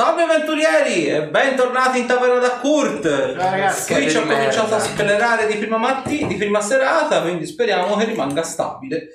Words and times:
Salve 0.00 0.22
avventurieri 0.22 1.08
e 1.08 1.28
bentornati 1.28 1.98
in 1.98 2.06
taverna 2.06 2.38
da 2.38 2.52
Kurt. 2.52 3.04
ragazzi, 3.36 3.92
Qui 3.92 4.08
ci 4.08 4.16
ho 4.16 4.22
cominciato 4.22 4.74
a 4.74 4.78
sclerare 4.78 5.46
di 5.46 5.58
prima 5.58 5.76
mattina, 5.76 6.26
di 6.26 6.36
prima 6.36 6.62
serata, 6.62 7.20
quindi 7.20 7.44
speriamo 7.44 7.94
che 7.96 8.06
rimanga 8.06 8.42
stabile. 8.42 9.08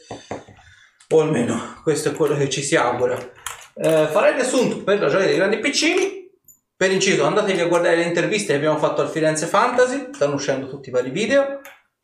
O 1.09 1.21
almeno 1.21 1.79
questo 1.81 2.09
è 2.09 2.11
quello 2.11 2.37
che 2.37 2.51
ci 2.51 2.61
si 2.61 2.75
augura. 2.75 3.17
Eh, 3.17 4.07
farei 4.11 4.33
il 4.33 4.35
riassunto 4.35 4.83
per 4.83 4.99
la 4.99 5.09
gioia 5.09 5.25
dei 5.25 5.37
grandi 5.37 5.57
piccini. 5.57 6.29
Per 6.77 6.91
inciso, 6.91 7.25
andatevi 7.25 7.61
a 7.61 7.65
guardare 7.67 7.95
le 7.95 8.03
interviste 8.03 8.51
che 8.51 8.57
abbiamo 8.59 8.77
fatto 8.77 9.01
al 9.01 9.09
Firenze 9.09 9.47
Fantasy. 9.47 10.09
Stanno 10.13 10.35
uscendo 10.35 10.69
tutti 10.69 10.89
i 10.89 10.91
vari 10.91 11.09
video. 11.09 11.61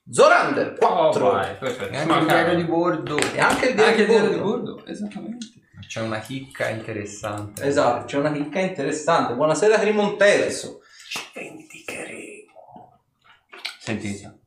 Zorander 0.09 0.73
4 0.75 1.27
Oh, 1.27 1.31
vai, 1.33 1.55
perfetto. 1.59 1.93
E 1.93 1.97
anche 1.97 2.17
il 2.17 2.25
diario 2.25 2.55
di 2.55 2.63
bordo. 2.63 3.15
e 3.19 3.39
anche 3.39 3.67
il 3.67 3.75
diario 3.75 3.91
Anche 3.91 4.01
il 4.01 4.07
di 4.07 4.11
diario 4.13 4.29
di 4.31 4.37
bordo. 4.37 4.73
bordo, 4.73 4.87
esattamente. 4.87 5.45
C'è 5.91 5.99
una 5.99 6.19
chicca 6.19 6.69
interessante. 6.69 7.65
Esatto, 7.65 8.05
c'è 8.05 8.17
una 8.17 8.31
chicca 8.31 8.61
interessante. 8.61 9.33
Buonasera 9.33 9.77
Trimontelso. 9.77 10.79
Sentite. 13.77 14.39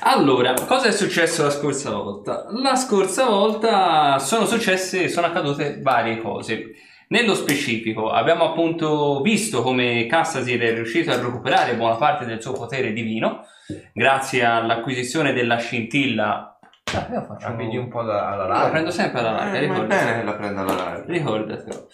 Allora, 0.00 0.54
cosa 0.54 0.86
è 0.86 0.92
successo 0.92 1.42
la 1.42 1.50
scorsa 1.50 1.90
volta? 1.90 2.46
La 2.52 2.74
scorsa 2.74 3.26
volta 3.26 4.18
sono 4.18 4.46
successe, 4.46 5.10
sono 5.10 5.26
accadute 5.26 5.78
varie 5.82 6.22
cose. 6.22 6.70
Nello 7.08 7.34
specifico 7.34 8.10
abbiamo 8.10 8.44
appunto 8.44 9.20
visto 9.20 9.60
come 9.60 10.06
Cassasir 10.06 10.58
è 10.58 10.72
riuscito 10.72 11.10
a 11.10 11.20
recuperare 11.20 11.76
buona 11.76 11.96
parte 11.96 12.24
del 12.24 12.40
suo 12.40 12.52
potere 12.52 12.94
divino 12.94 13.44
grazie 13.92 14.42
all'acquisizione 14.42 15.34
della 15.34 15.58
scintilla. 15.58 16.57
Ah, 16.94 17.08
io 17.12 17.22
faccio 17.22 17.48
La 17.48 17.54
un 17.80 17.88
po' 17.88 18.02
da- 18.02 18.28
alla 18.28 18.42
Io 18.44 18.48
la 18.48 18.54
larga. 18.54 18.70
prendo 18.70 18.90
sempre 18.90 19.18
alla 19.20 19.30
larga, 19.32 19.58
Eh, 19.58 19.66
bene 19.86 20.18
che 20.18 20.24
la 20.24 20.32
prenda 20.34 20.60
alla 20.62 20.74
larga. 20.74 21.04
Ricordatelo. 21.12 21.88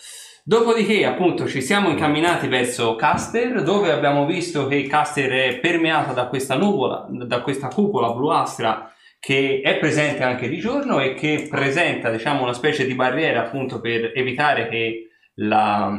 Dopodiché, 0.46 1.06
appunto, 1.06 1.46
ci 1.48 1.62
siamo 1.62 1.88
incamminati 1.88 2.48
verso 2.48 2.96
Caster, 2.96 3.62
dove 3.62 3.90
abbiamo 3.90 4.26
visto 4.26 4.66
che 4.66 4.86
Caster 4.86 5.30
è 5.54 5.58
permeata 5.58 6.12
da 6.12 6.26
questa 6.26 6.54
nuvola, 6.56 7.06
da 7.08 7.40
questa 7.40 7.68
cupola 7.68 8.12
bluastra 8.12 8.90
che 9.18 9.62
è 9.64 9.78
presente 9.78 10.22
anche 10.22 10.48
di 10.50 10.58
giorno 10.58 11.00
e 11.00 11.14
che 11.14 11.46
presenta, 11.50 12.10
diciamo, 12.10 12.42
una 12.42 12.52
specie 12.52 12.84
di 12.86 12.94
barriera 12.94 13.40
appunto 13.40 13.80
per 13.80 14.12
evitare 14.14 14.68
che 14.68 15.08
la, 15.36 15.90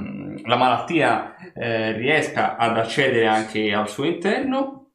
la 0.43 0.55
malattia 0.57 1.33
eh, 1.55 1.93
riesca 1.93 2.55
ad 2.55 2.77
accedere 2.77 3.25
anche 3.25 3.73
al 3.73 3.89
suo 3.89 4.05
interno. 4.05 4.91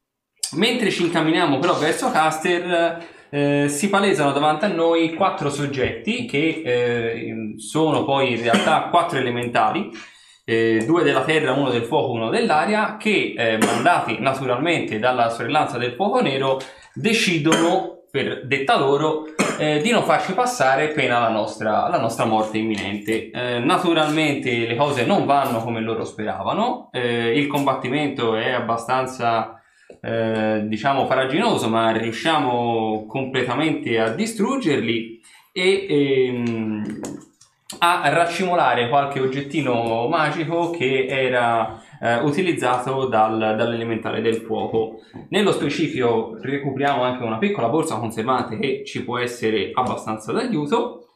Mentre 0.53 0.91
ci 0.91 1.03
incamminiamo 1.05 1.59
però 1.59 1.75
verso 1.77 2.11
Caster, 2.13 3.05
eh, 3.31 3.69
si 3.69 3.89
palesano 3.89 4.33
davanti 4.33 4.65
a 4.65 4.69
noi 4.69 5.15
quattro 5.15 5.51
soggetti 5.51 6.27
che 6.27 6.63
eh, 6.65 7.55
sono 7.57 8.05
poi 8.05 8.33
in 8.33 8.43
realtà 8.43 8.89
quattro 8.93 9.19
elementali, 9.19 9.91
eh, 10.45 10.83
due 10.85 11.05
della 11.05 11.23
terra, 11.23 11.53
uno 11.53 11.71
del 11.71 11.85
fuoco, 11.85 12.13
uno 12.13 12.29
dell'aria, 12.29 12.97
che 12.97 13.35
eh, 13.37 13.59
mandati 13.59 14.19
naturalmente 14.19 14.99
dalla 14.99 15.31
sorellanza 15.31 15.79
del 15.79 15.93
fuoco 15.93 16.21
nero 16.21 16.59
decidono, 16.93 17.99
per 18.11 18.45
detta 18.47 18.77
loro, 18.77 19.27
eh, 19.57 19.81
di 19.81 19.91
non 19.91 20.03
farci 20.03 20.33
passare 20.33 20.89
pena 20.89 21.21
la 21.21 21.29
nostra, 21.29 21.89
la 21.89 22.01
nostra 22.01 22.25
morte 22.25 22.59
imminente. 22.59 23.31
Eh, 23.31 23.61
naturalmente 23.61 24.67
le 24.67 24.75
cose 24.75 25.05
non 25.05 25.27
vanno 25.27 25.63
come 25.63 25.81
loro 25.81 26.05
speravano, 26.05 26.89
eh, 26.91 27.39
il 27.39 27.47
combattimento 27.47 28.35
è 28.35 28.51
abbastanza 28.51 29.60
eh, 30.01 30.65
diciamo 30.67 31.07
faraginoso, 31.07 31.69
ma 31.69 31.91
riusciamo 31.93 33.07
completamente 33.07 33.99
a 33.99 34.11
distruggerli 34.11 35.21
e 35.53 35.87
ehm, 35.89 37.01
a 37.79 38.09
raccimolare 38.09 38.89
qualche 38.89 39.21
oggettino 39.21 40.09
magico 40.09 40.71
che 40.71 41.07
era 41.07 41.81
eh, 42.01 42.17
utilizzato 42.17 43.07
dal- 43.07 43.55
dall'elementare 43.57 44.21
del 44.21 44.37
fuoco. 44.37 45.01
Nello 45.29 45.53
specifico 45.53 46.37
recuperiamo 46.41 47.03
anche 47.03 47.25
una 47.25 47.39
piccola 47.39 47.69
borsa 47.69 47.97
conservante 47.97 48.59
che 48.59 48.83
ci 48.85 49.05
può 49.05 49.19
essere 49.19 49.71
abbastanza 49.73 50.33
d'aiuto 50.33 51.10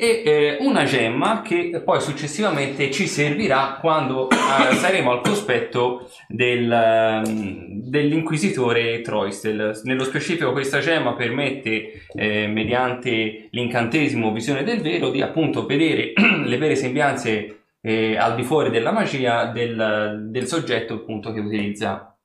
e 0.00 0.22
eh, 0.24 0.56
una 0.60 0.84
gemma 0.84 1.42
che 1.42 1.82
poi 1.84 2.00
successivamente 2.00 2.88
ci 2.92 3.08
servirà 3.08 3.78
quando 3.80 4.28
eh, 4.30 4.74
saremo 4.78 5.10
al 5.10 5.20
cospetto 5.20 6.08
del, 6.28 6.70
ehm, 6.70 7.82
dell'inquisitore 7.82 9.00
Troistel. 9.00 9.80
Nello 9.82 10.04
specifico 10.04 10.52
questa 10.52 10.78
gemma 10.78 11.14
permette, 11.14 12.04
eh, 12.14 12.46
mediante 12.46 13.48
l'incantesimo 13.50 14.30
visione 14.30 14.62
del 14.62 14.82
vero, 14.82 15.10
di 15.10 15.20
appunto 15.20 15.66
vedere 15.66 16.12
le 16.44 16.58
vere 16.58 16.76
sembianze 16.76 17.62
eh, 17.80 18.16
al 18.16 18.36
di 18.36 18.44
fuori 18.44 18.70
della 18.70 18.92
magia 18.92 19.46
del, 19.46 20.28
del 20.30 20.46
soggetto 20.46 20.94
appunto 20.94 21.32
che 21.32 21.40
utilizza 21.40 22.16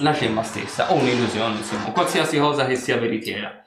la 0.00 0.12
gemma 0.12 0.42
stessa 0.42 0.92
o 0.92 0.96
un'illusione, 0.96 1.56
insomma, 1.56 1.90
qualsiasi 1.92 2.36
cosa 2.36 2.66
che 2.66 2.74
sia 2.74 2.98
veritiera. 2.98 3.64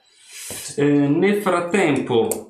Eh, 0.76 0.84
nel 0.84 1.40
frattempo 1.42 2.48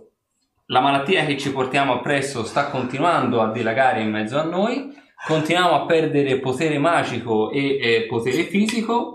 la 0.70 0.80
malattia 0.80 1.24
che 1.24 1.38
ci 1.38 1.52
portiamo 1.52 1.94
appresso 1.94 2.44
sta 2.44 2.68
continuando 2.68 3.40
a 3.40 3.50
dilagare 3.50 4.02
in 4.02 4.10
mezzo 4.10 4.38
a 4.38 4.42
noi, 4.42 4.92
continuiamo 5.26 5.72
a 5.72 5.86
perdere 5.86 6.38
potere 6.40 6.78
magico 6.78 7.50
e 7.50 7.78
eh, 7.80 8.06
potere 8.06 8.44
fisico. 8.44 9.14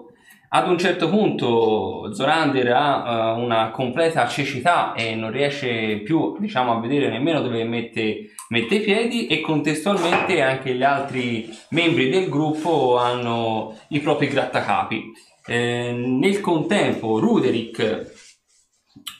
Ad 0.56 0.68
un 0.68 0.78
certo 0.78 1.10
punto 1.10 2.14
Zorander 2.14 2.72
ha 2.74 3.36
eh, 3.38 3.42
una 3.42 3.70
completa 3.72 4.28
cecità 4.28 4.94
e 4.94 5.16
non 5.16 5.32
riesce 5.32 6.02
più 6.04 6.38
diciamo, 6.40 6.72
a 6.72 6.80
vedere 6.80 7.10
nemmeno 7.10 7.42
dove 7.42 7.64
mette, 7.64 8.32
mette 8.50 8.76
i 8.76 8.82
piedi 8.82 9.28
e 9.28 9.42
contestualmente 9.42 10.42
anche 10.42 10.74
gli 10.74 10.84
altri 10.84 11.50
membri 11.70 12.10
del 12.10 12.30
gruppo 12.30 12.98
hanno 12.98 13.76
i 13.90 14.00
propri 14.00 14.28
grattacapi. 14.28 15.12
Eh, 15.46 15.92
nel 15.92 16.40
contempo 16.40 17.20
Ruderick 17.20 18.12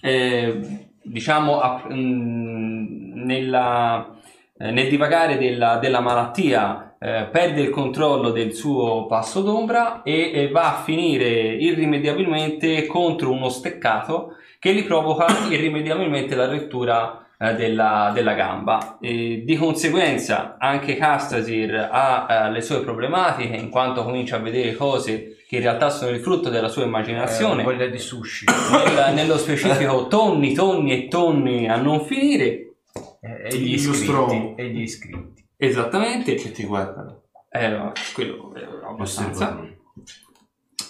eh, 0.02 0.92
diciamo 1.04 1.60
a- 1.60 1.84
mh, 1.90 3.24
nella- 3.26 4.10
eh, 4.58 4.72
nel 4.72 4.88
divagare 4.90 5.38
della, 5.38 5.78
della 5.78 6.00
malattia 6.00 6.96
eh, 7.00 7.28
perde 7.32 7.62
il 7.62 7.70
controllo 7.70 8.30
del 8.32 8.54
suo 8.54 9.06
passo 9.08 9.42
d'ombra 9.42 10.04
e, 10.04 10.32
e 10.34 10.50
va 10.50 10.78
a 10.78 10.82
finire 10.84 11.28
irrimediabilmente 11.56 12.86
contro 12.86 13.32
uno 13.32 13.50
steccato 13.50 14.36
che 14.60 14.74
gli 14.74 14.84
provoca 14.84 15.26
irrimediabilmente 15.50 16.36
la 16.36 16.48
rottura 16.48 17.26
eh, 17.38 17.56
della, 17.56 18.12
della 18.14 18.34
gamba. 18.34 18.98
E 19.02 19.44
di 19.46 19.56
conseguenza 19.58 20.56
anche 20.58 20.96
Castasir 20.96 21.90
ha 21.92 22.28
eh, 22.30 22.52
le 22.52 22.62
sue 22.62 22.82
problematiche 22.82 23.56
in 23.56 23.70
quanto 23.70 24.04
comincia 24.04 24.38
a 24.38 24.40
vedere 24.40 24.74
cose 24.76 25.38
che 25.54 25.60
in 25.60 25.66
realtà 25.66 25.92
sono 25.92 26.10
il 26.10 26.20
frutto 26.20 26.50
della 26.50 26.68
sua 26.68 26.84
immaginazione 26.84 27.62
Eh, 27.62 27.66
voglia 27.66 27.86
di 27.86 28.00
sushi. 28.00 28.46
nel- 28.48 29.14
nello 29.14 29.38
specifico 29.38 30.08
tonni, 30.08 30.54
tonni 30.56 30.92
e 30.92 31.08
tonni 31.08 31.68
a 31.70 31.76
non 31.76 32.04
finire. 32.06 32.74
Eh, 33.22 33.50
e 33.52 33.58
gli 33.58 33.74
iscritti. 33.74 34.54
E 34.56 34.70
gli 34.70 34.82
iscritti. 34.82 35.46
Esattamente. 35.56 36.34
Che 36.34 36.52
ti 36.52 36.64
guardano. 36.64 37.22
Eh, 37.52 37.92
quello 38.16 38.52
è 38.56 38.62
abbastanza. 38.90 39.62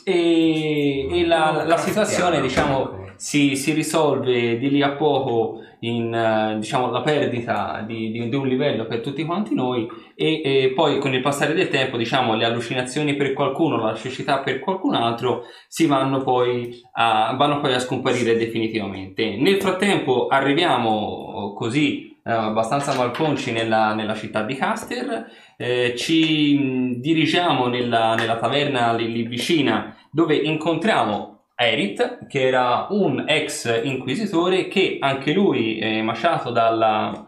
E, 0.06 1.20
e 1.20 1.26
la, 1.26 1.64
la 1.66 1.78
situazione, 1.78 2.40
diciamo. 2.42 3.02
Si, 3.24 3.56
si 3.56 3.72
risolve 3.72 4.58
di 4.58 4.70
lì 4.70 4.82
a 4.82 4.92
poco 4.92 5.62
in 5.80 6.14
eh, 6.14 6.58
diciamo, 6.60 6.92
la 6.92 7.02
perdita 7.02 7.82
di, 7.88 8.12
di- 8.12 8.28
di 8.28 8.36
un 8.36 8.46
livello 8.46 8.86
per 8.86 9.00
tutti 9.00 9.24
quanti 9.24 9.56
noi 9.56 9.88
e, 10.14 10.42
e 10.44 10.74
poi 10.76 11.00
con 11.00 11.14
il 11.14 11.22
passare 11.22 11.54
del 11.54 11.70
tempo 11.70 11.96
diciamo 11.96 12.36
le 12.36 12.44
allucinazioni 12.44 13.16
per 13.16 13.32
qualcuno 13.32 13.78
la 13.78 13.96
cecità 13.96 14.40
per 14.40 14.60
qualcun 14.60 14.96
altro 14.96 15.46
si 15.70 15.86
vanno 15.86 16.22
poi 16.22 16.82
a, 16.92 17.34
vanno 17.38 17.62
poi 17.62 17.74
a 17.74 17.80
scomparire 17.80 18.36
definitivamente. 18.36 19.38
Nel 19.38 19.62
frattempo 19.62 20.28
arriviamo 20.28 21.54
così 21.56 22.18
eh, 22.26 22.30
abbastanza 22.30 22.94
malconci 22.94 23.54
nella, 23.54 23.94
nella 23.94 24.16
città 24.16 24.44
di 24.44 24.56
Caster 24.56 25.28
eh, 25.56 25.94
ci 25.96 26.58
mh, 26.58 27.00
dirigiamo 27.00 27.68
nella, 27.68 28.16
nella 28.16 28.36
taverna 28.36 28.92
lì, 28.92 29.10
lì 29.10 29.24
vicina 29.24 29.96
dove 30.12 30.36
incontriamo 30.36 31.33
Erit, 31.56 32.28
che 32.28 32.48
era 32.48 32.88
un 32.90 33.26
ex 33.28 33.82
inquisitore 33.84 34.68
che 34.68 34.98
anche 35.00 35.34
lui, 35.34 35.78
eh, 35.78 36.02
masciato 36.02 36.52
dalla, 36.52 37.28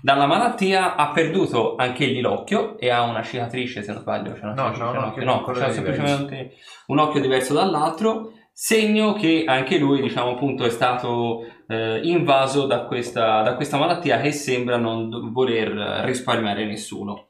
dalla 0.00 0.26
malattia, 0.26 0.96
ha 0.96 1.10
perduto 1.10 1.76
anche 1.76 2.04
egli 2.04 2.20
l'occhio 2.20 2.78
e 2.78 2.90
ha 2.90 3.02
una 3.02 3.22
cicatrice, 3.22 3.82
se 3.82 3.92
non 3.92 4.00
sbaglio. 4.00 4.32
C'è 4.32 4.44
una 4.44 4.54
No, 4.54 4.70
c'ha 4.70 4.88
un 4.88 4.94
no, 4.94 5.06
occhio 5.06 5.24
no, 5.24 5.42
diverso. 5.44 5.72
semplicemente 5.72 6.52
un 6.86 6.98
occhio 6.98 7.20
diverso 7.20 7.54
dall'altro, 7.54 8.32
segno 8.52 9.12
che 9.12 9.44
anche 9.46 9.78
lui, 9.78 10.00
diciamo 10.00 10.32
appunto, 10.32 10.64
è 10.64 10.70
stato 10.70 11.44
eh, 11.68 12.00
invaso 12.02 12.66
da 12.66 12.86
questa, 12.86 13.42
da 13.42 13.54
questa 13.54 13.76
malattia 13.76 14.20
che 14.20 14.32
sembra 14.32 14.78
non 14.78 15.30
voler 15.32 15.70
risparmiare 16.04 16.64
nessuno. 16.64 17.26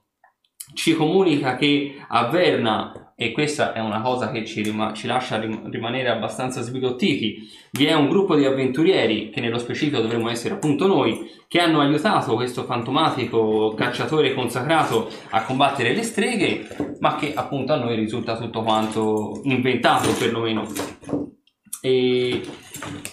Ci 0.75 0.95
comunica 0.95 1.57
che 1.57 1.97
a 2.07 2.29
Verna 2.29 3.08
e 3.21 3.33
questa 3.33 3.73
è 3.73 3.81
una 3.81 4.01
cosa 4.01 4.31
che 4.31 4.45
ci, 4.45 4.63
rima- 4.63 4.93
ci 4.93 5.09
lascia 5.09 5.41
rim- 5.41 5.69
rimanere 5.71 6.09
abbastanza 6.09 6.61
sbigottiti, 6.61 7.51
vi 7.73 7.87
è 7.87 7.93
un 7.93 8.09
gruppo 8.09 8.37
di 8.37 8.45
avventurieri, 8.45 9.31
che 9.31 9.41
nello 9.41 9.59
specifico 9.59 10.01
dovremmo 10.01 10.31
essere 10.31 10.55
appunto 10.55 10.87
noi, 10.87 11.29
che 11.49 11.59
hanno 11.59 11.81
aiutato 11.81 12.37
questo 12.37 12.63
fantomatico 12.63 13.75
cacciatore 13.77 14.35
consacrato 14.35 15.11
a 15.31 15.43
combattere 15.43 15.95
le 15.95 16.05
streghe, 16.05 16.95
ma 17.01 17.17
che 17.17 17.33
appunto 17.35 17.73
a 17.73 17.77
noi 17.79 17.97
risulta 17.97 18.37
tutto 18.37 18.63
quanto 18.63 19.41
inventato 19.43 20.13
perlomeno. 20.17 21.37
E 21.81 22.43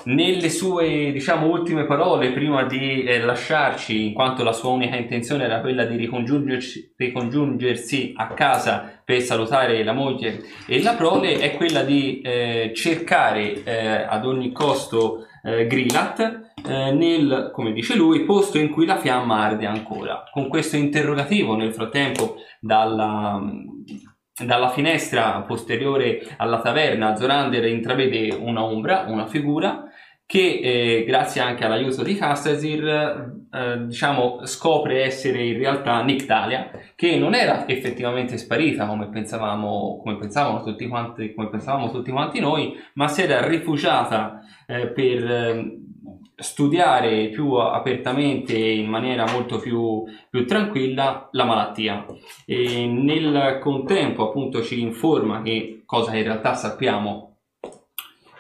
nelle 0.06 0.50
sue 0.50 1.12
diciamo 1.12 1.48
ultime 1.48 1.86
parole 1.86 2.32
prima 2.32 2.64
di 2.64 3.04
eh, 3.04 3.20
lasciarci 3.20 4.08
in 4.08 4.14
quanto 4.14 4.44
la 4.44 4.54
sua 4.54 4.70
unica 4.70 4.96
intenzione 4.96 5.44
era 5.44 5.62
quella 5.62 5.86
di 5.86 5.98
ricongiungersi, 5.98 8.14
a 8.16 8.28
casa 8.30 9.02
per 9.04 9.22
salutare 9.22 9.84
la 9.84 9.94
moglie 9.94 10.42
e 10.68 10.82
la 10.82 10.94
prole 10.94 11.38
è 11.38 11.56
quella 11.56 11.84
di 11.84 12.22
eh, 12.22 12.72
cercare 12.74 13.64
eh, 13.64 14.06
ad 14.08 14.26
ogni 14.26 14.52
costo 14.52 15.28
eh, 15.44 15.68
Grilat 15.68 16.54
eh, 16.68 16.92
nel, 16.92 17.52
come 17.54 17.72
dice 17.72 17.96
lui, 17.96 18.24
posto 18.24 18.58
in 18.58 18.70
cui 18.70 18.86
la 18.86 18.98
fiamma 18.98 19.44
arde 19.44 19.68
ancora. 19.68 20.24
Con 20.32 20.48
questo 20.48 20.76
interrogativo 20.76 21.56
nel 21.56 21.74
frattempo 21.74 22.38
dalla, 22.60 23.40
dalla 24.44 24.70
finestra 24.70 25.42
posteriore 25.42 26.36
alla 26.38 26.60
taverna 26.60 27.16
Zorander 27.16 27.66
intravede 27.66 28.36
una 28.36 28.64
ombra, 28.64 29.06
una 29.08 29.28
figura 29.28 29.86
che 30.28 30.60
eh, 30.62 31.04
grazie 31.06 31.40
anche 31.40 31.64
all'aiuto 31.64 32.02
di 32.02 32.16
Castasir 32.16 33.46
eh, 33.52 33.86
diciamo 33.86 34.40
scopre 34.46 35.04
essere 35.04 35.46
in 35.46 35.58
realtà 35.58 36.02
Nictalia 36.02 36.72
che 36.96 37.16
non 37.18 37.36
era 37.36 37.68
effettivamente 37.68 38.38
sparita 38.38 38.88
come 38.88 39.08
pensavamo 39.08 40.00
come 40.04 40.18
pensavamo 40.18 40.64
tutti 40.64 40.88
quanti, 40.88 41.34
come 41.34 41.50
pensavamo 41.50 41.92
tutti 41.92 42.10
quanti 42.10 42.40
noi 42.40 42.76
ma 42.94 43.08
si 43.08 43.22
era 43.22 43.46
rifugiata 43.46 44.40
eh, 44.66 44.88
per 44.88 45.32
eh, 45.32 45.80
studiare 46.38 47.30
più 47.30 47.54
apertamente 47.54 48.58
in 48.58 48.88
maniera 48.88 49.26
molto 49.32 49.60
più, 49.60 50.04
più 50.30 50.46
tranquilla 50.46 51.30
la 51.32 51.46
malattia. 51.46 52.06
E 52.46 52.86
nel 52.88 53.60
contempo 53.62 54.28
appunto 54.28 54.62
ci 54.62 54.82
informa 54.82 55.42
che 55.42 55.84
cosa 55.86 56.16
in 56.16 56.24
realtà 56.24 56.56
sappiamo. 56.56 57.38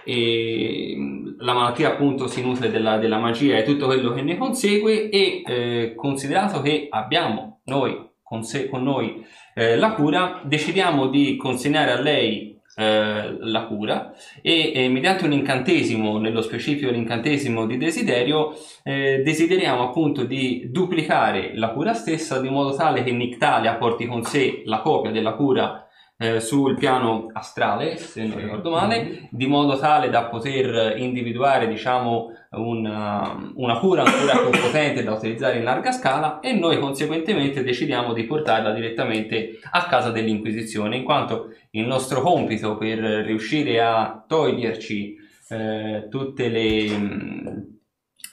E 0.03 0.95
la 1.39 1.53
malattia 1.53 1.89
appunto 1.89 2.27
si 2.27 2.41
nutre 2.41 2.69
della, 2.69 2.97
della 2.97 3.17
magia 3.17 3.57
e 3.57 3.63
tutto 3.63 3.87
quello 3.87 4.13
che 4.13 4.21
ne 4.21 4.37
consegue 4.37 5.09
e 5.09 5.41
eh, 5.45 5.93
considerato 5.95 6.61
che 6.61 6.87
abbiamo 6.89 7.61
noi 7.65 8.13
con, 8.21 8.43
se, 8.43 8.69
con 8.69 8.83
noi 8.83 9.25
eh, 9.53 9.75
la 9.77 9.93
cura 9.93 10.41
decidiamo 10.43 11.07
di 11.07 11.35
consegnare 11.37 11.91
a 11.91 12.01
lei 12.01 12.54
eh, 12.75 13.37
la 13.39 13.65
cura. 13.65 14.13
E 14.41 14.71
eh, 14.73 14.89
mediante 14.89 15.25
un 15.25 15.31
incantesimo 15.31 16.17
nello 16.17 16.41
specifico 16.41 16.91
l'incantesimo 16.91 17.65
di 17.65 17.77
desiderio 17.77 18.53
eh, 18.83 19.21
desideriamo 19.23 19.83
appunto 19.83 20.23
di 20.23 20.67
duplicare 20.69 21.55
la 21.55 21.69
cura 21.69 21.93
stessa 21.93 22.39
di 22.39 22.49
modo 22.49 22.75
tale 22.75 23.03
che 23.03 23.11
Nictalia 23.11 23.75
porti 23.75 24.05
con 24.05 24.23
sé 24.23 24.63
la 24.65 24.79
copia 24.81 25.11
della 25.11 25.33
cura 25.33 25.84
eh, 26.17 26.39
sul 26.39 26.75
piano 26.75 27.29
astrale, 27.33 27.97
se 27.97 28.23
non 28.25 28.37
ricordo 28.37 28.69
male, 28.69 29.27
di 29.31 29.47
modo 29.47 29.77
tale 29.77 30.09
da 30.09 30.25
poter 30.25 30.97
individuare 30.97 31.67
diciamo, 31.67 32.31
una, 32.51 33.51
una 33.55 33.79
cura 33.79 34.03
ancora 34.03 34.37
più 34.37 34.59
potente 34.59 35.03
da 35.03 35.13
utilizzare 35.13 35.57
in 35.57 35.63
larga 35.65 35.91
scala 35.91 36.39
e 36.39 36.53
noi 36.53 36.79
conseguentemente 36.79 37.63
decidiamo 37.63 38.13
di 38.13 38.23
portarla 38.23 38.71
direttamente 38.71 39.59
a 39.71 39.85
casa 39.87 40.11
dell'Inquisizione, 40.11 40.95
in 40.95 41.03
quanto 41.03 41.53
il 41.71 41.85
nostro 41.85 42.21
compito 42.21 42.77
per 42.77 42.99
riuscire 42.99 43.81
a 43.81 44.23
toglierci 44.25 45.17
eh, 45.49 46.07
tutte 46.09 46.47
le 46.47 46.97
mh, 46.97 47.67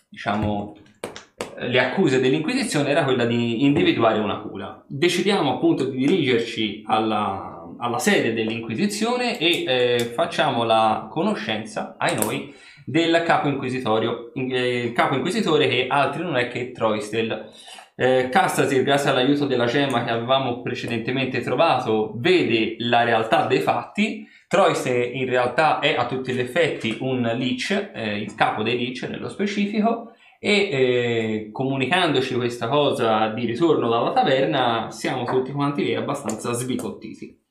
diciamo 0.08 0.76
le 1.58 1.78
accuse 1.78 2.20
dell'Inquisizione 2.20 2.90
era 2.90 3.04
quella 3.04 3.24
di 3.24 3.64
individuare 3.64 4.18
una 4.18 4.38
cura. 4.38 4.82
Decidiamo 4.86 5.54
appunto 5.54 5.84
di 5.84 5.98
dirigerci 5.98 6.82
alla, 6.86 7.51
alla 7.82 7.98
sede 7.98 8.32
dell'Inquisizione 8.32 9.38
e 9.38 9.64
eh, 9.66 9.98
facciamo 10.14 10.62
la 10.62 11.08
conoscenza, 11.10 11.96
ai 11.98 12.14
noi, 12.14 12.54
del 12.86 13.22
capo 13.24 13.48
inquisitorio, 13.48 14.32
eh, 14.34 14.84
il 14.84 14.92
capo 14.92 15.14
inquisitore 15.16 15.68
che 15.68 15.86
altri 15.88 16.22
non 16.22 16.36
è 16.36 16.48
che 16.48 16.70
Troistel. 16.70 17.50
Eh, 17.94 18.28
Castasir, 18.30 18.82
grazie 18.82 19.10
all'aiuto 19.10 19.46
della 19.46 19.66
gemma 19.66 20.04
che 20.04 20.10
avevamo 20.10 20.62
precedentemente 20.62 21.40
trovato, 21.40 22.14
vede 22.16 22.76
la 22.78 23.02
realtà 23.02 23.46
dei 23.46 23.60
fatti. 23.60 24.26
Troistel 24.48 25.14
in 25.14 25.26
realtà 25.26 25.78
è 25.80 25.94
a 25.96 26.06
tutti 26.06 26.32
gli 26.32 26.40
effetti 26.40 26.96
un 27.00 27.22
Lich, 27.36 27.90
eh, 27.94 28.18
il 28.18 28.34
capo 28.34 28.62
dei 28.62 28.78
Lich 28.78 29.02
nello 29.08 29.28
specifico, 29.28 30.12
e 30.38 30.52
eh, 30.52 31.48
comunicandoci 31.52 32.34
questa 32.34 32.68
cosa 32.68 33.28
di 33.28 33.44
ritorno 33.46 33.88
dalla 33.88 34.12
taverna 34.12 34.90
siamo 34.90 35.24
tutti 35.24 35.52
quanti 35.52 35.84
lì 35.84 35.94
abbastanza 35.94 36.52
sbigottiti. 36.52 37.41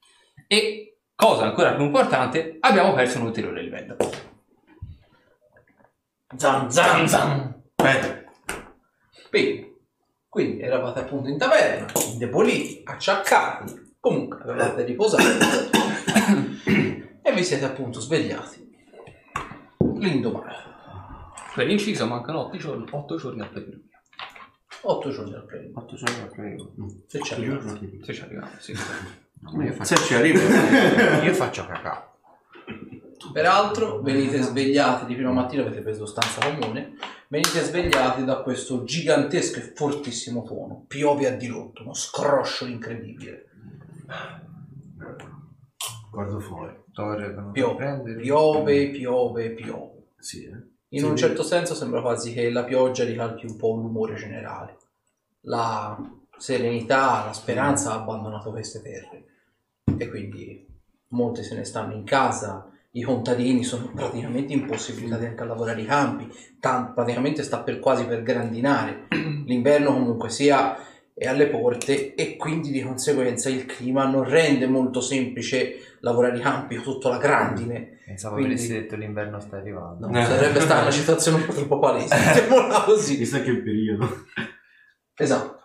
E, 0.51 0.98
cosa 1.15 1.45
ancora 1.45 1.75
più 1.75 1.86
importante, 1.86 2.57
abbiamo 2.59 2.94
perso 2.94 3.19
un 3.19 3.27
ulteriore 3.27 3.63
livello. 3.63 3.95
Zan 6.36 6.69
zan 6.69 7.07
zan. 7.07 7.63
Beh, 7.74 8.25
Bene. 9.30 9.75
Quindi 10.27 10.62
eravate 10.62 11.00
appunto 11.00 11.30
in 11.30 11.38
taverna, 11.38 11.89
indeboliti, 12.12 12.81
acciaccati, 12.83 13.95
comunque 13.98 14.42
avevate 14.42 14.83
riposato 14.83 15.24
e 17.24 17.31
vi 17.33 17.44
siete 17.45 17.63
appunto 17.63 18.01
svegliati. 18.01 18.69
L'indomani, 20.00 20.53
Per 21.56 21.69
inciso 21.69 22.07
mancano 22.07 22.48
8 22.48 22.57
giorni, 22.57 22.86
8 22.92 23.15
giorni 23.15 23.39
al 23.39 23.50
premio. 23.51 23.80
otto 24.81 25.09
giorni 25.12 25.33
al 25.33 25.45
premio. 25.45 25.71
8 25.75 25.95
giorni 25.95 26.21
al 26.21 26.30
premio. 26.30 26.74
Se 27.07 27.21
ci 27.21 27.33
arrivate. 27.36 28.00
Se 28.01 28.13
ci 28.13 28.21
arriviamo, 28.21 28.50
sì. 28.57 28.74
Se 29.81 29.95
ci 29.97 30.13
arriva, 30.13 30.39
io 31.23 31.33
faccio 31.33 31.65
cacao. 31.65 32.09
Peraltro 33.33 34.01
venite 34.01 34.41
svegliati 34.41 35.05
di 35.05 35.15
prima 35.15 35.31
mattina, 35.31 35.63
avete 35.63 35.81
preso 35.81 36.05
stanza 36.05 36.41
comune, 36.47 36.93
venite 37.27 37.61
svegliati 37.61 38.23
da 38.23 38.41
questo 38.41 38.83
gigantesco 38.83 39.59
e 39.59 39.73
fortissimo 39.75 40.43
tuono. 40.43 40.85
Piove 40.88 41.27
a 41.27 41.35
dirotto, 41.35 41.81
uno 41.81 41.93
scroscio 41.93 42.65
incredibile. 42.65 43.50
Guardo 46.12 46.39
fuori. 46.39 46.79
Torre 46.93 47.33
Piove, 47.53 48.15
piove, 48.17 48.89
piove, 48.89 49.50
piove. 49.51 50.07
Sì, 50.17 50.43
eh. 50.43 50.69
In 50.93 51.00
Sì, 51.00 51.05
un 51.05 51.15
certo 51.15 51.41
senso 51.41 51.74
sembra 51.74 52.01
quasi 52.01 52.33
che 52.33 52.51
la 52.51 52.65
pioggia 52.65 53.05
ricalchi 53.05 53.45
un 53.45 53.55
po' 53.55 53.75
l'umore 53.75 54.15
generale. 54.15 54.77
La 55.41 55.98
serenità, 56.38 57.24
la 57.25 57.33
speranza 57.33 57.91
ha 57.91 57.95
abbandonato 58.01 58.51
queste 58.51 58.81
terre 58.81 59.30
e 60.03 60.10
quindi 60.10 60.65
molti 61.10 61.43
se 61.43 61.55
ne 61.55 61.63
stanno 61.63 61.93
in 61.93 62.03
casa, 62.03 62.67
i 62.91 63.01
contadini 63.03 63.63
sono 63.63 63.91
praticamente 63.96 64.53
impossibilitati 64.53 65.25
anche 65.25 65.43
a 65.43 65.46
lavorare 65.46 65.81
i 65.81 65.86
campi, 65.86 66.27
tan- 66.60 66.93
praticamente 66.93 67.43
sta 67.43 67.60
per 67.60 67.79
quasi 67.79 68.05
per 68.05 68.24
grandinare. 68.24 69.08
L'inverno 69.46 69.93
comunque 69.93 70.29
sia 70.29 70.77
è 71.13 71.27
alle 71.27 71.48
porte 71.48 72.15
e 72.15 72.36
quindi 72.36 72.72
di 72.72 72.81
conseguenza 72.81 73.50
il 73.50 73.65
clima 73.65 74.05
non 74.05 74.24
rende 74.24 74.65
molto 74.65 75.01
semplice 75.01 75.98
lavorare 76.00 76.38
i 76.38 76.41
campi 76.41 76.81
sotto 76.81 77.10
la 77.10 77.17
grandine. 77.17 78.00
Pensavo 78.05 78.36
Quindi- 78.36 78.53
avresti 78.53 78.74
detto 78.74 78.96
l'inverno 78.96 79.39
sta 79.39 79.58
arrivando. 79.58 80.08
No, 80.08 80.24
sarebbe 80.24 80.60
stata 80.62 80.81
una 80.81 80.89
situazione 80.91 81.38
un 81.38 81.46
po' 81.46 81.53
troppo 81.53 81.77
palese, 81.79 82.15
mettiamola 82.17 82.81
così. 82.81 83.17
Chissà 83.17 83.41
che 83.41 83.55
periodo. 83.58 84.25
Esatto. 85.15 85.60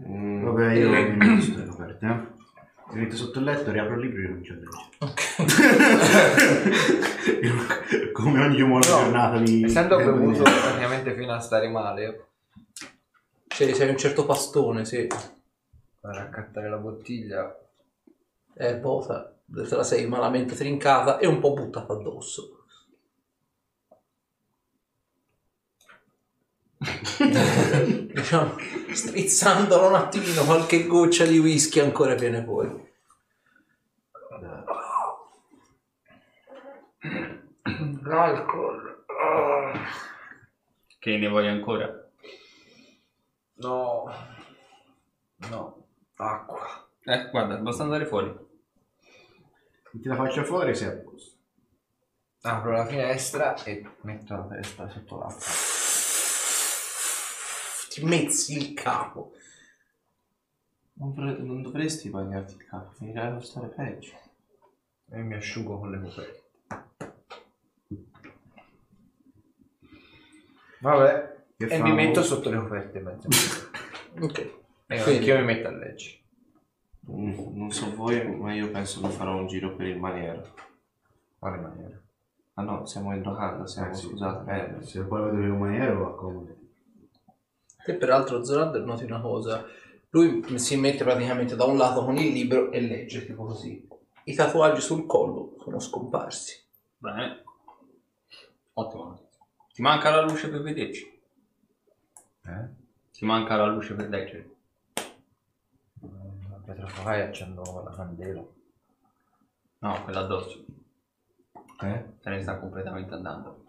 Mm, 0.00 0.44
Vabbè, 0.44 0.72
io 0.74 0.90
mi 0.90 1.16
metto 1.16 1.40
sulle 1.42 1.64
aperte, 1.70 2.06
eh. 2.06 2.34
Mi 2.94 3.00
metto 3.00 3.16
sotto 3.16 3.38
il 3.40 3.44
letto, 3.46 3.72
riapro 3.72 3.94
il 3.94 4.00
libro 4.00 4.22
e 4.22 4.26
comincio 4.28 4.52
a 4.52 4.56
leggere. 4.56 4.84
Come 8.12 8.40
ogni 8.44 8.58
buona 8.64 8.74
No, 8.74 8.80
giornata 8.80 9.38
di... 9.38 9.64
Essendo 9.64 9.96
bevuto 9.96 10.42
praticamente 10.42 11.14
fino 11.14 11.32
a 11.32 11.40
stare 11.40 11.68
male, 11.68 12.26
Cioè, 13.48 13.72
sei 13.72 13.88
un 13.90 13.96
certo 13.96 14.24
pastone, 14.24 14.84
sì. 14.84 15.06
per 15.06 16.14
raccattare 16.14 16.68
la 16.68 16.76
bottiglia, 16.76 17.58
Eh, 18.54 18.76
bota, 18.76 19.34
te 19.52 19.76
la 19.76 19.82
sei 19.82 20.06
malamente 20.06 20.54
trincata 20.54 21.18
e 21.18 21.26
un 21.26 21.40
po' 21.40 21.54
buttata 21.54 21.92
addosso. 21.94 22.52
diciamo, 28.16 28.54
strizzandolo 28.92 29.88
un 29.88 29.94
attimino, 29.94 30.44
qualche 30.44 30.86
goccia 30.86 31.26
di 31.26 31.38
whisky 31.38 31.80
ancora 31.80 32.14
viene 32.14 32.42
fuori. 32.42 32.94
L'alcol. 38.02 39.04
Che 40.98 41.16
ne 41.18 41.28
vuoi 41.28 41.46
ancora? 41.46 42.08
No. 43.56 44.04
No. 45.50 45.86
Acqua. 46.16 46.88
Eh, 47.04 47.28
guarda, 47.30 47.56
basta 47.56 47.82
andare 47.82 48.06
fuori. 48.06 48.34
Metti 49.92 50.08
la 50.08 50.16
faccia 50.16 50.42
fuori 50.42 50.74
sei 50.74 50.88
a 50.88 50.92
posto. 50.92 51.36
Apro 52.42 52.70
la 52.72 52.86
finestra 52.86 53.62
e 53.64 53.86
metto 54.02 54.34
la 54.34 54.46
testa 54.46 54.88
sotto 54.88 55.18
l'acqua. 55.18 55.75
Ti 57.96 58.04
mezzi 58.04 58.58
il 58.58 58.74
capo. 58.74 59.32
Non, 60.98 61.14
dovre- 61.14 61.38
non 61.38 61.62
dovresti 61.62 62.10
bagnarti 62.10 62.56
il 62.56 62.66
capo, 62.66 62.90
finirai 62.92 63.34
a 63.36 63.40
stare 63.40 63.68
peggio. 63.68 64.12
E 65.08 65.22
mi 65.22 65.32
asciugo 65.32 65.78
con 65.78 65.90
le 65.90 66.00
coperte. 66.02 66.42
Vabbè. 70.80 71.36
E 71.56 71.66
famo? 71.68 71.84
mi 71.84 71.94
metto 71.94 72.22
sotto 72.22 72.50
le 72.50 72.58
coperte 72.58 72.98
in 72.98 73.04
mezzo. 73.04 73.28
Ok. 74.20 74.38
e 74.38 75.02
Quindi- 75.02 75.16
anch'io 75.30 75.38
mi 75.38 75.44
metto 75.44 75.68
a 75.68 75.70
leggere. 75.70 76.18
Mm, 77.10 77.56
Non 77.56 77.70
so 77.72 77.94
voi, 77.94 78.26
ma 78.36 78.52
io 78.52 78.70
penso 78.70 79.00
che 79.00 79.08
farò 79.08 79.36
un 79.38 79.46
giro 79.46 79.74
per 79.74 79.86
il 79.86 79.98
maniero. 79.98 80.54
Quale 81.38 81.56
maniera? 81.58 81.98
Ah 82.54 82.62
no, 82.62 82.84
siamo 82.84 83.14
in 83.14 83.22
locanda, 83.22 83.66
siamo, 83.66 83.90
Eh, 83.90 83.94
sì. 83.94 84.06
scusate. 84.06 84.76
Eh, 84.80 84.84
Se 84.84 85.02
poi 85.02 85.30
devi 85.30 85.48
un 85.48 85.58
maniero, 85.58 86.08
accomodi. 86.12 86.55
Te 87.86 87.94
peraltro 87.94 88.44
Zorander 88.44 88.82
noti 88.82 89.04
una 89.04 89.20
cosa. 89.20 89.64
Lui 90.10 90.58
si 90.58 90.76
mette 90.76 91.04
praticamente 91.04 91.54
da 91.54 91.66
un 91.66 91.76
lato 91.76 92.04
con 92.04 92.16
il 92.16 92.32
libro 92.32 92.72
e 92.72 92.80
legge, 92.80 93.24
tipo 93.24 93.44
così. 93.44 93.86
I 94.24 94.34
tatuaggi 94.34 94.80
sul 94.80 95.06
collo 95.06 95.54
sono 95.60 95.78
scomparsi. 95.78 96.60
Bene. 96.98 97.44
Ottimo. 98.72 99.04
notizia. 99.04 99.38
Ti 99.72 99.82
manca 99.82 100.10
la 100.10 100.22
luce 100.22 100.48
per 100.48 100.62
vederci. 100.62 101.20
Eh? 102.44 102.68
Ti 103.12 103.24
manca 103.24 103.54
la 103.54 103.66
luce 103.66 103.94
per 103.94 104.08
leggere. 104.08 104.50
La 106.00 106.60
pietrofai 106.64 107.20
accendo 107.20 107.82
la 107.84 107.94
candela. 107.94 108.44
No, 109.78 110.02
quella 110.02 110.20
addosso. 110.20 110.64
Eh? 111.82 112.04
Se 112.18 112.30
ne 112.30 112.42
sta 112.42 112.58
completamente 112.58 113.14
andando. 113.14 113.62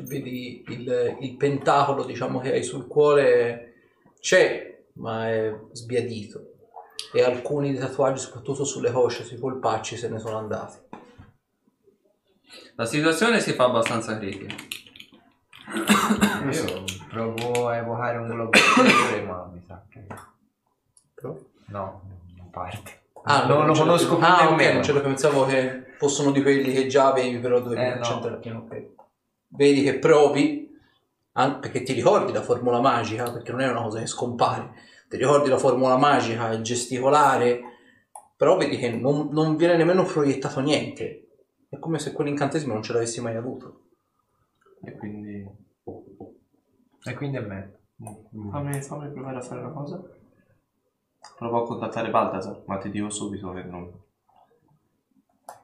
Cioè, 0.00 0.08
vedi 0.08 0.64
il, 0.68 1.16
il 1.20 1.36
pentacolo, 1.36 2.04
diciamo, 2.04 2.40
che 2.40 2.52
hai 2.52 2.62
sul 2.62 2.86
cuore 2.86 3.74
c'è, 4.20 4.82
ma 4.94 5.28
è 5.28 5.54
sbiadito. 5.72 6.44
E 7.12 7.22
alcuni 7.22 7.70
dei 7.72 7.80
tatuaggi, 7.80 8.20
soprattutto 8.20 8.64
sulle 8.64 8.90
cosce, 8.92 9.24
sui 9.24 9.36
polpacci, 9.38 9.96
se 9.96 10.08
ne 10.08 10.18
sono 10.18 10.36
andati. 10.38 10.78
La 12.76 12.84
situazione 12.86 13.40
si 13.40 13.52
fa 13.52 13.64
abbastanza 13.64 14.16
critica. 14.18 14.54
Io 16.50 16.84
provo 17.08 17.68
a 17.68 17.76
evocare 17.76 18.18
un 18.18 18.26
globo 18.28 18.50
d'amore, 18.50 19.22
ma 19.22 19.50
mi 19.52 19.62
sa 19.66 19.84
che... 19.88 20.04
Però- 21.14 21.36
No, 21.66 22.02
non 22.36 22.50
parte. 22.50 22.98
Ah, 23.24 23.46
non 23.46 23.66
lo 23.66 23.72
conosco 23.74 24.16
più. 24.16 24.24
Ah, 24.24 24.50
ok, 24.50 24.72
non 24.72 24.82
ce 24.82 24.92
lo 24.92 25.00
pensavo 25.02 25.44
che 25.46 25.84
fossero 25.98 26.30
di 26.32 26.42
quelli 26.42 26.72
che 26.72 26.86
già 26.88 27.10
avevi, 27.10 27.38
però 27.38 27.60
dovevi 27.60 27.80
Eh, 27.82 27.94
no. 27.94 28.00
accentrare 28.00 28.38
pieno. 28.38 28.66
ok. 28.68 28.86
Vedi 29.52 29.82
che 29.82 29.98
provi, 29.98 30.78
an- 31.32 31.58
perché 31.60 31.82
ti 31.82 31.92
ricordi 31.92 32.32
la 32.32 32.42
formula 32.42 32.80
magica, 32.80 33.30
perché 33.32 33.50
non 33.50 33.60
è 33.60 33.68
una 33.68 33.82
cosa 33.82 33.98
che 33.98 34.06
scompare, 34.06 34.74
ti 35.08 35.16
ricordi 35.16 35.48
la 35.48 35.58
formula 35.58 35.96
magica, 35.96 36.52
il 36.52 36.62
gesticolare, 36.62 37.60
però 38.36 38.56
vedi 38.56 38.76
che 38.76 38.90
non, 38.90 39.28
non 39.32 39.56
viene 39.56 39.76
nemmeno 39.76 40.04
proiettato 40.04 40.60
niente. 40.60 41.26
È 41.68 41.78
come 41.78 41.98
se 41.98 42.12
quell'incantesimo 42.12 42.72
non 42.72 42.82
ce 42.82 42.92
l'avessi 42.92 43.20
mai 43.20 43.36
avuto. 43.36 43.82
e 44.82 44.92
quindi... 44.92 45.46
E 47.02 47.14
quindi 47.14 47.36
è 47.38 47.40
me. 47.40 47.78
Fammi, 48.50 48.80
fammi 48.82 49.10
provare 49.10 49.38
a 49.38 49.42
fare 49.42 49.60
una 49.60 49.70
cosa. 49.70 50.02
Provo 51.36 51.62
a 51.62 51.66
contattare 51.66 52.10
Baltasar, 52.10 52.62
ma 52.66 52.78
ti 52.78 52.90
dico 52.90 53.10
subito 53.10 53.52
che 53.52 53.62
non... 53.62 53.92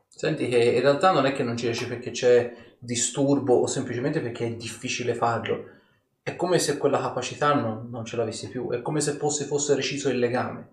Senti 0.09 0.49
che 0.49 0.59
in 0.59 0.81
realtà 0.81 1.12
non 1.12 1.26
è 1.26 1.33
che 1.33 1.43
non 1.43 1.57
ci 1.57 1.66
riesci 1.66 1.87
perché 1.87 2.11
c'è 2.11 2.65
disturbo 2.78 3.54
o 3.54 3.66
semplicemente 3.66 4.21
perché 4.21 4.47
è 4.47 4.54
difficile 4.56 5.14
farlo. 5.14 5.75
È 6.23 6.35
come 6.37 6.59
se 6.59 6.76
quella 6.76 6.99
capacità 7.00 7.54
non, 7.54 7.88
non 7.90 8.04
ce 8.04 8.16
l'avessi 8.16 8.49
più, 8.49 8.71
è 8.71 8.83
come 8.83 9.00
se 9.00 9.12
fosse, 9.12 9.45
fosse 9.45 9.75
reciso 9.75 10.09
il 10.09 10.18
legame. 10.18 10.68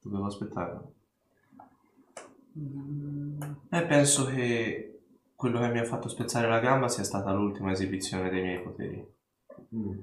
Dovevo 0.00 0.26
aspettare. 0.26 0.78
E 3.70 3.82
penso 3.86 4.26
che 4.26 5.00
quello 5.34 5.58
che 5.60 5.68
mi 5.68 5.78
ha 5.78 5.84
fatto 5.84 6.08
spezzare 6.08 6.48
la 6.48 6.60
gamba 6.60 6.88
sia 6.88 7.02
stata 7.04 7.32
l'ultima 7.32 7.72
esibizione 7.72 8.30
dei 8.30 8.42
miei 8.42 8.60
poteri. 8.62 9.12
Mm. 9.74 9.98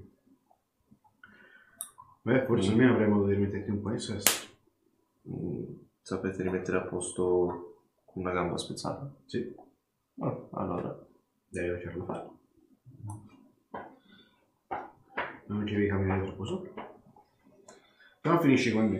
Beh, 2.24 2.46
forse 2.46 2.70
Mm. 2.70 2.72
almeno 2.72 2.94
avremmo 2.94 3.16
dovuto 3.16 3.34
rimetterti 3.34 3.70
un 3.70 3.82
po' 3.82 3.92
in 3.92 4.00
sesto. 4.00 4.32
Mm, 5.30 5.64
Sapete 6.02 6.44
rimettere 6.44 6.78
a 6.78 6.82
posto 6.82 7.71
una 8.14 8.32
gamba 8.32 8.58
spezzata? 8.58 9.12
Sì, 9.26 9.56
Ah, 10.20 10.48
allora. 10.52 11.08
devi 11.48 11.68
lasciarlo 11.70 12.06
fare. 12.06 12.30
Non 15.48 15.66
ci 15.68 15.74
devi 15.74 15.88
camminare 15.88 16.24
troppo 16.24 16.46
sopra. 16.46 16.90
No 18.24 18.40
finisci 18.40 18.72
con 18.72 18.86
me. 18.88 19.00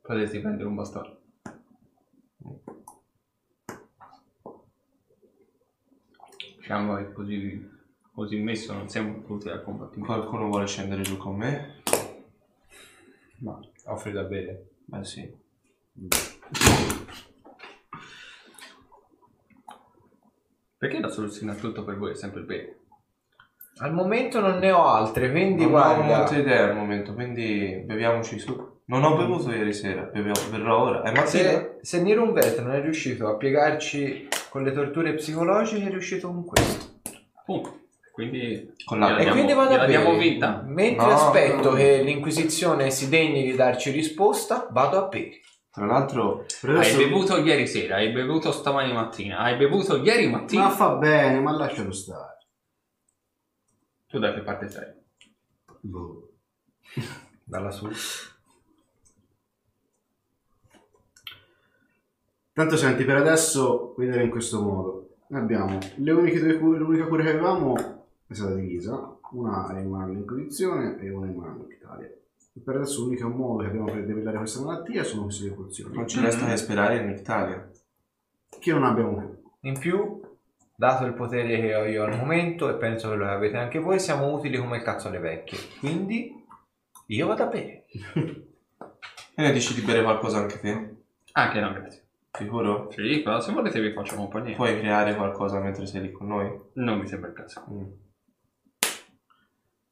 Potresti 0.00 0.40
prendere 0.40 0.68
un 0.68 0.74
bastone. 0.74 1.16
Diciamo 6.58 6.96
che 6.96 7.12
così, 7.12 7.70
così 8.12 8.36
messo 8.38 8.72
non 8.72 8.88
siamo 8.88 9.22
tutti 9.24 9.48
al 9.48 9.62
combattimento. 9.62 10.12
Qualcuno 10.12 10.48
vuole 10.48 10.66
scendere 10.66 11.02
giù 11.02 11.16
con 11.16 11.36
me? 11.36 11.82
Ma 13.38 13.58
Offri 13.86 14.12
da 14.12 14.22
bere. 14.24 14.70
Beh 14.84 15.04
sì. 15.04 15.40
Perché 20.76 20.98
la 21.00 21.08
soluzione 21.10 21.52
a 21.52 21.54
tutto 21.54 21.84
per 21.84 21.96
voi 21.96 22.12
è 22.12 22.16
sempre 22.16 22.40
il 22.40 22.46
bene? 22.46 22.76
Al 23.78 23.92
momento 23.94 24.40
non 24.40 24.58
ne 24.58 24.70
ho 24.70 24.84
altre, 24.86 25.30
quindi 25.30 25.62
Non 25.64 25.66
ho 25.66 25.70
guarda... 25.70 26.02
molte 26.02 26.36
idee 26.38 26.58
al 26.58 26.74
momento, 26.76 27.14
quindi 27.14 27.82
beviamoci 27.84 28.38
su. 28.38 28.70
Non 28.84 29.04
ho 29.04 29.16
bevuto 29.16 29.50
ieri 29.50 29.72
sera, 29.72 30.02
bevo- 30.02 30.32
berrò 30.50 30.82
ora. 30.82 31.02
È 31.02 31.12
mattina? 31.12 31.24
Se, 31.26 31.78
se 31.80 32.02
Nirunvet 32.02 32.60
non 32.60 32.72
è 32.74 32.80
riuscito 32.80 33.28
a 33.28 33.36
piegarci 33.36 34.28
con 34.50 34.62
le 34.64 34.72
torture 34.72 35.14
psicologiche, 35.14 35.86
è 35.86 35.90
riuscito 35.90 36.28
con 36.28 36.44
questo. 36.44 37.00
Appunto. 37.34 37.78
Quindi 38.12 38.74
Con 38.84 38.98
l'acqua. 38.98 39.24
E 39.24 39.30
quindi 39.30 39.54
vado 39.54 39.74
a 39.74 39.86
bere. 39.86 40.18
vinta. 40.18 40.62
Mentre 40.66 41.06
No, 41.06 41.12
aspetto 41.12 41.70
no. 41.70 41.76
che 41.76 42.02
l'Inquisizione 42.02 42.90
si 42.90 43.08
degni 43.08 43.42
di 43.42 43.54
darci 43.54 43.90
risposta, 43.90 44.68
vado 44.70 44.98
a 44.98 45.08
bere. 45.08 45.40
Tra 45.72 45.86
l'altro, 45.86 46.44
Per 46.60 46.68
Hai 46.70 46.76
adesso- 46.76 46.98
bevuto 46.98 47.36
ieri 47.38 47.66
sera, 47.66 47.96
hai 47.96 48.12
bevuto 48.12 48.52
stamani 48.52 48.92
mattina, 48.92 49.38
hai 49.38 49.56
bevuto 49.56 49.96
ieri 50.02 50.28
mattina. 50.28 50.64
Ma 50.64 50.70
fa 50.70 50.96
bene, 50.96 51.40
ma 51.40 51.50
lascialo 51.52 51.92
stare. 51.92 52.36
Tu 54.06 54.18
da 54.18 54.34
che 54.34 54.42
parte 54.42 54.68
sei? 54.68 54.92
Boh. 55.80 56.28
Dalla 57.42 57.70
su. 57.70 57.88
Tanto 62.52 62.76
senti, 62.76 63.04
per 63.04 63.16
adesso 63.16 63.94
vedere 63.96 64.24
in 64.24 64.30
questo 64.30 64.60
modo. 64.60 65.14
Abbiamo 65.30 65.78
le 65.96 66.10
uniche 66.12 66.38
due 66.38 66.58
cure, 66.58 66.78
l'unica 66.80 67.06
cura 67.06 67.22
che 67.22 67.30
avevamo 67.30 67.74
è 68.26 68.34
stata 68.34 68.52
divisa. 68.54 69.18
Una 69.30 69.74
è 69.74 69.80
in 69.80 69.88
mano 69.88 70.04
all'Inquisizione 70.12 70.98
e 71.00 71.08
una 71.08 71.26
in 71.28 71.34
mano 71.36 71.64
all'Italia. 71.64 72.10
Per 72.60 72.76
adesso 72.76 73.02
l'unico 73.04 73.28
modo 73.28 73.62
che 73.62 73.68
abbiamo 73.68 73.86
per 73.86 74.04
debellare 74.04 74.36
questa 74.36 74.60
malattia 74.60 75.04
sono 75.04 75.24
queste 75.24 75.46
due 75.46 75.54
pozioni. 75.54 75.96
non 75.96 76.06
ci 76.06 76.20
resta 76.20 76.46
che 76.46 76.56
sperare 76.56 76.98
in 76.98 77.10
Italia. 77.10 77.70
Che 78.58 78.72
non 78.72 78.84
abbiamo 78.84 79.16
più. 79.16 79.50
In 79.60 79.78
più, 79.78 80.20
dato 80.74 81.06
il 81.06 81.14
potere 81.14 81.60
che 81.60 81.74
ho 81.74 81.84
io 81.84 82.04
al 82.04 82.16
momento, 82.16 82.68
e 82.68 82.74
penso 82.74 83.08
che 83.08 83.16
lo 83.16 83.26
avete 83.26 83.56
anche 83.56 83.78
voi, 83.78 83.98
siamo 83.98 84.32
utili 84.34 84.58
come 84.58 84.76
il 84.76 84.82
cazzo 84.82 85.08
alle 85.08 85.18
vecchie. 85.18 85.58
Quindi, 85.78 86.44
io 87.06 87.26
vado 87.26 87.42
a 87.42 87.46
bere. 87.46 87.84
E 89.34 89.40
ne 89.40 89.52
dici 89.52 89.72
di 89.72 89.80
bere 89.80 90.02
qualcosa 90.02 90.40
anche 90.40 90.60
te? 90.60 90.96
Anche 91.32 91.58
no, 91.58 91.72
grazie. 91.72 92.04
Sicuro? 92.30 92.90
Sì, 92.90 93.22
però 93.22 93.40
se 93.40 93.52
volete 93.52 93.80
vi 93.80 93.92
faccio 93.92 94.14
compagnia. 94.14 94.56
Puoi 94.56 94.78
creare 94.78 95.14
qualcosa 95.14 95.58
mentre 95.58 95.86
sei 95.86 96.02
lì 96.02 96.12
con 96.12 96.26
noi? 96.26 96.50
Non 96.74 96.98
mi 96.98 97.06
sembra 97.06 97.30
il 97.30 97.34
caso. 97.34 97.64
Mm. 97.70 97.90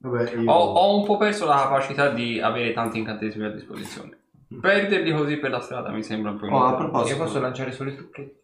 Vabbè, 0.02 0.34
io... 0.34 0.50
Ho, 0.50 0.72
ho 0.74 0.98
un 0.98 1.04
po' 1.04 1.16
perso 1.18 1.46
la 1.46 1.56
capacità 1.62 2.10
di 2.10 2.40
avere 2.40 2.72
tanti 2.72 2.98
incantesimi 2.98 3.44
a 3.44 3.50
disposizione. 3.50 4.18
Perderli 4.60 5.12
così 5.12 5.36
per 5.36 5.50
la 5.50 5.60
strada 5.60 5.90
mi 5.90 6.02
sembra 6.02 6.30
un 6.32 6.38
po' 6.38 6.46
Oh, 6.46 6.64
a 6.64 6.74
proposito, 6.74 7.16
Io 7.18 7.22
posso 7.24 7.38
lanciare 7.40 7.70
solo 7.72 7.90
i 7.90 7.94
trucchetti. 7.96 8.38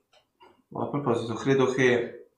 a 0.74 0.86
proposito, 0.86 1.34
credo 1.34 1.66
che 1.72 2.28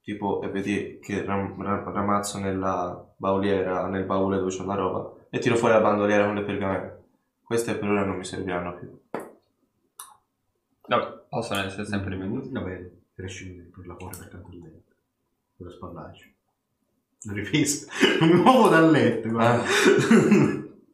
tipo, 0.00 0.40
e 0.42 0.48
vedi 0.48 0.98
che 1.00 1.24
ram- 1.24 1.60
ram- 1.62 1.92
ramazzo 1.92 2.38
nella 2.38 3.04
bauliera, 3.16 3.86
nel 3.88 4.04
baule 4.04 4.38
dove 4.38 4.56
c'ho 4.56 4.64
la 4.64 4.74
roba, 4.74 5.12
e 5.30 5.38
tiro 5.38 5.56
fuori 5.56 5.74
la 5.74 5.80
bandoliera 5.80 6.24
con 6.24 6.34
le 6.36 6.42
pergamene. 6.42 7.00
Queste 7.42 7.74
per 7.74 7.88
ora 7.88 8.04
non 8.04 8.16
mi 8.16 8.24
serviranno 8.24 8.74
più. 8.76 9.00
Vabbè, 10.88 11.24
possono 11.28 11.60
essere 11.60 11.84
sempre 11.84 12.16
venduti. 12.16 12.50
Vabbè, 12.50 12.90
cresci 13.14 13.50
per 13.74 13.86
la 13.86 13.94
cuore 13.94 14.16
per 14.16 14.28
tanto 14.28 14.48
lento. 14.50 14.92
Per 15.56 15.66
lo 15.66 15.70
spallaggio. 15.70 16.24
Ripeto, 17.24 17.86
un 18.24 18.38
uovo 18.44 18.68
da 18.68 18.80
letto, 18.80 19.28
guarda. 19.28 19.62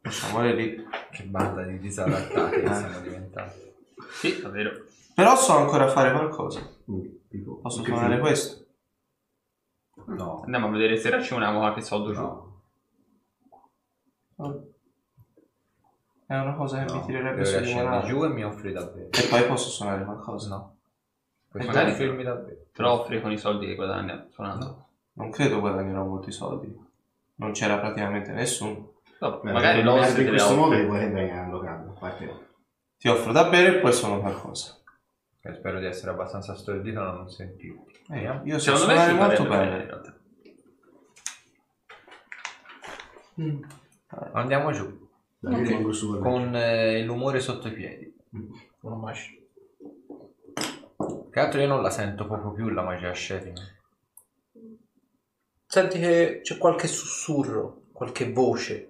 Lasciamole 0.01 0.53
lì. 0.53 0.87
Che 1.11 1.23
banda 1.23 1.63
di 1.63 1.79
disadattati 1.79 2.61
che 2.61 2.73
siamo 2.73 2.99
diventati. 3.01 3.59
Sì, 4.11 4.39
davvero. 4.41 4.85
Però 5.15 5.35
so 5.35 5.57
ancora 5.57 5.87
fare 5.87 6.11
qualcosa. 6.11 6.61
Mm, 6.91 7.01
tipo, 7.27 7.59
Posso 7.59 7.81
che 7.81 7.87
suonare 7.91 8.13
tipo? 8.15 8.27
questo? 8.27 8.65
No. 10.05 10.41
Andiamo 10.43 10.67
a 10.67 10.71
vedere 10.71 10.97
se 10.97 11.09
raccimoniamo 11.09 11.59
qualche 11.59 11.81
soldo 11.81 12.13
giù. 12.13 12.21
No. 14.35 14.67
È 16.25 16.35
una 16.37 16.53
cosa 16.53 16.83
che 16.85 16.91
mi 16.93 16.99
no. 16.99 17.05
tirerebbe 17.05 17.41
Ora 17.41 17.45
su 17.45 17.59
di 17.63 17.73
morale. 17.73 18.07
giù 18.07 18.23
e 18.23 18.27
mi 18.29 18.43
offri 18.45 18.71
davvero. 18.71 19.09
E 19.11 19.27
poi 19.29 19.45
posso 19.47 19.69
suonare 19.69 20.05
qualcosa? 20.05 20.49
No. 20.49 20.77
Puoi 21.49 21.65
Magari- 21.65 21.91
offrirmi 21.91 22.23
davvero. 22.23 22.65
Te 22.71 22.81
lo 22.83 22.91
offri 22.91 23.19
con 23.19 23.31
i 23.31 23.37
soldi 23.37 23.65
che 23.65 23.75
guadagna 23.75 24.25
suonando. 24.29 24.88
Non 25.19 25.31
credo 25.31 25.59
guadagnerò 25.59 26.05
molti 26.05 26.31
soldi. 26.31 26.73
Non 27.35 27.51
c'era 27.51 27.77
praticamente 27.79 28.31
nessuno. 28.31 28.93
Beh, 29.19 29.51
magari 29.51 29.85
offri 29.85 30.23
in 30.23 30.29
questo 30.29 30.55
modo 30.55 30.75
li 30.75 30.85
puoi 30.85 31.03
a 31.89 31.93
parte- 31.99 32.47
Ti 32.97 33.07
offro 33.09 33.33
da 33.33 33.49
bere 33.49 33.77
e 33.77 33.79
poi 33.81 33.91
suono 33.91 34.19
qualcosa. 34.21 34.77
Eh, 35.41 35.53
Spero 35.53 35.79
di 35.79 35.85
essere 35.85 36.11
abbastanza 36.11 36.55
stordito 36.55 37.01
da 37.01 37.11
non 37.11 37.29
sentire. 37.29 37.75
Eh, 38.09 38.39
io 38.43 38.59
so 38.59 38.75
Secondo 38.75 38.87
me 38.87 38.93
suonare 38.93 39.11
si 39.11 39.17
molto 39.17 39.43
bene 39.43 39.63
in 39.63 39.69
bene. 39.69 39.85
realtà. 39.85 40.17
Andiamo 44.33 44.71
giù. 44.71 45.07
Dai, 45.39 45.53
io 45.53 45.59
Ok. 45.59 45.67
rimango 45.67 45.91
su. 45.93 46.19
Con 46.19 46.55
eh, 46.55 47.03
l'umore 47.03 47.39
sotto 47.39 47.67
i 47.67 47.73
piedi. 47.73 48.15
Una 48.81 48.95
magia. 48.95 49.31
Che 51.31 51.39
altro 51.39 51.59
io 51.61 51.67
non 51.67 51.81
la 51.81 51.89
sento 51.89 52.25
proprio 52.25 52.51
più 52.51 52.69
la 52.69 52.81
magia 52.83 53.09
ascetica. 53.09 53.61
Senti 55.71 55.99
che 55.99 56.39
c'è 56.41 56.57
qualche 56.57 56.87
sussurro, 56.87 57.83
qualche 57.91 58.31
voce. 58.31 58.89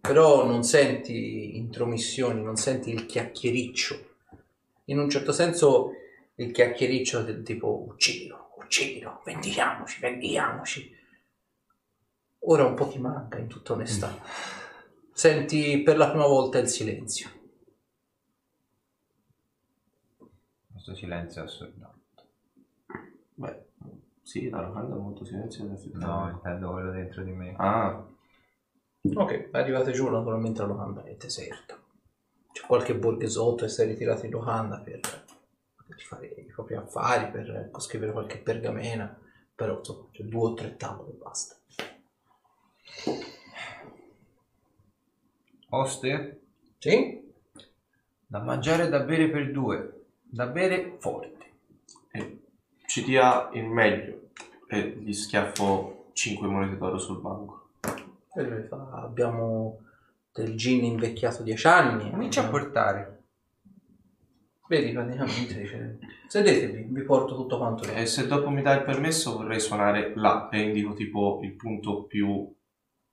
Però 0.00 0.46
non 0.46 0.64
senti 0.64 1.58
intromissioni, 1.58 2.42
non 2.42 2.56
senti 2.56 2.88
il 2.88 3.04
chiacchiericcio. 3.04 4.16
In 4.84 5.00
un 5.00 5.10
certo 5.10 5.32
senso 5.32 5.90
il 6.36 6.50
chiacchiericcio 6.50 7.22
del 7.22 7.42
tipo 7.42 7.84
uccidilo, 7.88 8.54
uccidilo, 8.56 9.20
vendichiamoci, 9.22 10.00
vendichiamoci. 10.00 10.96
Ora 12.38 12.64
un 12.64 12.74
po' 12.74 12.88
ti 12.88 12.98
manca 12.98 13.36
in 13.36 13.48
tutta 13.48 13.74
onestà. 13.74 14.18
Senti 15.12 15.82
per 15.82 15.98
la 15.98 16.08
prima 16.08 16.26
volta 16.26 16.56
il 16.56 16.68
silenzio. 16.68 17.30
Questo 20.72 20.94
silenzio 20.94 21.42
è 21.42 21.44
assurdo. 21.44 21.92
Beh, 23.34 23.63
sì, 24.24 24.48
la 24.48 24.60
locanda 24.62 24.96
è 24.96 24.98
molto 24.98 25.24
silenziosa 25.24 25.76
No, 25.92 26.28
intendo 26.30 26.72
quello 26.72 26.90
dentro 26.90 27.22
di 27.22 27.30
me. 27.30 27.54
Ah, 27.58 28.04
Ok, 29.14 29.48
arrivate 29.52 29.92
giù, 29.92 30.08
naturalmente 30.08 30.62
la 30.62 30.66
locanda 30.68 31.04
è 31.04 31.14
deserta. 31.14 31.78
C'è 32.52 32.62
qualche 32.66 32.94
borghesotto 32.94 33.64
e 33.66 33.68
si 33.68 33.82
è 33.82 33.86
ritirato 33.86 34.24
in 34.24 34.32
locanda 34.32 34.78
per, 34.78 35.00
per 35.00 36.00
fare 36.00 36.26
i 36.26 36.44
propri 36.44 36.74
affari, 36.74 37.30
per 37.30 37.70
scrivere 37.78 38.12
qualche 38.12 38.38
pergamena, 38.38 39.14
però 39.54 39.76
insomma 39.78 40.08
c'è 40.10 40.22
due 40.24 40.42
o 40.50 40.54
tre 40.54 40.76
tavole 40.76 41.10
e 41.10 41.16
basta. 41.16 41.54
Oste? 45.70 46.40
Sì? 46.78 47.32
Da 48.26 48.40
mangiare 48.40 48.84
e 48.84 48.88
da 48.88 49.00
bere 49.00 49.28
per 49.28 49.50
due. 49.50 50.04
Da 50.22 50.46
bere 50.46 50.96
forte. 50.98 51.44
e 52.10 52.38
ci 52.94 53.02
dia 53.02 53.50
il 53.54 53.66
meglio. 53.66 54.28
E 54.68 55.00
gli 55.00 55.12
schiaffo 55.12 56.10
5 56.12 56.46
monete 56.46 56.76
d'oro 56.76 56.96
sul 56.96 57.20
banco. 57.20 57.70
E 58.32 58.42
lui 58.42 58.62
fa, 58.62 58.88
abbiamo 58.92 59.80
del 60.32 60.54
gin 60.54 60.84
invecchiato 60.84 61.42
10 61.42 61.66
anni. 61.66 62.10
Comincia 62.10 62.44
a 62.44 62.48
portare. 62.48 63.22
Vedi, 64.68 64.92
praticamente 64.92 65.60
dice, 65.60 65.98
sedetevi, 66.28 66.86
vi 66.88 67.02
porto 67.02 67.34
tutto 67.34 67.58
quanto 67.58 67.82
è. 67.82 68.02
E 68.02 68.06
se 68.06 68.28
dopo 68.28 68.48
mi 68.48 68.62
dai 68.62 68.76
il 68.76 68.84
permesso 68.84 69.38
vorrei 69.38 69.58
suonare 69.58 70.12
là 70.14 70.48
e 70.50 70.60
indico 70.60 70.94
tipo 70.94 71.40
il 71.42 71.52
punto 71.54 72.04
più 72.04 72.48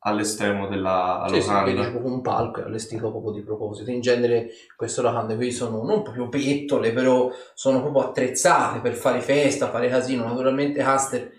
all'estremo 0.04 0.68
della 0.68 1.26
Sì, 1.28 1.42
sì, 1.42 1.48
locanda. 1.48 1.64
vedi 1.72 1.82
c'è 1.82 1.90
proprio 1.92 2.14
un 2.14 2.22
palco 2.22 2.62
è 2.62 2.64
allestito 2.64 3.10
proprio 3.12 3.32
di 3.32 3.42
proposito. 3.42 3.92
In 3.92 4.02
genere 4.02 4.50
queste 4.76 5.02
locande 5.02 5.36
qui 5.36 5.52
sono 5.52 5.84
non 5.84 6.02
proprio 6.04 6.30
pettole, 6.30 6.92
però 6.92 7.32
sono 7.54 7.82
proprio 7.82 8.04
attrezzate 8.10 8.80
per 8.80 8.94
fare 8.94 9.22
festa, 9.22 9.70
fare 9.70 9.90
casino. 9.90 10.24
Naturalmente 10.26 10.82
Caster 10.82 11.32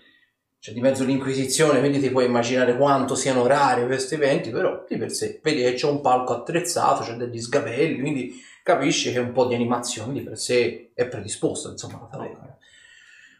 c'è 0.59 0.71
di 0.71 0.79
mezzo 0.79 1.03
l'inquisizione, 1.03 1.79
quindi 1.79 1.99
ti 1.99 2.09
puoi 2.09 2.25
immaginare 2.25 2.77
quanto 2.77 3.15
siano 3.15 3.45
rari 3.47 3.85
questi 3.85 4.13
eventi, 4.15 4.49
però 4.49 4.85
di 4.87 4.95
per 4.97 5.11
sé 5.11 5.39
vedi 5.43 5.61
che 5.61 5.73
c'è 5.73 5.87
un 5.89 5.99
palco 5.99 6.33
attrezzato, 6.33 7.03
c'è 7.03 7.15
degli 7.15 7.39
sgabelli, 7.41 7.99
quindi 7.99 8.33
capisci 8.63 9.11
che 9.11 9.19
un 9.19 9.33
po' 9.33 9.45
di 9.45 9.55
animazione 9.55 10.13
di 10.13 10.21
per 10.21 10.37
sé 10.37 10.91
è 10.93 11.05
predisposta, 11.07 11.69
insomma, 11.69 11.99
la 12.01 12.07
taverna. 12.17 12.52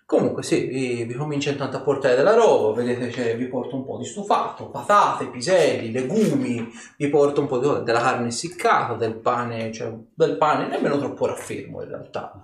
Comunque 0.05 0.43
sì, 0.43 0.65
vi, 0.65 1.03
vi 1.05 1.13
comincia 1.13 1.49
intanto 1.49 1.77
a 1.77 1.81
portare 1.81 2.15
della 2.15 2.33
roba, 2.33 2.73
vedete 2.81 3.07
che 3.07 3.35
vi 3.35 3.47
porto 3.47 3.75
un 3.75 3.85
po' 3.85 3.97
di 3.97 4.05
stufato, 4.05 4.69
patate, 4.69 5.27
piselli, 5.27 5.91
legumi, 5.91 6.69
vi 6.97 7.09
porto 7.09 7.41
un 7.41 7.47
po' 7.47 7.57
di, 7.57 7.83
della 7.83 8.01
carne 8.01 8.27
essiccata, 8.27 8.95
del 8.95 9.15
pane, 9.15 9.71
cioè 9.71 9.93
del 10.13 10.37
pane 10.37 10.67
nemmeno 10.67 10.97
troppo 10.97 11.25
raffermo 11.25 11.81
in 11.81 11.87
realtà. 11.87 12.43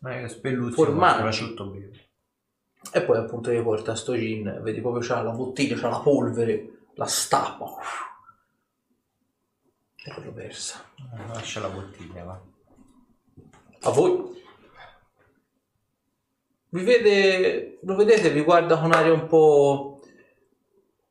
Ma 0.00 0.20
io 0.20 0.28
spelluzzo, 0.28 0.84
soprattutto 0.84 1.66
bevo. 1.66 1.92
E 2.92 3.02
poi 3.02 3.16
appunto 3.16 3.50
vi 3.50 3.62
porta 3.62 3.94
sto 3.94 4.14
gin, 4.14 4.60
vedi 4.62 4.80
proprio 4.80 5.02
c'ha 5.06 5.22
la 5.22 5.30
bottiglia, 5.30 5.76
c'ha 5.76 5.88
la 5.88 6.00
polvere, 6.00 6.88
la 6.94 7.06
stappa. 7.06 7.76
E 10.04 10.22
lo 10.22 10.32
versa. 10.32 10.84
Lascia 11.32 11.60
la 11.60 11.70
bottiglia, 11.70 12.24
va. 12.24 12.40
A 13.80 13.90
voi. 13.90 14.42
Vi 16.74 16.82
vede, 16.82 17.78
lo 17.82 17.94
vedete, 17.94 18.30
vi 18.30 18.40
guarda 18.40 18.76
con 18.76 18.90
aria 18.90 19.12
un 19.12 19.28
po', 19.28 20.00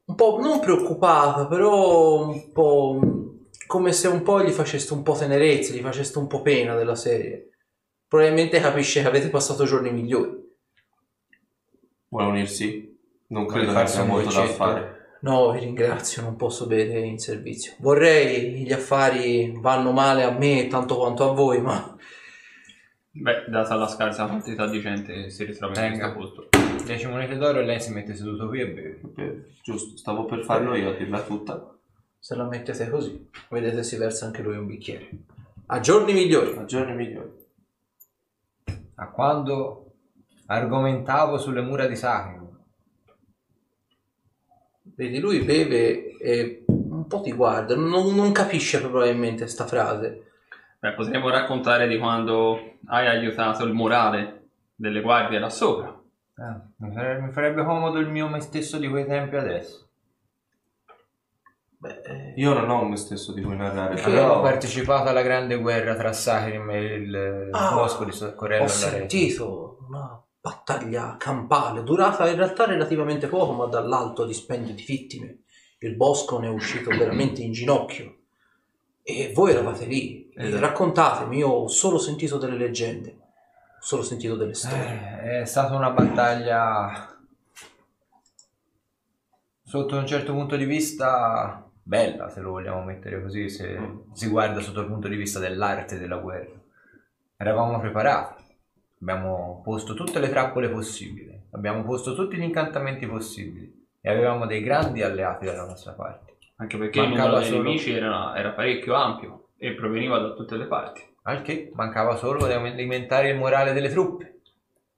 un 0.04 0.14
po' 0.14 0.38
non 0.42 0.60
preoccupata, 0.60 1.48
però 1.48 2.28
un 2.28 2.52
po' 2.52 3.00
come 3.66 3.94
se 3.94 4.10
un 4.10 4.24
po' 4.24 4.44
gli 4.44 4.52
faceste 4.52 4.92
un 4.92 5.04
po' 5.04 5.14
tenerezza, 5.14 5.74
gli 5.74 5.80
faceste 5.80 6.20
un 6.20 6.28
po' 6.28 6.42
pena 6.42 6.76
della 6.76 6.96
serie. 6.96 7.52
Probabilmente 8.10 8.60
capisce 8.60 9.02
che 9.02 9.08
avete 9.08 9.30
passato 9.30 9.64
giorni 9.64 9.94
migliori. 9.94 10.32
Vuole 12.10 12.28
unirsi? 12.28 13.00
Non 13.28 13.46
credo 13.46 13.72
che 13.72 14.00
un 14.02 14.08
molto 14.08 14.34
da 14.34 14.46
fare. 14.48 15.18
No, 15.22 15.52
vi 15.52 15.60
ringrazio, 15.60 16.24
non 16.24 16.36
posso 16.36 16.68
bere 16.68 17.00
in 17.00 17.20
servizio. 17.20 17.76
Vorrei, 17.78 18.66
gli 18.66 18.74
affari 18.74 19.54
vanno 19.62 19.94
male 19.94 20.24
a 20.24 20.32
me 20.32 20.68
tanto 20.68 20.98
quanto 20.98 21.30
a 21.30 21.34
voi, 21.34 21.62
ma 21.62 21.98
Beh, 23.16 23.46
data 23.48 23.76
la 23.76 23.88
scarsa 23.88 24.26
quantità 24.26 24.68
di 24.68 24.82
gente 24.82 25.14
che 25.14 25.30
si 25.30 25.44
ritrova 25.46 25.74
in 25.86 25.92
Venga. 25.92 26.14
questo 26.14 26.48
posto. 26.50 26.84
10 26.84 27.08
monete 27.08 27.38
d'oro 27.38 27.60
e 27.60 27.64
lei 27.64 27.80
si 27.80 27.92
mette 27.92 28.16
seduto 28.16 28.48
qui 28.48 28.62
e 28.62 28.68
beve. 28.68 29.02
Eh, 29.18 29.44
Giusto, 29.62 29.96
stavo 29.98 30.26
per 30.26 30.44
farlo 30.44 30.76
io 30.76 30.90
a 30.90 30.94
dirla 30.94 31.22
tutta. 31.22 31.70
se 32.18 32.36
la 32.36 32.46
mettete 32.46 32.90
così, 32.90 33.30
vedete 33.50 33.84
si 33.84 33.98
versa 33.98 34.26
anche 34.26 34.42
lui 34.42 34.58
un 34.58 34.66
bicchiere. 34.66 35.10
A 35.68 35.80
giorni 35.80 36.14
migliori. 36.14 36.58
A 36.58 36.66
giorni 36.66 36.96
migliori. 36.96 37.32
A 38.96 39.10
quando 39.10 39.94
argomentavo 40.48 41.38
sulle 41.38 41.62
mura 41.62 41.86
di 41.86 41.96
Sacrum. 41.96 42.50
Vedi, 44.96 45.20
lui 45.20 45.40
beve 45.44 46.18
e 46.18 46.64
un 46.68 47.06
po' 47.08 47.22
ti 47.22 47.32
guarda, 47.32 47.76
non, 47.76 48.16
non 48.16 48.32
capisce 48.32 48.80
probabilmente 48.80 49.48
sta 49.48 49.66
frase. 49.66 50.32
Beh, 50.84 50.92
potremmo 50.96 51.30
raccontare 51.30 51.88
di 51.88 51.98
quando 51.98 52.80
hai 52.88 53.08
aiutato 53.08 53.64
il 53.64 53.72
morale 53.72 54.50
delle 54.76 55.00
guardie 55.00 55.40
là 55.40 55.50
sopra. 55.50 55.88
Eh, 55.88 56.74
mi, 56.76 56.94
farebbe, 56.94 57.22
mi 57.22 57.32
farebbe 57.32 57.64
comodo 57.64 58.00
il 58.00 58.10
mio 58.10 58.28
me 58.28 58.42
stesso 58.42 58.78
di 58.80 58.90
quei 58.90 59.06
tempi 59.06 59.38
adesso. 59.38 59.88
Beh, 61.78 62.02
eh, 62.02 62.34
Io 62.36 62.52
non 62.52 62.70
ho 62.70 62.84
me 62.84 62.98
stesso 62.98 63.32
di 63.32 63.42
cui 63.42 63.56
narrare, 63.56 63.94
Perché 63.96 64.10
Avevo 64.10 64.28
però 64.28 64.42
partecipato 64.42 65.08
alla 65.08 65.22
grande 65.22 65.56
guerra 65.56 65.96
tra 65.96 66.12
Sacrim 66.12 66.70
e 66.72 66.82
il 66.96 67.50
Ah, 67.54 67.76
bosco 67.76 68.04
di 68.04 68.12
Soccorrello 68.12 68.66
ho 68.66 68.68
sentito 68.68 69.78
una 69.88 70.22
battaglia 70.42 71.16
campale, 71.18 71.84
durata 71.84 72.28
in 72.28 72.36
realtà 72.36 72.66
relativamente 72.66 73.28
poco, 73.28 73.54
ma 73.54 73.68
dall'alto 73.68 74.26
dispendio 74.26 74.74
di 74.74 74.84
vittime. 74.84 75.44
Il 75.80 75.96
bosco 75.96 76.40
ne 76.40 76.48
è 76.48 76.50
uscito 76.50 76.90
veramente 76.90 77.42
in 77.42 77.54
ginocchio. 77.54 78.18
E 79.04 79.32
voi 79.34 79.52
eravate 79.52 79.86
lì. 79.86 80.32
E 80.32 80.48
Esatto. 80.48 80.62
Raccontatemi, 80.62 81.38
io 81.38 81.50
ho 81.50 81.68
solo 81.68 82.00
sentito 82.00 82.38
delle 82.38 82.58
leggende, 82.58 83.10
ho 83.10 83.82
solo 83.82 84.02
sentito 84.02 84.36
delle 84.36 84.54
storie. 84.54 85.20
Eh, 85.22 85.42
è 85.42 85.46
stata 85.46 85.76
una 85.76 85.92
battaglia 85.92 87.16
sotto 89.64 89.98
un 89.98 90.08
certo 90.08 90.32
punto 90.32 90.56
di 90.56 90.66
vista 90.66 91.70
bella, 91.84 92.30
se 92.30 92.40
lo 92.40 92.52
vogliamo 92.52 92.84
mettere 92.84 93.22
così, 93.22 93.50
se 93.50 93.78
si 94.14 94.28
guarda 94.28 94.62
sotto 94.62 94.80
il 94.80 94.88
punto 94.88 95.08
di 95.08 95.18
vista 95.18 95.40
dell'arte 95.40 96.00
della 96.00 96.18
guerra. 96.18 96.60
Eravamo 97.38 97.80
preparati, 97.80 98.44
abbiamo 99.02 99.62
posto 99.64 99.94
tutte 99.94 100.20
le 100.20 100.30
trappole 100.30 100.70
possibili. 100.70 101.42
Abbiamo 101.52 101.84
posto 101.84 102.16
tutti 102.16 102.36
gli 102.36 102.42
incantamenti 102.42 103.06
possibili 103.06 103.88
e 104.02 104.10
avevamo 104.10 104.48
dei 104.48 104.64
grandi 104.64 105.04
alleati 105.04 105.46
dalla 105.46 105.66
nostra 105.66 105.92
parte. 105.92 106.33
Anche 106.58 106.78
perché 106.78 107.00
il 107.00 107.08
Mancava 107.08 107.28
numero 107.30 107.42
dei 107.42 107.50
solo- 107.50 107.64
nemici 107.64 107.92
era, 107.94 108.38
era 108.38 108.52
parecchio 108.52 108.94
ampio 108.94 109.50
e 109.58 109.74
proveniva 109.74 110.20
da 110.20 110.34
tutte 110.34 110.56
le 110.56 110.66
parti. 110.66 111.02
Al 111.24 111.42
che 111.42 111.72
mancava 111.74 112.16
solo 112.16 112.46
di 112.46 112.54
alimentare 112.54 113.30
il 113.30 113.38
morale 113.38 113.74
delle 113.74 113.90
truppe. 113.90 114.42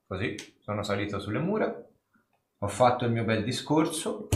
Così 0.07 0.35
sono 0.59 0.83
salito 0.83 1.19
sulle 1.19 1.39
mura, 1.39 1.73
ho 2.57 2.67
fatto 2.67 3.05
il 3.05 3.11
mio 3.11 3.23
bel 3.23 3.43
discorso 3.43 4.27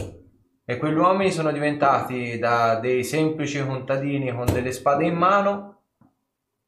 e 0.65 0.77
quegli 0.77 0.95
uomini 0.95 1.31
sono 1.31 1.51
diventati 1.51 2.37
da 2.37 2.75
dei 2.79 3.03
semplici 3.03 3.63
contadini 3.63 4.31
con 4.31 4.45
delle 4.45 4.71
spade 4.71 5.05
in 5.05 5.15
mano 5.15 5.81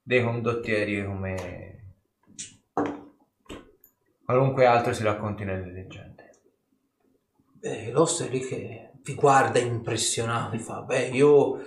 dei 0.01 0.23
condottieri 0.23 1.05
come 1.05 1.95
qualunque 4.25 4.65
altro 4.65 4.93
si 4.93 5.03
racconti 5.03 5.43
nelle 5.43 5.71
leggende. 5.71 6.29
Beh, 7.59 7.91
l'osso 7.91 8.25
è 8.25 8.29
lì 8.29 8.39
che 8.39 8.90
vi 9.03 9.15
guarda 9.15 9.59
impressionato 9.59 10.55
e 10.55 10.59
fa, 10.59 10.81
beh, 10.81 11.09
io, 11.13 11.63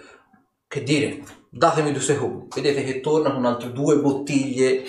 che 0.66 0.82
dire, 0.82 1.22
datemi 1.50 1.92
due 1.92 2.00
secondi. 2.00 2.48
Vedete 2.54 2.84
che 2.84 3.00
torna 3.00 3.32
con 3.32 3.44
altre 3.44 3.72
due 3.72 3.98
bottiglie 3.98 4.84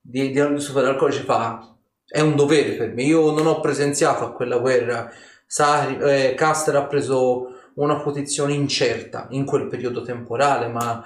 di, 0.00 0.30
di 0.30 0.60
superalcolici 0.60 1.22
fa, 1.22 1.76
è 2.06 2.20
un 2.20 2.36
dovere 2.36 2.72
per 2.72 2.94
me, 2.94 3.02
io 3.02 3.30
non 3.32 3.46
ho 3.46 3.60
presenziato 3.60 4.24
a 4.24 4.32
quella 4.32 4.58
guerra, 4.58 5.10
Sari, 5.46 5.98
eh, 5.98 6.34
Caster 6.34 6.76
ha 6.76 6.86
preso 6.86 7.54
una 7.74 8.00
posizione 8.00 8.52
incerta 8.52 9.26
in 9.30 9.44
quel 9.44 9.66
periodo 9.66 10.02
temporale, 10.02 10.68
ma 10.68 11.04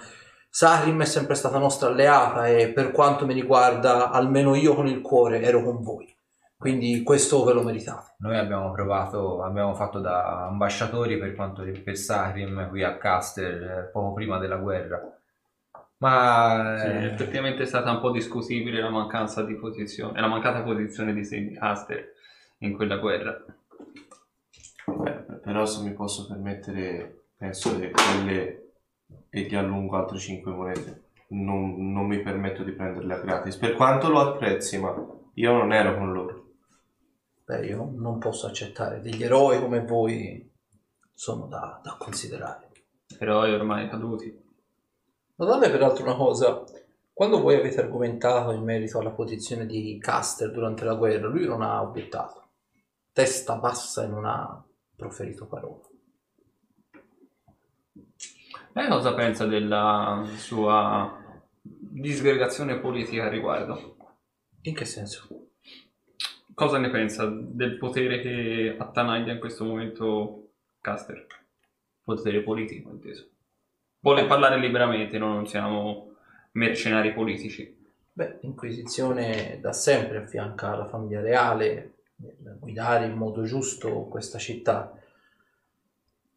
Sarim 0.48 1.00
è 1.00 1.06
sempre 1.06 1.34
stata 1.34 1.58
nostra 1.58 1.88
alleata 1.88 2.46
e 2.48 2.68
per 2.72 2.92
quanto 2.92 3.24
mi 3.24 3.34
riguarda, 3.34 4.10
almeno 4.10 4.54
io 4.54 4.74
con 4.74 4.86
il 4.86 5.00
cuore 5.00 5.40
ero 5.40 5.62
con 5.62 5.82
voi. 5.82 6.11
Quindi 6.62 7.02
questo 7.02 7.42
ve 7.42 7.54
lo 7.54 7.64
meritate. 7.64 8.14
Noi 8.18 8.38
abbiamo 8.38 8.70
provato, 8.70 9.42
abbiamo 9.42 9.74
fatto 9.74 9.98
da 9.98 10.46
ambasciatori 10.46 11.18
per 11.18 11.34
quanto 11.34 11.64
per 11.82 11.96
Sarim 11.96 12.68
qui 12.68 12.84
a 12.84 12.98
Caster 12.98 13.62
eh, 13.62 13.90
poco 13.92 14.12
prima 14.12 14.38
della 14.38 14.58
guerra. 14.58 15.02
Ma 15.96 16.76
Sì, 16.78 16.86
eh, 16.86 17.06
effettivamente 17.06 17.64
è 17.64 17.66
stata 17.66 17.90
un 17.90 17.98
po' 17.98 18.12
discutibile 18.12 18.80
la 18.80 18.90
mancanza 18.90 19.42
di 19.42 19.56
posizione, 19.56 20.20
la 20.20 20.28
mancata 20.28 20.62
posizione 20.62 21.12
di 21.12 21.52
Caster 21.58 22.12
in 22.58 22.76
quella 22.76 22.98
guerra. 22.98 23.44
Beh, 24.86 25.38
però 25.42 25.66
se 25.66 25.82
mi 25.82 25.92
posso 25.94 26.28
permettere, 26.28 27.24
penso 27.36 27.76
che 27.76 27.90
quelle 27.90 28.74
e 29.30 29.46
ti 29.46 29.56
allungo 29.56 29.96
altre 29.96 30.18
5 30.18 30.52
monete. 30.52 31.02
Non, 31.30 31.90
non 31.90 32.06
mi 32.06 32.20
permetto 32.20 32.62
di 32.62 32.70
prenderle 32.70 33.14
a 33.14 33.18
gratis. 33.18 33.56
Per 33.56 33.74
quanto 33.74 34.08
lo 34.08 34.20
apprezzi, 34.20 34.78
ma 34.78 34.94
io 35.34 35.52
non 35.54 35.72
ero 35.72 35.96
con 35.96 36.12
loro. 36.12 36.41
Beh, 37.52 37.66
io 37.66 37.92
non 37.96 38.18
posso 38.18 38.46
accettare 38.46 39.02
degli 39.02 39.22
eroi 39.22 39.60
come 39.60 39.84
voi, 39.84 40.50
sono 41.12 41.46
da, 41.48 41.78
da 41.84 41.96
considerare. 41.98 42.70
Eroi 43.18 43.52
ormai 43.52 43.90
caduti. 43.90 44.34
Notate 45.34 45.70
peraltro 45.70 46.04
una 46.04 46.16
cosa, 46.16 46.64
quando 47.12 47.42
voi 47.42 47.56
avete 47.56 47.82
argomentato 47.82 48.52
in 48.52 48.62
merito 48.62 48.98
alla 48.98 49.10
posizione 49.10 49.66
di 49.66 49.98
Caster 50.00 50.50
durante 50.50 50.86
la 50.86 50.94
guerra, 50.94 51.28
lui 51.28 51.44
non 51.44 51.60
ha 51.60 51.82
obiettato. 51.82 52.42
Testa 53.12 53.56
bassa 53.56 54.04
e 54.04 54.06
non 54.06 54.24
ha 54.24 54.64
proferito 54.96 55.44
parola. 55.44 55.86
Lei 58.72 58.88
cosa 58.88 59.12
pensa 59.12 59.44
della 59.44 60.24
sua 60.36 61.20
disgregazione 61.60 62.78
politica 62.78 63.26
a 63.26 63.28
riguardo? 63.28 63.96
In 64.62 64.74
che 64.74 64.86
senso? 64.86 65.41
Cosa 66.62 66.78
ne 66.78 66.90
pensa 66.90 67.26
del 67.26 67.76
potere 67.76 68.20
che 68.20 68.76
attanaglia 68.78 69.32
in 69.32 69.40
questo 69.40 69.64
momento 69.64 70.50
Caster? 70.80 71.26
Potere 72.04 72.40
politico, 72.42 72.88
inteso. 72.88 73.30
Vuole 73.98 74.26
parlare 74.26 74.60
liberamente, 74.60 75.18
noi 75.18 75.34
non 75.34 75.48
siamo 75.48 76.14
mercenari 76.52 77.12
politici. 77.14 77.84
Beh, 78.12 78.38
l'Inquisizione 78.42 79.58
da 79.60 79.72
sempre 79.72 80.18
affianca 80.18 80.76
la 80.76 80.86
famiglia 80.86 81.20
reale 81.20 81.94
nel 82.14 82.58
guidare 82.60 83.06
in 83.06 83.16
modo 83.16 83.42
giusto 83.42 84.04
questa 84.04 84.38
città. 84.38 84.96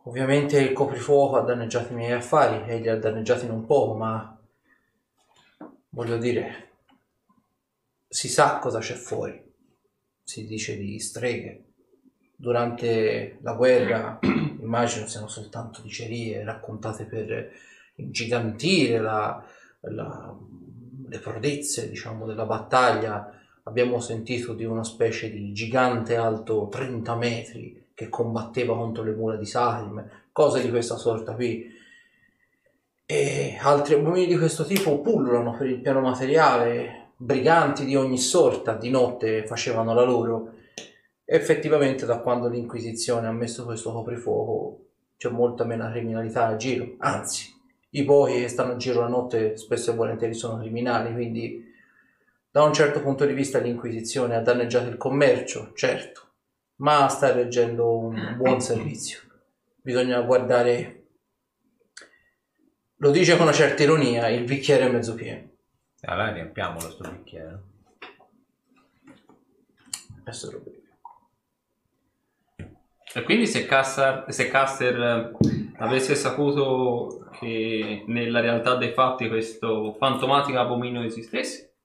Ovviamente 0.05 0.59
il 0.59 0.73
coprifuoco 0.73 1.35
ha 1.35 1.41
danneggiato 1.41 1.93
i 1.93 1.97
miei 1.97 2.13
affari 2.13 2.67
e 2.67 2.79
li 2.79 2.89
ha 2.89 2.97
danneggiati 2.97 3.45
non 3.45 3.63
poco, 3.67 3.93
ma 3.93 4.35
voglio 5.89 6.17
dire, 6.17 6.69
si 8.07 8.27
sa 8.27 8.57
cosa 8.57 8.79
c'è 8.79 8.95
fuori. 8.95 9.44
Si 10.25 10.47
dice 10.47 10.75
di 10.75 10.99
streghe. 10.99 11.63
Durante 12.35 13.37
la 13.41 13.53
guerra, 13.53 14.17
immagino 14.59 15.05
siano 15.05 15.27
soltanto 15.27 15.81
dicerie 15.81 16.43
raccontate 16.43 17.05
per 17.05 17.51
ingigantire 17.97 18.99
la, 18.99 19.45
la- 19.81 20.35
le 21.07 21.19
prodezze, 21.19 21.87
diciamo, 21.87 22.25
della 22.25 22.45
battaglia. 22.45 23.31
Abbiamo 23.63 23.99
sentito 23.99 24.53
di 24.53 24.65
una 24.65 24.83
specie 24.83 25.29
di 25.29 25.53
gigante 25.53 26.15
alto 26.15 26.67
30 26.71 27.15
metri 27.15 27.85
che 27.93 28.09
combatteva 28.09 28.75
contro 28.75 29.03
le 29.03 29.13
mura 29.13 29.37
di 29.37 29.45
Sarim, 29.45 30.03
cose 30.31 30.61
di 30.61 30.71
questa 30.71 30.97
sorta 30.97 31.35
qui. 31.35 31.71
E 33.05 33.57
altri 33.61 33.93
uomini 33.93 34.25
di 34.25 34.37
questo 34.37 34.65
tipo 34.65 34.99
pullulano 35.01 35.55
per 35.55 35.67
il 35.67 35.79
piano 35.79 36.01
materiale, 36.01 37.04
briganti 37.17 37.85
di 37.85 37.95
ogni 37.95 38.17
sorta, 38.17 38.73
di 38.73 38.89
notte 38.89 39.45
facevano 39.45 39.93
la 39.93 40.03
loro. 40.03 40.53
Effettivamente 41.23 42.05
da 42.05 42.19
quando 42.19 42.47
l'Inquisizione 42.47 43.27
ha 43.27 43.31
messo 43.31 43.65
questo 43.65 43.91
coprifuoco 43.91 44.79
c'è 45.17 45.29
molta 45.29 45.63
meno 45.63 45.89
criminalità 45.89 46.47
a 46.47 46.55
giro, 46.55 46.95
anzi 46.99 47.53
i 47.95 48.03
pochi 48.03 48.41
che 48.41 48.47
stanno 48.47 48.73
a 48.73 48.77
giro 48.77 48.99
la 48.99 49.07
notte 49.07 49.57
spesso 49.57 49.91
e 49.91 49.95
volentieri 49.95 50.33
sono 50.33 50.59
criminali, 50.59 51.13
quindi 51.13 51.73
da 52.51 52.63
un 52.63 52.73
certo 52.73 53.01
punto 53.01 53.25
di 53.25 53.33
vista 53.33 53.59
l'Inquisizione 53.59 54.35
ha 54.35 54.41
danneggiato 54.41 54.89
il 54.89 54.97
commercio, 54.97 55.71
certo, 55.73 56.21
ma 56.77 57.07
sta 57.07 57.31
reggendo 57.31 57.97
un 57.97 58.35
buon 58.37 58.61
servizio. 58.61 59.19
Bisogna 59.81 60.19
guardare, 60.21 61.03
lo 62.97 63.11
dice 63.11 63.35
con 63.35 63.43
una 63.43 63.55
certa 63.55 63.83
ironia, 63.83 64.27
il 64.27 64.43
bicchiere 64.43 64.85
è 64.85 64.89
mezzo 64.89 65.15
pieno. 65.15 65.53
Allora 66.05 66.31
riempiamolo 66.31 66.89
sto 66.89 67.09
bicchiere. 67.09 67.61
Adesso 70.21 70.51
lo 70.51 70.59
bevo. 70.59 70.83
E 73.13 73.23
quindi 73.23 73.47
se, 73.47 73.65
Cassar- 73.65 74.29
se 74.29 74.49
Caster 74.49 74.99
eh, 74.99 75.31
avesse 75.77 76.15
saputo 76.15 77.29
che 77.39 78.03
nella 78.07 78.41
realtà 78.41 78.75
dei 78.75 78.91
fatti 78.91 79.29
questo 79.29 79.93
fantomatico 79.93 80.59
abominio 80.59 81.01
esistesse, 81.01 81.75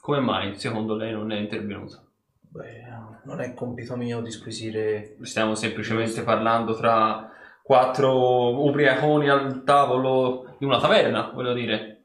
come 0.00 0.20
mai 0.20 0.56
secondo 0.56 0.94
lei 0.94 1.12
non 1.12 1.32
è 1.32 1.36
intervenuto? 1.36 2.02
Beh, 2.40 2.84
non 3.24 3.40
è 3.40 3.52
compito 3.54 3.96
mio 3.96 4.20
disquisire 4.20 5.16
Stiamo 5.22 5.54
semplicemente 5.54 6.22
parlando 6.22 6.76
tra 6.76 7.30
quattro 7.62 8.64
ubriaconi 8.64 9.28
al 9.28 9.64
tavolo 9.64 10.54
di 10.58 10.64
una 10.64 10.78
taverna, 10.78 11.30
voglio 11.34 11.52
dire. 11.52 11.97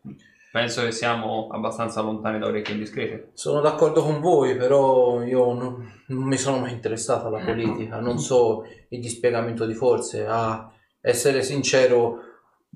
Penso 0.53 0.83
che 0.83 0.91
siamo 0.91 1.47
abbastanza 1.49 2.01
lontani 2.01 2.37
da 2.37 2.45
orecchie 2.45 2.75
indiscrete. 2.75 3.31
Sono 3.33 3.59
d'accordo 3.59 4.03
con 4.03 4.19
voi, 4.19 4.55
però 4.55 5.23
io 5.23 5.51
non, 5.51 5.91
non 6.05 6.23
mi 6.27 6.37
sono 6.37 6.59
mai 6.59 6.73
interessato 6.73 7.25
alla 7.25 7.43
politica, 7.43 7.99
non 7.99 8.19
so 8.19 8.63
il 8.89 8.99
dispiegamento 8.99 9.65
di 9.65 9.73
forze, 9.73 10.27
a 10.27 10.71
essere 11.01 11.41
sincero 11.41 12.19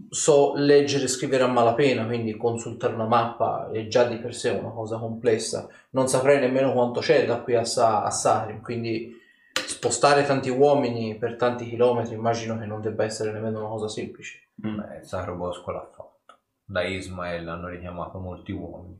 so 0.09 0.53
leggere 0.55 1.03
e 1.03 1.07
scrivere 1.07 1.43
a 1.43 1.47
malapena, 1.47 2.07
quindi 2.07 2.35
consultare 2.35 2.95
una 2.95 3.05
mappa 3.05 3.69
è 3.71 3.85
già 3.85 4.05
di 4.05 4.17
per 4.17 4.33
sé 4.33 4.49
una 4.49 4.71
cosa 4.71 4.97
complessa, 4.97 5.67
non 5.91 6.07
saprei 6.07 6.39
nemmeno 6.39 6.73
quanto 6.73 6.99
c'è 6.99 7.27
da 7.27 7.41
qui 7.41 7.53
a, 7.53 7.63
Sa- 7.63 8.01
a 8.01 8.09
Sarim, 8.09 8.59
quindi 8.61 9.15
spostare 9.53 10.25
tanti 10.25 10.49
uomini 10.49 11.15
per 11.15 11.35
tanti 11.35 11.69
chilometri 11.69 12.15
immagino 12.15 12.57
che 12.57 12.65
non 12.65 12.81
debba 12.81 13.03
essere 13.03 13.31
nemmeno 13.31 13.59
una 13.59 13.69
cosa 13.69 13.87
semplice. 13.87 14.47
Mm. 14.65 14.77
Beh, 14.77 14.97
il 14.97 15.05
Sacro 15.05 15.35
Bosco 15.35 15.69
l'ha 15.69 15.87
fatto. 15.91 16.16
Da 16.69 16.84
Ismael 16.84 17.47
hanno 17.47 17.69
richiamato 17.69 18.19
molti 18.19 18.51
uomini. 18.51 18.99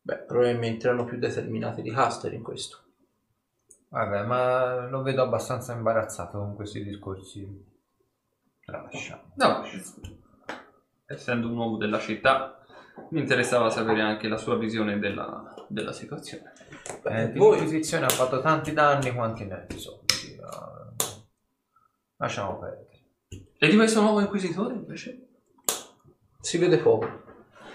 Beh, 0.00 0.16
probabilmente 0.20 0.86
erano 0.86 1.04
più 1.04 1.18
determinati 1.18 1.82
di 1.82 1.90
Caster 1.90 2.32
in 2.32 2.42
questo. 2.42 2.78
Vabbè, 3.88 4.22
ma 4.24 4.88
lo 4.88 5.02
vedo 5.02 5.22
abbastanza 5.22 5.74
imbarazzato 5.74 6.38
con 6.38 6.54
questi 6.54 6.82
discorsi. 6.82 7.46
Tralasciamo. 8.64 9.22
No, 9.34 9.64
essendo 11.04 11.48
un 11.48 11.56
uomo 11.58 11.76
della 11.76 11.98
città, 11.98 12.64
mi 13.10 13.20
interessava 13.20 13.68
sapere 13.68 14.00
anche 14.00 14.28
la 14.28 14.38
sua 14.38 14.56
visione 14.56 14.98
della, 14.98 15.54
della 15.68 15.92
situazione. 15.92 16.52
Beh, 17.02 17.22
Eh, 17.22 17.32
L'Inquisizione 17.32 18.06
ha 18.06 18.10
fatto 18.10 18.40
tanti 18.40 18.72
danni 18.72 19.12
quanti 19.12 19.44
ne 19.44 19.54
ha 19.54 19.58
bisogno. 19.58 20.00
Lasciamo 22.16 22.58
perdere. 22.58 22.88
E 23.58 23.68
di 23.68 23.76
questo 23.76 24.00
nuovo 24.00 24.20
inquisitore 24.20 24.72
invece? 24.74 25.21
Si 26.42 26.58
vede 26.58 26.78
poco. 26.78 27.20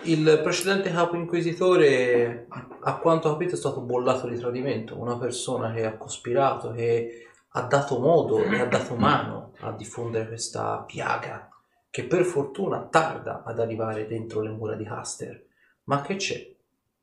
Il 0.03 0.41
precedente 0.43 0.91
capo 0.91 1.15
inquisitore, 1.15 2.47
a, 2.81 2.97
quanto 2.97 3.29
ho 3.29 3.31
capito, 3.31 3.55
è 3.55 3.57
stato 3.57 3.79
bollato 3.79 4.27
di 4.27 4.37
tradimento, 4.37 4.99
una 4.99 5.17
persona 5.17 5.73
che 5.73 5.85
ha 5.85 5.97
cospirato, 5.97 6.71
che 6.71 7.27
ha 7.47 7.61
dato 7.61 7.99
modo 7.99 8.43
e 8.43 8.59
ha 8.59 8.65
dato 8.65 8.95
mano 8.95 9.53
a 9.61 9.71
diffondere 9.71 10.27
questa 10.27 10.83
piaga, 10.85 11.49
che 11.89 12.03
per 12.03 12.25
fortuna 12.25 12.85
tarda 12.87 13.43
ad 13.43 13.59
arrivare 13.59 14.05
dentro 14.05 14.41
le 14.41 14.49
mura 14.49 14.75
di 14.75 14.83
Caster. 14.83 15.45
Ma 15.85 16.01
che 16.01 16.17
c'è? 16.17 16.53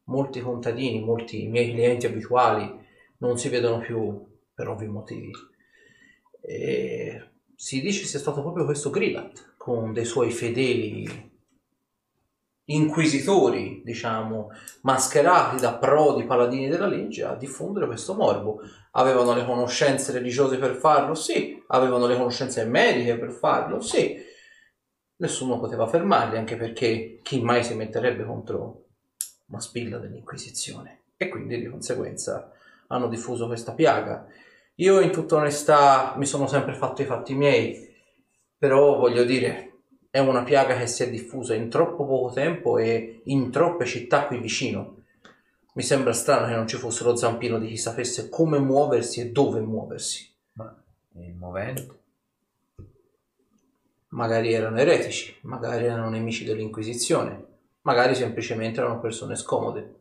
Molti 0.05 0.43
contadini, 0.43 1.03
molti 1.03 1.49
miei 1.49 1.71
clienti 1.73 2.05
abituali 2.05 2.79
non 3.19 3.39
si 3.39 3.49
vedono 3.49 3.79
più 3.79 4.23
per 4.53 4.69
ovvi 4.69 4.87
motivi. 4.87 5.33
E 6.43 7.31
si 7.57 7.81
dice 7.81 8.05
sia 8.05 8.19
stato 8.19 8.43
proprio 8.43 8.67
questo 8.67 8.91
Grillat, 8.91 9.55
con 9.57 9.95
dei 9.95 10.05
suoi 10.05 10.31
fedeli 10.31 11.33
inquisitori, 12.67 13.83
diciamo, 13.85 14.51
mascherati 14.83 15.61
da 15.61 15.75
prodi 15.75 16.25
paladini 16.25 16.69
della 16.69 16.87
legge 16.87 17.25
a 17.25 17.35
diffondere 17.35 17.87
questo 17.87 18.15
morbo. 18.15 18.61
Avevano 18.93 19.35
le 19.35 19.45
conoscenze 19.45 20.13
religiose 20.13 20.57
per 20.59 20.77
farlo? 20.77 21.15
Sì. 21.15 21.63
Avevano 21.69 22.07
le 22.07 22.17
conoscenze 22.17 22.65
mediche 22.65 23.19
per 23.19 23.31
farlo? 23.31 23.81
Sì. 23.81 24.17
Nessuno 25.17 25.61
poteva 25.61 25.87
fermarli, 25.87 26.39
anche 26.39 26.57
perché 26.57 27.21
chi 27.23 27.41
mai 27.41 27.63
si 27.63 27.75
metterebbe 27.75 28.25
contro 28.25 28.85
una 29.47 29.61
spilla 29.61 29.99
dell'Inquisizione? 29.99 31.01
E 31.17 31.29
quindi 31.29 31.61
di 31.61 31.69
conseguenza 31.69 32.51
hanno 32.89 33.09
diffuso 33.09 33.47
questa 33.47 33.73
piaga. 33.73 34.27
Io 34.77 35.01
in 35.01 35.13
tutta 35.13 35.37
onestà 35.37 36.15
mi 36.17 36.27
sono 36.27 36.47
sempre 36.47 36.75
fatto 36.75 37.03
i 37.03 37.07
fatti 37.07 37.35
miei, 37.35 37.93
però 38.59 38.97
voglio 38.97 39.23
dire, 39.25 39.74
è 40.15 40.21
una 40.21 40.45
piaga 40.45 40.77
che 40.77 40.87
si 40.87 41.03
è 41.03 41.11
diffusa 41.11 41.55
in 41.55 41.69
troppo 41.69 42.07
poco 42.07 42.33
tempo 42.33 42.79
e 42.79 43.23
in 43.25 43.51
troppe 43.51 43.85
città 43.85 44.29
qui 44.29 44.39
vicino. 44.39 44.99
Mi 45.73 45.83
sembra 45.83 46.13
strano 46.13 46.47
che 46.47 46.55
non 46.55 46.69
ci 46.69 46.77
fosse 46.77 47.03
lo 47.03 47.17
zampino 47.17 47.59
di 47.59 47.67
chi 47.67 47.77
sapesse 47.77 48.29
come 48.29 48.61
muoversi 48.61 49.21
e 49.21 49.33
dove 49.33 49.59
muoversi. 49.59 50.33
Ma 50.53 50.73
il 51.15 51.35
movente? 51.35 51.99
Magari 54.11 54.53
erano 54.53 54.79
eretici, 54.79 55.37
magari 55.41 55.87
erano 55.87 56.11
nemici 56.11 56.45
dell'Inquisizione, 56.45 57.45
magari 57.83 58.15
semplicemente 58.15 58.79
erano 58.79 59.01
persone 59.01 59.35
scomode. 59.35 59.95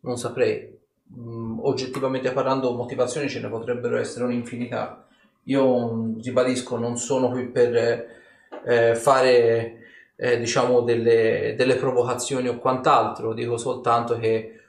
Non 0.00 0.18
saprei. 0.18 0.76
Mm, 1.16 1.60
oggettivamente 1.60 2.32
parlando, 2.32 2.74
motivazioni 2.74 3.28
ce 3.28 3.38
ne 3.38 3.48
potrebbero 3.48 3.96
essere 3.96 4.24
un'infinità. 4.24 5.06
Io 5.44 5.92
mm, 5.94 6.18
ribadisco, 6.18 6.76
non 6.76 6.96
sono 6.96 7.30
qui 7.30 7.46
per 7.46 8.18
eh, 8.64 8.94
fare 8.94 9.78
eh, 10.16 10.38
diciamo 10.38 10.82
delle, 10.82 11.54
delle 11.56 11.76
provocazioni 11.76 12.48
o 12.48 12.58
quant'altro, 12.58 13.32
dico 13.32 13.56
soltanto 13.56 14.18
che 14.18 14.60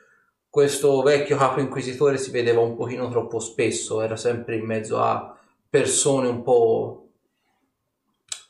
questo 0.49 1.01
vecchio 1.01 1.37
capo 1.37 1.59
inquisitore 1.59 2.17
si 2.17 2.31
vedeva 2.31 2.61
un 2.61 2.75
pochino 2.75 3.09
troppo 3.09 3.39
spesso, 3.39 4.01
era 4.01 4.15
sempre 4.15 4.55
in 4.55 4.65
mezzo 4.65 4.99
a 4.99 5.37
persone 5.69 6.27
un 6.27 6.41
po' 6.43 7.07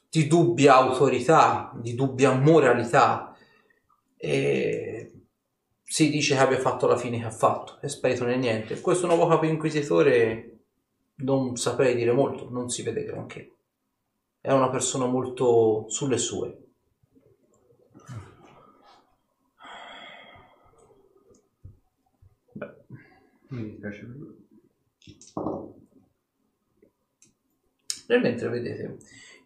di 0.09 0.27
dubbia 0.27 0.75
autorità, 0.75 1.71
di 1.75 1.95
dubbia 1.95 2.33
moralità 2.33 3.35
e 4.17 5.11
si 5.83 6.09
dice 6.09 6.35
che 6.35 6.41
abbia 6.41 6.59
fatto 6.59 6.87
la 6.87 6.97
fine 6.97 7.19
che 7.19 7.25
ha 7.25 7.31
fatto, 7.31 7.77
è 7.81 7.87
sparito 7.87 8.25
nel 8.25 8.39
niente. 8.39 8.81
Questo 8.81 9.07
nuovo 9.07 9.27
capo 9.27 9.45
inquisitore 9.45 10.59
non 11.17 11.55
saprei 11.55 11.95
dire 11.95 12.11
molto, 12.11 12.49
non 12.49 12.69
si 12.69 12.81
vede 12.81 13.03
granché. 13.03 13.51
È 14.41 14.51
una 14.51 14.69
persona 14.69 15.05
molto 15.05 15.85
sulle 15.87 16.17
sue. 16.17 16.57
Mi 23.49 23.63
dispiace 23.65 24.05
per 24.05 24.15
lui. 24.15 24.39
Nel 28.07 28.21
mentre 28.21 28.49
vedete, 28.49 28.97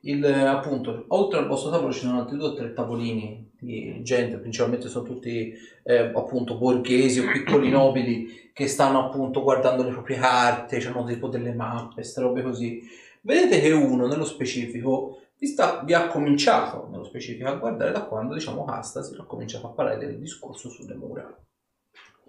il, 0.02 0.24
appunto, 0.26 1.06
oltre 1.10 1.40
al 1.40 1.48
vostro 1.48 1.72
tavolo 1.72 1.92
ci 1.92 2.00
sono 2.00 2.20
altri 2.20 2.38
due 2.38 2.48
o 2.48 2.54
tre 2.54 2.74
tavolini 2.74 3.52
di 3.60 4.02
gente, 4.02 4.38
principalmente 4.38 4.88
sono 4.88 5.06
tutti 5.06 5.54
eh, 5.84 5.98
appunto 5.98 6.58
borghesi 6.58 7.20
o 7.20 7.32
piccoli 7.32 7.70
nobili 7.70 8.52
che 8.54 8.68
stanno 8.68 9.08
appunto 9.08 9.42
guardando 9.44 9.84
le 9.84 9.92
proprie 9.92 10.18
carte, 10.18 10.78
hanno 10.78 11.04
tipo 11.04 11.28
delle 11.28 11.54
mappe, 11.54 11.96
queste 11.96 12.22
robe 12.22 12.42
così. 12.44 13.04
Vedete 13.26 13.60
che 13.60 13.72
uno 13.72 14.06
nello 14.06 14.24
specifico 14.24 15.20
vi, 15.40 15.48
sta, 15.48 15.82
vi 15.84 15.96
ha 15.96 16.08
cominciato 16.08 16.88
nello 16.92 17.04
specifico 17.04 17.50
a 17.50 17.56
guardare 17.56 17.92
da 17.92 18.04
quando 18.04 18.36
diciamo 18.36 18.64
Castas 18.66 19.16
ha 19.18 19.24
cominciato 19.24 19.66
a 19.66 19.72
parlare 19.72 19.98
del 19.98 20.20
discorso 20.20 20.70
sulle 20.70 20.94
mura. 20.94 21.36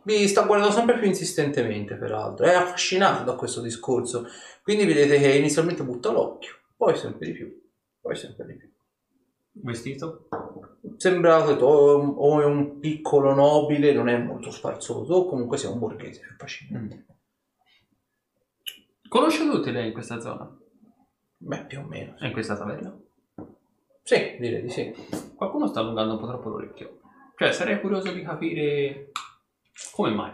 Vi 0.05 0.27
sta 0.27 0.45
guardando 0.45 0.73
sempre 0.73 0.99
più 0.99 1.07
insistentemente, 1.07 1.97
peraltro, 1.97 2.47
è 2.47 2.55
affascinato 2.55 3.25
da 3.25 3.35
questo 3.35 3.61
discorso. 3.61 4.27
Quindi 4.63 4.87
vedete 4.87 5.19
che 5.19 5.37
inizialmente 5.37 5.85
butta 5.85 6.11
l'occhio, 6.11 6.55
poi 6.75 6.97
sempre 6.97 7.27
di 7.27 7.33
più, 7.33 7.63
poi 8.01 8.17
sempre 8.17 8.47
di 8.47 8.55
più. 8.55 8.71
Vestito? 9.53 10.29
Sembra 10.97 11.47
o 11.47 12.15
o 12.17 12.41
è 12.41 12.45
un 12.47 12.79
piccolo 12.79 13.35
nobile, 13.35 13.93
non 13.93 14.09
è 14.09 14.17
molto 14.17 14.51
sfarzoso, 14.51 15.13
o 15.13 15.27
comunque 15.27 15.59
sia 15.59 15.69
un 15.69 15.79
borghese 15.79 16.21
più 16.21 16.35
facilmente. 16.39 17.05
Conosce 19.09 19.45
tutti 19.45 19.71
lei 19.71 19.89
in 19.89 19.93
questa 19.93 20.21
zona? 20.21 20.57
Beh, 21.39 21.65
più 21.67 21.81
o 21.81 21.83
meno. 21.83 22.17
È 22.19 22.27
in 22.27 22.33
questa 22.33 22.57
taverna? 22.57 22.99
Sì, 24.03 24.37
direi 24.39 24.63
di 24.63 24.71
sì. 24.71 24.95
Qualcuno 25.35 25.67
sta 25.67 25.81
allungando 25.81 26.15
un 26.15 26.21
po' 26.21 26.29
troppo 26.29 26.49
l'orecchio. 26.49 27.01
Cioè, 27.37 27.53
sarei 27.53 27.81
curioso 27.81 28.13
di 28.13 28.23
capire 28.23 29.11
come 29.93 30.11
mai. 30.11 30.33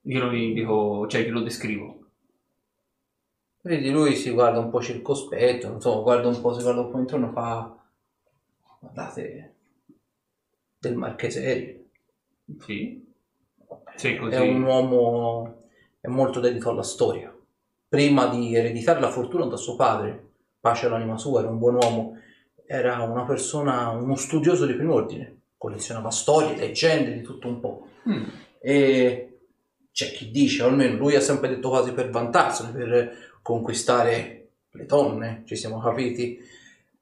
Glielo 0.00 0.30
dico, 0.30 1.06
cioè 1.08 1.22
glielo 1.22 1.40
descrivo. 1.40 2.04
Vedi, 3.62 3.90
lui 3.90 4.14
si 4.14 4.30
guarda 4.30 4.60
un 4.60 4.70
po' 4.70 4.80
circospetto, 4.80 5.72
insomma, 5.72 6.02
guarda 6.02 6.28
un 6.28 6.40
po', 6.40 6.54
si 6.54 6.62
guarda 6.62 6.80
un 6.80 6.90
po' 6.90 6.98
intorno, 6.98 7.32
fa... 7.32 7.76
Guardate, 8.78 9.54
del 10.78 10.96
marchese 10.96 11.88
Sì. 12.60 13.04
Sì, 13.96 14.16
così. 14.16 14.34
È 14.34 14.38
un 14.38 14.62
uomo, 14.62 15.68
è 16.00 16.06
molto 16.06 16.38
dedito 16.38 16.70
alla 16.70 16.82
storia. 16.82 17.35
Prima 17.88 18.26
di 18.26 18.54
ereditare 18.54 19.00
la 19.00 19.10
fortuna 19.10 19.46
da 19.46 19.56
suo 19.56 19.76
padre, 19.76 20.24
pace 20.60 20.86
all'anima 20.86 21.16
sua, 21.16 21.40
era 21.40 21.48
un 21.48 21.58
buon 21.58 21.74
uomo, 21.74 22.18
era 22.66 23.00
una 23.02 23.24
persona, 23.24 23.90
uno 23.90 24.16
studioso 24.16 24.66
di 24.66 24.74
primo 24.74 24.94
ordine, 24.94 25.42
collezionava 25.56 26.10
storie, 26.10 26.56
leggende, 26.56 27.12
di 27.12 27.22
tutto 27.22 27.46
un 27.46 27.60
po'. 27.60 27.88
Mm. 28.08 28.24
E 28.60 29.38
c'è 29.92 30.10
chi 30.10 30.30
dice, 30.30 30.62
o 30.62 30.66
almeno 30.66 30.96
lui 30.96 31.14
ha 31.14 31.20
sempre 31.20 31.48
detto 31.48 31.68
quasi 31.68 31.92
per 31.92 32.10
vantarsene, 32.10 32.72
per 32.72 33.12
conquistare 33.40 34.48
le 34.72 34.86
donne, 34.86 35.42
ci 35.46 35.56
siamo 35.56 35.80
capiti. 35.80 36.38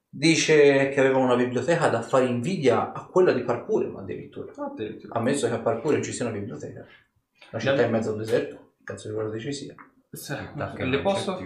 Dice 0.07 0.89
che 0.89 0.99
aveva 0.99 1.17
una 1.17 1.35
biblioteca 1.35 1.89
da 1.89 2.01
fare 2.01 2.25
invidia 2.25 2.93
a 2.93 3.05
quella 3.05 3.33
di 3.33 3.41
Parpurem 3.41 3.97
addirittura. 3.97 4.53
Addirittura. 4.55 5.13
Ammesso 5.15 5.47
che 5.47 5.55
a 5.55 5.59
Parpurem 5.59 6.01
ci 6.01 6.13
sia 6.13 6.25
una 6.25 6.37
biblioteca. 6.37 6.85
Una 7.51 7.61
città 7.61 7.83
in 7.83 7.91
mezzo 7.91 8.11
al 8.11 8.17
deserto, 8.17 8.75
cazzo 8.83 9.09
di 9.09 9.13
guarda 9.13 9.37
ci 9.37 9.51
sia. 9.51 9.75
Sì, 10.15 10.35
Le 10.77 11.01
posso, 11.01 11.37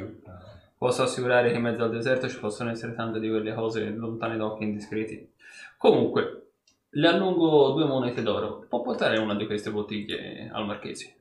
posso 0.77 1.03
assicurare 1.03 1.49
che 1.49 1.57
in 1.57 1.63
mezzo 1.63 1.83
al 1.83 1.91
deserto 1.91 2.29
ci 2.29 2.39
possono 2.39 2.69
essere 2.69 2.93
tante 2.93 3.19
di 3.19 3.29
quelle 3.29 3.53
cose 3.53 3.89
lontane 3.89 4.37
da 4.37 4.45
occhi 4.45 4.63
indiscreti. 4.63 5.33
Comunque, 5.77 6.51
le 6.89 7.07
allungo 7.07 7.71
due 7.71 7.85
monete 7.85 8.21
d'oro. 8.21 8.65
Può 8.67 8.81
portare 8.81 9.17
una 9.17 9.35
di 9.35 9.45
queste 9.45 9.71
bottiglie 9.71 10.49
al 10.51 10.65
marchese? 10.65 11.15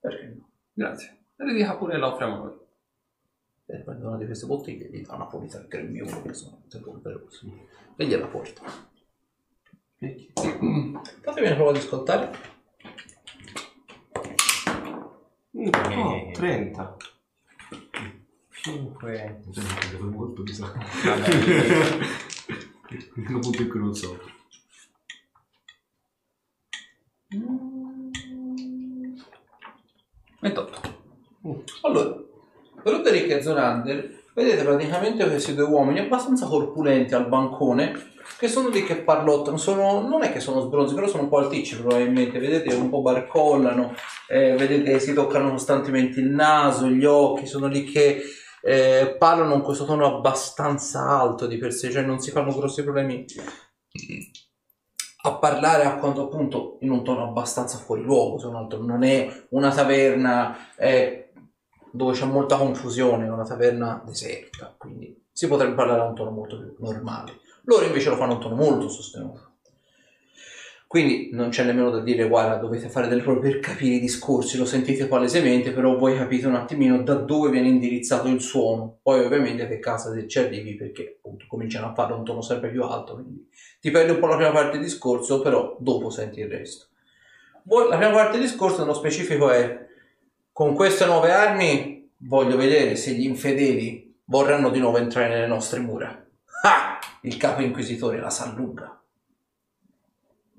Perché 0.00 0.26
no? 0.26 0.48
Grazie. 0.72 1.16
Le 1.36 1.54
dica 1.54 1.76
pure 1.76 1.98
la 1.98 2.08
offriamo 2.08 2.36
noi. 2.36 2.58
E 3.66 3.76
prende 3.78 4.06
una 4.06 4.16
di 4.16 4.26
queste 4.26 4.46
bottiglie 4.46 4.88
e 4.88 4.98
gli 4.98 5.06
dà 5.06 5.14
una 5.14 5.26
pulita 5.26 5.58
al 5.58 5.66
grembiule 5.66 6.22
che 6.22 6.34
sono 6.34 6.60
tutte 6.62 6.78
polverose. 6.78 7.46
E 7.96 8.06
gliela 8.06 8.26
porta. 8.26 8.62
Fatemi 11.20 11.46
una 11.46 11.54
prova 11.54 11.72
di 11.72 11.78
ascoltare. 11.78 12.30
Oh, 15.52 16.30
30. 16.32 16.96
5. 18.50 19.40
Non 19.44 19.52
so 19.52 19.60
se 19.60 19.96
è 19.96 20.00
molto, 20.00 20.42
mi 20.42 20.52
sa. 20.52 20.72
Un 23.14 23.40
punto 23.40 23.62
in 23.62 23.68
cui 23.68 23.80
non 23.80 23.94
so. 23.94 24.20
Mm. 27.34 28.10
28. 30.40 30.98
Allora, 31.82 32.22
Roderick 32.82 33.30
e 33.30 33.42
Zorander, 33.42 34.19
vedete 34.34 34.62
praticamente 34.62 35.26
questi 35.28 35.54
due 35.54 35.64
uomini 35.64 36.00
abbastanza 36.00 36.46
corpulenti 36.46 37.14
al 37.14 37.28
bancone 37.28 38.08
che 38.38 38.48
sono 38.48 38.68
lì 38.68 38.84
che 38.84 38.96
parlottano, 38.96 39.56
sono, 39.56 40.06
non 40.06 40.22
è 40.22 40.32
che 40.32 40.40
sono 40.40 40.60
sbronzi, 40.60 40.94
però 40.94 41.06
sono 41.06 41.24
un 41.24 41.28
po' 41.28 41.38
alticci 41.38 41.76
probabilmente, 41.76 42.38
vedete 42.38 42.74
un 42.74 42.88
po' 42.88 43.02
barcollano, 43.02 43.94
eh, 44.28 44.54
vedete 44.54 44.98
si 45.00 45.12
toccano 45.12 45.50
costantemente 45.50 46.20
il 46.20 46.28
naso, 46.28 46.88
gli 46.88 47.04
occhi, 47.04 47.46
sono 47.46 47.66
lì 47.66 47.84
che 47.84 48.22
eh, 48.62 49.16
parlano 49.18 49.54
in 49.54 49.62
questo 49.62 49.84
tono 49.84 50.06
abbastanza 50.06 51.06
alto 51.06 51.46
di 51.46 51.56
per 51.58 51.72
sé, 51.72 51.90
cioè 51.90 52.02
non 52.02 52.20
si 52.20 52.30
fanno 52.30 52.54
grossi 52.54 52.82
problemi 52.82 53.24
a 55.22 55.34
parlare 55.34 55.84
a 55.84 55.96
quanto 55.96 56.22
appunto 56.22 56.78
in 56.80 56.90
un 56.90 57.04
tono 57.04 57.24
abbastanza 57.24 57.76
fuori 57.78 58.02
luogo, 58.02 58.38
se 58.38 58.46
non 58.46 58.56
altro. 58.56 58.82
Non 58.82 59.02
è 59.02 59.46
una 59.50 59.70
taverna 59.70 60.74
eh, 60.76 61.29
dove 61.92 62.14
c'è 62.14 62.24
molta 62.24 62.56
confusione, 62.56 63.26
è 63.26 63.30
una 63.30 63.44
taverna 63.44 64.02
deserta, 64.04 64.74
quindi 64.76 65.22
si 65.32 65.46
potrebbe 65.46 65.74
parlare 65.74 66.00
a 66.00 66.06
un 66.06 66.14
tono 66.14 66.30
molto 66.30 66.58
più 66.58 66.74
normale. 66.78 67.38
Loro 67.64 67.84
invece 67.84 68.10
lo 68.10 68.16
fanno 68.16 68.32
a 68.32 68.34
un 68.36 68.40
tono 68.40 68.54
molto 68.56 68.88
sostenuto. 68.88 69.48
Quindi 70.90 71.30
non 71.32 71.50
c'è 71.50 71.62
nemmeno 71.62 71.88
da 71.88 72.00
dire, 72.00 72.26
guarda, 72.26 72.56
dovete 72.56 72.88
fare 72.88 73.06
delle 73.06 73.22
prove 73.22 73.38
per 73.38 73.60
capire 73.60 73.94
i 73.94 74.00
discorsi, 74.00 74.58
lo 74.58 74.64
sentite 74.64 75.06
palesemente, 75.06 75.70
però 75.70 75.96
voi 75.96 76.16
capite 76.16 76.48
un 76.48 76.56
attimino 76.56 77.00
da 77.04 77.14
dove 77.14 77.48
viene 77.48 77.68
indirizzato 77.68 78.26
il 78.26 78.40
suono. 78.40 78.98
Poi 79.00 79.24
ovviamente 79.24 79.68
che 79.68 79.78
casa 79.78 80.12
se 80.12 80.26
ci 80.26 80.40
arrivi, 80.40 80.74
perché 80.74 81.18
appunto 81.18 81.44
cominciano 81.46 81.86
a 81.86 81.94
fare 81.94 82.12
un 82.12 82.24
tono 82.24 82.42
sempre 82.42 82.70
più 82.70 82.82
alto, 82.82 83.14
quindi 83.14 83.48
ti 83.80 83.92
perdi 83.92 84.10
un 84.10 84.18
po' 84.18 84.26
la 84.26 84.34
prima 84.34 84.50
parte 84.50 84.78
del 84.78 84.86
discorso, 84.86 85.40
però 85.40 85.76
dopo 85.78 86.10
senti 86.10 86.40
il 86.40 86.48
resto. 86.48 86.86
Voi, 87.62 87.88
la 87.88 87.96
prima 87.96 88.10
parte 88.10 88.32
del 88.32 88.48
discorso 88.48 88.80
nello 88.80 88.94
specifico 88.94 89.48
è, 89.48 89.86
con 90.60 90.74
queste 90.74 91.06
nuove 91.06 91.32
armi 91.32 92.12
voglio 92.18 92.58
vedere 92.58 92.94
se 92.94 93.12
gli 93.12 93.24
infedeli 93.24 94.20
vorranno 94.26 94.68
di 94.68 94.78
nuovo 94.78 94.98
entrare 94.98 95.30
nelle 95.30 95.46
nostre 95.46 95.80
mura. 95.80 96.22
Ah! 96.62 96.98
Il 97.22 97.38
capo 97.38 97.62
inquisitore 97.62 98.20
la 98.20 98.28
sa 98.28 98.52
lunga. 98.54 99.02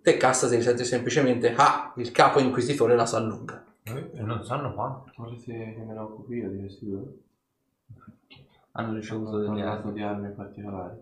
Te 0.01 0.17
cassa 0.17 0.47
se 0.47 0.59
senti 0.59 0.85
semplicemente 0.85 1.53
Ah, 1.55 1.93
il 1.97 2.09
capo 2.09 2.39
inquisitore 2.39 2.95
la 2.95 3.05
sa 3.05 3.19
lunga. 3.19 3.63
E 3.83 4.21
non 4.21 4.43
sanno 4.43 4.73
quanto. 4.73 5.11
Volete 5.17 5.75
che 5.75 5.83
me 5.85 5.93
ne 5.93 5.99
occupi 5.99 6.33
io 6.33 6.49
di 6.49 6.57
questi 6.57 6.89
due? 6.89 7.03
Hanno 8.71 8.95
ricevuto 8.95 9.37
delle 9.37 9.61
armi. 9.61 9.93
di 9.93 10.01
armi 10.01 10.31
particolari. 10.31 10.97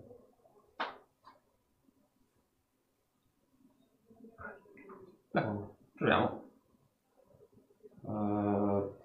Beh, 5.32 5.46
proviamo. 5.96 6.49
Eh, 8.10 8.98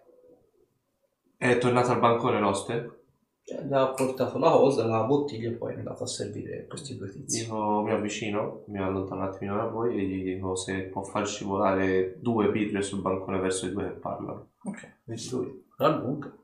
è 1.36 1.58
tornato 1.58 1.92
al 1.92 2.00
bancone 2.00 2.40
l'oste? 2.40 3.02
Cioè, 3.46 3.62
gli 3.62 3.74
ha 3.74 3.88
portato 3.88 4.38
la 4.38 4.50
cosa, 4.50 4.86
la 4.86 5.02
bottiglia 5.02 5.50
e 5.50 5.52
poi 5.52 5.74
è 5.74 5.76
andato 5.76 6.04
a 6.04 6.06
servire 6.06 6.66
questi 6.66 6.96
due 6.96 7.10
tizi. 7.10 7.42
Dico, 7.42 7.82
mi 7.82 7.90
avvicino, 7.90 8.64
mi 8.68 8.78
allontano 8.78 9.20
un 9.20 9.26
attimino 9.26 9.56
da 9.56 9.66
voi 9.66 9.98
e 9.98 10.02
gli 10.02 10.24
dico 10.24 10.56
se 10.56 10.84
può 10.84 11.02
far 11.02 11.26
scivolare 11.26 12.18
due 12.20 12.48
birre 12.48 12.80
sul 12.80 13.02
bancone 13.02 13.38
verso 13.40 13.66
i 13.66 13.72
due 13.72 13.84
che 13.84 13.98
parlano. 13.98 14.52
Ok, 14.64 15.00
vedi 15.04 15.28
lui, 15.30 15.64
la 15.76 15.88
lunga. 15.88 16.34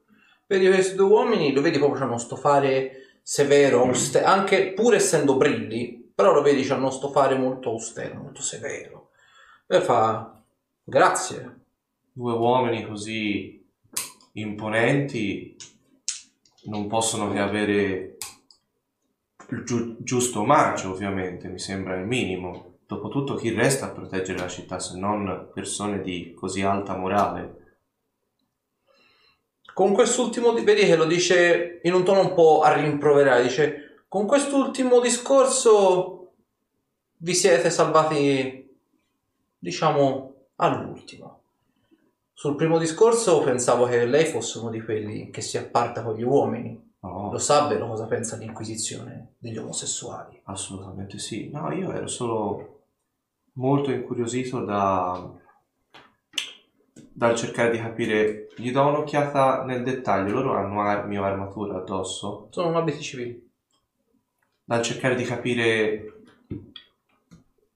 Vedi 0.46 0.66
questi 0.66 0.94
due 0.94 1.08
uomini, 1.08 1.54
lo 1.54 1.62
vedi 1.62 1.78
proprio 1.78 2.00
c'hanno 2.00 2.12
uno 2.12 2.20
stofare 2.20 3.20
severo, 3.22 3.84
austero, 3.84 4.26
anche 4.26 4.72
pur 4.74 4.94
essendo 4.94 5.36
brilli, 5.38 6.12
però 6.14 6.34
lo 6.34 6.42
vedi 6.42 6.62
c'hanno 6.64 6.80
uno 6.80 6.90
stofare 6.90 7.38
molto 7.38 7.70
austero, 7.70 8.20
molto 8.20 8.42
severo. 8.42 9.12
E 9.66 9.80
fa, 9.80 10.38
grazie. 10.82 11.59
Due 12.12 12.32
uomini 12.32 12.84
così 12.84 13.64
imponenti 14.32 15.56
non 16.64 16.88
possono 16.88 17.30
che 17.30 17.38
avere 17.38 18.16
il 19.50 19.64
giu- 19.64 19.96
giusto 20.02 20.40
omaggio, 20.40 20.90
ovviamente, 20.90 21.48
mi 21.48 21.58
sembra 21.58 21.96
il 21.96 22.06
minimo. 22.06 22.78
Dopotutto 22.86 23.36
chi 23.36 23.50
resta 23.50 23.86
a 23.86 23.90
proteggere 23.90 24.40
la 24.40 24.48
città 24.48 24.80
se 24.80 24.98
non 24.98 25.50
persone 25.54 26.02
di 26.02 26.34
così 26.34 26.62
alta 26.62 26.96
morale? 26.96 27.76
Con 29.72 29.92
quest'ultimo, 29.92 30.52
di- 30.52 30.64
vedi 30.64 30.82
che 30.82 30.96
lo 30.96 31.04
dice 31.04 31.80
in 31.84 31.94
un 31.94 32.04
tono 32.04 32.20
un 32.20 32.34
po' 32.34 32.62
a 32.62 32.72
rimproverare, 32.74 33.44
dice, 33.44 34.04
con 34.08 34.26
quest'ultimo 34.26 34.98
discorso 34.98 36.32
vi 37.18 37.34
siete 37.34 37.70
salvati, 37.70 38.68
diciamo, 39.58 40.34
all'ultimo. 40.56 41.39
Sul 42.40 42.54
primo 42.54 42.78
discorso 42.78 43.42
pensavo 43.42 43.84
che 43.84 44.06
lei 44.06 44.24
fosse 44.24 44.60
uno 44.60 44.70
di 44.70 44.80
quelli 44.80 45.28
che 45.28 45.42
si 45.42 45.58
apparta 45.58 46.02
con 46.02 46.14
gli 46.14 46.22
uomini. 46.22 46.92
No, 47.00 47.30
Lo 47.30 47.36
sa 47.36 47.66
bene 47.66 47.86
cosa 47.86 48.06
pensa 48.06 48.36
l'Inquisizione 48.36 49.34
degli 49.36 49.58
omosessuali. 49.58 50.40
assolutamente 50.44 51.18
sì. 51.18 51.50
No, 51.50 51.70
io 51.70 51.92
ero 51.92 52.06
solo 52.06 52.84
molto 53.56 53.90
incuriosito 53.90 54.64
da 54.64 55.30
dal 57.12 57.36
cercare 57.36 57.72
di 57.72 57.76
capire. 57.76 58.48
Gli 58.56 58.72
do 58.72 58.86
un'occhiata 58.86 59.64
nel 59.64 59.82
dettaglio. 59.82 60.32
Loro 60.32 60.54
hanno 60.54 60.80
armi 60.80 61.18
o 61.18 61.24
armatura 61.24 61.76
addosso. 61.76 62.48
Sono 62.52 62.78
abiti 62.78 63.02
civili. 63.02 63.50
dal 64.64 64.80
cercare 64.80 65.14
di 65.14 65.24
capire 65.24 66.22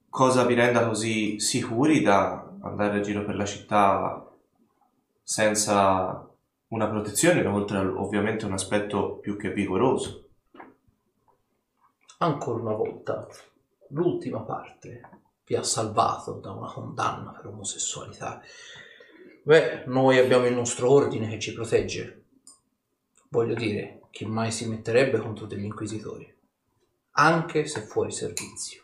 cosa 0.08 0.46
vi 0.46 0.54
renda 0.54 0.86
così 0.86 1.38
sicuri 1.38 2.00
da 2.00 2.50
andare 2.62 2.96
a 2.96 3.00
giro 3.02 3.26
per 3.26 3.36
la 3.36 3.44
città 3.44 4.23
senza 5.24 6.28
una 6.68 6.88
protezione, 6.88 7.44
oltre 7.46 7.78
ovviamente 7.78 8.44
un 8.44 8.52
aspetto 8.52 9.16
più 9.16 9.36
che 9.36 9.50
vigoroso. 9.50 10.28
Ancora 12.18 12.60
una 12.60 12.74
volta, 12.74 13.26
l'ultima 13.88 14.42
parte 14.42 15.22
vi 15.46 15.56
ha 15.56 15.62
salvato 15.62 16.34
da 16.34 16.52
una 16.52 16.70
condanna 16.70 17.32
per 17.32 17.46
omosessualità. 17.46 18.40
Beh, 19.42 19.84
noi 19.86 20.18
abbiamo 20.18 20.46
il 20.46 20.54
nostro 20.54 20.90
ordine 20.90 21.28
che 21.28 21.38
ci 21.38 21.52
protegge. 21.52 22.24
Voglio 23.28 23.54
dire, 23.54 24.02
chi 24.10 24.24
mai 24.26 24.52
si 24.52 24.68
metterebbe 24.68 25.18
contro 25.18 25.46
degli 25.46 25.64
inquisitori? 25.64 26.32
Anche 27.16 27.66
se 27.66 27.80
fuori 27.80 28.10
servizio. 28.10 28.82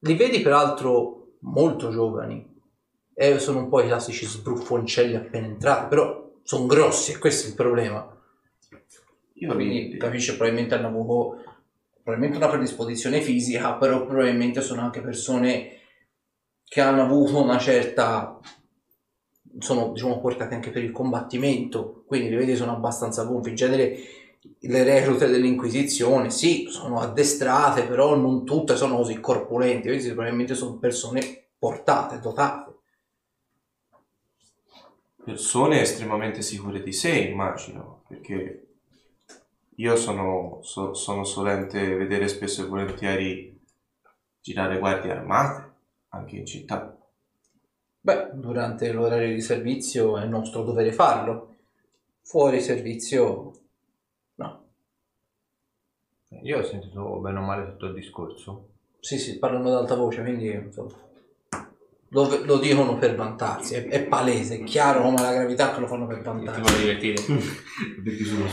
Li 0.00 0.14
vedi 0.14 0.40
peraltro 0.40 1.36
molto 1.40 1.90
giovani. 1.90 2.53
E 3.14 3.38
sono 3.38 3.60
un 3.60 3.68
po' 3.68 3.80
i 3.80 3.86
classici 3.86 4.26
sbruffoncelli 4.26 5.14
appena 5.14 5.46
entrati, 5.46 5.88
però 5.88 6.32
sono 6.42 6.66
grossi 6.66 7.12
e 7.12 7.18
questo 7.18 7.46
è 7.46 7.50
il 7.50 7.54
problema. 7.54 8.10
Io 9.34 9.54
Quindi 9.54 9.96
capisce, 9.96 10.36
probabilmente 10.36 10.74
hanno 10.74 10.88
avuto 10.88 11.42
probabilmente 12.02 12.36
una 12.36 12.48
predisposizione 12.48 13.20
fisica, 13.20 13.74
però 13.74 14.04
probabilmente 14.04 14.60
sono 14.60 14.82
anche 14.82 15.00
persone 15.00 15.78
che 16.64 16.80
hanno 16.80 17.02
avuto 17.02 17.42
una 17.42 17.58
certa 17.58 18.40
sono 19.58 19.92
diciamo 19.92 20.20
portate 20.20 20.54
anche 20.54 20.70
per 20.70 20.82
il 20.82 20.90
combattimento, 20.90 22.04
quindi 22.06 22.28
li 22.28 22.36
vedi 22.36 22.56
sono 22.56 22.72
abbastanza 22.72 23.24
gonfi. 23.24 23.50
In 23.50 23.54
genere 23.54 23.98
le 24.60 24.84
reclute 24.84 25.28
dell'Inquisizione, 25.28 26.30
sì, 26.30 26.66
sono 26.68 27.00
addestrate, 27.00 27.84
però 27.84 28.16
non 28.16 28.44
tutte 28.44 28.76
sono 28.76 28.96
così 28.96 29.20
corpulenti, 29.20 29.88
quindi 29.88 30.06
probabilmente 30.08 30.54
sono 30.54 30.76
persone 30.78 31.44
portate, 31.58 32.18
dotate. 32.18 32.72
Persone 35.24 35.80
estremamente 35.80 36.42
sicure 36.42 36.82
di 36.82 36.92
sé, 36.92 37.10
immagino, 37.18 38.04
perché 38.06 38.66
io 39.76 39.96
sono, 39.96 40.60
so- 40.62 40.94
sono 40.94 41.24
solente 41.24 41.96
vedere 41.96 42.28
spesso 42.28 42.62
e 42.62 42.68
volentieri 42.68 43.60
girare 44.40 44.78
guardie 44.78 45.10
armate, 45.10 45.72
anche 46.08 46.36
in 46.36 46.46
città. 46.46 46.96
Beh, 48.00 48.32
durante 48.34 48.92
l'orario 48.92 49.32
di 49.32 49.40
servizio 49.40 50.18
è 50.18 50.26
nostro 50.26 50.62
dovere 50.62 50.92
farlo. 50.92 51.56
Fuori 52.20 52.60
servizio, 52.60 53.52
no. 54.34 54.64
Io 56.42 56.58
ho 56.58 56.62
sentito 56.62 57.18
bene 57.20 57.38
o 57.38 57.42
male 57.42 57.70
tutto 57.70 57.86
il 57.86 57.94
discorso. 57.94 58.68
Sì, 59.00 59.18
sì, 59.18 59.38
parlano 59.38 59.68
ad 59.68 59.74
alta 59.76 59.94
voce, 59.94 60.22
quindi 60.22 60.50
insomma, 60.50 60.92
lo, 62.14 62.44
lo 62.44 62.58
dicono 62.58 62.96
per 62.96 63.16
vantarsi, 63.16 63.74
è, 63.74 63.88
è 63.88 64.04
palese, 64.04 64.54
è 64.54 64.62
chiaro 64.62 65.02
come 65.02 65.20
la 65.20 65.32
gravità 65.32 65.74
che 65.74 65.80
lo 65.80 65.88
fanno 65.88 66.06
per 66.06 66.18
Ti 66.18 66.22
vantarsi. 66.22 66.60
vuoi 66.60 66.78
divertire? 66.78 67.22
Perché 68.04 68.24
sono 68.24 68.46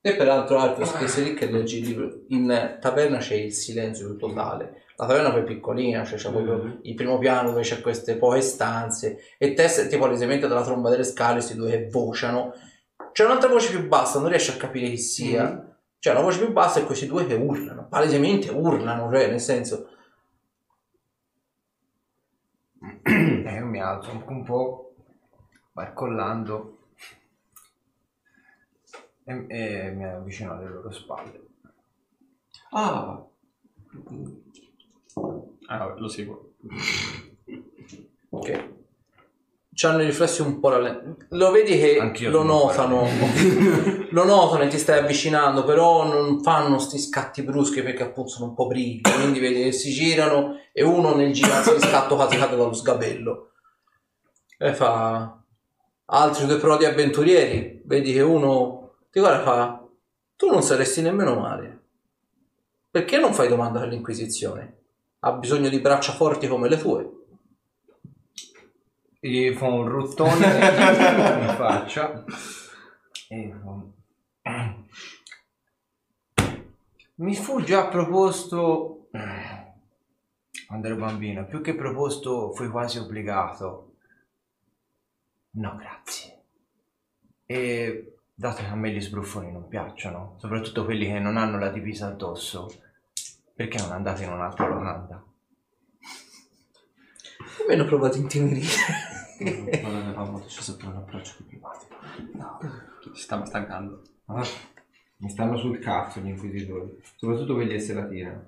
E 0.00 0.14
peraltro 0.14 0.58
Alfio 0.58 0.84
scrisse 0.84 1.22
lì 1.22 1.34
che 1.34 1.50
leggi 1.50 1.80
il 1.80 1.86
libro, 1.86 2.22
in 2.28 2.78
taverna 2.80 3.18
c'è 3.18 3.34
il 3.34 3.52
silenzio 3.52 4.06
più 4.06 4.16
totale, 4.16 4.84
la 4.96 5.06
taverna 5.06 5.32
poi 5.32 5.40
è 5.40 5.44
piccolina, 5.44 6.04
cioè 6.04 6.18
c'è 6.18 6.30
proprio 6.30 6.78
il 6.82 6.94
primo 6.94 7.18
piano 7.18 7.50
dove 7.50 7.62
c'è 7.62 7.80
queste 7.80 8.16
poche 8.16 8.42
stanze 8.42 9.18
e 9.36 9.52
te 9.52 9.66
sei 9.66 9.88
tipo 9.88 10.04
palesemente 10.04 10.46
dalla 10.46 10.62
tromba 10.62 10.88
delle 10.88 11.04
scale 11.04 11.34
questi 11.34 11.56
due 11.56 11.70
che 11.70 11.88
vociano, 11.90 12.52
c'è 13.10 13.24
un'altra 13.24 13.48
voce 13.48 13.70
più 13.70 13.88
bassa, 13.88 14.20
non 14.20 14.28
riesci 14.28 14.52
a 14.52 14.56
capire 14.56 14.88
chi 14.88 14.98
sia, 14.98 15.76
c'è 15.98 16.12
una 16.12 16.20
voce 16.20 16.38
più 16.38 16.52
bassa 16.52 16.78
e 16.78 16.84
questi 16.84 17.06
due 17.06 17.26
che 17.26 17.34
urlano, 17.34 17.88
palesemente 17.88 18.50
urlano, 18.50 19.10
cioè 19.12 19.26
nel 19.28 19.40
senso... 19.40 19.88
E 23.04 23.52
io 23.58 23.66
mi 23.66 23.80
alzo 23.80 24.10
un, 24.12 24.22
un 24.26 24.42
po' 24.44 24.94
barcollando 25.72 26.78
e, 29.24 29.44
e 29.48 29.90
mi 29.92 30.04
avvicino 30.04 30.52
alle 30.52 30.68
loro 30.68 30.90
spalle. 30.90 31.40
Ah, 32.72 33.24
Ah, 35.68 35.78
vabbè, 35.78 36.00
lo 36.00 36.08
seguo. 36.08 36.52
Ok. 38.30 38.48
C'hanno 39.74 40.02
i 40.02 40.06
riflessi 40.06 40.42
un 40.42 40.60
po' 40.60 40.68
rallenti. 40.68 41.26
Lo 41.30 41.50
vedi 41.50 41.78
che 41.78 41.98
Anch'io 41.98 42.30
lo 42.30 42.42
notano, 42.42 43.08
lo 44.10 44.24
notano 44.24 44.64
e 44.64 44.68
ti 44.68 44.76
stai 44.76 44.98
avvicinando, 44.98 45.64
però 45.64 46.04
non 46.04 46.42
fanno 46.42 46.78
sti 46.78 46.98
scatti 46.98 47.42
bruschi 47.42 47.82
perché 47.82 48.02
appunto 48.02 48.30
sono 48.30 48.48
un 48.50 48.54
po' 48.54 48.66
brigli. 48.66 49.00
Quindi 49.00 49.40
vedi 49.40 49.62
che 49.62 49.72
si 49.72 49.90
girano 49.90 50.58
e 50.72 50.82
uno 50.82 51.14
nel 51.14 51.32
girarsi 51.32 51.72
di 51.72 51.80
scatto 51.80 52.16
quasi 52.16 52.36
cade 52.36 52.56
dallo 52.56 52.74
sgabello. 52.74 53.50
E 54.58 54.74
fa 54.74 55.38
altri 56.04 56.46
due 56.46 56.58
prodi 56.58 56.84
avventurieri. 56.84 57.80
Vedi 57.86 58.12
che 58.12 58.20
uno 58.20 58.96
ti 59.10 59.20
guarda 59.20 59.40
e 59.40 59.44
fa: 59.44 59.88
Tu 60.36 60.50
non 60.50 60.62
saresti 60.62 61.00
nemmeno 61.00 61.34
male. 61.34 61.80
Perché 62.90 63.16
non 63.16 63.32
fai 63.32 63.48
domanda 63.48 63.80
all'Inquisizione? 63.80 64.80
Ha 65.20 65.32
bisogno 65.32 65.70
di 65.70 65.80
braccia 65.80 66.12
forti 66.12 66.46
come 66.46 66.68
le 66.68 66.76
tue. 66.76 67.10
Gli 69.24 69.52
fa 69.52 69.66
un 69.66 69.86
ruttone 69.86 70.46
in 70.46 71.54
faccia. 71.56 72.24
E 73.28 73.54
Mi 77.14 77.36
fu 77.36 77.62
già 77.62 77.86
proposto 77.86 79.10
quando 80.66 80.86
ero 80.88 80.96
bambino, 80.96 81.46
più 81.46 81.60
che 81.60 81.76
proposto 81.76 82.50
fui 82.52 82.68
quasi 82.68 82.98
obbligato. 82.98 83.94
No, 85.50 85.76
grazie. 85.76 86.42
E 87.46 88.16
dato 88.34 88.62
che 88.62 88.68
a 88.68 88.74
me 88.74 88.90
gli 88.90 89.00
sbruffoni 89.00 89.52
non 89.52 89.68
piacciono, 89.68 90.34
soprattutto 90.38 90.84
quelli 90.84 91.06
che 91.06 91.20
non 91.20 91.36
hanno 91.36 91.60
la 91.60 91.70
divisa 91.70 92.08
addosso, 92.08 92.68
perché 93.54 93.78
non 93.78 93.92
andate 93.92 94.24
in 94.24 94.32
un'altra 94.32 94.66
locanda? 94.66 95.24
Almeno 97.60 97.84
prova 97.84 98.08
ad 98.08 98.16
intimidire. 98.16 98.66
Non 98.66 99.11
avevamo 99.42 100.40
deciso 100.40 100.76
per 100.76 100.88
un 100.88 100.96
approccio 100.96 101.34
più 101.36 101.46
privatico. 101.46 101.96
Si 103.14 103.22
stava 103.22 103.44
stancando. 103.44 104.02
Ah, 104.26 104.46
mi 105.18 105.28
stanno 105.28 105.56
sul 105.56 105.78
cazzo 105.78 106.20
gli 106.20 106.28
inquisitori, 106.28 107.00
soprattutto 107.16 107.54
quelli 107.54 107.72
che 107.72 107.80
se 107.80 107.94
la 107.94 108.06
tirano. 108.06 108.46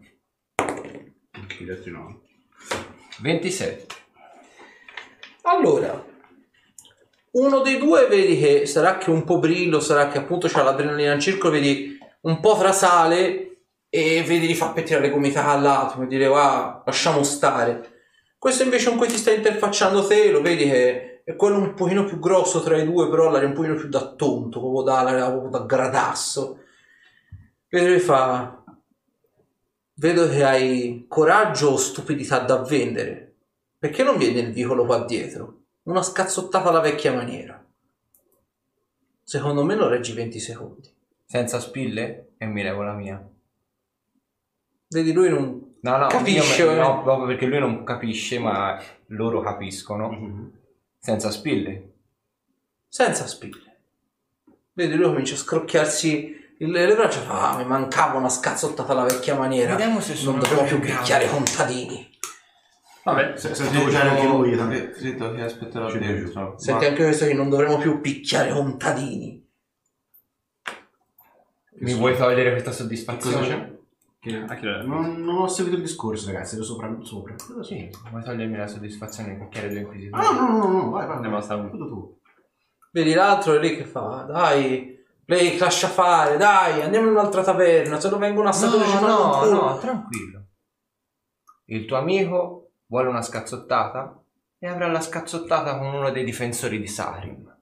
Gli 1.59 1.71
altri 1.71 1.91
no. 1.91 2.21
27. 3.21 3.87
Allora, 5.43 6.05
uno 7.33 7.61
dei 7.61 7.79
due 7.79 8.07
vedi 8.07 8.39
che 8.39 8.67
sarà 8.67 8.99
che 8.99 9.11
un 9.11 9.25
po' 9.25 9.39
brillo, 9.39 9.81
sarà 9.81 10.09
che 10.09 10.19
appunto 10.19 10.49
c'ha 10.49 10.63
l'adrenalina 10.63 11.13
in 11.13 11.21
circolo, 11.21 11.53
vedi 11.53 11.99
un 12.23 12.41
po' 12.41 12.57
trasale 12.57 13.67
e 13.89 14.23
vedi 14.23 14.49
gli 14.49 14.55
fa 14.55 14.71
pettinare 14.71 15.07
le 15.07 15.13
gomità 15.13 15.47
all'altro 15.47 16.03
e 16.03 16.07
dire 16.07 16.27
ah, 16.27 16.83
lasciamo 16.85 17.23
stare. 17.23 17.94
Questo 18.45 18.63
invece 18.63 18.91
con 18.91 18.99
cui 18.99 19.09
ti 19.09 19.17
stai 19.17 19.37
interfacciando 19.37 20.07
te, 20.07 20.31
lo 20.31 20.43
vedi 20.43 20.65
che 20.65 21.23
è 21.25 21.35
quello 21.35 21.57
un 21.57 21.73
pochino 21.73 22.05
più 22.05 22.19
grosso 22.19 22.63
tra 22.63 22.77
i 22.77 22.85
due, 22.85 23.09
però 23.09 23.31
l'aria 23.31 23.49
un 23.49 23.55
pochino 23.55 23.75
più 23.75 23.89
da 23.89 24.13
tonto, 24.13 24.61
proprio 24.61 24.83
da, 24.83 25.31
proprio 25.31 25.49
da 25.49 25.65
gradasso. 25.65 26.59
Vedi 27.71 27.95
che 27.95 28.01
fa... 28.01 28.63
Vedo 29.95 30.29
che 30.29 30.45
hai 30.45 31.07
coraggio 31.09 31.71
o 31.71 31.77
stupidità 31.79 32.41
da 32.41 32.59
vendere. 32.59 33.37
Perché 33.79 34.03
non 34.03 34.19
vieni 34.19 34.41
il 34.41 34.53
vicolo 34.53 34.85
qua 34.85 35.07
dietro? 35.07 35.61
Una 35.85 36.03
scazzottata 36.03 36.69
alla 36.69 36.81
vecchia 36.81 37.15
maniera. 37.15 37.65
Secondo 39.23 39.65
me 39.65 39.75
lo 39.75 39.89
reggi 39.89 40.13
20 40.13 40.39
secondi. 40.39 40.95
Senza 41.25 41.61
spille 41.61 42.35
e 42.37 42.45
mi 42.45 42.63
levo 42.63 42.83
la 42.83 42.93
mia. 42.93 43.27
Vedi 44.89 45.15
lui 45.15 45.31
non... 45.31 45.74
No, 45.85 45.99
no, 45.99 46.07
Capisce, 46.07 46.63
io- 46.63 46.75
no, 46.75 47.03
proprio 47.03 47.27
perché 47.27 47.45
lui 47.45 47.59
non 47.59 47.85
capisce, 47.85 48.39
ma 48.39 48.81
loro 49.09 49.41
capiscono. 49.43 50.51
Senza 50.99 51.31
spille. 51.31 51.91
senza 52.89 53.27
spille. 53.27 53.77
Vedi 54.73 54.95
lui 54.95 55.07
comincia 55.07 55.35
a 55.35 55.39
scrocchiarsi 55.39 56.55
il- 56.59 56.71
le 56.71 56.95
braccia 56.95 57.21
e 57.21 57.25
fa 57.25 57.51
ah, 57.51 57.57
mi 57.59 57.65
mancava 57.67 58.17
una 58.19 58.29
scazzottata 58.31 58.93
alla 58.93 59.03
vecchia 59.05 59.35
maniera. 59.37 59.73
Vediamo 59.73 60.01
se 60.01 60.15
sono 60.15 60.39
non 60.39 60.41
dovremo 60.41 60.67
più 60.67 60.81
picchiare 60.81 61.25
grave. 61.27 61.37
contadini. 61.37 62.13
Vabbè, 63.03 63.37
Se, 63.37 63.55
sento 63.55 63.79
anche 63.99 64.27
lui. 64.27 64.57
tanto- 64.57 65.35
che 65.35 65.43
aspetterò 65.43 65.93
dentro. 65.93 66.55
Senti 66.57 66.85
Ma 66.85 66.91
anche 66.91 67.03
questo 67.05 67.27
che 67.27 67.35
non 67.35 67.51
dovremo 67.51 67.77
più 67.77 68.01
picchiare 68.01 68.51
contadini. 68.53 69.47
Mi 71.81 71.93
vuoi 71.95 72.17
togliere 72.17 72.51
questa 72.53 72.71
cosa 72.71 72.83
soddisfazione? 72.83 73.74
C'è? 74.31 74.45
a 74.49 74.55
chi 74.57 74.65
lo 74.65 74.83
Non, 74.85 75.21
non 75.23 75.37
ho 75.43 75.49
seguito 75.49 75.77
il 75.77 75.83
discorso, 75.83 76.27
ragazzi, 76.33 76.55
ero 76.55 76.65
sopra. 76.65 76.95
sopra. 77.03 77.35
Cosa 77.35 77.63
Sì, 77.63 77.91
vuoi 78.11 78.23
togliermi 78.23 78.57
la 78.57 78.67
soddisfazione 78.67 79.35
di 79.35 79.45
picchiare 79.45 79.69
due 79.69 79.79
inquisitori? 79.81 80.23
Ah, 80.27 80.31
no, 80.33 80.49
no, 80.51 80.59
no, 80.59 80.69
no, 80.83 80.91
vai, 80.91 81.07
vai. 81.07 81.21
Vai. 81.21 81.31
basta 81.31 81.57
uno. 81.57 81.71
Tutto 81.71 81.89
tu. 81.89 82.19
Vedi 82.93 83.13
l'altro 83.15 83.55
è 83.55 83.59
lì 83.59 83.77
che 83.77 83.85
fa 83.85 84.25
dai, 84.29 85.03
Blake 85.25 85.59
lascia 85.59 85.89
fare, 85.89 86.37
dai, 86.37 86.83
andiamo 86.83 87.07
in 87.07 87.13
un'altra 87.13 87.43
taverna, 87.43 87.99
se 87.99 88.09
no 88.09 88.19
vengono 88.19 88.49
assatori 88.49 88.85
ci 88.89 88.95
No, 89.01 89.07
no, 89.07 89.39
culo. 89.39 89.51
no, 89.71 89.79
tranquillo. 89.79 90.45
Il 91.67 91.87
tuo 91.87 91.97
amico 91.97 92.73
vuole 92.87 93.09
una 93.09 93.23
scazzottata 93.23 94.23
e 94.59 94.69
avrà 94.69 94.87
la 94.89 95.01
scazzottata 95.01 95.79
con 95.79 95.95
uno 95.95 96.11
dei 96.11 96.25
difensori 96.25 96.79
di 96.79 96.87
Sarim. 96.87 97.57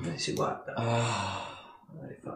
Vedi, 0.00 0.18
si 0.18 0.32
guarda. 0.34 0.74
Ah. 0.76 1.56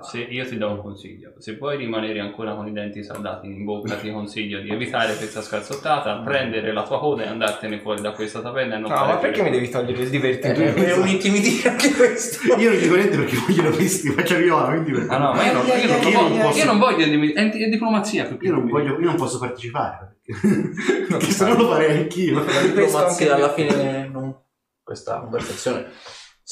Se 0.01 0.20
io 0.20 0.47
ti 0.47 0.57
do 0.57 0.70
un 0.70 0.80
consiglio, 0.80 1.32
se 1.38 1.57
vuoi 1.57 1.76
rimanere 1.76 2.20
ancora 2.20 2.55
con 2.55 2.66
i 2.66 2.72
denti 2.72 3.03
saldati 3.03 3.47
in 3.47 3.64
bocca, 3.64 3.97
ti 3.97 4.11
consiglio 4.11 4.61
di 4.61 4.70
evitare 4.70 5.14
questa 5.16 5.43
scazzottata, 5.43 6.16
prendere 6.24 6.72
la 6.72 6.82
tua 6.84 6.99
coda 6.99 7.24
e 7.24 7.28
andartene 7.28 7.78
fuori 7.80 8.01
da 8.01 8.12
questa 8.12 8.40
taverna 8.40 8.76
e 8.76 8.78
non 8.78 8.90
No, 8.90 9.05
ma 9.05 9.16
perché 9.16 9.43
mi 9.43 9.51
devi 9.51 9.68
togliere 9.68 10.01
il 10.01 10.07
Eh, 10.07 10.11
divertimento? 10.11 10.80
è 10.80 10.97
un 10.97 11.09
intimidire 11.09 11.68
anche 11.68 11.90
questo. 11.93 12.55
Io 12.59 12.70
non 12.70 12.78
dico 12.78 12.95
niente 12.95 13.16
perché 13.16 13.36
voglio 13.36 13.70
visti, 13.70 14.09
faccio 14.11 14.36
viola, 14.36 14.80
quindi 14.80 15.07
Ah 15.09 15.18
no, 15.18 15.32
ma 15.32 15.45
io 15.47 15.53
non, 15.53 15.66
io 15.66 15.72
non, 15.72 16.03
Io 16.03 16.11
non 16.20 16.28
voglio, 16.30 16.43
posso- 16.43 16.59
io 16.59 16.64
non 16.64 16.78
voglio 16.78 17.32
è, 17.34 17.51
è 17.51 17.68
diplomazia 17.68 18.24
più 18.24 18.36
che 18.38 18.47
io 18.47 18.53
non, 18.53 18.68
voglio, 18.68 18.99
io 18.99 19.07
non 19.07 19.16
posso 19.16 19.38
partecipare. 19.38 20.16
Perché, 20.24 20.47
perché 21.09 21.30
se 21.30 21.47
no 21.47 21.55
lo 21.55 21.68
farei 21.68 21.99
anch'io. 21.99 22.45
La 22.45 22.61
diplomazia 22.62 23.34
alla 23.34 23.53
fine 23.53 24.09
non... 24.09 24.34
questa 24.82 25.20
conversazione 25.20 25.86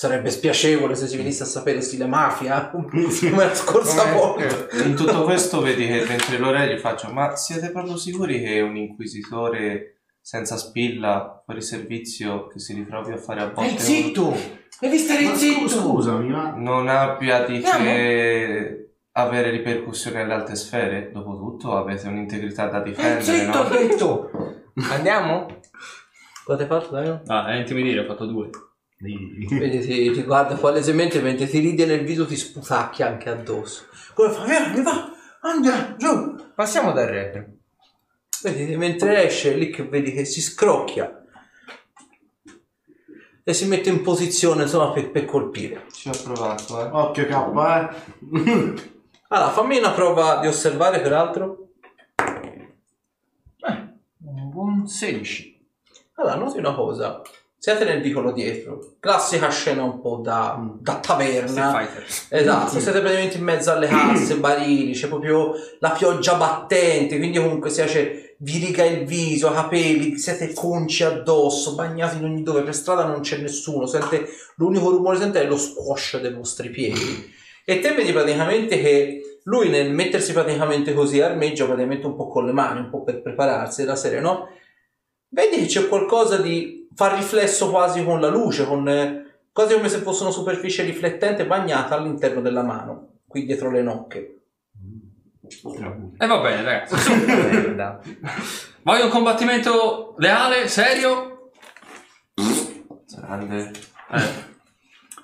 sarebbe 0.00 0.30
spiacevole 0.30 0.94
se 0.94 1.06
si 1.06 1.18
venisse 1.18 1.42
a 1.42 1.46
sapere 1.46 1.82
stile 1.82 2.06
mafia 2.06 2.70
come 2.70 3.02
la 3.36 3.54
scorsa 3.54 4.00
Come- 4.10 4.14
volta. 4.48 4.82
in 4.82 4.94
tutto 4.94 5.24
questo 5.24 5.60
vedi 5.60 5.86
che 5.86 6.06
mentre 6.08 6.38
l'ore 6.38 6.72
gli 6.72 6.78
faccio 6.78 7.12
ma 7.12 7.36
siete 7.36 7.70
proprio 7.70 7.98
sicuri 7.98 8.40
che 8.40 8.62
un 8.62 8.76
inquisitore 8.76 10.04
senza 10.22 10.56
spilla 10.56 11.42
fuori 11.44 11.60
servizio 11.60 12.46
che 12.46 12.58
si 12.60 12.72
ritrovi 12.72 13.12
a 13.12 13.18
fare 13.18 13.42
a 13.42 13.50
volte 13.50 13.72
Ehi, 13.72 13.78
zitto! 13.78 14.34
Devi 14.80 14.96
stare 14.96 15.22
Ma 15.22 15.34
zitto! 15.34 15.68
scu- 15.68 15.80
scusami, 15.80 16.28
ma 16.30 16.54
non 16.56 16.88
abbia 16.88 17.44
di 17.44 17.60
che 17.60 18.94
avere 19.12 19.50
ripercussioni 19.50 20.16
alle 20.18 20.32
alte 20.32 20.54
sfere 20.56 21.10
dopotutto 21.12 21.76
avete 21.76 22.08
un'integrità 22.08 22.68
da 22.68 22.78
Ehi, 22.78 22.84
difendere 22.84 23.22
zitto, 23.22 23.58
ho 23.58 23.62
no? 23.64 23.68
detto! 23.68 24.30
Andiamo? 24.92 25.46
Cosa 26.42 26.62
hai 26.62 26.68
fatto, 26.68 26.90
Dario? 26.90 27.20
Ah, 27.26 27.48
è 27.52 27.56
intimidire, 27.56 28.00
ho 28.00 28.04
fatto 28.06 28.24
due. 28.24 28.48
Vedi, 29.02 29.80
ti, 29.80 30.10
ti 30.10 30.22
guarda 30.24 30.56
palesemente 30.56 31.22
mentre 31.22 31.46
ti 31.46 31.58
ride 31.58 31.86
nel 31.86 32.04
viso 32.04 32.26
ti 32.26 32.36
sputacchia 32.36 33.06
anche 33.06 33.30
addosso. 33.30 33.86
Come 34.12 34.30
fa? 34.30 34.44
Vieni, 34.44 34.82
va, 34.82 35.10
andiamo, 35.40 35.96
giù. 35.96 36.52
Passiamo 36.54 36.92
dal 36.92 37.06
retro. 37.06 37.46
Vedi, 38.42 38.76
mentre 38.76 39.24
esce, 39.24 39.54
lì 39.54 39.70
che 39.70 39.84
vedi 39.84 40.12
che 40.12 40.26
si 40.26 40.42
scrocchia 40.42 41.24
e 43.42 43.54
si 43.54 43.66
mette 43.66 43.88
in 43.88 44.02
posizione 44.02 44.62
insomma 44.62 44.92
per, 44.92 45.10
per 45.10 45.24
colpire. 45.24 45.86
ci 45.92 46.08
ho 46.08 46.12
provato 46.22 46.80
eh 46.80 46.88
occhio 46.92 47.26
K, 47.26 47.32
eh. 47.32 48.98
Allora, 49.32 49.50
fammi 49.50 49.78
una 49.78 49.92
prova 49.92 50.40
di 50.40 50.46
osservare 50.46 51.00
peraltro. 51.00 51.68
Un 54.24 54.50
buon 54.50 54.86
16. 54.86 55.68
Allora, 56.14 56.34
noti 56.34 56.58
una 56.58 56.74
cosa. 56.74 57.22
Siete 57.62 57.84
nel 57.84 58.00
vicolo 58.00 58.32
dietro. 58.32 58.94
Classica 59.00 59.50
scena 59.50 59.82
un 59.82 60.00
po' 60.00 60.22
da, 60.24 60.58
da 60.80 60.94
taverna. 60.94 61.70
Esatto, 62.30 62.80
siete 62.80 63.00
praticamente 63.00 63.36
in 63.36 63.44
mezzo 63.44 63.70
alle 63.70 63.86
casse, 63.86 64.36
barili, 64.40 64.94
c'è 64.94 65.08
proprio 65.08 65.52
la 65.78 65.90
pioggia 65.90 66.36
battente, 66.36 67.18
quindi 67.18 67.36
comunque 67.36 67.68
si 67.68 67.82
esce, 67.82 68.36
vi 68.38 68.64
riga 68.64 68.82
il 68.86 69.04
viso, 69.04 69.52
capelli, 69.52 70.16
siete 70.16 70.54
conci 70.54 71.04
addosso, 71.04 71.74
bagnati 71.74 72.16
in 72.16 72.24
ogni 72.24 72.42
dove, 72.42 72.62
per 72.62 72.74
strada 72.74 73.04
non 73.04 73.20
c'è 73.20 73.36
nessuno, 73.36 73.84
sente, 73.84 74.26
l'unico 74.54 74.88
rumore 74.88 75.16
che 75.16 75.24
sente 75.24 75.42
è 75.42 75.46
lo 75.46 75.58
squash 75.58 76.18
dei 76.18 76.32
vostri 76.32 76.70
piedi. 76.70 77.30
E 77.66 77.80
te 77.80 77.92
vedi 77.92 78.10
praticamente 78.10 78.80
che 78.80 79.38
lui 79.42 79.68
nel 79.68 79.92
mettersi 79.92 80.32
praticamente 80.32 80.94
così 80.94 81.20
armeggia 81.20 81.66
praticamente 81.66 82.06
un 82.06 82.16
po' 82.16 82.28
con 82.28 82.46
le 82.46 82.52
mani, 82.52 82.80
un 82.80 82.88
po' 82.88 83.02
per 83.02 83.20
prepararsi 83.20 83.82
della 83.82 83.96
serie, 83.96 84.20
no? 84.20 84.48
Vedi 85.30 85.56
che 85.56 85.66
c'è 85.66 85.88
qualcosa 85.88 86.36
di 86.36 86.88
fa 86.94 87.14
riflesso 87.14 87.70
quasi 87.70 88.04
con 88.04 88.20
la 88.20 88.28
luce, 88.28 88.66
con 88.66 88.88
eh, 88.88 89.38
quasi 89.52 89.74
come 89.74 89.88
se 89.88 89.98
fosse 89.98 90.22
una 90.22 90.32
superficie 90.32 90.82
riflettente 90.82 91.46
bagnata 91.46 91.96
all'interno 91.96 92.40
della 92.40 92.62
mano, 92.62 93.20
qui 93.26 93.46
dietro 93.46 93.70
le 93.70 93.82
nocche. 93.82 94.34
E 96.18 96.26
va 96.26 96.40
bene, 96.40 96.62
ragazzi. 96.62 97.10
Voglio 98.82 99.04
un 99.04 99.10
combattimento 99.10 100.14
leale, 100.18 100.68
serio? 100.68 101.30
grande. 103.30 103.70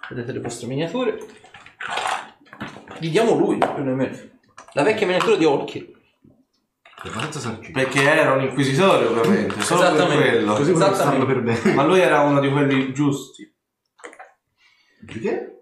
Vedete 0.08 0.32
le 0.32 0.40
vostre 0.40 0.66
miniature. 0.66 1.18
Gli 2.98 3.10
diamo 3.10 3.34
lui, 3.34 3.58
più 3.58 3.82
nemmeno. 3.82 4.16
La 4.72 4.82
vecchia 4.82 5.06
miniatura 5.06 5.36
di 5.36 5.44
Orchid. 5.44 5.94
Perché 7.72 8.02
era 8.02 8.32
un 8.32 8.42
inquisitore, 8.42 9.06
ovviamente. 9.06 9.60
Solo 9.60 9.80
per 9.82 9.92
Esattamente. 9.94 10.30
quello. 10.30 10.54
Così 10.54 10.70
Esattamente. 10.72 11.26
per 11.26 11.42
bene. 11.42 11.74
Ma 11.74 11.84
lui 11.84 12.00
era 12.00 12.20
uno 12.22 12.40
di 12.40 12.50
quelli 12.50 12.92
giusti. 12.92 13.54
Perché? 15.06 15.52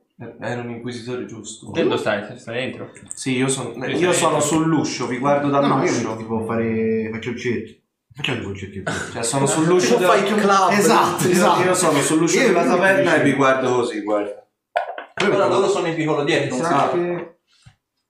Era 0.41 0.61
un 0.61 0.71
inquisitore 0.71 1.27
giusto. 1.27 1.71
Dove 1.73 1.97
stai? 1.99 2.39
Stai 2.39 2.55
dentro? 2.55 2.91
Sì, 3.13 3.37
io, 3.37 3.49
son- 3.49 3.75
io 3.89 4.13
sono 4.13 4.41
sull'uscio, 4.41 5.07
vi 5.09 5.19
guardo 5.19 5.49
No, 5.49 5.61
no, 5.61 5.85
io 5.85 6.17
tipo 6.17 6.45
fare. 6.45 7.11
faccio 7.13 7.31
il 7.31 7.39
cerchio. 7.41 7.75
Facciamo 8.15 8.49
il 8.51 8.57
cerchio. 8.57 8.83
Cioè, 9.13 9.23
sono 9.25 9.45
sull'uscio 9.47 9.97
Tipo 9.97 9.99
della... 9.99 10.13
Fight 10.13 10.41
Club. 10.41 10.71
Esatto, 10.71 11.29
esatto. 11.29 11.63
io 11.65 11.75
sono 11.75 11.99
sull'uscio 12.01 12.39
Io- 12.41 12.47
della 12.47 12.65
taverna 12.65 13.17
e 13.17 13.23
vi 13.25 13.33
guardo 13.33 13.75
così, 13.75 14.01
guarda. 14.03 14.47
Ora 15.31 15.47
loro 15.49 15.69
sono 15.69 15.89
in 15.89 15.95
vicolo 15.97 16.23
dietro. 16.23 16.55
Mi 16.55 16.61
non 16.63 16.71
sa 16.71 16.79
si 16.79 16.85
sa. 16.87 16.91
che. 16.93 17.34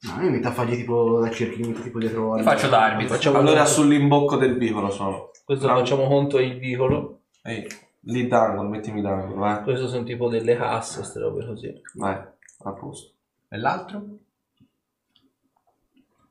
No, 0.05 0.16
io 0.22 0.28
mi 0.28 0.36
metto 0.36 0.48
a 0.48 0.52
fargli 0.52 0.76
tipo 0.76 1.18
da 1.20 1.30
cerchio, 1.30 1.64
mi 1.64 1.68
metto 1.72 1.82
tipo 1.82 1.98
dietro. 1.98 2.20
Io 2.26 2.32
al- 2.34 2.42
faccio 2.42 2.68
da 2.68 2.84
arbitro. 2.84 3.14
Facciamo 3.14 3.38
Allora 3.38 3.64
sull'imbocco 3.64 4.36
del 4.36 4.57
vicolo 4.59 4.90
sono. 4.90 5.30
Questo 5.44 5.66
No. 5.66 5.76
facciamo 5.76 6.07
conto 6.07 6.38
è 6.38 6.42
il 6.42 6.59
vicolo. 6.59 7.20
Ehi, 7.42 7.66
lì 8.00 8.26
d'angolo, 8.26 8.68
mettimi 8.68 9.00
d'angolo, 9.00 9.36
vai. 9.40 9.62
Questo 9.62 9.88
sono 9.88 10.05
tipo 10.05 10.28
delle 10.28 10.57
casse, 10.57 10.98
queste 10.98 11.20
robe 11.20 11.46
così. 11.46 11.80
Vai, 11.94 12.14
a 12.16 12.72
posto. 12.72 13.12
E 13.48 13.57
l'altro? 13.59 14.05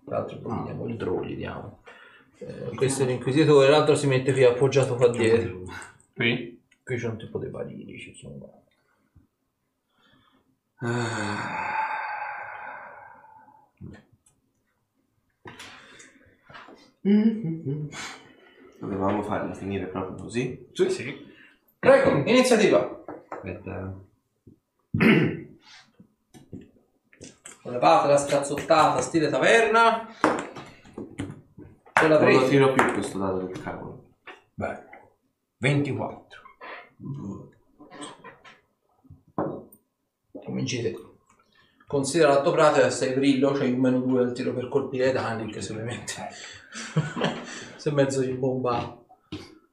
L'altro 0.06 0.38
poi 0.38 0.58
gli 0.60 0.64
diamo 0.66 0.88
il 0.88 0.96
draw, 0.98 1.24
gli 1.24 1.36
diamo. 1.36 1.82
Eh, 2.40 2.76
questo 2.76 3.04
è 3.04 3.06
l'inquisitore, 3.06 3.70
l'altro 3.70 3.96
si 3.96 4.06
mette 4.08 4.34
qui 4.34 4.44
appoggiato 4.44 4.96
qua 4.96 5.08
dietro. 5.08 5.62
Qui? 6.14 6.62
Qui 6.84 6.98
c'è 6.98 7.08
un 7.08 7.18
tipo 7.18 7.40
di 7.40 7.48
barili, 7.48 7.98
ci 7.98 8.14
sono. 8.14 8.62
Dovevamo 18.80 19.24
farla 19.24 19.54
finire 19.54 19.88
proprio 19.88 20.24
così. 20.24 20.70
Sì. 20.72 20.90
Sì. 20.90 21.32
Prego, 21.78 22.24
iniziativa. 22.30 23.04
Aspetta. 23.28 23.94
Levate 27.64 28.08
la 28.08 28.18
scazzottata, 28.18 29.02
stile 29.02 29.30
taverna. 29.30 30.08
Non 32.02 32.10
lo 32.10 32.48
tiro 32.48 32.72
più 32.72 32.94
questo 32.94 33.18
dato 33.18 33.40
del 33.40 33.62
cavolo. 33.62 34.04
Beh. 34.54 34.84
24. 35.58 36.42
Cominci 40.44 40.82
te. 40.82 40.96
Considera 41.86 42.34
l'atto 42.34 42.52
pratica 42.52 42.90
sei 42.90 43.14
brillo, 43.14 43.52
c'hai 43.52 43.72
un 43.72 43.80
meno 43.80 44.00
2 44.00 44.22
al 44.22 44.34
tiro 44.34 44.54
per 44.54 44.68
colpire 44.68 45.10
i 45.10 45.12
danni, 45.12 45.52
che 45.52 45.62
se 45.62 45.74
ovviamente 45.74 46.14
sei 47.78 47.94
mezzo 47.94 48.22
di 48.22 48.34
bomba. 48.34 48.98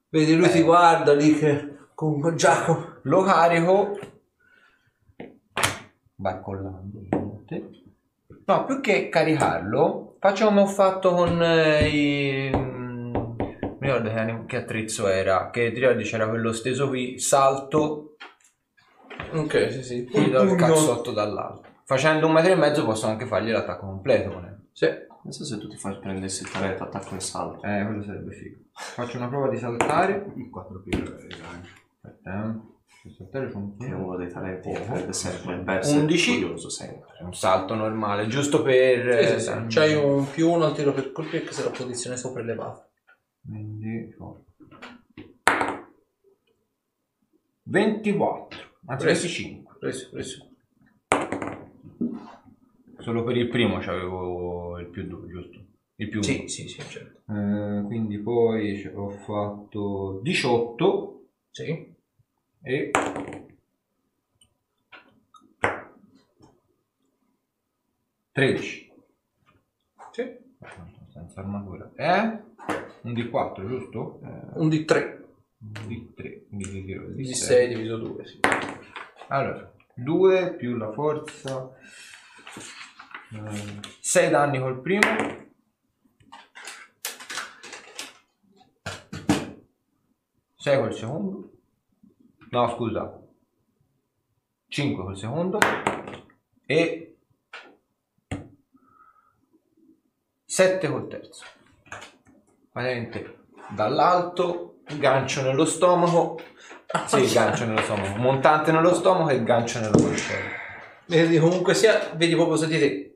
Vedi, 0.09 0.35
lui 0.35 0.49
ti 0.49 0.61
guarda 0.61 1.13
lì 1.13 1.33
che 1.37 1.75
con 1.95 2.35
Giacomo. 2.35 2.99
Lo 3.03 3.23
carico. 3.23 3.97
Barcollando. 6.15 6.99
ovviamente. 6.99 7.69
No, 8.45 8.65
più 8.65 8.81
che 8.81 9.09
caricarlo, 9.09 10.15
faccio 10.19 10.45
come 10.45 10.61
ho 10.61 10.65
fatto 10.67 11.13
con 11.13 11.41
eh, 11.41 11.87
i... 11.87 12.51
mm, 12.55 13.13
Mi 13.13 13.75
ricordo 13.79 14.09
che, 14.09 14.19
anim- 14.19 14.45
che 14.45 14.57
attrezzo 14.57 15.07
era. 15.07 15.49
Che 15.49 15.71
ti 15.71 15.79
ricordi 15.79 16.03
c'era 16.03 16.27
quello 16.27 16.51
steso 16.51 16.87
qui, 16.89 17.19
salto, 17.19 18.15
Ok, 19.33 19.71
sì, 19.71 19.83
sì. 19.83 20.07
gli 20.11 20.29
do 20.29 20.41
il 20.43 20.55
cazzotto 20.55 21.11
dall'alto. 21.11 21.69
Facendo 21.85 22.27
un 22.27 22.33
metro 22.33 22.51
e 22.51 22.55
mezzo 22.55 22.83
posso 22.85 23.07
anche 23.07 23.25
fargli 23.25 23.51
l'attacco 23.51 23.85
completo 23.85 24.29
con. 24.31 24.67
Sì. 24.71 24.87
Non 25.23 25.31
so 25.33 25.45
se 25.45 25.57
tu 25.59 25.67
ti 25.67 25.77
fai 25.77 25.99
prendessi 25.99 26.43
il 26.43 26.51
talento 26.51 26.83
attacco 26.83 27.15
e 27.15 27.19
salto. 27.19 27.63
Eh, 27.63 27.85
quello 27.85 28.03
sarebbe 28.03 28.31
figo. 28.33 28.57
Faccio 28.73 29.17
una 29.17 29.27
prova 29.27 29.49
di 29.49 29.57
saltare. 29.57 30.25
4 30.49 30.81
più. 30.81 31.03
Aspetta, 31.03 32.45
eh. 32.45 32.69
Saltare 33.17 33.49
c'è 33.49 33.55
un 33.55 33.77
Che 33.77 33.87
è 33.87 33.93
uno 33.93 34.15
dei 34.15 34.29
talenti 34.29 34.71
che 34.71 34.79
prende 34.79 35.13
sempre 35.13 35.55
il 35.55 35.63
verso 35.63 35.97
11. 35.97 36.31
curioso 36.39 36.69
sempre. 36.69 37.09
un 37.21 37.33
salto 37.33 37.73
normale, 37.73 38.27
giusto 38.27 38.61
per... 38.61 39.23
Sì, 39.25 39.33
sì, 39.33 39.39
sì. 39.39 39.49
eh, 39.51 39.65
C'hai 39.67 39.95
un 39.95 40.29
più 40.29 40.51
uno 40.51 40.65
al 40.65 40.75
tiro 40.75 40.93
per 40.93 41.11
colpire 41.11 41.43
che 41.43 41.51
se 41.51 41.63
la 41.63 41.71
posizione 41.71 42.15
sopra 42.15 42.41
elevata. 42.41 42.87
Quindi... 43.43 44.15
oh. 44.19 44.45
24, 47.63 48.59
anzi 48.87 49.03
Preso. 49.05 49.21
25. 49.21 49.75
Preso, 49.79 50.09
preso. 50.11 50.50
Solo 53.01 53.23
per 53.23 53.35
il 53.37 53.47
primo 53.47 53.79
c'avevo 53.79 54.77
il 54.79 54.87
più 54.87 55.03
2, 55.07 55.27
giusto? 55.27 55.59
Il 55.95 56.09
più 56.09 56.21
Sì, 56.21 56.37
uno. 56.39 56.47
sì, 56.47 56.67
sì, 56.67 56.79
certo. 56.81 57.21
Eh, 57.31 57.83
quindi 57.85 58.17
poi 58.19 58.85
ho 58.93 59.09
fatto 59.09 60.19
18 60.23 61.23
Sì. 61.51 61.93
e... 62.61 62.91
Tredici. 68.31 68.91
Sì. 70.11 70.37
Senza 71.11 71.39
armatura. 71.41 71.91
Eh? 71.95 72.39
Un 73.01 73.13
D4, 73.13 73.67
giusto? 73.67 74.19
Eh, 74.23 74.59
Un 74.59 74.69
di 74.69 74.85
3. 74.85 75.25
un 75.59 75.71
D3. 75.71 76.47
Quindi 76.47 76.69
ti 76.69 76.85
tiro 76.85 77.05
il 77.07 77.15
Di 77.15 77.23
D6. 77.23 77.33
6 77.33 77.67
diviso 77.67 77.97
2, 77.97 78.25
sì. 78.25 78.39
Allora, 79.27 79.71
2 79.95 80.55
più 80.55 80.75
la 80.77 80.91
forza. 80.91 81.75
6 83.31 84.29
danni 84.29 84.59
col 84.59 84.81
primo. 84.81 85.49
6 90.57 90.77
col 90.77 90.93
secondo. 90.93 91.51
No, 92.49 92.69
scusa. 92.75 93.19
5 94.67 95.03
col 95.03 95.17
secondo. 95.17 95.59
E 96.65 97.17
7 100.45 100.89
col 100.89 101.07
terzo. 101.07 101.45
Praticamente 102.69 103.45
dall'alto, 103.69 104.81
gancio 104.97 105.41
nello 105.41 105.63
stomaco. 105.63 106.39
Sì, 107.05 107.31
gancio 107.31 107.65
nello 107.65 107.81
stomaco. 107.81 108.17
Montante 108.17 108.73
nello 108.73 108.93
stomaco 108.93 109.29
e 109.29 109.41
gancio 109.43 109.79
nello 109.79 109.99
mascello. 109.99 110.49
Vedi, 111.05 111.39
comunque 111.39 111.73
sia, 111.73 112.11
vedi 112.15 112.35
proprio 112.35 112.57
sentite. 112.57 113.10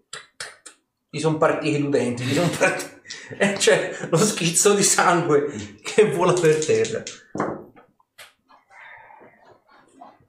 Gli 1.15 1.19
sono 1.21 1.37
partiti 1.37 1.81
i 1.81 1.89
denti, 1.89 2.25
gli 2.25 2.33
sono 2.33 2.49
partiti. 2.59 2.93
E 3.37 3.53
c'è 3.53 3.97
lo 4.09 4.17
schizzo 4.17 4.73
di 4.73 4.83
sangue 4.83 5.45
che 5.81 6.11
vola 6.11 6.33
per 6.33 6.65
terra. 6.65 7.01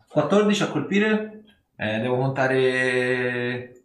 14 0.06 0.62
a 0.62 0.68
colpire? 0.68 1.42
Eh, 1.76 1.98
devo 1.98 2.18
contare... 2.18 3.82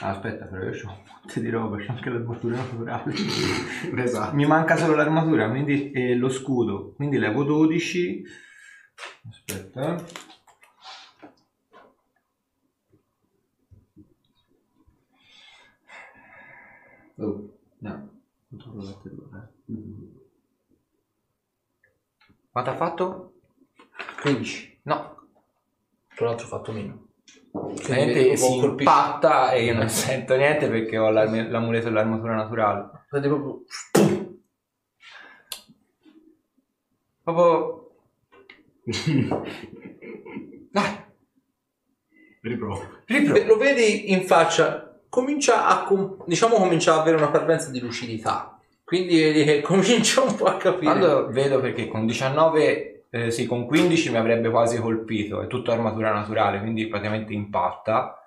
Ah, 0.00 0.10
aspetta, 0.10 0.44
però 0.44 0.64
io 0.64 0.88
ho 0.88 0.90
un 0.90 1.02
monte 1.06 1.40
di 1.40 1.48
roba, 1.48 1.78
c'ho 1.78 1.92
anche 1.92 2.10
l'armatura 2.10 2.56
naturale. 2.56 3.14
Esatto. 4.04 4.34
Mi 4.34 4.44
manca 4.44 4.76
solo 4.76 4.94
l'armatura, 4.94 5.48
quindi 5.48 5.90
e 5.90 6.14
lo 6.16 6.28
scudo. 6.28 6.92
Quindi 6.92 7.16
levo 7.16 7.44
12. 7.44 8.24
Aspetta. 9.26 10.04
Oh. 17.16 17.58
No. 17.78 18.10
Mm. 19.70 20.04
Quanto 22.50 22.70
ha 22.70 22.74
fatto? 22.76 23.32
15. 24.22 24.80
No. 24.82 25.26
Tra 26.14 26.26
l'altro 26.26 26.46
ho 26.46 26.48
fatto 26.48 26.72
meno. 26.72 27.06
Vedi, 27.86 28.36
si 28.36 28.46
colpisce- 28.60 28.90
impatta 28.90 29.52
e 29.52 29.64
io 29.64 29.74
non 29.74 29.88
sento 29.90 30.36
niente 30.36 30.68
perché 30.68 30.98
ho 30.98 31.10
l'arme- 31.10 31.48
l'amuleto 31.48 31.86
dell'armatura 31.86 32.34
naturale. 32.34 32.90
Vedi 33.10 33.28
proprio. 33.28 33.62
Proprio... 37.22 37.80
Dai, 40.72 41.04
Riprovo. 42.40 43.02
riprovo. 43.06 43.44
Lo 43.44 43.56
vedi 43.56 44.10
in 44.12 44.22
faccia, 44.22 44.91
comincia 45.12 45.66
a, 45.66 45.86
diciamo, 46.24 46.54
comincia 46.56 46.94
a 46.94 47.00
avere 47.02 47.18
una 47.18 47.28
parvenza 47.28 47.68
di 47.68 47.80
lucidità. 47.80 48.58
Quindi 48.82 49.20
vedi 49.20 49.44
che 49.44 49.60
comincia 49.62 50.22
un 50.22 50.34
po' 50.34 50.46
a 50.46 50.56
capire. 50.56 50.90
Quando 50.90 51.28
vedo 51.28 51.60
perché 51.60 51.86
con 51.86 52.06
19, 52.06 53.08
eh, 53.10 53.30
sì, 53.30 53.44
con 53.44 53.66
15 53.66 54.10
mi 54.10 54.16
avrebbe 54.16 54.48
quasi 54.48 54.78
colpito, 54.78 55.42
è 55.42 55.48
tutto 55.48 55.70
armatura 55.70 56.14
naturale, 56.14 56.60
quindi 56.60 56.86
praticamente 56.86 57.34
impatta. 57.34 58.24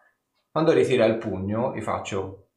Quando 0.51 0.73
ritira 0.73 1.05
il 1.05 1.17
pugno, 1.17 1.73
gli 1.75 1.81
faccio 1.81 2.49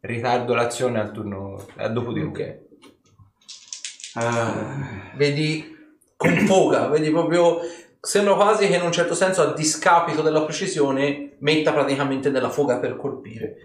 ritardo 0.00 0.52
l'azione 0.54 1.00
al 1.00 1.10
turno, 1.10 1.64
a 1.76 1.88
dopo 1.88 2.12
di 2.12 2.20
lui. 2.20 2.28
Ok. 2.28 2.58
Ah, 4.16 5.12
Vedi 5.16 5.76
con 6.14 6.36
foga, 6.40 6.88
vedi 6.88 7.08
proprio 7.08 7.60
sembra 8.00 8.34
quasi 8.34 8.66
che 8.68 8.76
in 8.76 8.82
un 8.82 8.92
certo 8.92 9.14
senso 9.14 9.42
a 9.42 9.54
discapito 9.54 10.22
della 10.22 10.44
precisione 10.44 11.36
metta 11.38 11.72
praticamente 11.72 12.30
nella 12.30 12.50
fuga 12.50 12.78
per 12.78 12.96
colpire 12.96 13.56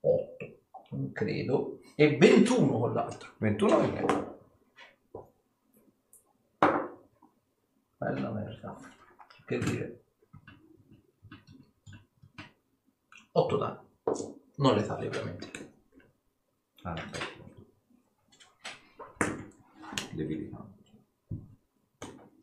8 0.00 0.58
non 0.90 1.12
credo 1.12 1.80
e 1.94 2.16
21 2.16 2.78
con 2.78 2.92
l'altro 2.92 3.32
21 3.38 3.92
che 3.92 4.04
è? 4.04 4.20
bella 7.96 8.30
merda 8.30 8.76
che 9.46 9.58
dire 9.58 10.02
8 13.32 13.56
danni 13.56 13.78
non 14.56 14.74
letali 14.74 15.06
ovviamente 15.06 15.62
Ah. 16.84 16.96
Debilità. 20.12 20.66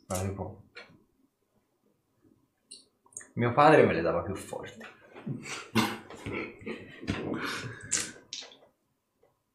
Guarda 0.08 0.30
un 0.30 0.36
po'. 0.36 0.69
Mio 3.34 3.54
padre 3.54 3.86
me 3.86 3.94
le 3.94 4.02
dava 4.02 4.22
più 4.22 4.36
forti. 4.36 4.86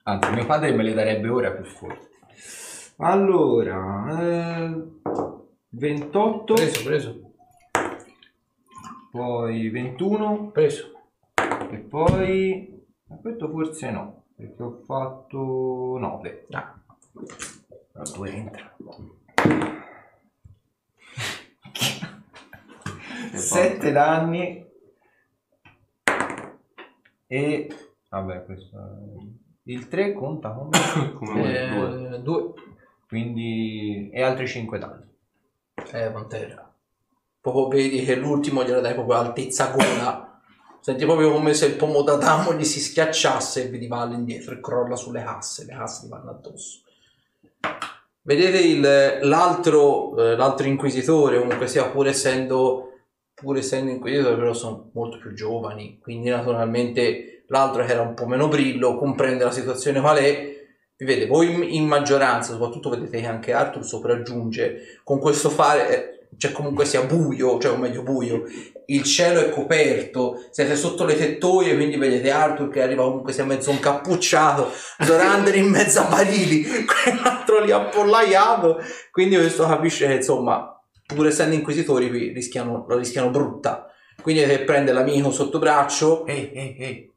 Anzi, 0.05 0.31
mio 0.33 0.47
padre 0.47 0.72
me 0.72 0.83
le 0.83 0.95
darebbe 0.95 1.29
ora 1.29 1.51
più 1.53 1.64
forti. 1.64 2.07
Allora, 2.99 4.20
eh, 4.20 4.83
28, 5.68 6.55
preso 6.55 6.83
preso 6.83 7.25
poi 9.14 9.70
21 9.70 10.51
preso 10.51 10.91
e 11.70 11.77
poi... 11.79 12.85
ma 13.07 13.16
Questo 13.18 13.49
forse 13.49 13.91
no, 13.93 14.25
perché 14.35 14.61
ho 14.61 14.83
fatto 14.85 15.97
9. 16.01 16.47
Ah. 16.51 16.75
Però 17.93 18.05
due 18.12 18.33
entra. 18.33 18.77
7 23.39 23.93
danni 23.93 24.66
e 27.26 27.68
vabbè 28.11 28.45
questo 28.45 28.76
è- 28.76 29.22
il 29.66 29.89
3 29.89 30.12
conta 30.12 30.51
come 30.53 30.70
Come 31.14 31.68
due. 31.68 32.14
Eh, 32.14 32.18
due 32.20 32.53
quindi 33.09 34.11
e 34.12 34.22
altri 34.22 34.47
5 34.47 34.78
danni 34.78 35.03
Eh, 35.93 36.11
Pantera. 36.11 36.70
Proprio 37.41 37.68
vedi 37.68 38.05
che 38.05 38.14
l'ultimo 38.16 38.64
glielo 38.64 38.80
dai 38.80 38.95
proprio 38.95 39.18
altezza 39.18 39.70
gola. 39.70 40.41
Senti 40.80 41.05
proprio 41.05 41.30
come 41.32 41.53
se 41.55 41.66
il 41.66 41.76
pomo 41.76 42.03
d'Adamo 42.03 42.55
gli 42.55 42.64
si 42.64 42.80
schiacciasse 42.80 43.64
e 43.64 43.68
vedi 43.70 43.87
va 43.87 44.01
all'indietro 44.01 44.55
e 44.55 44.61
crolla 44.61 44.97
sulle 44.97 45.22
casse. 45.22 45.64
Le 45.66 45.74
casse 45.74 46.07
gli 46.07 46.11
vanno 46.11 46.30
addosso. 46.30 46.80
Vedete 48.22 48.59
il- 48.59 49.18
l'altro, 49.28 50.16
eh, 50.16 50.37
l'altro 50.37 50.66
inquisitore, 50.66 51.39
comunque 51.39 51.66
sia 51.68 51.89
pur 51.91 52.07
essendo, 52.07 52.93
pur 53.45 53.59
essendo 53.59 53.92
inquisitore, 53.92 54.34
però 54.34 54.53
sono 54.53 54.90
molto 54.95 55.18
più 55.18 55.32
giovani. 55.34 55.99
Quindi 56.03 56.30
naturalmente 56.30 57.45
l'altro 57.49 57.84
che 57.84 57.92
era 57.92 58.01
un 58.01 58.14
po' 58.14 58.26
meno 58.26 58.49
brillo 58.49 58.97
comprende 58.97 59.45
la 59.45 59.53
situazione 59.53 60.01
qual 60.01 60.18
è. 60.18 60.53
Vi 60.97 61.05
vede, 61.05 61.26
voi 61.26 61.53
in- 61.53 61.62
in 61.62 61.86
maggioranza, 61.86 62.53
soprattutto 62.53 62.88
vedete 62.88 63.20
che 63.20 63.26
anche 63.26 63.53
Arthur 63.53 63.84
sopraggiunge 63.84 65.01
con 65.05 65.18
questo 65.18 65.51
fare, 65.51 65.88
eh, 65.88 66.14
cioè 66.38 66.53
comunque 66.53 66.84
sia 66.84 67.03
buio, 67.03 67.59
cioè 67.59 67.72
o 67.72 67.76
meglio 67.76 68.03
buio, 68.03 68.45
il 68.86 69.03
cielo 69.03 69.40
è 69.40 69.51
coperto, 69.51 70.47
siete 70.51 70.76
sotto 70.76 71.05
le 71.05 71.16
tettoie, 71.16 71.74
quindi 71.74 71.97
vedete 71.97 72.30
Arthur 72.30 72.68
che 72.68 72.82
arriva 72.82 73.05
comunque 73.05 73.32
sia 73.32 73.45
mezzo 73.45 73.70
incappucciato, 73.70 74.70
Zorander 75.01 75.57
in 75.57 75.68
mezzo 75.68 76.01
a 76.01 76.05
barili, 76.05 76.64
quell'altro 76.84 77.64
lì 77.64 77.72
appollaiato, 77.72 78.78
quindi 79.11 79.36
questo 79.36 79.66
capisce 79.66 80.07
che 80.07 80.14
insomma, 80.14 80.74
pur 81.07 81.27
essendo 81.27 81.55
inquisitori 81.55 82.09
qui 82.09 82.33
rischiano, 82.33 82.85
lo 82.89 82.97
rischiano 82.97 83.31
brutta. 83.31 83.89
Quindi 84.23 84.45
che 84.45 84.61
prende 84.65 84.93
l'amico 84.93 85.31
sotto 85.31 85.59
braccio, 85.59 86.25
ehi 86.27 86.51
ehi 86.53 86.77
ehi 86.79 87.13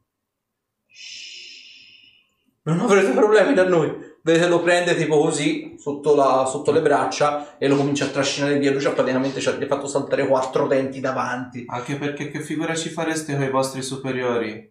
non 2.64 2.80
avrete 2.82 3.12
problemi 3.12 3.54
da 3.54 3.66
noi. 3.68 4.06
Vedete, 4.22 4.48
lo 4.50 4.62
prende 4.62 4.94
tipo 4.96 5.22
così 5.22 5.76
sotto, 5.78 6.14
la- 6.16 6.46
sotto 6.46 6.72
le 6.74 6.82
braccia 6.82 7.58
e 7.58 7.68
lo 7.70 7.78
comincia 7.78 8.06
a 8.06 8.10
trascinare 8.10 8.58
via. 8.60 8.72
Lui 8.72 8.82
c'ha 8.82 8.92
praticamente 8.92 9.40
ci 9.40 9.48
ha 9.48 9.58
fatto 9.68 9.88
saltare 9.88 10.28
quattro 10.28 10.68
denti 10.68 11.00
davanti. 11.00 11.64
Anche 11.66 11.96
perché 11.96 12.30
che 12.30 12.42
figura 12.42 12.76
ci 12.76 12.90
fareste 12.90 13.36
con 13.36 13.44
i 13.44 13.50
vostri 13.50 13.82
superiori? 13.82 14.70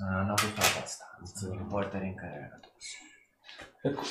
no 0.00 0.22
no 0.22 0.32
tutta 0.34 0.62
abbastanza 0.62 1.46
non 1.48 1.66
porta 1.66 1.98
a 1.98 2.00
rincarare 2.00 2.52
addosso 2.54 2.96
Ecco, 3.82 4.02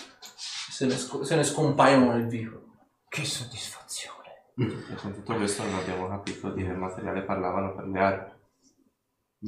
se 0.72 0.86
ne, 0.86 0.96
sc- 0.96 1.24
se 1.24 1.36
ne 1.36 1.44
scompaiono 1.44 2.12
nel 2.12 2.28
vivo. 2.28 2.62
che 3.08 3.26
soddisfazione 3.26 4.19
E 4.60 4.96
con 4.96 5.14
tutto 5.14 5.36
questo 5.36 5.64
non 5.64 5.76
abbiamo 5.76 6.08
capito 6.10 6.50
di 6.52 6.64
che 6.64 6.74
materiale 6.74 7.22
parlavano 7.22 7.74
per 7.76 7.88
le 7.88 8.00
armi. 8.00 8.32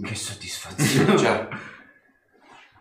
che 0.03 0.16
soddisfazione 0.16 1.18
Cioè, 1.18 1.47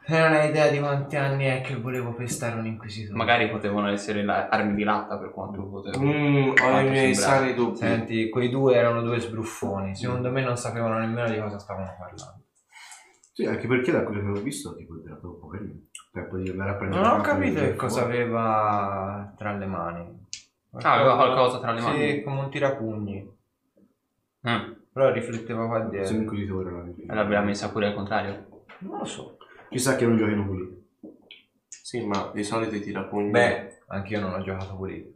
e 0.07 0.19
non 0.19 0.33
hai 0.33 0.49
idea 0.49 0.69
di 0.71 0.79
quanti 0.79 1.17
anni 1.17 1.45
è 1.45 1.61
che 1.61 1.77
volevo 1.77 2.13
pestare 2.15 2.57
un 2.59 2.67
inquisitore 2.67 3.17
Magari 3.17 3.49
potevano 3.51 3.89
essere 3.89 4.23
la- 4.25 4.49
armi 4.49 4.75
di 4.75 4.83
latta 4.85 5.19
per 5.19 5.31
quanto 5.31 5.69
potevo. 5.69 6.03
mm, 6.05 6.53
ho 6.61 6.81
i 6.81 6.89
miei 6.89 7.15
sani 7.15 7.55
dubbi. 7.55 7.77
Senti, 7.77 8.29
quei 8.29 8.49
due 8.49 8.75
erano 8.75 9.03
due 9.03 9.19
sbruffoni. 9.21 9.95
Secondo 9.97 10.31
me 10.31 10.43
non 10.43 10.57
sapevano 10.57 10.99
nemmeno 10.99 11.29
di 11.31 11.39
cosa 11.41 11.59
stavano 11.59 11.95
parlando. 11.99 12.45
Sì, 13.33 13.47
anche 13.47 13.67
perché 13.67 13.93
da 13.93 14.03
quello 14.03 14.33
che 14.33 14.39
ho 14.39 14.43
visto, 14.43 14.75
tipo, 14.75 14.95
era 15.05 15.17
troppo 15.17 15.47
carino. 15.49 15.75
Tempo 16.13 16.37
di 16.39 16.51
andare 16.51 16.71
a 16.71 16.75
prendere 16.75 17.03
Non 17.03 17.19
ho 17.19 17.23
capito 17.23 17.61
che 17.61 17.75
cosa 17.77 18.03
aveva 18.03 19.33
tra 19.37 19.53
le 19.57 19.67
mani. 19.67 20.20
Ah, 20.73 20.95
aveva 20.95 21.17
qualcosa 21.17 21.59
tra 21.59 21.73
le 21.73 21.81
mani? 21.81 22.11
Sì, 22.11 22.23
come 22.23 22.41
un 22.41 22.51
tirapugni. 22.51 23.39
Mm. 24.49 24.73
Però 24.93 25.11
rifletteva 25.13 25.67
qua 25.67 25.81
dietro. 25.81 26.15
inquisitore. 26.17 26.71
la 26.71 27.13
E 27.13 27.15
l'aveva 27.15 27.41
messa 27.43 27.71
pure 27.71 27.87
al 27.87 27.95
contrario. 27.95 28.65
Non 28.79 28.99
lo 28.99 29.05
so. 29.05 29.37
Chissà 29.69 29.97
che 29.97 30.07
non 30.07 30.17
giochino 30.17 30.45
pulito. 30.45 30.79
Sì, 31.69 32.05
ma 32.07 32.31
di 32.33 32.45
solito 32.45 32.75
i 32.77 32.81
tirapugni... 32.81 33.31
Beh, 33.31 33.83
anche 33.89 34.15
io 34.15 34.21
non 34.21 34.33
ho 34.33 34.43
giocato 34.43 34.77
pulito. 34.77 35.11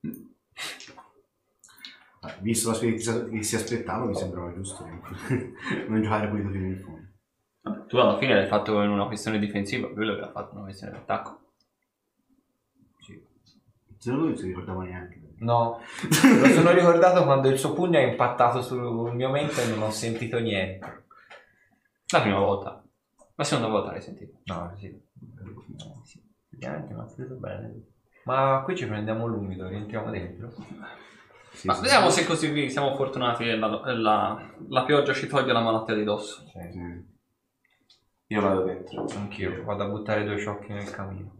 Eh, 0.00 2.34
Visto 2.40 2.70
la 2.70 2.74
sfida 2.74 3.28
che 3.28 3.42
si- 3.42 3.56
aspettava, 3.56 4.04
mi 4.06 4.14
sembrava 4.14 4.52
giusto 4.52 4.84
non 5.88 6.02
giocare 6.02 6.28
pulito 6.28 6.50
fino 6.50 6.66
in 6.66 6.80
fondo. 6.80 7.84
Tu 7.86 7.96
alla 7.96 8.18
fine 8.18 8.34
l'hai 8.34 8.46
fatto 8.46 8.80
in 8.82 8.90
una 8.90 9.06
questione 9.06 9.38
difensiva, 9.38 9.88
lui 9.88 10.06
l'aveva 10.06 10.30
fatto 10.30 10.50
in 10.52 10.56
una 10.56 10.64
questione 10.66 10.92
di 10.92 10.98
attacco. 10.98 11.40
Se 14.06 14.12
no, 14.12 14.18
non 14.18 14.36
si 14.36 14.46
ricordava 14.46 14.84
neanche. 14.84 15.20
No, 15.38 15.80
lo 16.40 16.46
sono 16.46 16.70
ricordato 16.70 17.24
quando 17.24 17.48
il 17.48 17.58
suo 17.58 17.72
pugno 17.72 17.98
ha 17.98 18.02
impattato 18.02 18.62
sul 18.62 19.12
mio 19.12 19.30
mento 19.30 19.60
e 19.60 19.66
non 19.66 19.82
ho 19.82 19.90
sentito 19.90 20.38
niente. 20.38 21.04
La 22.12 22.20
prima 22.20 22.38
volta. 22.38 22.82
La 23.34 23.42
seconda 23.42 23.68
volta 23.68 23.90
l'hai 23.90 24.00
sentito. 24.00 24.38
No, 24.44 24.72
sì. 24.76 24.96
Sì. 26.04 26.22
Effettivamente 26.46 26.94
mi 26.94 27.00
ha 27.00 27.12
preso 27.12 27.34
bene. 27.34 27.82
Ma 28.26 28.62
qui 28.64 28.76
ci 28.76 28.86
prendiamo 28.86 29.26
l'umido, 29.26 29.66
rientriamo 29.66 30.10
dentro. 30.10 30.52
Sì, 31.50 31.66
Ma 31.66 31.74
sì, 31.74 31.82
vediamo 31.82 32.10
sì. 32.10 32.20
se 32.20 32.26
così 32.26 32.70
siamo 32.70 32.94
fortunati 32.94 33.42
e 33.48 33.56
la, 33.56 33.66
la- 33.92 34.50
la 34.68 34.84
pioggia 34.84 35.12
ci 35.14 35.26
toglie 35.26 35.52
la 35.52 35.60
malattia 35.62 35.96
di 35.96 36.04
dosso. 36.04 36.44
Sì. 36.46 36.70
Sì. 36.70 37.04
Io 38.28 38.40
vado 38.40 38.62
dentro. 38.62 39.04
Anch'io 39.16 39.64
vado 39.64 39.82
a 39.82 39.88
buttare 39.88 40.24
due 40.24 40.38
sciocchi 40.38 40.72
nel 40.72 40.88
camino. 40.90 41.35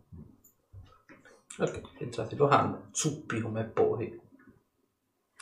Ok, 1.59 1.81
entrate 1.99 2.35
in 2.35 2.41
locanda, 2.41 2.81
zuppi 2.91 3.41
come 3.41 3.65
pochi. 3.65 4.21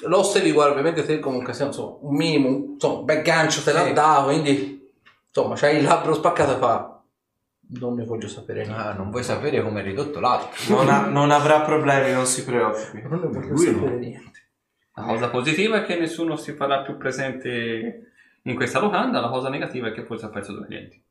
L'oste 0.07 0.41
vi 0.41 0.53
guarda, 0.53 0.73
ovviamente 0.73 1.05
te 1.05 1.19
comunque 1.21 1.53
sei 1.53 1.67
insomma, 1.69 1.97
un 2.01 2.15
minimo, 2.17 2.49
insomma, 2.75 2.99
un 3.01 3.05
bel 3.05 3.23
gancio 3.23 3.63
te 3.63 3.73
l'ha 3.73 3.85
Sì. 3.87 3.93
dato, 3.93 4.25
quindi 4.25 4.91
insomma 5.27 5.55
c'hai 5.55 5.77
il 5.79 5.85
labbro 5.85 6.15
spaccato 6.15 6.55
e 6.57 6.59
fa 6.59 7.01
non 7.67 7.95
ne 7.95 8.05
voglio 8.05 8.29
sapere 8.29 8.65
niente. 8.65 8.81
Ah, 8.81 8.93
non 8.93 9.11
vuoi 9.11 9.23
sapere 9.25 9.63
come 9.63 9.81
è 9.81 9.85
ridotto 9.85 10.21
l'altro? 10.21 10.51
Non, 10.75 10.89
ha- 10.89 11.07
non 11.07 11.31
avrà 11.31 11.61
problemi, 11.63 12.13
non 12.13 12.27
si 12.27 12.45
preoccupi. 12.45 13.03
Non 13.03 13.21
ne 13.21 13.27
voglio 13.29 13.53
Lui 13.53 13.67
no. 13.73 13.79
sapere 13.79 13.97
niente. 13.99 14.43
La 14.97 15.03
cosa 15.05 15.29
positiva 15.31 15.79
è 15.79 15.85
che 15.85 15.97
nessuno 15.97 16.37
si 16.37 16.53
farà 16.53 16.83
più 16.83 16.97
presente 16.97 18.13
in 18.43 18.55
questa 18.55 18.79
locanda, 18.81 19.21
la 19.21 19.29
cosa 19.31 19.49
negativa 19.49 19.89
è 19.89 19.93
che 19.93 20.05
forse 20.05 20.27
ha 20.27 20.29
perso 20.29 20.53
due 20.53 20.67
clienti. 20.67 21.03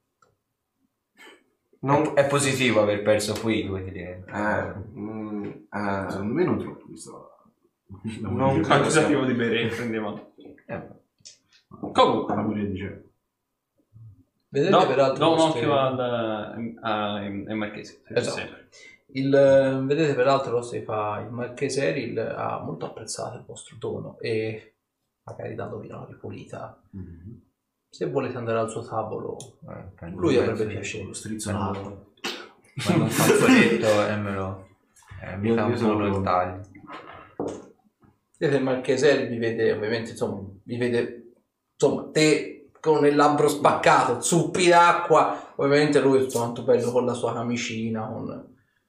Non... 1.84 2.12
È 2.16 2.26
positivo 2.28 2.82
aver 2.82 3.02
perso 3.02 3.34
qui 3.40 3.66
due 3.66 3.84
clienti. 3.84 4.30
Eh, 4.32 4.74
mm, 5.00 5.44
eh, 5.46 6.06
Secondo 6.10 6.34
me 6.34 6.44
non 6.46 6.58
troppo, 6.58 6.86
visto 6.88 7.12
la, 7.12 8.30
Non 8.30 8.64
Accusativo 8.64 9.26
di 9.26 9.34
bere 9.34 9.68
prendevamo. 9.68 10.34
Eh, 10.66 10.82
Comunque, 11.92 12.36
la 12.36 12.42
moglie 12.42 12.70
dice 12.70 13.04
Vedete 14.48 14.72
do, 14.72 14.88
peraltro 14.88 15.26
do 15.26 15.34
un 15.34 15.40
occhio 15.40 15.76
al, 15.78 16.00
a- 16.00 17.14
ai 17.16 17.46
ai 17.48 17.56
marchesi. 17.56 17.94
se 17.94 18.14
c'è 18.14 18.20
Esatto. 18.20 18.38
sempre. 18.38 18.70
Il, 19.16 19.34
eh, 19.34 19.82
vedete 19.84 20.14
peraltro 20.16 20.52
l'oste 20.52 20.82
fa 20.84 21.20
il 21.26 21.32
marchese 21.32 21.88
Eril 21.88 22.18
ha 22.20 22.60
molto 22.60 22.86
apprezzato 22.86 23.38
il 23.38 23.44
vostro 23.46 23.76
tono 23.80 24.18
e 24.20 24.76
magari 25.24 25.56
dandovi 25.56 25.88
una 25.88 26.06
ripulita. 26.08 26.80
"Mhm, 26.92 27.42
Se 27.94 28.08
volete 28.10 28.38
andare 28.38 28.58
al 28.58 28.72
suo 28.72 28.84
tavolo, 28.84 29.38
eh, 29.70 30.10
lui 30.10 30.36
avrebbe 30.36 30.66
piacere. 30.66 31.04
lo 31.04 31.14
strizzonato. 31.14 32.14
Prendo 32.84 33.04
un 33.04 33.10
fazzoletto 33.12 34.08
e 34.08 34.16
me 34.16 34.32
lo... 34.34 34.68
Eh, 35.22 35.38
mi 35.38 35.50
Io- 35.50 35.54
fa 35.54 35.66
un 35.66 35.76
io 35.78 35.98
po' 36.10 36.18
il 36.18 36.24
taglio. 36.24 36.62
Vedete 38.40 38.58
il 38.58 38.64
marchese 38.64 39.28
vi 39.28 39.38
vede, 39.38 39.72
ovviamente, 39.74 40.10
insomma, 40.10 40.42
vi 40.64 40.78
vede, 40.78 41.34
insomma, 41.74 42.10
te 42.12 42.72
con 42.80 43.06
il 43.06 43.16
labbro 43.16 43.48
spaccato, 43.48 44.22
zuppi 44.22 44.70
d'acqua, 44.70 45.54
ovviamente 45.58 46.02
lui 46.02 46.18
tutto 46.22 46.40
quanto 46.40 46.64
bello 46.64 46.92
con 46.92 47.06
la 47.06 47.14
sua 47.14 47.32
camicina, 47.32 48.08
con 48.08 48.24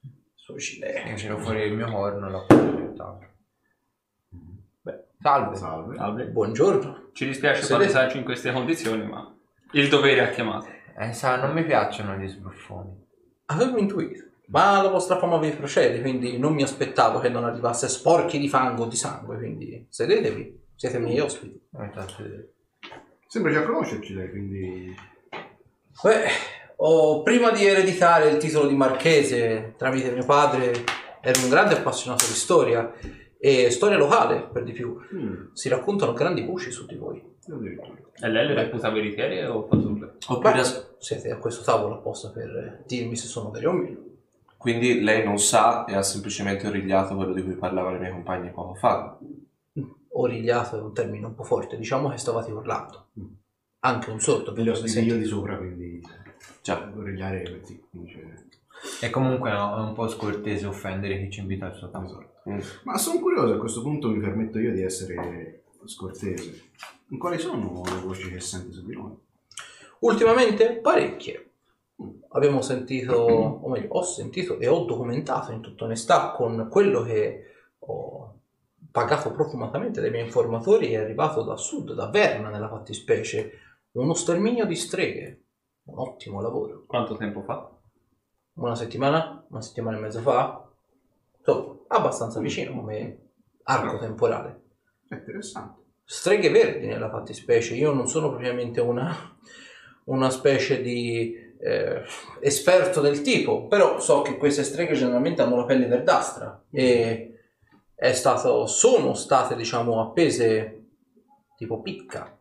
il 0.01 0.11
suo 0.33 0.55
Io 0.55 0.59
ciletto. 0.59 1.13
tiro 1.15 1.37
fuori 1.37 1.61
il 1.61 1.75
mio 1.75 1.91
corno 1.91 2.27
e 2.27 2.31
lo 2.31 2.37
appoggio 2.41 2.71
sul 2.75 2.93
tavolo. 2.95 3.27
Beh, 4.81 5.03
Salve. 5.25 5.55
Salve. 5.55 5.95
salve. 5.95 6.25
Buongiorno. 6.25 7.09
Ci 7.11 7.25
dispiace 7.25 7.63
Sedete. 7.63 7.79
palesarci 7.79 8.17
in 8.17 8.23
queste 8.23 8.51
condizioni, 8.51 9.07
ma 9.07 9.35
il 9.71 9.89
dovere 9.89 10.21
ha 10.21 10.29
chiamato. 10.29 10.67
Eh, 10.95 11.13
sa, 11.13 11.37
non 11.37 11.51
mi 11.51 11.65
piacciono 11.65 12.13
gli 12.13 12.27
sbruffoni. 12.27 12.91
Avevo 13.45 13.77
intuito, 13.79 14.23
ma 14.49 14.83
la 14.83 14.89
vostra 14.89 15.17
fama 15.17 15.39
vi 15.39 15.49
procede, 15.49 15.99
quindi 16.01 16.37
non 16.37 16.53
mi 16.53 16.61
aspettavo 16.61 17.17
che 17.17 17.29
non 17.29 17.43
arrivasse 17.43 17.87
sporchi 17.87 18.37
di 18.37 18.47
fango 18.47 18.83
o 18.83 18.85
di 18.85 18.95
sangue, 18.95 19.37
quindi 19.37 19.87
sedetevi, 19.89 20.61
siete 20.75 20.99
miei 20.99 21.19
ospiti. 21.19 21.59
Vedere. 21.71 22.53
Sembra 23.25 23.51
già 23.51 23.63
conoscerci 23.63 24.13
lei, 24.13 24.29
quindi... 24.29 24.95
Beh, 26.03 26.27
ho, 26.75 27.23
prima 27.23 27.49
di 27.49 27.65
ereditare 27.65 28.29
il 28.29 28.37
titolo 28.37 28.67
di 28.67 28.75
marchese 28.75 29.73
tramite 29.75 30.11
mio 30.11 30.23
padre, 30.23 30.83
ero 31.19 31.39
un 31.41 31.49
grande 31.49 31.73
appassionato 31.73 32.25
di 32.27 32.33
storia 32.33 32.93
e 33.45 33.69
storia 33.69 33.97
locale 33.97 34.49
per 34.51 34.63
di 34.63 34.71
più. 34.71 34.97
Mm, 35.13 35.47
Si 35.53 35.69
raccontano 35.69 36.13
grandi 36.13 36.41
voci 36.43 36.71
su 36.71 36.87
di 36.87 36.95
voi. 36.95 37.21
E 37.47 38.27
lei 38.27 38.47
le 38.47 38.53
reputa 38.55 38.89
veritiere 38.89 39.45
o 39.45 39.67
fasulle? 39.67 40.13
Oppure, 40.29 40.53
Beh, 40.53 40.63
siete 40.97 41.29
a 41.31 41.37
questo 41.37 41.63
tavolo 41.63 41.95
apposta 41.95 42.29
per 42.31 42.83
dirmi 42.87 43.15
se 43.15 43.27
sono 43.27 43.51
veri 43.51 43.65
o 43.67 43.71
meno. 43.73 43.99
quindi 44.57 45.01
lei 45.03 45.23
non 45.23 45.37
sa 45.37 45.85
e 45.85 45.93
ha 45.93 46.01
semplicemente 46.01 46.65
origliato 46.65 47.13
quello 47.15 47.33
di 47.33 47.43
cui 47.43 47.53
parlavano 47.53 47.97
i 47.97 47.99
miei 47.99 48.11
compagni 48.11 48.49
poco 48.49 48.73
fa. 48.73 49.15
Origliato 50.17 50.77
è 50.77 50.81
un 50.81 50.93
termine 50.93 51.25
un 51.27 51.35
po' 51.35 51.43
forte, 51.43 51.77
diciamo 51.77 52.09
che 52.09 52.17
stavate 52.17 52.51
urlando. 52.51 53.09
Anche 53.81 54.09
un 54.09 54.19
sordo, 54.19 54.53
Ve 54.53 54.63
lo 54.63 54.73
spiego 54.73 55.13
io 55.13 55.17
di 55.17 55.25
sopra, 55.25 55.57
quindi... 55.57 56.01
Già. 56.63 56.91
Origliare 56.95 57.43
così, 57.59 57.79
quindi 57.91 58.15
E 59.01 59.09
comunque 59.09 59.51
no, 59.51 59.77
è 59.77 59.79
un 59.81 59.93
po' 59.93 60.07
scortese 60.07 60.65
offendere 60.65 61.19
chi 61.19 61.31
ci 61.31 61.39
invita 61.41 61.67
al 61.67 61.75
suo 61.75 61.89
tavolo. 61.89 62.33
Mm. 62.49 62.59
Ma 62.83 62.97
sono 62.97 63.19
curioso, 63.19 63.53
a 63.53 63.57
questo 63.57 63.81
punto 63.81 64.09
mi 64.09 64.19
permetto 64.19 64.59
io 64.59 64.73
di 64.73 64.81
essere 64.81 65.63
scortese. 65.85 66.71
Quali 67.17 67.39
sono 67.39 67.83
le 67.85 67.99
voci 68.01 68.29
che 68.29 68.39
sente 68.39 68.71
su 68.71 68.85
di 68.85 68.95
noi? 68.95 69.13
Ultimamente 69.99 70.77
parecchie. 70.77 71.49
Abbiamo 72.29 72.61
sentito, 72.61 73.15
o 73.15 73.69
meglio, 73.69 73.87
ho 73.89 74.03
sentito 74.03 74.59
e 74.59 74.67
ho 74.67 74.83
documentato 74.83 75.51
in 75.51 75.61
tutta 75.61 75.85
onestà 75.85 76.31
con 76.31 76.67
quello 76.69 77.01
che 77.03 77.51
ho 77.79 78.39
pagato 78.91 79.31
profumatamente 79.31 80.01
dai 80.01 80.09
miei 80.09 80.23
informatori 80.23 80.91
è 80.91 80.97
arrivato 80.97 81.43
da 81.43 81.57
sud, 81.57 81.93
da 81.93 82.07
Verna 82.07 82.49
nella 82.49 82.69
fattispecie, 82.69 83.51
uno 83.91 84.13
sterminio 84.13 84.65
di 84.65 84.75
streghe. 84.75 85.41
Un 85.85 85.99
ottimo 85.99 86.41
lavoro. 86.41 86.83
Quanto 86.87 87.15
tempo 87.15 87.41
fa? 87.43 87.74
Una 88.55 88.75
settimana? 88.75 89.45
Una 89.49 89.61
settimana 89.61 89.97
e 89.97 89.99
mezza 89.99 90.21
fa? 90.21 90.65
Insomma, 91.37 91.77
abbastanza 91.87 92.39
vicino 92.39 92.73
come 92.73 93.19
arco 93.63 93.97
temporale. 93.97 94.61
È 95.07 95.15
interessante. 95.15 95.81
streghe 96.03 96.49
verdi 96.49 96.87
nella 96.87 97.09
fattispecie. 97.09 97.75
Io 97.75 97.91
non 97.91 98.07
sono 98.07 98.29
propriamente 98.29 98.79
una, 98.79 99.13
una 100.05 100.29
specie 100.29 100.81
di 100.81 101.35
eh, 101.59 102.03
esperto 102.39 103.01
del 103.01 103.21
tipo, 103.21 103.67
però 103.67 103.99
so 103.99 104.21
che 104.21 104.37
queste 104.37 104.63
streghe 104.63 104.93
generalmente 104.93 105.41
hanno 105.41 105.57
la 105.57 105.65
pelle 105.65 105.87
verdastra 105.87 106.63
e 106.71 107.39
è 107.93 108.13
stato, 108.13 108.67
sono 108.67 109.13
state 109.13 109.55
diciamo 109.55 110.01
appese 110.01 110.83
tipo 111.55 111.81
picca 111.81 112.37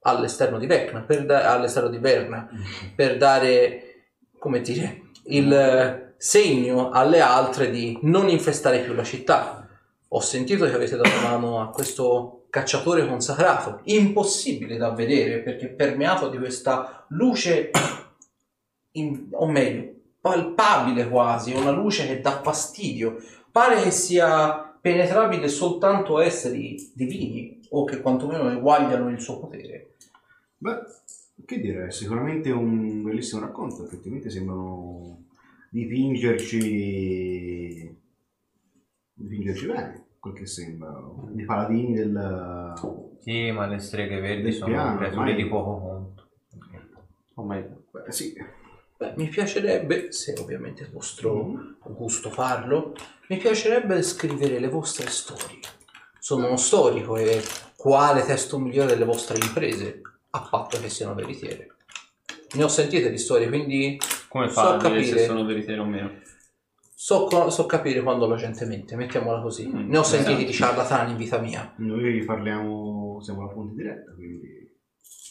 all'esterno 0.00 0.58
di 0.58 0.66
Vecna, 0.66 1.00
per 1.02 1.24
da- 1.24 1.52
all'esterno 1.52 1.88
di 1.88 1.98
Verna, 1.98 2.48
per 2.94 3.16
dare, 3.16 4.10
come 4.38 4.60
dire, 4.60 5.00
il 5.24 6.14
segno 6.16 6.90
alle 6.90 7.20
altre 7.20 7.70
di 7.70 7.98
non 8.02 8.28
infestare 8.28 8.80
più 8.80 8.94
la 8.94 9.04
città. 9.04 9.68
Ho 10.08 10.20
sentito 10.20 10.64
che 10.64 10.74
avete 10.74 10.96
dato 10.96 11.20
mano 11.22 11.60
a 11.60 11.70
questo 11.70 12.46
cacciatore 12.50 13.06
consacrato, 13.06 13.80
impossibile 13.84 14.76
da 14.76 14.90
vedere 14.90 15.40
perché 15.40 15.68
permeato 15.68 16.28
di 16.28 16.38
questa 16.38 17.04
luce, 17.08 17.70
in- 18.92 19.28
o 19.32 19.46
meglio, 19.46 19.92
palpabile 20.20 21.08
quasi, 21.08 21.52
una 21.52 21.70
luce 21.70 22.06
che 22.06 22.20
dà 22.20 22.40
fastidio. 22.42 23.16
Pare 23.50 23.82
che 23.82 23.90
sia 23.90 24.72
penetrabile 24.80 25.48
soltanto 25.48 26.20
esseri 26.20 26.92
divini 26.94 27.60
o 27.70 27.84
che 27.84 28.00
quantomeno 28.00 28.50
eguagliano 28.50 29.08
il 29.10 29.20
suo 29.20 29.38
potere. 29.38 29.94
Beh, 30.58 30.78
che 31.44 31.60
dire, 31.60 31.86
è 31.86 31.90
sicuramente 31.90 32.50
un 32.50 33.02
bellissimo 33.02 33.42
racconto, 33.42 33.84
effettivamente 33.84 34.30
sembrano 34.30 35.24
dipingerci 35.70 37.98
dipingerci 39.14 39.66
bene, 39.66 40.06
quel 40.18 40.34
che 40.34 40.46
sembra, 40.46 41.00
di 41.30 41.44
paladini 41.44 41.94
del... 41.94 42.72
Sì, 43.20 43.50
ma 43.50 43.66
le 43.66 43.78
streghe 43.78 44.20
verdi 44.20 44.52
sono 44.52 44.72
piano, 44.72 44.96
creature 44.96 45.20
ormai. 45.20 45.36
di 45.36 45.48
poco 45.48 45.78
conto. 45.78 46.28
O 47.34 47.44
meglio, 47.44 47.84
Beh, 47.90 48.12
sì. 48.12 48.34
Beh, 48.96 49.14
mi 49.16 49.28
piacerebbe, 49.28 50.12
se 50.12 50.34
ovviamente 50.38 50.84
è 50.84 50.90
vostro 50.90 51.44
Mm. 51.44 51.72
gusto 51.94 52.30
farlo, 52.30 52.94
mi 53.28 53.38
piacerebbe 53.38 54.02
scrivere 54.02 54.58
le 54.58 54.68
vostre 54.68 55.08
storie. 55.08 55.58
Sono 56.18 56.46
uno 56.46 56.56
storico 56.56 57.16
e 57.16 57.42
quale 57.76 58.24
testo 58.24 58.58
migliore 58.58 58.92
delle 58.92 59.04
vostre 59.04 59.38
imprese, 59.38 60.00
a 60.36 60.40
patto 60.50 60.80
che 60.80 60.88
siano 60.88 61.14
veritiere. 61.14 61.68
Ne 62.54 62.64
ho 62.64 62.68
sentite 62.68 63.10
di 63.10 63.18
storie, 63.18 63.48
quindi 63.48 63.98
Come 64.28 64.48
So 64.48 64.54
fa 64.54 64.74
a 64.74 64.76
dire 64.78 64.88
capire. 64.94 65.18
se 65.18 65.24
sono 65.26 65.44
veritiere 65.44 65.80
o 65.80 65.84
meno? 65.84 66.10
so, 66.96 67.24
co- 67.26 67.50
so 67.50 67.66
capire 67.66 68.02
quando 68.02 68.26
la 68.26 68.36
gente 68.36 68.64
mente, 68.64 68.96
mettiamola 68.96 69.40
così. 69.40 69.66
Mm, 69.68 69.90
Ne 69.90 69.98
ho 69.98 70.02
sentiti 70.02 70.32
esatto. 70.32 70.46
di 70.46 70.52
ciarlatani 70.52 71.10
in 71.12 71.16
vita 71.16 71.38
mia. 71.38 71.72
Noi 71.76 72.24
parliamo, 72.24 73.20
siamo 73.22 73.42
la 73.46 73.52
fonte 73.52 73.74
diretta, 73.74 74.12
quindi 74.14 74.76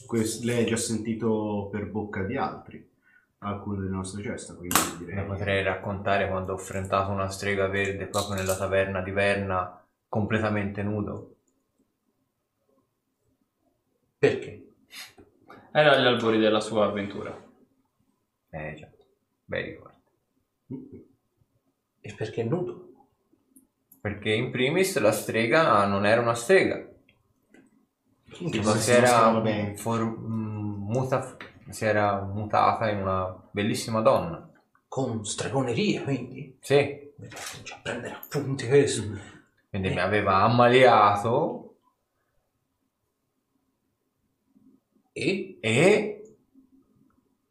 quest- 0.06 0.44
lei 0.44 0.64
ha 0.64 0.68
già 0.68 0.78
sentito 0.78 1.68
per 1.72 1.90
bocca 1.90 2.24
di 2.24 2.38
altri 2.38 2.90
alcune 3.40 3.80
delle 3.80 3.90
nostre 3.90 4.22
gesta, 4.22 4.56
quindi 4.56 4.78
direi... 5.00 5.16
Ne 5.16 5.24
potrei 5.24 5.64
raccontare 5.64 6.30
quando 6.30 6.54
ho 6.54 6.56
affrontato 6.56 7.12
una 7.12 7.28
strega 7.30 7.68
verde 7.68 8.06
proprio 8.06 8.36
nella 8.36 8.56
taverna 8.56 9.02
di 9.02 9.12
Verna, 9.12 9.84
completamente 10.08 10.82
nudo. 10.82 11.36
Perché? 14.18 14.63
Era 15.74 15.94
agli 15.94 16.06
albori 16.06 16.38
della 16.38 16.60
sua 16.60 16.86
avventura. 16.86 17.36
Eh 18.50 18.76
già, 18.76 18.88
bei 19.46 19.64
ricordi. 19.64 19.98
E 22.00 22.14
perché 22.14 22.44
nudo? 22.44 22.90
Perché 24.00 24.32
in 24.34 24.52
primis 24.52 24.98
la 25.00 25.12
strega 25.12 25.86
non 25.86 26.06
era 26.06 26.22
una 26.22 26.36
strega, 26.36 26.86
Tipo, 28.26 28.62
ma 28.70 28.76
si 28.76 28.92
non 28.92 29.48
era, 29.48 29.76
for- 29.76 30.04
mm, 30.04 30.90
muta- 30.92 31.38
si 31.70 31.86
era 31.86 32.22
mutata 32.22 32.90
in 32.90 32.98
una 32.98 33.48
bellissima 33.52 34.02
donna. 34.02 34.48
Con 34.88 35.26
stregoneria, 35.26 36.04
quindi? 36.04 36.58
Sì, 36.60 37.12
Mi 37.18 37.28
faccio 37.30 37.78
prendere 37.82 38.16
appunti 38.16 38.68
questo. 38.68 39.04
quindi 39.70 39.90
mi 39.90 40.00
aveva 40.00 40.42
ammaliato 40.42 41.73
E? 45.16 45.58
e, 45.62 46.36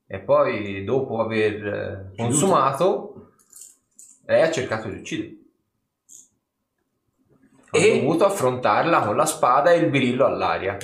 e 0.07 0.19
poi 0.19 0.83
dopo 0.85 1.21
aver 1.21 1.67
eh, 1.67 2.17
consumato 2.17 3.31
lei 4.27 4.43
ha 4.43 4.51
cercato 4.51 4.89
di 4.89 4.99
uccidere. 4.99 5.37
Ho 7.71 7.79
E? 7.79 8.01
dovuto 8.01 8.25
affrontarla 8.27 9.01
con 9.03 9.17
la 9.17 9.27
spada 9.27 9.71
e 9.73 9.79
il 9.79 9.91
birillo 9.91 10.27
all'aria. 10.27 10.77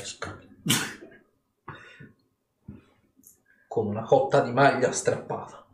Con 3.66 3.86
una 3.86 4.02
cotta 4.02 4.40
di 4.40 4.52
maglia 4.52 4.90
strappata. 4.92 5.66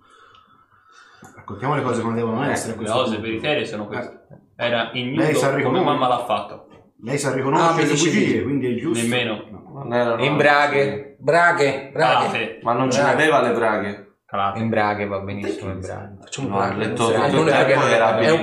Raccontiamo 1.36 1.74
le 1.76 1.82
cose 1.82 2.02
come 2.02 2.14
devono 2.14 2.42
essere. 2.44 2.74
a 2.74 2.80
Le 2.80 2.86
cose 2.88 3.18
veritiere 3.18 3.64
sono 3.64 3.86
queste. 3.86 4.26
Eh, 4.56 4.64
Era 4.66 4.90
ignudo 4.92 5.62
come 5.62 5.80
mamma 5.82 6.08
l'ha 6.08 6.24
fatto. 6.24 6.92
lei 7.00 7.18
sa 7.18 7.30
Ah, 7.30 7.34
riconoscere 7.34 7.82
mi 7.84 7.88
le 7.88 7.96
bugie, 7.96 8.42
quindi 8.42 8.74
è 8.74 8.78
giusto. 8.80 9.02
Nemmeno. 9.02 9.53
Erano... 9.92 10.22
In 10.24 10.36
braghe. 10.36 11.16
Braghe, 11.18 11.90
braghe. 11.92 11.92
Calate, 11.92 12.58
Ma 12.62 12.72
non 12.74 12.90
ce 12.90 13.02
n'aveva 13.02 13.40
le 13.40 13.52
braghe. 13.52 14.16
calate. 14.26 14.58
In 14.58 14.68
braghe 14.68 15.06
va 15.06 15.18
benissimo 15.20 15.70
in 15.72 15.80
braghe. 15.80 16.16
Facciamo 16.20 16.48
No, 16.48 16.56
braghe, 16.56 16.76
letto 16.76 17.06
tutto 17.06 17.12
è- 17.12 17.26
il 17.26 17.32
tempo 17.66 17.86
era 17.86 18.18
È 18.18 18.30
un 18.30 18.42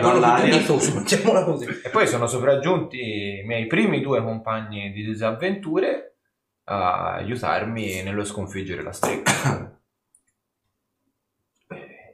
mettiamola 0.96 1.44
così. 1.44 1.66
E 1.84 1.90
poi 1.90 2.08
sono 2.08 2.28
sopraggiunti 2.28 3.40
i 3.40 3.44
miei 3.46 3.68
primi 3.68 4.02
due 4.02 4.22
compagni 4.24 4.92
di 4.92 5.04
disavventure 5.04 6.16
a 6.66 7.14
aiutarmi 7.16 8.02
nello 8.04 8.24
sconfiggere 8.24 8.82
la 8.84 8.92
strega. 8.92 9.80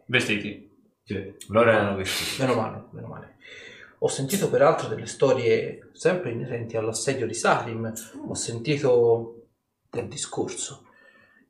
Vestiti. 0.08 0.66
Sì. 1.04 1.36
Loro 1.50 1.70
erano 1.72 1.96
vestiti. 1.96 2.42
Meno 2.42 2.60
male, 2.60 2.84
meno 2.92 3.08
male. 3.08 3.36
Ho 4.00 4.10
sentito 4.10 4.48
peraltro 4.52 4.88
delle 4.90 5.08
storie 5.08 5.90
sempre 5.94 6.30
inerenti 6.30 6.78
all'assedio 6.78 7.26
di 7.26 7.34
Salim, 7.34 7.92
ho 8.28 8.34
sentito 8.36 9.48
del 9.90 10.08
discorso 10.08 10.84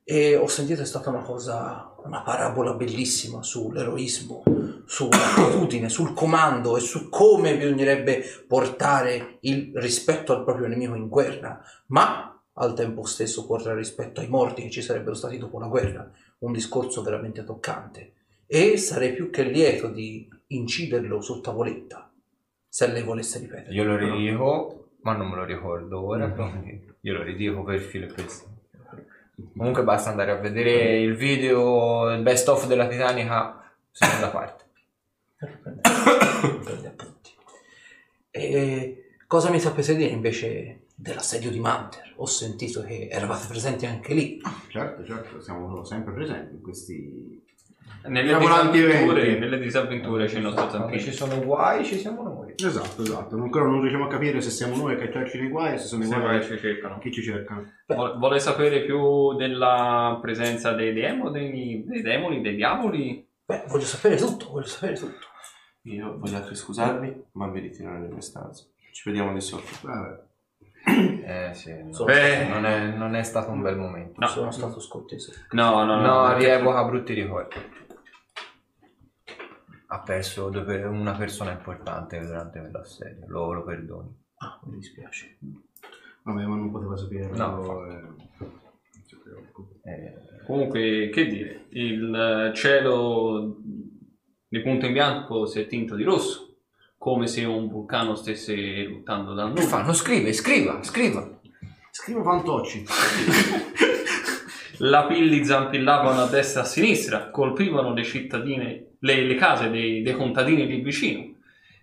e 0.02 0.34
ho 0.34 0.46
sentito 0.46 0.80
è 0.80 0.86
stata 0.86 1.10
una 1.10 1.20
cosa, 1.20 1.94
una 2.04 2.22
parabola 2.22 2.72
bellissima 2.72 3.42
sull'eroismo, 3.42 4.44
sull'attitudine, 4.86 5.90
sul 5.90 6.14
comando 6.14 6.78
e 6.78 6.80
su 6.80 7.10
come 7.10 7.54
bisognerebbe 7.54 8.24
portare 8.46 9.36
il 9.40 9.72
rispetto 9.74 10.32
al 10.32 10.42
proprio 10.42 10.68
nemico 10.68 10.94
in 10.94 11.08
guerra, 11.08 11.60
ma 11.88 12.42
al 12.54 12.72
tempo 12.72 13.04
stesso 13.04 13.44
portare 13.44 13.76
rispetto 13.76 14.20
ai 14.20 14.28
morti 14.28 14.62
che 14.62 14.70
ci 14.70 14.80
sarebbero 14.80 15.14
stati 15.14 15.36
dopo 15.36 15.58
la 15.58 15.66
guerra. 15.66 16.10
Un 16.38 16.52
discorso 16.52 17.02
veramente 17.02 17.44
toccante. 17.44 18.12
E 18.46 18.78
sarei 18.78 19.12
più 19.12 19.28
che 19.28 19.42
lieto 19.42 19.88
di 19.88 20.26
inciderlo 20.46 21.20
su 21.20 21.42
tavoletta, 21.42 22.07
se 22.78 22.86
lei 22.86 23.02
volesse 23.02 23.40
ripetere. 23.40 23.74
Io 23.74 23.82
lo 23.82 23.96
ridico, 23.96 24.90
ma 25.00 25.12
non 25.12 25.28
me 25.28 25.34
lo 25.34 25.44
ricordo 25.44 26.00
ora, 26.00 26.30
quindi 26.30 26.94
io 27.00 27.12
lo 27.12 27.24
ridico 27.24 27.64
per 27.64 27.80
filo 27.80 28.06
e 28.06 28.12
per. 28.12 28.26
Comunque 29.56 29.82
basta 29.82 30.10
andare 30.10 30.30
a 30.30 30.36
vedere 30.36 31.00
il 31.00 31.16
video, 31.16 32.08
il 32.14 32.22
best 32.22 32.46
of 32.48 32.68
della 32.68 32.86
Titanica, 32.86 33.68
seconda 33.90 34.28
parte. 34.28 34.64
Appunti. 36.86 37.32
E 38.30 39.16
cosa 39.26 39.50
mi 39.50 39.58
sapete 39.58 39.96
dire 39.96 40.10
invece 40.10 40.82
dell'assedio 40.94 41.50
di 41.50 41.58
Manter? 41.58 42.12
Ho 42.18 42.26
sentito 42.26 42.84
che 42.84 43.08
eravate 43.10 43.48
presenti 43.48 43.86
anche 43.86 44.14
lì. 44.14 44.40
Certo, 44.68 45.04
certo, 45.04 45.40
siamo 45.40 45.82
sempre 45.82 46.12
presenti 46.12 46.54
in 46.54 46.62
questi... 46.62 47.44
Nelle 48.08 48.38
disavventure, 48.38 49.38
nelle 49.38 49.58
disavventure 49.58 50.26
c'è 50.26 50.36
il 50.36 50.42
nostro 50.44 50.66
Quando 50.66 50.78
zampino. 50.86 51.02
ci 51.02 51.12
sono 51.12 51.38
guai 51.44 51.84
ci 51.84 51.98
siamo 51.98 52.22
noi. 52.22 52.54
Esatto, 52.56 53.02
esatto. 53.02 53.36
Ancora 53.36 53.66
non 53.66 53.80
riusciamo 53.80 54.04
a 54.04 54.08
capire 54.08 54.40
se 54.40 54.50
siamo 54.50 54.76
noi 54.76 54.94
a 54.94 54.96
cacciarci 54.96 55.38
nei 55.38 55.48
guai, 55.48 55.78
se 55.78 55.86
sono 55.86 56.04
i 56.04 56.06
Se 56.06 56.14
guai 56.14 56.26
mai 56.26 56.42
ci 56.44 56.58
cercano. 56.58 56.98
che 56.98 57.10
ci 57.12 57.22
cercano. 57.22 57.70
Vuole 57.86 58.38
sapere 58.40 58.84
più 58.84 59.34
della 59.36 60.18
presenza 60.22 60.72
dei, 60.72 60.92
demo, 60.94 61.30
dei, 61.30 61.84
demoni, 62.02 62.40
dei 62.40 62.54
diavoli? 62.54 63.26
Beh, 63.44 63.64
voglio 63.68 63.84
sapere 63.84 64.16
tutto, 64.16 64.50
voglio 64.50 64.66
sapere 64.66 64.94
tutto. 64.94 65.26
Io 65.82 66.16
voglio 66.18 66.36
anche 66.36 66.54
scusarmi, 66.54 67.24
ma 67.32 67.46
mi 67.46 67.60
ritiro 67.60 67.90
nelle 67.90 68.08
mie 68.08 68.20
stanze. 68.20 68.70
Ci 68.92 69.02
vediamo 69.10 69.32
lì 69.32 69.40
sotto. 69.40 69.68
Vabbè. 69.82 70.26
Eh 70.90 71.50
sì, 71.54 71.72
no. 71.82 72.04
Beh. 72.04 72.46
non, 72.48 72.64
è, 72.64 72.86
non 72.96 73.14
è 73.14 73.22
stato 73.22 73.50
un 73.50 73.60
bel 73.60 73.76
momento. 73.76 74.20
No. 74.20 74.26
sono 74.26 74.50
stato 74.50 74.80
scortese. 74.80 75.46
No, 75.50 75.84
no, 75.84 76.00
no. 76.00 76.02
No, 76.02 76.36
rievoca 76.36 76.84
brutti 76.84 77.12
ricordi. 77.14 77.56
Ha 79.90 80.00
perso 80.00 80.50
due 80.50 80.84
una 80.84 81.14
persona 81.14 81.52
importante 81.52 82.20
durante 82.20 82.68
l'assedio, 82.70 83.24
lo, 83.28 83.52
lo 83.52 83.64
perdoni. 83.64 84.14
Ah, 84.36 84.60
mi 84.64 84.76
dispiace. 84.76 85.38
Vabbè, 86.22 86.44
ma 86.44 86.56
non 86.56 86.70
poteva 86.70 86.96
sapere. 86.96 87.28
No, 87.28 87.86
eh. 87.86 88.36
Eh, 89.82 90.14
Comunque, 90.46 91.10
che 91.10 91.26
dire, 91.26 91.66
il 91.70 92.52
cielo 92.54 93.56
di 94.48 94.60
punto 94.60 94.86
in 94.86 94.92
bianco 94.92 95.46
si 95.46 95.60
è 95.60 95.66
tinto 95.66 95.94
di 95.94 96.04
rosso, 96.04 96.47
come 97.08 97.26
se 97.26 97.42
un 97.42 97.68
vulcano 97.68 98.14
stesse 98.14 98.54
eruttando 98.54 99.32
dal 99.32 99.54
che 99.54 99.60
nulla. 99.60 99.76
fanno? 99.76 99.92
Scrive, 99.94 100.30
scriva, 100.34 100.82
scriva. 100.82 101.40
Scrivo 101.90 102.22
fantocci. 102.22 102.84
Lapilli 104.80 105.42
zampillavano 105.42 106.20
a 106.20 106.26
destra 106.26 106.60
e 106.60 106.64
a 106.64 106.66
sinistra, 106.66 107.30
colpivano 107.30 107.94
le 107.94 108.04
cittadine, 108.04 108.96
le, 108.98 109.22
le 109.22 109.34
case 109.36 109.70
dei, 109.70 110.02
dei 110.02 110.14
contadini 110.14 110.66
lì 110.66 110.82
vicino. 110.82 111.36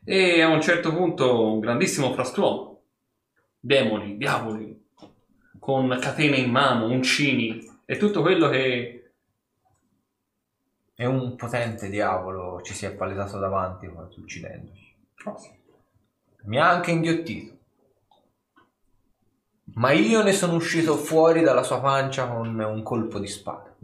E 0.04 0.42
a 0.42 0.48
un 0.48 0.62
certo 0.62 0.94
punto 0.94 1.54
un 1.54 1.60
grandissimo 1.60 2.14
frastuono. 2.14 2.82
Demoni, 3.60 4.18
diavoli, 4.18 4.80
con 5.58 5.98
catene 6.00 6.38
in 6.38 6.52
mano, 6.52 6.86
uncini 6.86 7.68
e 7.84 7.98
tutto 7.98 8.22
quello 8.22 8.48
che 8.48 9.10
E 10.98 11.06
un 11.06 11.36
potente 11.36 11.90
diavolo 11.90 12.62
ci 12.62 12.76
si 12.76 12.86
è 12.86 12.94
palesato 12.94 13.40
davanti 13.40 13.88
Mi 16.43 16.59
ha 16.59 16.70
anche 16.70 16.91
inghiottito. 16.91 17.53
Ma 19.76 19.91
io 19.91 20.22
ne 20.24 20.32
sono 20.32 20.55
uscito 20.55 20.95
fuori 20.95 21.41
dalla 21.41 21.63
sua 21.63 21.82
pancia 21.82 22.28
con 22.28 22.57
un 22.57 22.84
colpo 22.84 23.20
di 23.20 23.28
spada. 23.28 23.76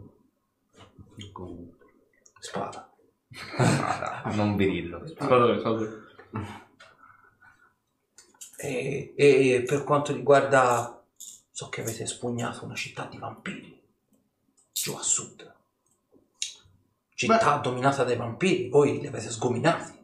Con- 1.32 1.70
Spada. 2.38 2.90
Non 4.34 4.56
virillo. 4.56 5.06
Scusate, 5.06 5.60
scusate. 5.60 6.00
E, 8.56 9.12
e 9.16 9.62
per 9.66 9.84
quanto 9.84 10.12
riguarda, 10.12 11.02
so 11.16 11.68
che 11.68 11.80
avete 11.80 12.06
spugnato 12.06 12.64
una 12.64 12.74
città 12.74 13.06
di 13.06 13.18
vampiri, 13.18 13.80
giù 14.72 14.94
a 14.94 15.02
sud. 15.02 15.52
Città 17.14 17.56
dominata 17.58 18.04
dai 18.04 18.16
vampiri, 18.16 18.68
voi 18.68 19.00
li 19.00 19.06
avete 19.06 19.30
sgominati. 19.30 20.00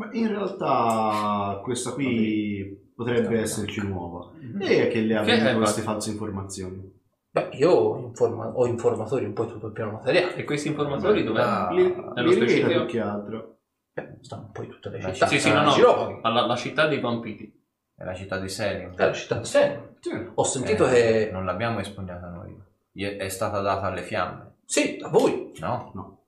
Ma 0.00 0.08
in 0.12 0.28
realtà 0.28 1.60
questa 1.62 1.92
qui 1.92 2.90
potrebbe 2.96 3.38
esserci 3.38 3.86
nuova. 3.86 4.32
E 4.58 4.88
che 4.88 5.00
le 5.00 5.16
ha 5.16 5.54
queste 5.56 5.82
false 5.82 6.10
informazioni. 6.10 6.98
Beh, 7.32 7.50
io 7.52 7.98
informa- 7.98 8.48
ho 8.48 8.66
informatori 8.66 9.26
un 9.26 9.34
po' 9.34 9.46
tutto 9.46 9.66
il 9.66 9.72
piano 9.72 9.92
materiale. 9.92 10.34
E 10.36 10.44
questi 10.44 10.68
informatori 10.68 11.22
dove? 11.22 11.42
Ah, 11.42 11.70
Li, 11.70 11.82
nello 12.14 12.30
li 12.30 12.34
rivela 12.34 12.46
specifico? 12.46 12.68
più 12.68 12.86
che 12.86 13.00
altro. 13.00 13.56
Beh, 13.92 14.16
stanno 14.22 14.42
un 14.46 14.52
po' 14.52 14.62
in 14.62 14.70
tutte 14.70 14.88
le 14.88 15.02
La 15.02 15.12
città. 15.12 15.26
Sì, 15.26 15.38
sì, 15.38 15.52
no, 15.52 15.62
no. 15.62 15.70
Girovaghi. 15.70 16.18
Alla, 16.22 16.46
la 16.46 16.56
città 16.56 16.86
dei 16.86 16.98
vampiri. 16.98 17.62
È 17.94 18.02
la 18.04 18.14
città 18.14 18.38
di 18.38 18.48
Selim. 18.48 18.94
È 18.96 19.04
la 19.04 19.12
città 19.12 19.36
di 19.36 19.44
Seno. 19.44 19.96
Sì. 20.00 20.30
Ho 20.34 20.44
sentito 20.44 20.86
Eh, 20.86 20.90
che... 20.90 21.28
Non 21.30 21.44
l'abbiamo 21.44 21.78
espugnata 21.80 22.26
noi. 22.30 22.58
Gli 22.90 23.04
È 23.04 23.16
è 23.18 23.28
stata 23.28 23.60
data 23.60 23.86
alle 23.88 24.02
fiamme. 24.02 24.54
Sì, 24.64 24.96
da 24.96 25.08
voi. 25.08 25.52
No? 25.60 25.90
No. 25.94 26.24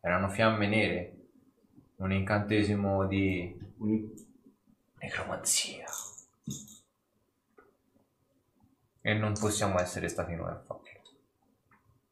Erano 0.00 0.28
fiamme 0.28 0.68
nere. 0.68 1.15
Un 1.96 2.12
incantesimo 2.12 3.06
di 3.06 3.56
necromanzia. 4.98 5.86
E 9.00 9.14
non 9.14 9.34
possiamo 9.38 9.78
essere 9.80 10.08
stati 10.08 10.34
noi 10.34 10.50
a 10.50 10.62
farlo. 10.66 10.84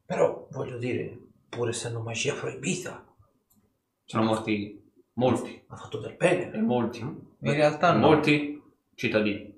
Però, 0.07 0.47
voglio 0.51 0.79
dire, 0.79 1.19
pur 1.49 1.69
essendo 1.69 2.01
magia 2.01 2.35
proibita, 2.35 3.05
Sono 4.05 4.23
morti 4.25 4.83
molti. 5.15 5.65
ha 5.69 5.77
fatto 5.77 5.99
del 5.99 6.15
bene. 6.15 6.53
E 6.53 6.61
molti. 6.61 7.01
In 7.01 7.53
realtà 7.53 7.93
no. 7.93 7.99
Molti 8.07 8.63
cittadini. 8.95 9.53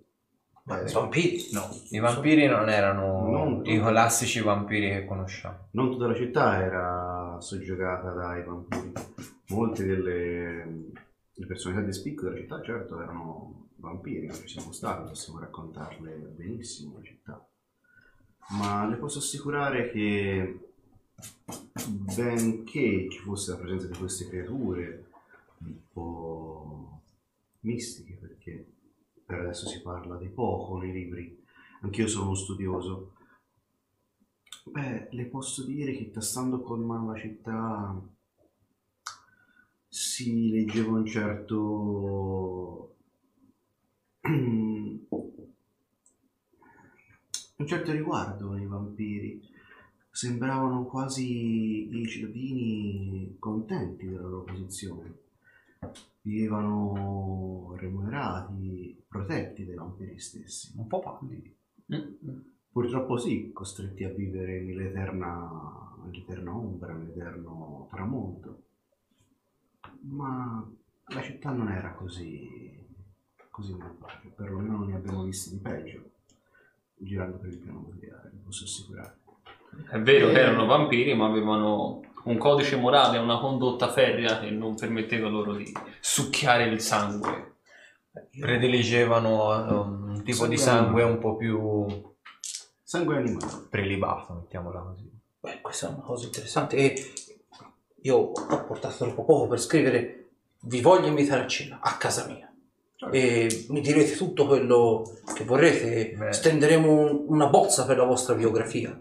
Ma 0.64 0.80
i 0.80 0.90
vampiri? 0.92 1.48
No. 1.52 1.68
I 1.90 1.98
vampiri 1.98 2.46
non 2.46 2.68
erano 2.68 3.28
Non- 3.28 3.66
i 3.66 3.78
classici 3.80 4.40
vampiri 4.40 4.88
che 4.90 5.04
conosciamo. 5.04 5.68
Non 5.72 5.90
tutta 5.90 6.06
la 6.08 6.14
città 6.14 6.60
era 6.60 7.36
soggiogata 7.40 8.10
dai 8.12 8.42
vampiri. 8.42 8.92
Molte 9.48 9.84
delle 9.84 10.92
le 11.38 11.46
personalità 11.46 11.84
di 11.84 11.92
spicco 11.92 12.24
della 12.24 12.36
città, 12.36 12.62
certo, 12.62 13.00
erano 13.00 13.68
vampiri, 13.76 14.32
ci 14.32 14.48
siamo 14.48 14.72
stati, 14.72 15.08
possiamo 15.08 15.38
raccontarle 15.38 16.10
benissimo 16.34 16.96
la 16.96 17.04
città. 17.04 17.48
Ma 18.58 18.86
le 18.86 18.96
posso 18.96 19.18
assicurare 19.18 19.90
che 19.90 20.70
benché 22.14 23.08
ci 23.10 23.18
fosse 23.18 23.50
la 23.50 23.58
presenza 23.58 23.86
di 23.86 23.98
queste 23.98 24.28
creature 24.28 25.10
un 25.58 25.76
po' 25.92 27.00
mistiche, 27.60 28.14
perché 28.14 28.66
per 29.26 29.40
adesso 29.40 29.68
si 29.68 29.82
parla 29.82 30.16
di 30.16 30.28
poco 30.28 30.78
nei 30.78 30.92
libri, 30.92 31.44
anch'io 31.82 32.06
sono 32.06 32.26
uno 32.26 32.34
studioso, 32.34 33.12
Beh, 34.68 35.08
le 35.12 35.26
posso 35.26 35.62
dire 35.62 35.92
che 35.92 36.10
tastando 36.10 36.60
con 36.60 36.80
mano 36.80 37.12
la 37.12 37.18
città 37.20 38.02
si 39.96 40.50
leggeva 40.50 40.92
un 40.92 41.06
certo 41.06 42.96
un 47.56 47.66
certo 47.66 47.92
riguardo 47.92 48.52
nei 48.52 48.66
vampiri. 48.66 49.40
Sembravano 50.10 50.84
quasi 50.84 51.88
i 51.96 52.06
cittadini 52.06 53.36
contenti 53.38 54.06
della 54.06 54.20
loro 54.20 54.44
posizione. 54.44 55.14
Vivevano 56.20 57.74
remunerati, 57.78 59.02
protetti 59.08 59.64
dai 59.64 59.76
vampiri 59.76 60.18
stessi. 60.18 60.74
Un 60.76 60.86
po' 60.88 60.98
pallidi. 61.00 61.56
Mm. 61.94 62.40
Purtroppo 62.70 63.16
sì, 63.16 63.50
costretti 63.50 64.04
a 64.04 64.10
vivere 64.10 64.60
nell'eterna, 64.60 65.96
nell'eterna 66.04 66.54
ombra, 66.54 66.92
nell'eterno 66.92 67.86
tramonto. 67.90 68.65
Ma 70.02 70.66
la 71.08 71.22
città 71.22 71.50
non 71.50 71.70
era 71.70 71.92
così, 71.92 72.78
così 73.50 73.74
malvagia, 73.74 74.28
perlomeno 74.34 74.78
non 74.78 74.88
ne 74.88 74.96
abbiamo 74.96 75.22
visti 75.24 75.50
di 75.50 75.56
peggio, 75.58 76.02
girando 76.94 77.36
per 77.38 77.50
il 77.50 77.58
piano 77.58 77.86
materiale, 77.88 78.30
vi 78.32 78.38
posso 78.44 78.64
assicurare. 78.64 79.16
È 79.90 79.98
vero 80.00 80.28
Eh. 80.28 80.32
che 80.32 80.40
erano 80.40 80.66
vampiri, 80.66 81.14
ma 81.14 81.26
avevano 81.26 82.02
un 82.24 82.38
codice 82.38 82.76
morale, 82.76 83.18
una 83.18 83.38
condotta 83.38 83.90
ferrea 83.92 84.40
che 84.40 84.50
non 84.50 84.74
permetteva 84.74 85.28
loro 85.28 85.54
di 85.54 85.72
succhiare 86.00 86.64
il 86.64 86.80
sangue 86.80 87.54
Prediligevano 88.40 89.52
eh, 89.68 89.72
un 89.74 90.22
tipo 90.24 90.46
di 90.46 90.56
sangue 90.56 91.02
un 91.02 91.18
po' 91.18 91.36
più 91.36 91.86
Sangue 92.82 93.16
animale. 93.18 93.66
prelibato, 93.68 94.32
mettiamola 94.32 94.80
così. 94.80 95.10
Beh, 95.40 95.60
questa 95.60 95.88
è 95.88 95.90
una 95.92 96.02
cosa 96.02 96.24
interessante 96.26 96.76
e 96.76 97.12
io 98.06 98.16
ho 98.16 98.64
portato 98.64 98.96
troppo 99.04 99.24
poco 99.24 99.46
per 99.48 99.60
scrivere 99.60 100.28
vi 100.62 100.80
voglio 100.80 101.06
invitare 101.08 101.42
a 101.42 101.46
cena 101.46 101.78
a 101.82 101.96
casa 101.96 102.26
mia 102.26 102.50
e 103.12 103.66
mi 103.68 103.80
direte 103.80 104.14
tutto 104.16 104.46
quello 104.46 105.02
che 105.34 105.44
vorrete 105.44 106.14
Beh. 106.16 106.32
stenderemo 106.32 106.90
un- 106.92 107.24
una 107.28 107.48
bozza 107.48 107.84
per 107.84 107.98
la 107.98 108.04
vostra 108.04 108.34
biografia 108.34 108.98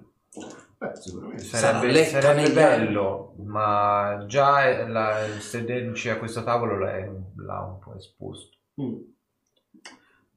Beh, 0.78 0.92
sicuramente. 0.96 1.44
Sarebbe, 1.44 2.04
sarebbe 2.04 2.52
bello, 2.52 3.34
ma 3.46 4.26
già 4.28 4.86
la, 4.86 5.20
sederci 5.40 6.10
a 6.10 6.18
questo 6.18 6.44
tavolo 6.44 6.78
l'ha 6.78 6.98
un 7.62 7.80
po' 7.80 7.96
esposto. 7.96 8.58
Mm. 8.82 8.96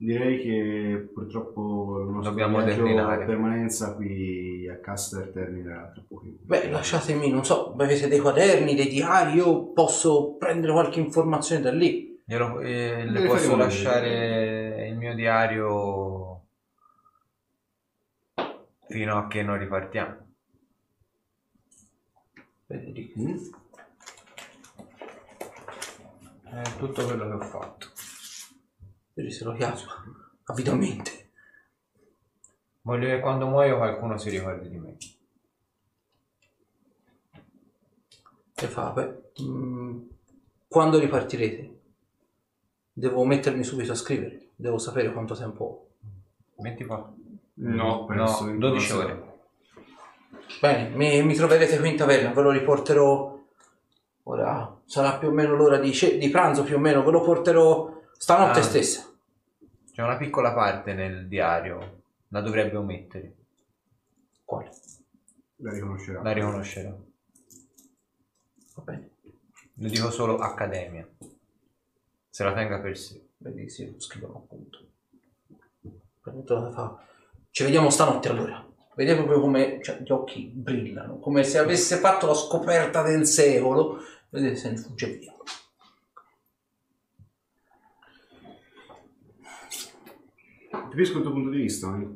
Direi 0.01 0.41
che 0.41 1.11
purtroppo 1.13 1.99
il 2.03 2.07
nostro 2.11 2.31
Dobbiamo 2.31 2.63
declinare. 2.63 3.25
permanenza 3.25 3.97
qui 3.97 4.69
a 4.69 4.77
Caster 4.79 5.33
terminerà 5.33 5.91
tra 5.93 6.05
poco. 6.07 6.25
beh 6.41 6.71
lasciatemi 6.71 7.29
non 7.31 7.45
so 7.45 7.73
avete 7.77 8.07
dei 8.07 8.21
quaderni 8.21 8.77
dei 8.77 8.87
diari 8.89 9.33
io 9.33 9.73
posso 9.73 10.37
prendere 10.37 10.71
qualche 10.73 11.01
informazione 11.01 11.63
da 11.63 11.73
lì 11.73 12.17
Glielo- 12.25 12.61
eh, 12.61 13.07
le 13.07 13.27
posso 13.27 13.57
lasciare 13.57 14.87
il 14.89 14.97
mio 14.97 15.15
diario 15.17 16.45
fino 18.87 19.19
a 19.19 19.27
che 19.27 19.43
non 19.43 19.59
ripartiamo. 19.59 20.17
Vedi 22.67 22.93
lì. 22.93 23.13
Mm? 23.19 23.37
È 26.45 26.63
tutto 26.79 27.05
quello 27.05 27.27
che 27.29 27.35
ho 27.35 27.41
fatto. 27.41 27.87
Vedi 29.19 29.33
se 29.33 29.43
lo 29.43 29.53
chiama 29.55 29.75
avidamente 30.45 31.31
Voglio 32.83 33.09
che 33.09 33.19
quando 33.19 33.49
muoio 33.49 33.77
qualcuno 33.77 34.17
si 34.17 34.31
ricordi 34.31 34.69
di 34.69 34.79
me. 34.79 34.97
e 38.61 38.67
fa 38.67 38.91
beh 38.91 39.33
mm, 39.43 39.99
quando 40.69 40.99
ripartirete 41.01 41.79
devo 42.93 43.25
mettermi 43.25 43.63
subito 43.65 43.91
a 43.93 43.97
scrivere 43.97 44.51
devo 44.57 44.79
sapere 44.79 45.13
quanto 45.13 45.35
tempo 45.35 45.89
ho 46.55 46.63
24. 46.63 47.15
No, 47.55 48.05
presto, 48.07 48.45
no, 48.45 48.51
in 48.51 48.59
12 48.59 48.93
cosa- 48.93 49.05
ore. 49.05 49.27
Bene, 50.61 50.89
mi, 50.91 51.23
mi 51.25 51.35
troverete 51.35 51.79
qui 51.79 51.91
in 51.91 51.97
taverna, 51.97 52.33
ve 52.33 52.43
lo 52.43 52.51
riporterò. 52.51 53.37
Ora 54.25 54.81
sarà 54.85 55.19
più 55.19 55.29
o 55.29 55.31
meno 55.33 55.55
l'ora 55.55 55.79
di, 55.79 55.93
ce- 55.93 56.19
di 56.19 56.29
pranzo, 56.31 56.63
più 56.65 56.77
o 56.77 56.79
meno, 56.81 57.05
ve 57.05 57.11
lo 57.13 57.21
porterò 57.21 58.01
stanotte 58.17 58.59
Ah. 58.59 58.63
stessa. 58.63 59.08
C'è 59.99 60.05
una 60.05 60.17
piccola 60.17 60.53
parte 60.53 60.93
nel 60.93 61.27
diario, 61.27 62.03
la 62.29 62.41
dovrebbe 62.41 62.77
omettere, 62.77 63.35
Quale? 64.45 64.71
La 65.57 65.73
riconoscerà. 65.73 66.23
la 66.23 66.31
riconoscerò. 66.31 66.97
Va 68.77 68.83
bene, 68.85 69.11
Le 69.75 69.89
dico 69.89 70.13
solo 70.13 70.39
Accademia. 70.39 71.05
Se 72.31 72.45
la 72.45 72.53
tenga 72.53 72.79
per 72.79 72.97
sé. 72.97 73.27
vedi, 73.39 73.69
sì, 73.69 73.91
lo 73.91 73.99
scrivo 73.99 74.37
appunto. 74.37 74.87
Fa. 76.23 77.05
Ci 77.51 77.65
vediamo 77.65 77.91
stanotte 77.91 78.29
allora. 78.29 78.65
Vedete 78.95 79.17
proprio 79.17 79.41
come 79.41 79.83
cioè, 79.83 79.99
gli 79.99 80.13
occhi 80.13 80.45
brillano, 80.45 81.19
come 81.19 81.43
se 81.43 81.59
avesse 81.59 81.97
fatto 81.97 82.29
la 82.29 82.35
scoperta 82.35 83.03
del 83.03 83.27
secolo. 83.27 83.99
Vedete 84.29 84.55
se 84.55 84.71
ne 84.71 84.77
fugge 84.77 85.17
via. 85.17 85.35
Capisco 90.89 91.19
il 91.19 91.23
tuo 91.23 91.33
punto 91.33 91.51
di 91.51 91.59
vista, 91.59 91.89
ma 91.89 92.07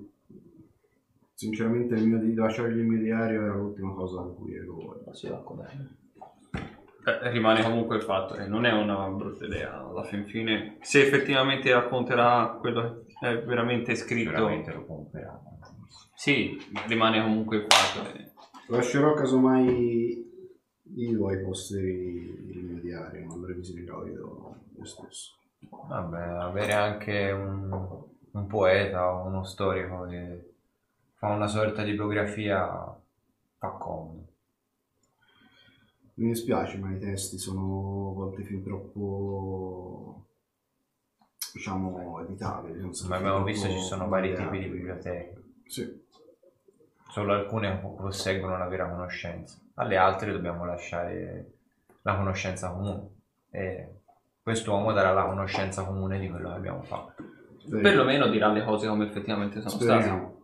sinceramente 1.34 1.94
il 1.94 2.06
mio 2.06 2.18
di 2.18 2.34
lasciargli 2.34 2.78
il 2.78 2.84
mio 2.84 3.00
diario 3.00 3.42
era 3.42 3.54
l'ultima 3.54 3.92
cosa 3.92 4.22
di 4.22 4.34
cui 4.34 4.54
ero 4.54 5.02
con 5.44 5.56
me. 5.58 5.96
Eh, 7.04 7.30
rimane 7.30 7.62
comunque 7.62 7.96
il 7.96 8.02
fatto 8.02 8.34
che 8.34 8.46
non 8.46 8.64
è 8.64 8.72
una 8.72 9.08
brutta 9.08 9.44
idea 9.44 9.84
alla 9.84 10.04
fin 10.04 10.24
fine 10.24 10.76
se 10.82 11.02
effettivamente 11.04 11.72
racconterà 11.72 12.56
quello 12.60 13.02
che 13.18 13.28
è 13.28 13.42
veramente 13.42 13.96
scritto 13.96 14.30
Sicuramente 14.30 14.72
lo 14.72 14.84
comprerà. 14.86 15.42
sì 16.14 16.56
rimane 16.86 17.20
comunque 17.20 17.56
il 17.56 17.66
fatto 17.68 18.08
che 18.12 18.30
Lascerò 18.72 19.12
casomai 19.12 20.30
io 20.94 21.28
ai 21.28 21.42
posteri 21.42 22.48
il 22.50 22.64
mio 22.64 22.80
diario, 22.80 23.26
ma 23.26 23.34
lo 23.34 23.46
vedo 23.46 24.56
io 24.76 24.84
stesso. 24.84 25.32
Vabbè, 25.88 26.22
avere 26.22 26.72
anche 26.72 27.30
un, 27.32 27.68
un 28.32 28.46
poeta 28.46 29.12
o 29.12 29.26
uno 29.26 29.44
storico 29.44 30.06
che 30.06 30.54
fa 31.14 31.28
una 31.28 31.46
sorta 31.46 31.82
di 31.82 31.92
biografia 31.92 32.66
fa 33.58 33.68
comodo. 33.68 34.26
Mi 36.14 36.28
dispiace, 36.28 36.78
ma 36.78 36.92
i 36.92 36.98
testi 36.98 37.38
sono 37.38 38.10
a 38.10 38.14
volte 38.14 38.42
fin 38.42 38.62
troppo, 38.62 40.26
diciamo, 41.54 42.20
editabili. 42.20 42.94
stati 42.94 43.12
abbiamo 43.12 43.44
visto 43.44 43.68
ci 43.68 43.78
sono 43.78 44.08
vari 44.08 44.34
tipi 44.34 44.58
di 44.58 44.66
biblioteche. 44.66 45.42
Sì, 45.66 46.00
Solo 47.12 47.34
alcune 47.34 47.76
posseggono 47.76 48.56
la 48.56 48.66
vera 48.68 48.88
conoscenza, 48.88 49.58
alle 49.74 49.98
altre 49.98 50.32
dobbiamo 50.32 50.64
lasciare 50.64 51.52
la 52.00 52.16
conoscenza 52.16 52.70
comune. 52.70 53.08
E 53.50 54.00
quest'uomo 54.42 54.92
darà 54.92 55.12
la 55.12 55.26
conoscenza 55.26 55.84
comune 55.84 56.18
di 56.18 56.30
quello 56.30 56.48
che 56.48 56.56
abbiamo 56.56 56.82
fatto. 56.82 57.22
Speriamo. 57.62 57.82
perlomeno 57.82 58.28
dirà 58.28 58.50
le 58.52 58.64
cose 58.64 58.86
come 58.88 59.06
effettivamente 59.06 59.60
sono 59.60 59.70
state 59.70 59.84
Speriamo. 59.84 60.40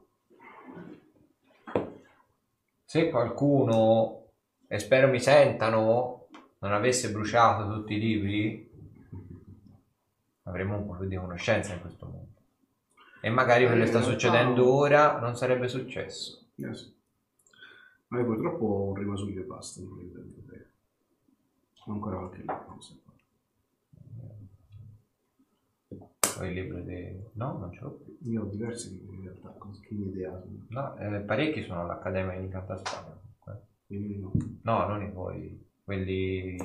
Se 2.84 3.10
qualcuno, 3.10 4.22
e 4.66 4.78
spero 4.78 5.08
mi 5.08 5.20
sentano, 5.20 6.28
non 6.60 6.72
avesse 6.72 7.10
bruciato 7.10 7.72
tutti 7.72 7.94
i 7.94 7.98
libri, 7.98 8.70
avremmo 10.44 10.76
un 10.76 10.86
po' 10.86 10.94
più 10.94 11.06
di 11.06 11.16
conoscenza 11.16 11.74
in 11.74 11.80
questo 11.80 12.06
mondo. 12.06 12.26
E 13.20 13.28
magari 13.30 13.66
quello 13.66 13.82
che 13.82 13.90
sta 13.90 13.98
Eh, 13.98 14.02
succedendo 14.04 14.72
ora 14.72 15.18
non 15.18 15.36
sarebbe 15.36 15.68
successo. 15.68 16.46
Yes. 16.54 16.96
Ma 18.08 18.20
io 18.20 18.24
purtroppo 18.24 18.64
ho 18.64 18.88
un 18.88 18.94
rimasuglio 18.94 19.42
e 19.42 19.44
basta, 19.44 19.82
non. 19.82 20.36
Ho 21.84 21.92
ancora 21.92 22.16
qualche 22.16 22.38
libro. 22.38 22.78
Non. 26.38 26.38
Poi 26.38 26.48
il 26.48 26.54
libro 26.54 26.80
di... 26.80 27.22
No, 27.34 27.58
non 27.58 27.70
ce 27.72 27.80
l'ho 27.80 27.90
più. 27.90 28.16
Io 28.30 28.42
ho 28.42 28.46
diversi 28.46 28.90
libri 28.90 29.16
in 29.16 29.22
realtà, 29.22 29.54
così 29.58 29.80
che 29.82 29.94
idea. 29.94 30.42
No, 30.68 30.96
eh, 30.96 31.20
parecchi 31.20 31.62
sono 31.64 31.82
all'Accademia 31.82 32.40
di 32.40 32.48
Cantaspada. 32.48 33.20
Quindi 33.86 34.18
no. 34.18 34.32
No, 34.62 34.86
non 34.86 35.02
i 35.02 35.10
tuoi, 35.10 35.66
quelli 35.82 36.56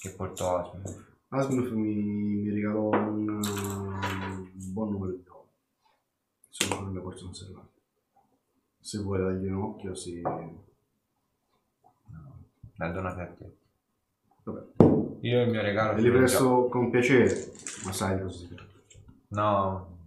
che 0.00 0.10
portò 0.10 0.58
Asmund. 0.58 1.04
Asmund 1.28 1.72
mi, 1.72 1.94
mi 1.94 2.50
regalò 2.50 2.90
un, 2.90 3.28
un 3.28 4.50
buon 4.72 4.90
numero 4.90 5.12
di 5.12 5.22
dollari. 5.22 5.48
Sono 6.50 6.76
con 6.76 6.92
le 6.92 7.00
borse 7.00 7.24
conservate. 7.24 7.74
Se 8.80 8.98
vuoi 8.98 9.18
dargli 9.18 9.46
un 9.46 9.62
occhio, 9.62 9.94
sì. 9.94 10.20
L'ha 10.20 10.52
donata 12.90 13.22
a 13.22 13.26
te. 13.26 13.56
Vabbè. 14.44 15.05
Io 15.20 15.42
il 15.42 15.48
mio 15.50 15.62
regalo... 15.62 15.94
Te 15.94 16.02
ce 16.02 16.08
li 16.08 16.16
presto 16.16 16.68
con 16.68 16.90
piacere, 16.90 17.52
ma 17.84 17.92
sai 17.92 18.16
di 18.16 18.22
cosa 18.22 18.38
si 18.38 18.48
tratta. 18.48 18.72
già. 18.88 18.98
No, 19.28 19.98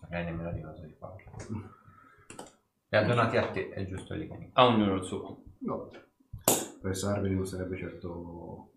magari 0.00 0.24
nemmeno 0.24 0.52
di 0.52 0.60
cosa 0.60 0.82
di 0.84 0.94
farlo. 0.98 1.70
Li 2.88 2.98
ha 2.98 3.04
donati 3.04 3.36
a 3.36 3.46
te, 3.50 3.70
è 3.70 3.86
giusto 3.86 4.14
lì. 4.14 4.28
a 4.52 4.66
ognuno 4.66 4.94
il 4.94 5.04
suo 5.04 5.42
No. 5.58 5.90
Per 6.80 6.96
Sarveri 6.96 7.34
non 7.34 7.46
sarebbe 7.46 7.76
certo 7.76 8.70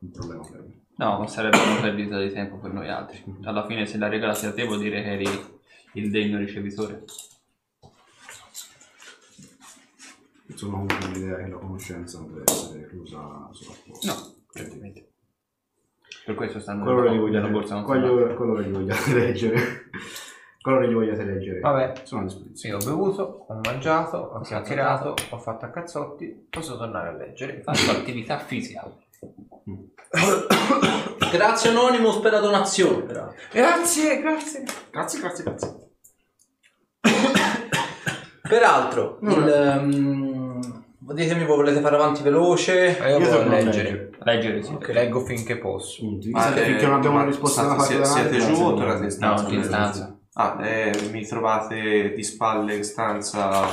un 0.00 0.10
problema 0.12 0.42
per 0.48 0.60
me. 0.60 0.80
no 0.96 1.18
ma 1.18 1.26
sarebbe 1.26 1.58
una 1.58 1.80
perdita 1.80 2.18
di 2.18 2.32
tempo 2.32 2.56
per 2.56 2.72
noi 2.72 2.88
altri 2.88 3.22
alla 3.42 3.66
fine 3.66 3.84
se 3.84 3.98
la 3.98 4.08
regalati 4.08 4.46
a 4.46 4.52
te 4.54 4.64
vuol 4.64 4.78
dire 4.78 5.02
che 5.02 5.12
eri 5.12 5.28
il 5.94 6.10
degno 6.10 6.38
ricevitore 6.38 7.04
Sono 10.54 10.72
comunque 10.72 11.08
l'idea 11.12 11.36
che 11.36 11.48
la 11.48 11.56
conoscenza 11.56 12.18
non 12.18 12.32
deve 12.32 12.44
essere 12.50 12.88
chiusa 12.88 13.48
solo 13.52 13.70
a 13.72 13.76
posto. 13.86 14.06
no 14.06 14.34
certamente 14.52 15.10
per 16.24 16.34
questo 16.34 16.60
stanno 16.60 16.84
Quello 16.84 17.02
che 17.02 17.14
gli 17.14 17.18
vogliate, 17.18 17.48
borsa 17.48 17.82
quello, 17.82 18.34
quello 18.34 18.54
che 18.54 18.64
gli 18.64 18.72
vogliate 18.72 19.14
leggere. 19.18 19.60
quello 20.60 20.80
che 20.80 20.88
gli 20.88 20.92
vogliate 20.92 21.24
leggere. 21.24 21.60
Vabbè. 21.60 21.92
Sono 22.04 22.22
a 22.22 22.24
disposizione. 22.24 22.74
ho 22.74 22.78
bevuto, 22.78 23.44
ho 23.48 23.60
mangiato, 23.64 24.16
ho 24.16 24.40
chiacchierato, 24.40 25.14
ho 25.30 25.38
fatto 25.38 25.64
a 25.64 25.70
cazzotti, 25.70 26.46
posso 26.50 26.76
tornare 26.76 27.08
a 27.08 27.12
leggere. 27.12 27.62
faccio 27.62 27.90
attività 27.92 28.38
fisica 28.38 28.88
Grazie 31.30 31.70
Anonymous 31.70 32.18
per 32.18 32.32
la 32.32 32.40
donazione, 32.40 33.02
peraltro. 33.02 33.36
Grazie, 33.52 34.20
grazie. 34.20 34.64
Grazie, 34.90 35.20
grazie, 35.20 35.44
grazie. 35.44 35.88
Peraltro, 38.50 39.18
il, 39.22 39.48
ehm, 39.48 40.50
Ditemi 41.12 41.44
voi, 41.44 41.56
volete 41.56 41.80
fare 41.80 41.96
avanti 41.96 42.22
veloce? 42.22 42.96
Ma 43.00 43.08
io, 43.08 43.18
Io 43.18 43.24
voglio 43.24 43.36
torno 43.38 43.52
a 43.52 43.56
leggere. 43.56 44.10
Leggere 44.22 44.62
sì. 44.62 44.76
Leggo 44.92 45.20
finché 45.24 45.56
posso. 45.56 46.02
Punti. 46.02 46.30
Ah, 46.32 46.56
eh, 46.56 46.62
finché 46.62 46.86
non 46.86 46.94
abbiamo 46.96 47.16
una 47.16 47.24
risposta 47.24 47.62
da 47.62 47.68
una 47.68 47.76
parte 47.76 48.04
siete 48.04 48.38
giù 48.38 48.62
o 48.62 48.74
tornate 48.74 49.04
in 49.04 49.10
stanza? 49.10 49.42
No, 49.44 49.52
in 49.52 49.64
stanza. 49.64 50.18
Ah, 50.34 50.58
eh, 50.60 50.92
mi 51.10 51.26
trovate 51.26 52.12
di 52.14 52.22
spalle 52.22 52.74
in 52.74 52.84
stanza. 52.84 53.66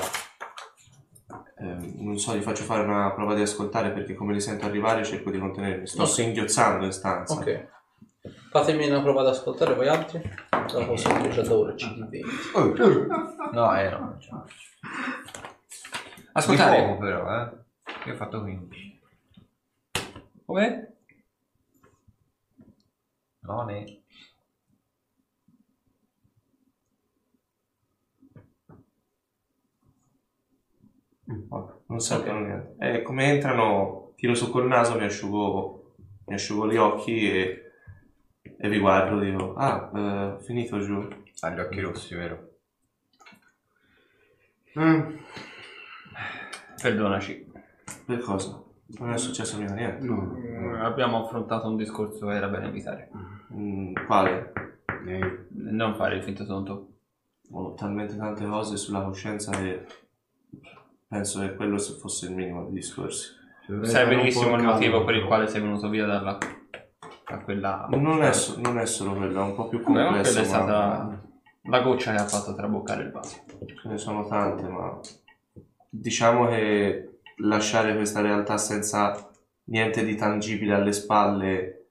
eh, 1.60 1.94
non 1.98 2.18
so, 2.18 2.36
gli 2.36 2.42
faccio 2.42 2.64
fare 2.64 2.84
una 2.84 3.12
prova 3.14 3.36
di 3.36 3.42
ascoltare 3.42 3.92
perché 3.92 4.16
come 4.16 4.34
li 4.34 4.42
sento 4.42 4.66
arrivare 4.66 5.04
cerco 5.04 5.30
di 5.30 5.38
contenermi. 5.38 5.86
Sto 5.86 6.06
singhiozzando 6.06 6.86
in 6.86 6.92
stanza. 6.92 7.34
Ok. 7.34 7.68
Fatemi 8.50 8.90
una 8.90 9.02
prova 9.02 9.22
ad 9.22 9.28
ascoltare 9.28 9.74
voi 9.76 9.88
altri. 9.88 10.22
La 10.50 10.86
posso 10.86 11.30
già 11.30 11.42
da 11.42 11.56
ora, 11.56 11.74
CD20. 11.74 13.52
No, 13.52 13.76
eh 13.76 13.90
no. 13.90 14.18
Di 14.18 14.28
Ascoltare. 16.34 16.84
poco 16.84 16.98
però, 17.00 17.42
eh. 17.42 17.50
Io 18.06 18.14
ho 18.14 18.16
fatto 18.16 18.42
15. 18.42 19.02
Come? 20.46 20.96
No, 23.40 23.64
ne. 23.64 24.02
Non 31.88 32.00
sentono 32.00 32.40
niente. 32.40 32.76
E 32.80 33.02
come 33.02 33.26
entrano, 33.26 34.14
tiro 34.16 34.34
su 34.36 34.50
col 34.52 34.68
naso, 34.68 34.98
mi 34.98 35.06
asciugo, 35.06 35.96
mi 36.26 36.34
asciugo 36.36 36.70
gli 36.72 36.78
occhi 36.78 37.30
e, 37.32 37.67
e 38.58 38.70
vi 38.70 38.80
guardo. 38.80 39.20
Dico, 39.20 39.54
ah, 39.56 39.92
eh, 39.94 40.44
finito 40.44 40.80
giù. 40.80 41.08
Ha 41.42 41.50
gli 41.52 41.60
occhi 41.60 41.80
rossi, 41.82 42.16
vero? 42.16 42.50
Eh, 44.74 45.06
Perdonaci. 46.82 47.52
Per 48.06 48.20
cosa? 48.20 48.62
Non 49.00 49.12
è 49.12 49.18
successo 49.18 49.58
mica 49.58 49.74
niente. 49.74 50.06
no. 50.06 50.36
Eh, 50.38 50.80
Abbiamo 50.80 51.24
affrontato 51.26 51.68
un 51.68 51.76
discorso 51.76 52.28
che 52.28 52.34
era 52.34 52.48
bene 52.48 52.68
evitare. 52.68 53.10
Mm, 53.54 53.94
quale? 54.06 54.54
Eh, 55.08 55.48
Non 55.50 55.96
fare 55.96 56.16
il 56.18 56.24
finto 56.24 56.46
tonto. 56.46 56.88
Ho 57.52 57.74
talmente 57.74 58.16
tante 58.18 58.46
cose 58.46 58.78
sulla 58.78 59.02
coscienza 59.04 59.52
che 59.52 59.86
penso 61.08 61.40
che 61.42 61.56
quello 61.56 61.78
se 61.78 61.94
fosse 61.98 62.28
il 62.28 62.34
minimo 62.36 62.64
dei 62.66 62.74
discorsi. 62.74 63.36
Sai 63.84 64.08
benissimo 64.08 64.56
il 64.56 64.64
motivo 64.64 65.04
per 65.04 65.16
il 65.16 65.26
quale 65.26 65.48
sei 65.48 65.62
venuto 65.62 65.90
via 65.90 66.06
dalla... 66.06 66.38
da 67.30 67.40
quella... 67.40 67.88
Non 67.92 68.24
è, 68.24 68.32
so- 68.34 68.60
non 68.60 68.80
è 68.80 68.86
solo 68.86 69.14
quello, 69.16 69.42
è 69.42 69.44
un 69.44 69.56
po' 69.56 69.68
più 69.68 69.82
Vabbè, 69.82 69.92
ma 70.00 70.06
complesso. 70.06 70.32
quella 70.34 70.46
è 70.46 70.50
ma- 70.50 70.64
stata 70.64 71.22
la 71.64 71.82
goccia 71.82 72.12
che 72.16 72.22
ha 72.22 72.28
fatto 72.28 72.56
traboccare 72.56 73.04
il 73.04 73.12
vaso. 73.12 73.44
Ce 73.82 73.88
ne 73.90 73.98
sono 73.98 74.26
tante, 74.26 74.64
ma 74.68 74.98
diciamo 75.90 76.48
che 76.48 77.20
lasciare 77.40 77.96
questa 77.96 78.22
realtà 78.22 78.58
senza 78.58 79.30
niente 79.66 80.06
di 80.06 80.16
tangibile 80.16 80.74
alle 80.76 80.94
spalle 80.94 81.90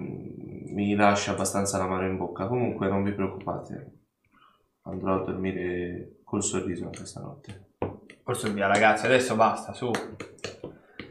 mm, 0.00 0.72
mi 0.74 0.94
lascia 0.94 1.32
abbastanza 1.32 1.76
l'amaro 1.76 2.06
in 2.06 2.16
bocca. 2.16 2.46
Comunque 2.46 2.88
non 2.88 3.02
vi 3.02 3.12
preoccupate, 3.12 3.90
andrò 4.82 5.16
a 5.16 5.24
dormire 5.24 6.20
col 6.24 6.42
sorriso 6.42 6.86
anche 6.86 7.04
stanotte. 7.04 7.66
Forse 8.24 8.50
via 8.50 8.66
ragazzi, 8.66 9.04
adesso 9.04 9.34
basta, 9.36 9.74
su. 9.74 9.90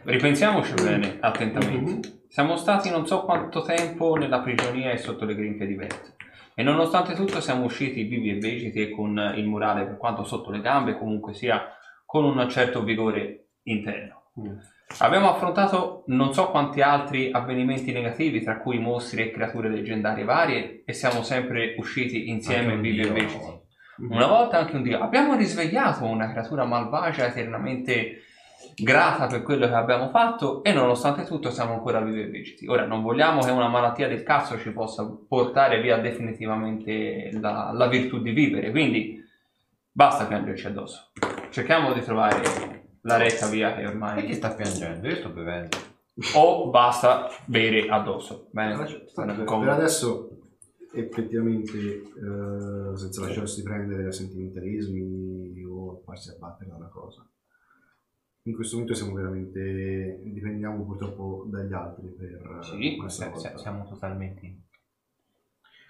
Ripensiamoci 0.04 0.74
bene, 0.74 1.18
attentamente. 1.20 2.24
Siamo 2.28 2.56
stati 2.56 2.90
non 2.90 3.06
so 3.06 3.24
quanto 3.24 3.62
tempo 3.62 4.16
nella 4.16 4.40
prigionia 4.40 4.92
e 4.92 4.98
sotto 4.98 5.26
le 5.26 5.36
grinfie 5.36 5.68
di 5.68 5.76
Beth. 5.76 6.16
E 6.56 6.64
nonostante 6.64 7.14
tutto 7.14 7.40
siamo 7.40 7.66
usciti 7.66 8.04
vivi 8.04 8.32
e 8.32 8.40
vegeti 8.40 8.82
e 8.82 8.90
con 8.90 9.34
il 9.36 9.46
murale 9.46 9.86
per 9.86 9.98
quanto 9.98 10.24
sotto 10.24 10.50
le 10.50 10.62
gambe, 10.62 10.98
comunque 10.98 11.34
sia 11.34 11.76
con 12.06 12.26
un 12.26 12.50
certo 12.50 12.84
vigore 12.84 13.50
interno. 13.64 14.32
Mm. 14.40 14.58
Abbiamo 15.00 15.30
affrontato 15.30 16.04
non 16.08 16.34
so 16.34 16.50
quanti 16.50 16.82
altri 16.82 17.32
avvenimenti 17.32 17.92
negativi, 17.92 18.42
tra 18.42 18.60
cui 18.60 18.80
mostri 18.80 19.22
e 19.22 19.32
creature 19.32 19.70
leggendarie 19.70 20.24
varie, 20.24 20.84
e 20.84 20.94
siamo 20.94 21.22
sempre 21.22 21.76
usciti 21.78 22.30
insieme 22.30 22.76
vivi 22.78 23.02
e 23.02 23.12
vegeti. 23.12 23.60
Una 24.10 24.28
volta 24.28 24.58
anche 24.58 24.76
un 24.76 24.84
dio. 24.84 25.00
Abbiamo 25.00 25.36
risvegliato 25.36 26.06
una 26.06 26.32
creatura 26.32 26.66
malvagia 26.66 27.28
eternamente 27.28 28.24
grata 28.76 29.28
per 29.28 29.44
quello 29.44 29.68
che 29.68 29.74
abbiamo 29.74 30.10
fatto 30.10 30.64
e 30.64 30.74
nonostante 30.74 31.24
tutto 31.24 31.52
siamo 31.52 31.74
ancora 31.74 32.02
vivi 32.02 32.22
e 32.22 32.30
vegeti. 32.30 32.68
Ora 32.68 32.86
non 32.86 33.02
vogliamo 33.02 33.42
che 33.42 33.52
una 33.52 33.68
malattia 33.68 34.08
del 34.08 34.24
cazzo 34.24 34.58
ci 34.58 34.72
possa 34.72 35.06
portare 35.28 35.82
via 35.82 35.98
definitivamente 35.98 37.30
la, 37.40 37.72
la 37.74 37.88
virtù 37.88 38.22
di 38.22 38.32
vivere, 38.32 38.72
quindi 38.72 39.24
basta 39.92 40.26
piangerci 40.26 40.68
addosso. 40.68 41.12
Cerchiamo 41.50 41.94
di 41.94 42.02
trovare 42.02 42.42
la 43.02 43.18
retta 43.18 43.48
via 43.48 43.74
che 43.74 43.82
E 43.82 43.86
chi 43.86 43.90
ormai... 43.90 44.34
sta 44.34 44.50
piangendo? 44.54 45.08
Io 45.08 45.16
sto 45.16 45.30
bevendo. 45.30 45.78
O 46.36 46.70
basta 46.70 47.30
bere 47.46 47.88
addosso. 47.88 48.48
Bene? 48.52 48.76
Per, 48.76 49.70
adesso 49.70 50.30
effettivamente 50.94 51.78
eh, 51.78 52.98
senza 52.98 53.22
lasciarsi 53.22 53.64
prendere 53.64 54.04
da 54.04 54.12
sentimentalismi 54.12 55.64
o 55.64 56.02
farsi 56.06 56.30
abbattere 56.30 56.70
da 56.70 56.76
una 56.76 56.90
cosa 56.90 57.26
in 58.44 58.56
questo 58.56 58.76
momento 58.78 58.96
siamo 58.96 59.14
veramente 59.14 60.20
dipendiamo 60.24 60.84
purtroppo 60.84 61.44
dagli 61.48 61.74
altri 61.74 62.08
per 62.08 62.60
Sì, 62.62 62.96
questa 62.98 63.26
Se- 63.26 63.32
cosa 63.32 63.50
se- 63.52 63.58
siamo 63.58 63.88
totalmente. 63.88 64.56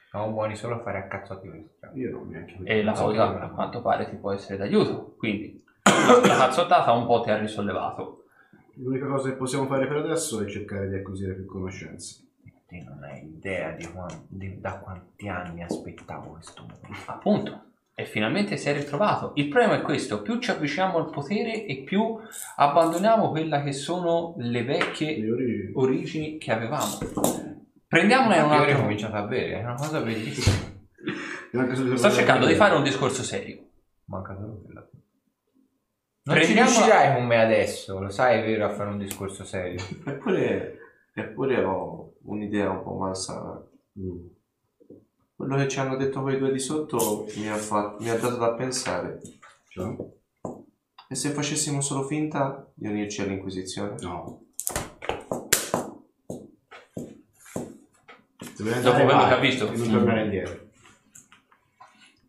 Siamo 0.10 0.32
buoni 0.32 0.56
solo 0.58 0.76
a 0.76 0.80
fare 0.80 0.97
a 0.97 1.08
cazzotti 1.08 1.47
questi. 1.47 1.70
io 1.93 2.12
non 2.12 2.28
neanche 2.28 2.58
E 2.64 2.84
la 2.84 2.91
cosa 2.91 3.39
a 3.41 3.49
quanto 3.49 3.82
pare 3.82 4.10
ti 4.10 4.18
può 4.18 4.34
essere 4.34 4.58
d'aiuto, 4.58 5.16
quindi 5.18 5.64
la 5.84 6.22
cazzottata 6.38 6.91
un 6.91 7.06
po' 7.06 7.22
ti 7.22 7.30
ha 7.30 7.38
risollevato. 7.38 8.26
l'unica 8.76 9.06
cosa 9.08 9.30
che 9.30 9.36
possiamo 9.36 9.68
fare 9.68 9.88
per 9.88 9.97
adesso 9.97 10.41
è 10.41 10.45
cercare 10.47 10.89
di 10.89 10.95
acquisire 10.95 11.34
più 11.34 11.45
conoscenze 11.45 12.26
Te 12.68 12.84
non 12.84 13.04
hai 13.04 13.26
idea 13.26 13.72
di, 13.72 13.86
quan- 13.86 14.26
di- 14.28 14.60
da 14.60 14.78
quanti 14.80 15.28
anni 15.30 15.62
aspettavo 15.64 16.30
questo 16.32 16.62
momento. 16.64 17.12
Appunto. 17.12 17.64
E 17.93 18.05
finalmente 18.05 18.57
si 18.57 18.69
è 18.69 18.73
ritrovato. 18.73 19.33
Il 19.35 19.49
problema 19.49 19.75
è 19.75 19.81
questo: 19.81 20.21
più 20.21 20.39
ci 20.39 20.49
avviciniamo 20.51 20.97
al 20.97 21.09
potere 21.09 21.65
e 21.65 21.83
più 21.83 22.17
abbandoniamo 22.55 23.29
quella 23.29 23.61
che 23.63 23.73
sono 23.73 24.33
le 24.37 24.63
vecchie 24.63 25.11
Io 25.11 25.35
ri- 25.35 25.71
origini 25.75 26.37
che 26.37 26.51
avevamo. 26.51 26.97
Prendiamone 27.87 28.39
un 28.39 28.49
Io 28.49 28.55
ho 28.55 28.57
altro. 28.59 28.75
ricominciato 28.75 29.15
a 29.17 29.23
bere, 29.23 29.59
è 29.59 29.63
una 29.63 29.75
cosa 29.75 29.99
bellissima. 30.01 30.55
io 31.51 31.59
anche 31.59 31.75
se- 31.75 31.97
Sto 31.97 32.09
cercando 32.09 32.45
di 32.47 32.55
fare 32.55 32.75
un 32.75 32.83
discorso 32.83 33.21
serio. 33.23 33.59
Manca 34.05 34.35
solo 34.35 34.61
quella. 34.63 34.79
Non 36.23 36.35
ci 36.37 36.41
Prendiamola- 36.43 36.75
riuscirai 36.77 37.15
con 37.15 37.25
me 37.25 37.41
adesso, 37.41 37.99
lo 37.99 38.09
sai, 38.09 38.39
è 38.39 38.45
vero, 38.45 38.65
a 38.65 38.69
fare 38.69 38.89
un 38.89 38.97
discorso 38.99 39.43
serio. 39.43 39.81
Eppure, 40.05 40.77
eppure 41.13 41.63
ho 41.63 42.13
un'idea 42.23 42.69
un 42.69 42.84
po' 42.84 42.93
malsana. 42.93 43.61
Mm. 43.99 44.26
Quello 45.41 45.55
che 45.55 45.68
ci 45.68 45.80
hanno 45.80 45.95
detto 45.95 46.22
quei 46.22 46.38
due 46.38 46.51
di 46.51 46.59
sotto 46.59 47.26
mi 47.35 47.49
ha, 47.49 47.55
fatto- 47.55 47.97
mi 48.03 48.09
ha 48.11 48.15
dato 48.15 48.35
da 48.35 48.53
pensare. 48.53 49.19
Cioè? 49.69 49.95
E 51.09 51.15
se 51.15 51.30
facessimo 51.31 51.81
solo 51.81 52.03
finta 52.03 52.68
di 52.76 52.88
unirci 52.88 53.22
all'Inquisizione? 53.22 53.95
no 54.01 54.43
Dopo 58.84 59.03
quello 59.03 59.26
che 59.27 59.34
ha 59.34 59.38
visto. 59.38 59.65
non 59.76 59.89
tornare 59.89 60.22
indietro 60.26 60.59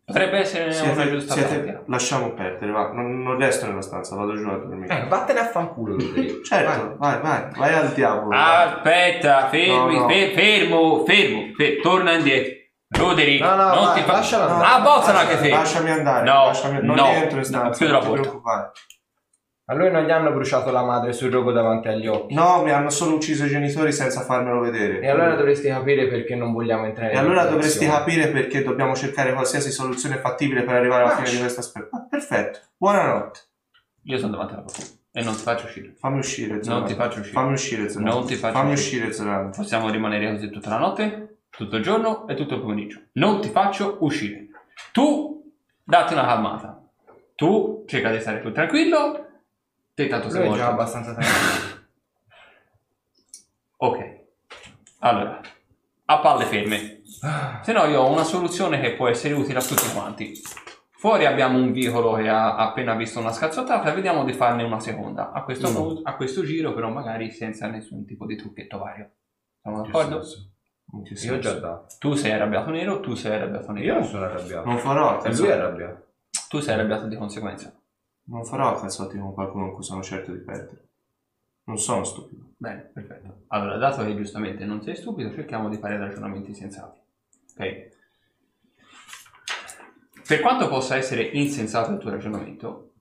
Potrebbe 0.05 0.39
essere 0.39 0.63
una 0.65 0.73
Siete, 0.73 1.09
giusta 1.11 1.33
siete- 1.33 1.59
pratica. 1.59 1.83
lasciamo 1.87 2.33
perdere, 2.33 2.71
va. 2.71 2.91
Non, 2.91 3.21
non 3.21 3.37
resto 3.37 3.67
nella 3.67 3.81
stanza, 3.81 4.15
vado 4.15 4.35
giù 4.35 4.47
a 4.47 4.57
dormire. 4.57 5.03
Eh, 5.03 5.07
vattene 5.07 5.39
a 5.39 5.45
fanculo, 5.45 5.93
Roderick. 5.97 6.41
certo, 6.45 6.97
vai, 6.97 7.21
vai, 7.21 7.49
vai 7.55 7.73
al 7.73 7.93
diavolo. 7.93 8.35
Aspetta, 8.35 9.47
fermi, 9.49 9.93
No, 9.95 10.01
no. 10.01 10.07
fe- 10.09 10.31
fermo, 10.33 11.05
fermo, 11.05 11.53
fe- 11.55 11.79
torna 11.79 12.13
indietro. 12.13 12.61
Roderick, 12.97 13.41
No, 13.43 13.55
no, 13.55 13.73
non 13.73 13.83
vai, 13.85 13.93
ti 13.95 14.01
fa... 14.05 14.11
lasciala 14.13 14.45
No, 14.47 14.53
andare. 14.53 14.73
Abbozzala 14.73 15.13
lascia- 15.13 15.29
anche 15.31 15.41
te. 15.41 15.49
Lasciami 15.49 15.89
andare, 15.91 16.23
No, 16.25 16.45
lasciami- 16.45 16.79
non 16.85 16.95
no, 16.95 17.07
entro 17.07 17.37
in 17.39 17.43
stanza, 17.45 17.77
chiudi 17.77 17.91
la 17.91 17.97
non 17.97 18.01
ti 18.01 18.07
porta. 18.09 18.21
preoccupare. 18.29 18.71
A 19.65 19.75
lui 19.75 19.89
non 19.91 20.03
gli 20.03 20.11
hanno 20.11 20.31
bruciato 20.33 20.71
la 20.71 20.83
madre 20.83 21.13
sul 21.13 21.31
rogo 21.31 21.53
davanti 21.53 21.87
agli 21.87 22.05
occhi. 22.05 22.33
No, 22.33 22.61
mi 22.63 22.71
hanno 22.71 22.89
solo 22.89 23.15
ucciso 23.15 23.45
i 23.45 23.49
genitori 23.49 23.93
senza 23.93 24.19
farmelo 24.21 24.59
vedere. 24.59 24.99
E 24.99 25.07
allora 25.09 25.35
dovresti 25.35 25.69
capire 25.69 26.07
perché 26.09 26.35
non 26.35 26.51
vogliamo 26.51 26.85
entrare 26.85 27.11
E 27.11 27.13
in 27.13 27.19
allora 27.19 27.45
dovresti 27.45 27.85
capire 27.87 28.27
perché 28.27 28.61
dobbiamo 28.61 28.93
cercare 28.93 29.31
qualsiasi 29.33 29.71
soluzione 29.71 30.17
fattibile 30.17 30.63
per 30.63 30.75
arrivare 30.75 31.03
alla 31.03 31.15
fine 31.15 31.29
di 31.29 31.39
questa 31.39 31.61
specie. 31.61 31.87
perfetto, 32.09 32.59
buonanotte. 32.75 33.39
Io 34.03 34.17
sono 34.17 34.31
davanti 34.31 34.53
alla 34.53 34.63
porta 34.63 34.83
e 35.13 35.23
non 35.23 35.33
ti 35.33 35.41
faccio 35.43 35.65
uscire. 35.65 35.93
Fammi 35.97 36.17
uscire, 36.17 36.61
Zoran. 36.61 36.79
Non 36.79 36.87
ti 36.89 36.93
faccio 36.95 37.19
uscire. 37.19 37.33
Fammi 37.39 37.53
uscire, 37.53 37.89
Zoran. 37.89 38.07
Non 38.09 38.25
ti 38.25 38.35
faccio 38.35 38.53
Fammi 38.57 38.71
uscire. 38.73 39.05
uscire, 39.07 39.13
Zoran. 39.25 39.51
Possiamo 39.55 39.89
rimanere 39.89 40.29
così 40.33 40.49
tutta 40.49 40.69
la 40.71 40.77
notte, 40.79 41.32
tutto 41.55 41.75
il 41.77 41.83
giorno 41.83 42.27
e 42.27 42.35
tutto 42.35 42.55
il 42.55 42.61
pomeriggio. 42.61 42.99
Non 43.13 43.39
ti 43.41 43.49
faccio 43.49 43.97
uscire. 44.01 44.47
Tu 44.91 45.51
datti 45.83 46.13
una 46.13 46.25
calmata. 46.25 46.81
Tu 47.35 47.83
cerca 47.87 48.11
di 48.11 48.19
stare 48.19 48.39
più 48.39 48.51
tranquillo. 48.51 49.27
Te 49.93 50.07
tanto 50.07 50.29
sei 50.29 50.51
già 50.53 50.67
abbastanza 50.67 51.13
tranquillo. 51.13 51.81
Ok. 53.77 54.21
Allora, 54.99 55.41
a 56.05 56.19
palle 56.19 56.45
ferme. 56.45 57.01
Se 57.61 57.71
no 57.73 57.85
io 57.85 58.01
ho 58.01 58.11
una 58.11 58.23
soluzione 58.23 58.79
che 58.79 58.93
può 58.95 59.07
essere 59.07 59.33
utile 59.33 59.59
a 59.59 59.63
tutti 59.63 59.91
quanti. 59.93 60.33
Fuori 60.91 61.25
abbiamo 61.25 61.57
un 61.57 61.71
vicolo 61.73 62.13
che 62.13 62.29
ha 62.29 62.55
appena 62.55 62.95
visto 62.95 63.19
una 63.19 63.33
scazzottata 63.33 63.91
vediamo 63.91 64.23
di 64.23 64.31
farne 64.33 64.63
una 64.63 64.79
seconda. 64.79 65.31
A 65.33 65.43
questo, 65.43 65.69
Mm. 65.69 65.73
mo- 65.73 65.99
a 66.03 66.15
questo 66.15 66.43
giro 66.43 66.73
però 66.73 66.89
magari 66.89 67.29
senza 67.31 67.67
nessun 67.67 68.05
tipo 68.05 68.25
di 68.25 68.37
trucchetto 68.37 68.77
vario. 68.77 69.11
Siamo 69.61 69.81
d'accordo? 69.83 70.19
Che 70.19 70.25
Io 70.93 71.33
ho 71.35 71.39
già 71.39 71.53
dato. 71.53 71.87
Tu 71.97 72.13
sei 72.13 72.31
arrabbiato 72.31 72.69
nero, 72.69 72.99
tu 72.99 73.15
sei 73.15 73.33
arrabbiato 73.33 73.71
Io 73.71 73.77
nero. 73.79 73.99
non 73.99 74.03
sono 74.05 74.25
arrabbiato. 74.25 74.67
Non 74.67 74.77
farò 74.77 75.23
E 75.23 75.35
lui 75.35 75.47
è 75.47 75.51
arrabbiato. 75.51 76.07
Tu 76.49 76.59
sei 76.59 76.75
arrabbiato 76.75 77.07
di 77.07 77.15
conseguenza. 77.15 77.75
Non 78.25 78.45
farò 78.45 78.79
cazzotti 78.79 79.17
con 79.17 79.33
qualcuno 79.33 79.65
con 79.65 79.75
cui 79.75 79.83
sono 79.83 80.03
certo 80.03 80.31
di 80.31 80.39
perdere. 80.39 80.87
Non 81.65 81.79
sono 81.79 82.03
stupido. 82.03 82.51
Bene, 82.57 82.91
perfetto. 82.93 83.43
Allora, 83.47 83.77
dato 83.77 84.03
che 84.05 84.15
giustamente 84.15 84.65
non 84.65 84.81
sei 84.83 84.95
stupido, 84.95 85.33
cerchiamo 85.33 85.67
di 85.69 85.77
fare 85.77 85.97
ragionamenti 85.97 86.53
sensati. 86.53 86.99
Ok? 87.57 87.91
Per 90.27 90.39
quanto 90.41 90.69
possa 90.69 90.95
essere 90.95 91.23
insensato 91.23 91.91
il 91.91 91.97
tuo 91.97 92.11
ragionamento, 92.11 92.93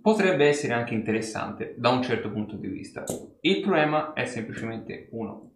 potrebbe 0.00 0.46
essere 0.46 0.72
anche 0.74 0.94
interessante 0.94 1.74
da 1.76 1.90
un 1.90 2.02
certo 2.02 2.30
punto 2.30 2.56
di 2.56 2.68
vista. 2.68 3.04
Il 3.40 3.60
problema 3.60 4.12
è 4.12 4.24
semplicemente 4.26 5.08
uno. 5.12 5.55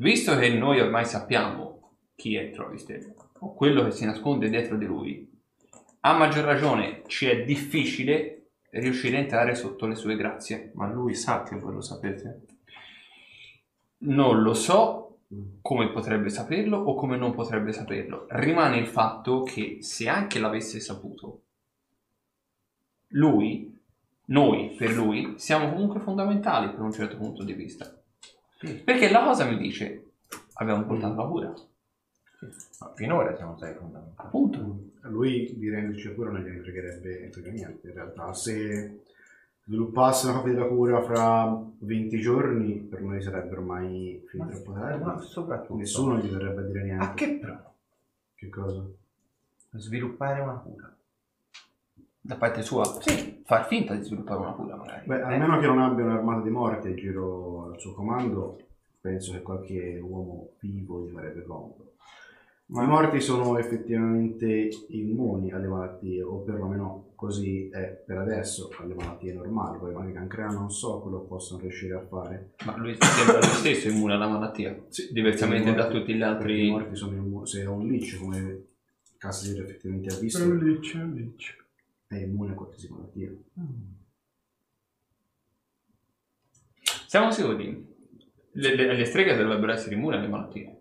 Visto 0.00 0.34
che 0.38 0.48
noi 0.48 0.80
ormai 0.80 1.04
sappiamo 1.04 1.90
chi 2.14 2.34
è 2.34 2.50
Trovister, 2.52 3.12
o 3.40 3.52
quello 3.52 3.84
che 3.84 3.90
si 3.90 4.06
nasconde 4.06 4.48
dietro 4.48 4.78
di 4.78 4.86
lui, 4.86 5.30
a 6.00 6.16
maggior 6.16 6.44
ragione 6.44 7.02
ci 7.06 7.26
è 7.26 7.44
difficile 7.44 8.52
riuscire 8.70 9.18
a 9.18 9.20
entrare 9.20 9.54
sotto 9.54 9.86
le 9.86 9.94
sue 9.94 10.16
grazie. 10.16 10.70
Ma 10.72 10.90
lui 10.90 11.14
sa 11.14 11.42
che 11.42 11.54
voi 11.56 11.74
lo 11.74 11.82
sapete. 11.82 12.40
Non 13.98 14.40
lo 14.40 14.54
so 14.54 15.18
come 15.60 15.90
potrebbe 15.90 16.30
saperlo 16.30 16.78
o 16.78 16.94
come 16.94 17.18
non 17.18 17.34
potrebbe 17.34 17.72
saperlo. 17.72 18.24
Rimane 18.30 18.78
il 18.78 18.86
fatto 18.86 19.42
che 19.42 19.82
se 19.82 20.08
anche 20.08 20.38
l'avesse 20.38 20.80
saputo, 20.80 21.42
lui, 23.08 23.78
noi 24.28 24.74
per 24.78 24.92
lui, 24.92 25.34
siamo 25.36 25.68
comunque 25.68 26.00
fondamentali 26.00 26.70
per 26.70 26.80
un 26.80 26.92
certo 26.92 27.18
punto 27.18 27.44
di 27.44 27.52
vista. 27.52 27.99
Perché 28.84 29.10
la 29.10 29.24
cosa 29.24 29.44
mi 29.46 29.56
dice, 29.56 30.10
abbiamo 30.54 30.84
portato 30.84 31.14
la 31.14 31.26
cura, 31.26 31.54
Ma 32.80 32.92
finora 32.94 33.34
siamo 33.36 33.56
stati 33.56 33.76
fondamentali. 33.78 34.26
appunto. 34.28 34.78
A 35.02 35.08
lui 35.08 35.54
di 35.56 35.70
renderci 35.70 36.08
la 36.08 36.14
cura 36.14 36.30
non 36.30 36.42
gliene 36.42 36.60
fregherebbe 36.60 37.30
frega 37.32 37.50
niente 37.50 37.86
in 37.88 37.94
realtà. 37.94 38.32
Se 38.34 39.00
sviluppasse 39.64 40.28
una 40.28 40.38
copia 40.38 40.52
della 40.52 40.66
cura 40.66 41.02
fra 41.02 41.62
20 41.78 42.20
giorni, 42.20 42.74
per 42.80 43.00
noi 43.00 43.22
sarebbe 43.22 43.52
ormai 43.56 44.22
fin 44.28 44.46
troppo 44.46 44.72
Ma 44.72 44.80
tardi. 44.80 45.26
soprattutto. 45.26 45.76
Nessuno 45.76 46.18
gli 46.18 46.28
verrebbe 46.28 46.60
a 46.60 46.64
dire 46.64 46.82
niente. 46.82 47.04
A 47.04 47.14
che 47.14 47.38
pro? 47.40 47.74
Che 48.34 48.48
cosa? 48.50 48.84
Sviluppare 49.72 50.40
una 50.40 50.58
cura. 50.58 50.89
Da 52.30 52.36
parte 52.36 52.62
sua, 52.62 52.84
sì, 53.00 53.42
far 53.44 53.66
finta 53.66 53.92
di 53.92 54.04
sviluppare 54.04 54.38
una 54.38 54.52
cura 54.52 54.76
magari. 54.76 55.04
Beh, 55.04 55.20
a 55.20 55.34
Eh, 55.34 55.38
meno 55.38 55.58
che 55.58 55.66
non 55.66 55.80
abbia 55.80 56.04
un'armata 56.04 56.42
di 56.42 56.50
morti 56.50 56.88
in 56.90 56.94
giro 56.94 57.72
al 57.72 57.80
suo 57.80 57.92
comando, 57.92 58.56
penso 59.00 59.32
che 59.32 59.42
qualche 59.42 59.98
uomo 60.00 60.50
vivo 60.60 61.04
gli 61.04 61.10
farebbe 61.10 61.42
comodo. 61.42 61.94
Ma 62.66 62.84
i 62.84 62.86
morti 62.86 63.20
sono 63.20 63.58
effettivamente 63.58 64.68
immuni 64.90 65.50
alle 65.50 65.66
malattie, 65.66 66.22
o 66.22 66.36
perlomeno 66.42 67.06
così 67.16 67.68
è 67.68 68.00
per 68.06 68.18
adesso, 68.18 68.70
alle 68.78 68.94
malattie 68.94 69.32
normali. 69.32 69.78
Poi 69.80 69.92
magari 69.92 70.12
cancrena 70.12 70.52
non 70.52 70.70
so 70.70 71.00
quello 71.00 71.22
possono 71.22 71.62
riuscire 71.62 71.94
a 71.94 72.06
fare. 72.08 72.52
Ma 72.64 72.76
lui 72.76 72.96
sembra 72.96 73.40
lui 73.40 73.56
stesso 73.56 73.88
immune 73.88 74.12
alla 74.14 74.28
malattia, 74.28 74.80
diversamente 75.10 75.70
I 75.70 75.74
da 75.74 75.82
morti- 75.82 75.98
tutti 75.98 76.14
gli 76.14 76.22
altri. 76.22 76.66
I 76.68 76.70
morti 76.70 76.94
sono 76.94 77.16
immuni. 77.16 77.44
Se 77.48 77.62
è 77.62 77.66
un 77.66 77.84
lich, 77.88 78.20
come 78.20 78.66
Cassidy 79.18 79.58
effettivamente 79.58 80.14
ha 80.14 80.18
visto, 80.20 80.44
è 80.44 80.46
immune 82.18 82.52
a 82.52 82.54
qualsiasi 82.54 82.88
malattia. 82.92 83.30
Siamo 87.06 87.30
sicuri? 87.30 87.88
Le, 88.52 88.74
le- 88.74 88.94
le 88.94 89.04
streghe 89.04 89.36
dovrebbero 89.36 89.72
essere 89.72 89.94
immuni 89.94 90.16
alle 90.16 90.28
malattie. 90.28 90.80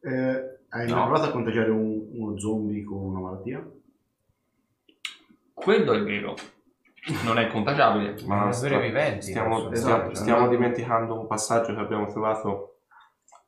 Eh, 0.00 0.58
hai 0.68 0.88
No. 0.88 0.96
mai 0.96 1.04
provato 1.06 1.28
a 1.28 1.30
contagiare 1.30 1.70
un- 1.70 2.08
uno 2.12 2.38
zombie 2.38 2.84
con 2.84 2.98
una 2.98 3.20
malattia? 3.20 3.64
Quello 5.54 5.92
è 5.92 6.02
vero. 6.02 6.36
Non 7.24 7.38
è 7.38 7.46
contagiabile. 7.48 8.14
Ma 8.26 8.52
Sono 8.52 8.68
veri 8.76 8.88
viventi, 8.88 9.26
stiamo, 9.30 9.54
possono- 9.56 9.74
stiamo- 9.76 9.96
Esatto. 10.02 10.14
stiamo 10.14 10.48
dimenticando 10.48 11.18
un 11.18 11.26
passaggio 11.26 11.74
che 11.74 11.80
abbiamo 11.80 12.06
trovato 12.10 12.80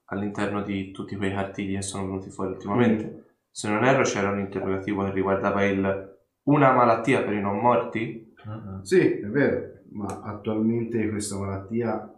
all'interno 0.07 0.63
di 0.63 0.91
tutti 0.93 1.15
quei 1.17 1.33
cartigli 1.33 1.75
che 1.75 1.83
sono 1.83 2.05
venuti 2.07 2.31
fuori 2.31 2.53
ultimamente. 2.53 3.30
Se 3.51 3.69
non 3.69 3.85
erro 3.85 4.03
c'era 4.03 4.31
un 4.31 4.39
interrogativo 4.39 5.05
che 5.05 5.11
riguardava 5.13 5.65
il 5.65 6.19
una 6.45 6.73
malattia 6.73 7.23
per 7.23 7.35
i 7.35 7.41
non 7.41 7.59
morti. 7.59 8.35
Mm-mm. 8.49 8.81
Sì, 8.83 8.99
è 8.99 9.27
vero, 9.27 9.81
ma 9.91 10.21
attualmente 10.23 11.09
questa 11.09 11.37
malattia 11.39 12.13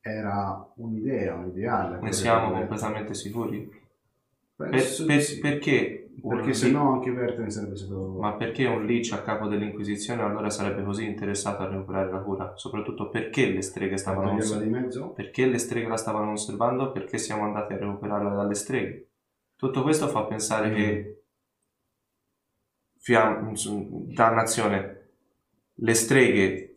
era 0.00 0.70
un'idea, 0.76 1.34
un 1.34 1.48
ideale. 1.48 1.98
Ne 2.00 2.12
siamo 2.12 2.52
completamente 2.52 3.14
sicuri? 3.14 3.82
Per- 4.56 4.68
Penso 4.70 5.06
per- 5.06 5.16
di 5.16 5.22
sì. 5.22 5.38
Perché? 5.40 6.10
Perché 6.26 6.54
se 6.54 6.70
no 6.70 6.92
anche 6.92 7.10
Verten 7.10 7.50
sarebbe 7.50 7.76
stato... 7.76 8.18
Ma 8.20 8.34
perché 8.34 8.66
un 8.66 8.84
lich 8.84 9.12
a 9.12 9.22
capo 9.22 9.48
dell'Inquisizione 9.48 10.22
allora 10.22 10.48
sarebbe 10.48 10.84
così 10.84 11.04
interessato 11.04 11.62
a 11.62 11.68
recuperare 11.68 12.10
la 12.10 12.20
cura? 12.20 12.52
Soprattutto 12.54 13.08
perché 13.08 13.50
le 13.50 13.62
streghe 13.62 13.96
stavano 13.96 14.34
osservando? 14.34 14.64
di 14.64 14.70
mezzo? 14.70 15.08
Perché 15.10 15.46
le 15.46 15.58
streghe 15.58 15.88
la 15.88 15.96
stavano 15.96 16.30
osservando? 16.32 16.92
Perché 16.92 17.18
siamo 17.18 17.44
andati 17.44 17.72
a 17.72 17.78
recuperarla 17.78 18.30
dalle 18.32 18.54
streghe? 18.54 19.08
Tutto 19.56 19.82
questo 19.82 20.08
fa 20.08 20.24
pensare 20.24 20.72
che 20.72 21.24
fiam- 22.98 23.54
dannazione 24.12 25.08
le 25.74 25.94
streghe 25.94 26.76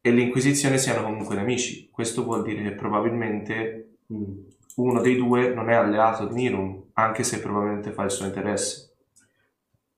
e 0.00 0.10
l'Inquisizione 0.10 0.78
siano 0.78 1.02
comunque 1.02 1.34
nemici. 1.34 1.88
Questo 1.90 2.24
vuol 2.24 2.42
dire 2.42 2.62
che 2.62 2.72
probabilmente 2.72 3.98
uno 4.76 5.00
dei 5.00 5.16
due 5.16 5.52
non 5.52 5.68
è 5.68 5.74
alleato 5.74 6.26
di 6.26 6.34
Nirum, 6.34 6.84
anche 6.94 7.22
se 7.22 7.40
probabilmente 7.40 7.92
fa 7.92 8.04
il 8.04 8.10
suo 8.10 8.26
interesse. 8.26 8.88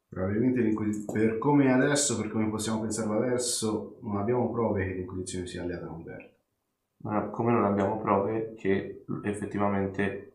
Probabilmente 0.08 1.04
per 1.10 1.38
come 1.38 1.72
adesso, 1.72 2.16
per 2.18 2.30
come 2.30 2.48
possiamo 2.48 2.80
pensarlo 2.80 3.16
adesso, 3.16 3.98
non 4.02 4.18
abbiamo 4.18 4.50
prove 4.50 4.86
che 4.86 4.94
l'Inquisizione 4.94 5.46
sia 5.46 5.62
alleata 5.62 5.86
con 5.86 6.02
Verten. 6.02 6.30
Ma 7.04 7.22
come 7.30 7.52
non 7.52 7.64
abbiamo 7.64 7.98
prove 7.98 8.54
che 8.56 9.04
effettivamente 9.24 10.31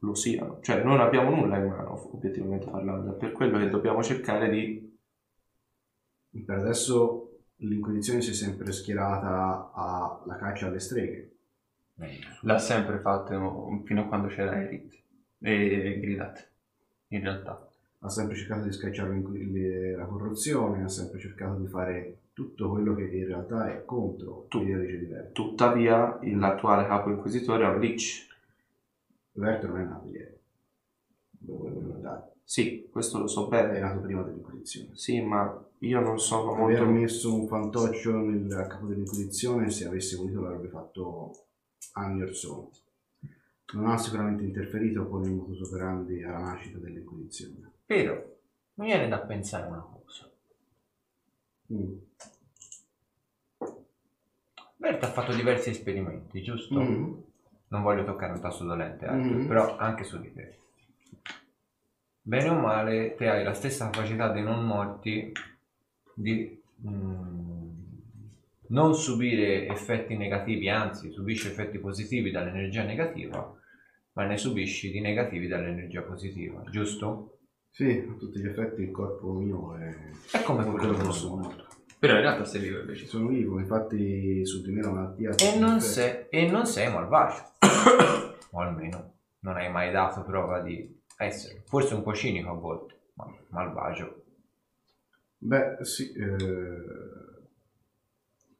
lo 0.00 0.14
siano. 0.14 0.58
Cioè 0.60 0.82
non 0.82 1.00
abbiamo 1.00 1.30
nulla 1.34 1.58
in 1.58 1.68
mano, 1.68 2.14
obiettivamente 2.14 2.66
parlando. 2.68 3.14
È 3.14 3.16
per 3.16 3.32
quello 3.32 3.58
che 3.58 3.70
dobbiamo 3.70 4.02
cercare 4.02 4.48
di... 4.50 4.98
Per 6.44 6.56
adesso 6.58 7.38
l'Inquisizione 7.56 8.20
si 8.20 8.30
è 8.30 8.34
sempre 8.34 8.72
schierata 8.72 9.72
alla 9.74 10.36
caccia 10.36 10.66
alle 10.66 10.80
streghe. 10.80 11.34
L'ha 12.42 12.58
sempre 12.58 12.98
fatto 13.00 13.82
fino 13.84 14.00
a 14.02 14.06
quando 14.06 14.28
c'era 14.28 14.62
Elite 14.62 15.02
e 15.38 15.98
Gridat, 16.00 16.50
in 17.08 17.20
realtà. 17.20 17.68
ha 18.02 18.08
sempre 18.08 18.36
cercato 18.36 18.64
di 18.64 18.72
scacciare 18.72 19.12
la 19.94 20.04
corruzione, 20.06 20.84
ha 20.84 20.88
sempre 20.88 21.18
cercato 21.18 21.58
di 21.58 21.66
fare 21.66 22.18
tutto 22.32 22.70
quello 22.70 22.94
che 22.94 23.02
in 23.02 23.26
realtà 23.26 23.70
è 23.70 23.84
contro 23.84 24.46
Tu- 24.48 24.60
l'idea 24.60 24.78
di 24.78 25.04
Verto. 25.04 25.32
Tuttavia 25.32 26.18
l'attuale 26.22 26.86
capo 26.86 27.10
inquisitore 27.10 27.64
è 27.64 27.68
un 27.68 27.80
lich. 27.80 28.28
Verto 29.32 29.66
non 29.68 29.80
è 29.80 29.84
nato 29.84 30.08
ieri, 30.08 30.38
lo 31.46 31.56
voglio 31.56 31.78
ricordare. 31.78 32.32
Sì, 32.44 32.88
questo 32.90 33.18
lo 33.18 33.28
so 33.28 33.46
è 33.46 33.48
bene. 33.48 33.78
nato 33.78 34.00
prima 34.00 34.22
dell'Inquisizione. 34.22 34.96
Sì, 34.96 35.20
ma 35.20 35.64
io 35.78 36.00
non 36.00 36.18
sono 36.18 36.54
Aver 36.54 36.84
molto... 36.84 37.00
messo 37.00 37.34
un 37.34 37.46
fantoccio 37.46 38.16
nel 38.18 38.52
a 38.52 38.66
capo 38.66 38.86
dell'Inquisizione, 38.86 39.70
se 39.70 39.86
avesse 39.86 40.16
voluto 40.16 40.40
l'avrebbe 40.40 40.68
fatto 40.68 41.46
anni 41.92 42.22
or 42.22 42.34
sono. 42.34 42.70
Non 43.72 43.86
ha 43.86 43.96
sicuramente 43.98 44.42
interferito 44.42 45.06
con 45.06 45.22
il 45.22 45.30
modus 45.30 45.60
operandi 45.60 46.24
alla 46.24 46.38
nascita 46.38 46.78
dell'Inquisizione. 46.78 47.70
Però 47.86 48.20
mi 48.74 48.86
viene 48.86 49.08
da 49.08 49.20
pensare 49.20 49.68
una 49.68 49.80
cosa. 49.80 50.28
Mm. 51.72 51.98
Bert 54.76 55.02
ha 55.04 55.12
fatto 55.12 55.32
diversi 55.32 55.70
esperimenti, 55.70 56.42
giusto? 56.42 56.80
Mm. 56.80 57.14
Non 57.70 57.82
voglio 57.82 58.04
toccare 58.04 58.32
un 58.32 58.40
tasto 58.40 58.64
dolente, 58.64 59.06
Arthur, 59.06 59.36
Mhm. 59.36 59.46
però 59.46 59.76
anche 59.76 60.02
su 60.04 60.20
di 60.20 60.32
te. 60.32 60.56
Bene 62.22 62.48
o 62.48 62.54
male, 62.58 63.14
te 63.14 63.28
hai 63.28 63.44
la 63.44 63.54
stessa 63.54 63.88
capacità 63.90 64.28
dei 64.30 64.42
non 64.42 64.64
morti 64.64 65.32
di 66.14 66.60
mm, 66.86 67.68
non 68.68 68.94
subire 68.94 69.66
effetti 69.68 70.16
negativi, 70.16 70.68
anzi 70.68 71.10
subisci 71.10 71.46
effetti 71.48 71.78
positivi 71.78 72.30
dall'energia 72.30 72.82
negativa, 72.82 73.56
ma 74.12 74.24
ne 74.24 74.36
subisci 74.36 74.90
di 74.90 75.00
negativi 75.00 75.46
dall'energia 75.46 76.02
positiva, 76.02 76.62
giusto? 76.70 77.38
Sì, 77.70 78.04
a 78.08 78.12
tutti 78.18 78.40
gli 78.40 78.46
effetti 78.46 78.82
il 78.82 78.90
corpo 78.90 79.32
mio 79.32 79.76
è 79.76 79.94
È 80.32 80.42
come 80.42 80.64
quello 80.64 80.96
che 80.96 81.12
sono 81.12 81.36
morto. 81.36 81.66
Però 82.00 82.14
in 82.14 82.22
realtà 82.22 82.46
sei 82.46 82.62
vivo 82.62 82.80
invece. 82.80 83.04
Sono 83.04 83.28
vivo, 83.28 83.58
infatti 83.58 84.44
su 84.46 84.62
di 84.62 84.72
me 84.72 84.80
la 84.80 84.90
malattia... 84.90 85.34
E 85.34 85.58
non, 85.58 85.82
sei, 85.82 86.28
e 86.30 86.48
non 86.48 86.64
sei 86.64 86.90
malvagio. 86.90 87.42
o 88.52 88.58
almeno 88.58 89.12
non 89.40 89.56
hai 89.56 89.70
mai 89.70 89.92
dato 89.92 90.22
prova 90.22 90.60
di 90.60 90.98
essere. 91.18 91.62
Forse 91.66 91.92
un 91.92 92.02
po' 92.02 92.14
cinico 92.14 92.48
a 92.48 92.54
volte, 92.54 92.94
ma 93.14 93.26
malvagio. 93.50 94.22
Beh, 95.36 95.84
sì, 95.84 96.10
eh, 96.12 97.18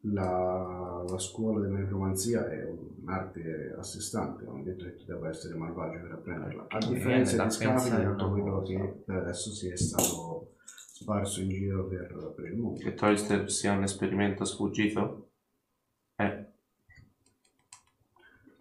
la, 0.00 1.04
la 1.08 1.18
scuola 1.18 1.60
della 1.60 1.78
necromanzia 1.78 2.46
è 2.46 2.62
un'arte 2.66 3.74
a 3.78 3.82
sé 3.82 4.02
stante, 4.02 4.44
non 4.44 4.60
è 4.60 4.64
detto 4.64 4.84
che 4.84 4.96
tu 4.96 5.04
debba 5.06 5.30
essere 5.30 5.54
malvagio 5.54 5.98
per 6.02 6.12
apprenderla. 6.12 6.66
A 6.68 6.78
differenza 6.78 7.42
di 7.42 7.50
Scavi, 7.50 8.04
tutto 8.04 8.30
quello 8.32 8.62
che 8.62 9.02
per 9.02 9.16
adesso 9.16 9.50
si 9.50 9.70
è 9.70 9.76
stato 9.76 10.56
sparso 11.00 11.40
in 11.40 11.48
giro 11.48 11.86
per, 11.86 12.32
per 12.36 12.44
il 12.44 12.56
mondo. 12.58 12.78
Che 12.78 12.92
Toyster 12.92 13.50
sia 13.50 13.72
un 13.72 13.84
esperimento 13.84 14.44
sfuggito? 14.44 15.30
Eh, 16.16 16.44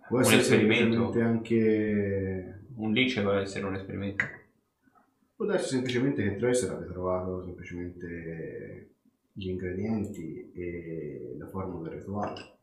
Può 0.08 0.18
Un 0.20 0.24
essere 0.24 0.40
esperimento. 0.42 1.12
semplicemente 1.12 1.22
anche... 1.22 2.60
Un 2.76 2.94
liceo 2.94 3.30
deve 3.30 3.42
essere 3.42 3.66
un 3.66 3.76
esperimento. 3.76 4.26
Può 5.36 5.46
darsi 5.46 5.68
semplicemente 5.72 6.24
che 6.24 6.38
Tracer 6.38 6.72
abbia 6.72 6.88
trovato 6.88 7.44
semplicemente 7.44 8.90
gli 9.34 9.50
ingredienti 9.50 10.52
e 10.54 11.36
la 11.38 11.48
forma 11.48 11.82
del 11.82 11.98
rituale. 12.00 12.58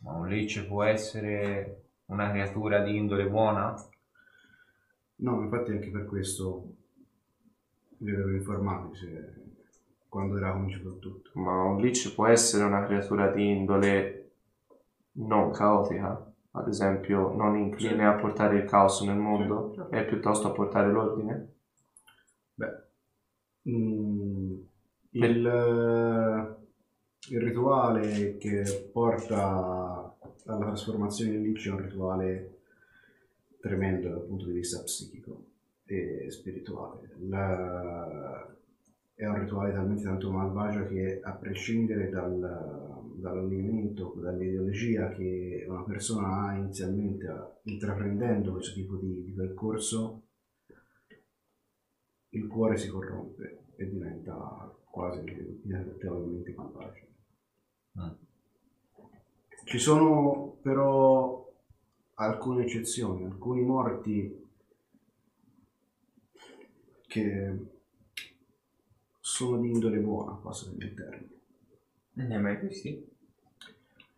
Ma 0.00 0.12
un 0.12 0.28
lich 0.28 0.62
può 0.66 0.82
essere 0.82 1.84
una 2.06 2.30
creatura 2.30 2.82
di 2.82 2.96
indole 2.96 3.26
buona? 3.28 3.74
No, 5.16 5.40
infatti 5.40 5.70
anche 5.70 5.88
per 5.88 6.04
questo 6.04 6.73
li 7.98 8.10
avevo 8.10 8.30
informati 8.30 8.96
se, 8.96 9.34
quando 10.08 10.36
era 10.36 10.52
cominciato 10.52 10.98
tutto. 10.98 11.30
ma 11.34 11.62
un 11.62 11.80
lich 11.80 12.12
può 12.14 12.26
essere 12.26 12.64
una 12.64 12.84
creatura 12.84 13.30
di 13.30 13.48
indole 13.48 14.32
non 15.12 15.52
caotica, 15.52 16.32
ad 16.52 16.68
esempio 16.68 17.32
non 17.34 17.56
incline 17.56 18.06
a 18.06 18.14
portare 18.14 18.56
il 18.58 18.64
caos 18.64 19.02
nel 19.02 19.16
mondo 19.16 19.70
Sì, 19.70 19.76
certo. 19.76 19.94
e 19.96 20.04
piuttosto 20.04 20.48
a 20.48 20.52
portare 20.52 20.90
l'ordine? 20.90 21.54
Beh, 22.58 22.74
mm, 23.64 24.54
il, 25.12 25.46
il 27.30 27.40
rituale 27.40 28.36
che 28.36 28.90
porta 28.92 30.16
alla 30.46 30.64
trasformazione 30.66 31.34
in 31.34 31.42
lich 31.42 31.66
è 31.66 31.70
un 31.70 31.82
rituale 31.82 32.58
tremendo 33.60 34.08
dal 34.08 34.22
punto 34.24 34.46
di 34.46 34.52
vista 34.52 34.82
psichico 34.82 35.44
e 35.86 36.30
spirituale. 36.30 37.14
La- 37.28 38.54
è 39.14 39.26
un 39.26 39.38
rituale 39.38 39.72
talmente 39.72 40.02
tanto 40.02 40.30
malvagio 40.30 40.86
che 40.88 41.20
a 41.22 41.32
prescindere 41.32 42.10
dal, 42.10 43.02
dall'allineamento, 43.14 44.14
dall'ideologia 44.16 45.08
che 45.10 45.64
una 45.68 45.84
persona 45.84 46.48
ha 46.48 46.56
inizialmente 46.56 47.60
intraprendendo 47.62 48.52
questo 48.52 48.74
tipo 48.74 48.96
di, 48.96 49.22
di 49.22 49.30
percorso, 49.30 50.22
il 52.30 52.46
cuore 52.48 52.76
si 52.76 52.88
corrompe 52.88 53.58
e 53.76 53.88
diventa 53.88 54.76
quasi 54.90 55.60
inevitabilmente 55.62 56.52
malvagio. 56.56 57.06
Mm. 58.00 58.10
Ci 59.64 59.78
sono 59.78 60.56
però 60.60 61.50
alcune 62.14 62.64
eccezioni, 62.64 63.24
alcuni 63.24 63.62
morti 63.62 64.43
che 67.14 67.56
sono 69.20 69.60
di 69.60 69.70
indole 69.70 69.98
buona, 69.98 70.32
passano 70.32 70.74
il 70.78 70.94
termine. 70.94 71.28
Ne 72.14 72.34
hai 72.34 72.42
mai 72.42 72.56
visti? 72.56 73.08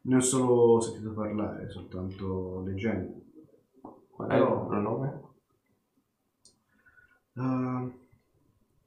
Ne 0.03 0.17
ho 0.17 0.21
solo 0.21 0.81
sentito 0.81 1.13
parlare, 1.13 1.69
soltanto 1.69 2.63
leggendo. 2.65 3.21
Qual 4.09 4.31
è 4.31 4.35
il 4.35 4.41
loro 4.41 4.81
nome? 4.81 5.21
Ah, 7.35 7.87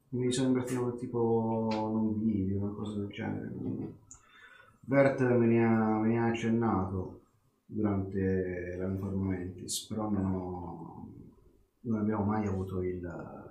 mi 0.09 0.33
sembra 0.33 0.63
tipo, 0.63 0.95
tipo 0.95 1.67
non 1.71 2.17
video, 2.19 2.63
una 2.63 2.73
cosa 2.73 2.97
del 2.97 3.09
genere. 3.09 3.53
Bert 4.79 5.19
me 5.21 5.45
ne 5.45 5.63
ha, 5.63 5.99
me 5.99 6.07
ne 6.07 6.19
ha 6.19 6.25
accennato 6.25 7.21
durante 7.63 8.75
la 8.75 8.87
Informantis, 8.87 9.85
però 9.85 10.09
non, 10.09 10.25
ho- 10.33 11.13
non 11.81 11.99
abbiamo 11.99 12.23
mai 12.23 12.47
avuto 12.47 12.81
il... 12.81 13.47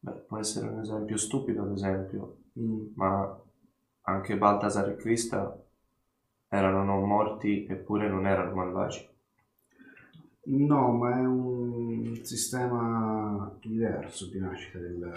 Beh, 0.00 0.12
può 0.26 0.38
essere 0.38 0.66
un 0.68 0.80
esempio 0.80 1.16
stupido, 1.16 1.62
ad 1.62 1.70
esempio, 1.72 2.38
mm, 2.58 2.86
ma 2.94 3.40
anche 4.02 4.36
Baltasar 4.36 4.88
e 4.90 4.96
Krista 4.96 5.56
erano 6.48 6.82
non 6.84 7.06
morti 7.06 7.66
eppure 7.68 8.08
non 8.08 8.26
erano 8.26 8.54
malvagi. 8.54 9.08
No, 10.50 10.92
ma 10.92 11.10
è 11.18 11.24
un 11.26 12.18
sistema 12.22 13.54
diverso 13.60 14.28
di 14.30 14.38
nascita 14.40 14.78
del... 14.78 15.12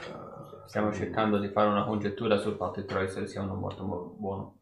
Stiamo 0.65 0.91
cercando 0.91 1.39
di 1.39 1.49
fare 1.49 1.69
una 1.69 1.85
congettura 1.85 2.37
sul 2.37 2.55
fatto 2.55 2.81
che 2.81 2.85
Troyster 2.85 3.27
sia 3.27 3.41
uno 3.41 3.55
morto 3.55 3.83
mo- 3.85 4.15
buono, 4.17 4.59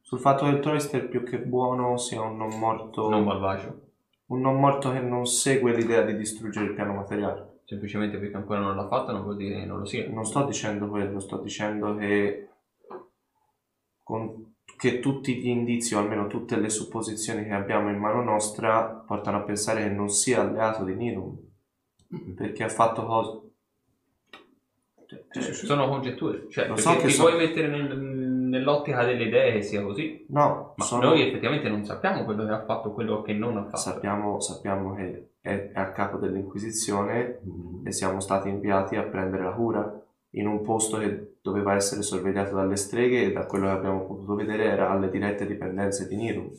Sul 0.00 0.20
fatto 0.20 0.44
che 0.44 0.50
il 0.50 0.60
Troyster 0.60 1.08
più 1.08 1.24
che 1.24 1.40
buono 1.40 1.96
sia 1.96 2.20
un 2.20 2.36
non 2.36 2.56
morto, 2.58 3.08
non 3.08 3.24
malvagio. 3.24 3.80
un 4.26 4.40
non 4.40 4.60
morto 4.60 4.92
che 4.92 5.00
non 5.00 5.26
segue 5.26 5.74
l'idea 5.74 6.02
di 6.02 6.16
distruggere 6.16 6.66
il 6.66 6.74
piano 6.74 6.94
materiale. 6.94 7.51
Semplicemente 7.72 8.18
perché 8.18 8.36
ancora 8.36 8.60
non 8.60 8.76
l'ha 8.76 8.86
fatto 8.86 9.12
non 9.12 9.22
vuol 9.22 9.36
dire 9.36 9.60
che 9.60 9.64
non 9.64 9.78
lo 9.78 9.86
sia. 9.86 10.06
Non 10.06 10.26
sto 10.26 10.44
dicendo 10.44 10.88
quello, 10.88 11.20
sto 11.20 11.38
dicendo 11.38 11.96
che, 11.96 12.48
con- 14.02 14.56
che 14.76 15.00
tutti 15.00 15.36
gli 15.36 15.48
indizi, 15.48 15.94
o 15.94 15.98
almeno 16.00 16.26
tutte 16.26 16.56
le 16.56 16.68
supposizioni 16.68 17.44
che 17.44 17.52
abbiamo 17.52 17.88
in 17.88 17.96
mano 17.96 18.22
nostra, 18.22 18.84
portano 19.06 19.38
a 19.38 19.40
pensare 19.40 19.84
che 19.84 19.88
non 19.88 20.10
sia 20.10 20.42
alleato 20.42 20.84
di 20.84 20.94
Nirum, 20.94 21.34
perché 22.36 22.64
ha 22.64 22.68
fatto 22.68 23.06
cose... 23.06 23.40
Cioè, 25.30 25.42
Sono 25.54 25.88
congetture, 25.88 26.46
cioè 26.50 26.68
Lo 26.68 26.76
so 26.76 26.94
che 26.96 27.06
ti 27.06 27.10
so- 27.12 27.22
puoi 27.24 27.36
mettere 27.38 27.68
nel- 27.68 27.96
nell'ottica 27.98 29.02
delle 29.04 29.24
idee 29.24 29.52
che 29.54 29.62
sia 29.62 29.82
così, 29.82 30.26
no, 30.28 30.74
ma 30.76 30.84
sono- 30.84 31.04
noi 31.08 31.22
effettivamente 31.22 31.70
non 31.70 31.84
sappiamo 31.86 32.24
quello 32.24 32.44
che 32.44 32.52
ha 32.52 32.64
fatto, 32.66 32.92
quello 32.92 33.22
che 33.22 33.32
non 33.32 33.56
ha 33.56 33.62
fatto. 33.64 33.76
sappiamo, 33.78 34.40
sappiamo 34.40 34.94
che 34.94 35.28
è, 35.42 35.70
è 35.72 35.78
a 35.78 35.92
capo 35.92 36.16
dell'Inquisizione 36.16 37.40
Mm, 37.46 37.86
e 37.86 37.92
siamo 37.92 38.20
stati 38.20 38.48
inviati 38.48 38.96
a 38.96 39.02
prendere 39.02 39.42
la 39.42 39.52
cura 39.52 40.02
in 40.30 40.46
un 40.46 40.62
posto 40.62 40.96
che 40.98 41.34
doveva 41.42 41.74
essere 41.74 42.00
sorvegliato 42.02 42.54
dalle 42.54 42.76
streghe 42.76 43.24
e 43.24 43.32
da 43.32 43.44
quello 43.44 43.66
che 43.66 43.72
abbiamo 43.72 44.06
potuto 44.06 44.34
vedere 44.36 44.64
era 44.64 44.88
alle 44.90 45.10
dirette 45.10 45.44
dipendenze 45.46 46.06
di 46.08 46.16
Nirum. 46.16 46.50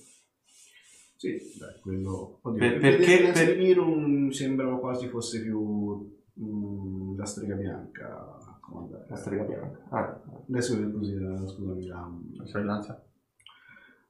Sì, 1.16 1.32
beh, 1.58 1.80
quello... 1.82 2.40
Oddio, 2.42 2.60
Per- 2.60 2.80
per, 2.80 2.98
perché- 2.98 3.32
per- 3.32 3.56
di 3.58 3.64
Nirum 3.64 4.30
sembrava 4.30 4.78
quasi 4.78 5.08
fosse 5.08 5.42
più 5.42 6.14
mm, 6.40 7.18
la 7.18 7.26
strega 7.26 7.56
bianca 7.56 8.58
comandare. 8.60 9.06
La 9.10 9.16
strega 9.16 9.44
bianca. 9.44 9.80
Ah, 9.90 10.22
Adesso 10.50 10.78
che 10.78 10.92
così, 10.92 11.14
eh, 11.14 11.48
scusami, 11.48 11.86
la, 11.86 12.12
La 12.36 12.46
sorellanza. 12.46 13.02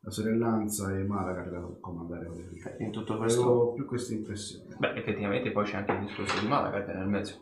La 0.06 0.12
sorellanza 0.12 0.92
e 0.92 1.04
Malaga 1.04 1.44
da 1.44 1.62
comandare 1.80 2.28
ok, 2.28 2.76
in 2.80 2.92
tutto 2.92 3.18
questo 3.18 3.42
Avevo 3.42 3.74
più 3.74 3.86
questa 3.86 4.14
impressione. 4.14 4.76
Beh, 4.78 4.94
effettivamente 4.96 5.52
poi 5.52 5.64
c'è 5.66 5.78
anche 5.78 5.92
il 5.94 6.00
discorso 6.00 6.40
di 6.42 6.48
Malaga 6.48 6.94
nel 6.94 7.08
mezzo. 7.08 7.42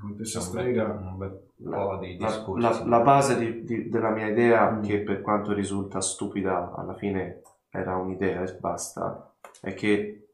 Con 0.00 0.16
questa 0.16 0.40
C'è 0.40 0.46
un 0.46 0.52
bel, 0.52 0.62
strega... 0.62 0.84
un 0.92 1.16
bel 1.18 1.40
la, 1.56 1.76
po' 1.76 1.96
di 1.98 2.18
la- 2.18 2.26
discorsi. 2.26 2.62
la- 2.62 2.84
la 2.86 3.00
base 3.00 3.38
di- 3.38 3.64
di- 3.64 3.88
della 3.88 4.10
mia 4.10 4.26
idea, 4.26 4.70
Mm. 4.70 4.82
che 4.82 5.00
per 5.00 5.20
quanto 5.20 5.52
risulta 5.52 6.00
stupida, 6.00 6.74
alla 6.74 6.94
fine 6.94 7.42
era 7.70 7.96
un'idea 7.96 8.42
e 8.42 8.52
basta, 8.58 9.32
è 9.60 9.72
che 9.74 10.30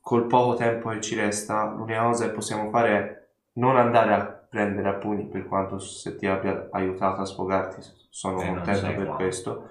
col 0.00 0.26
poco 0.26 0.54
tempo 0.54 0.88
che 0.88 1.00
ci 1.00 1.14
resta, 1.14 1.70
l'unica 1.70 2.02
cosa 2.02 2.26
che 2.26 2.32
possiamo 2.32 2.70
fare 2.70 2.90
è 2.98 3.26
non 3.54 3.76
andare 3.76 4.14
a 4.14 4.24
prendere 4.24 4.88
a 4.88 4.94
pugni, 4.94 5.26
per 5.28 5.46
quanto 5.46 5.78
se 5.78 6.16
ti 6.16 6.26
abbia 6.26 6.68
aiutato 6.72 7.20
a 7.20 7.24
sfogarti, 7.24 7.80
sono 8.10 8.40
Eh, 8.42 8.46
contento 8.48 8.86
per 8.86 8.94
quanto. 8.96 9.14
questo, 9.14 9.68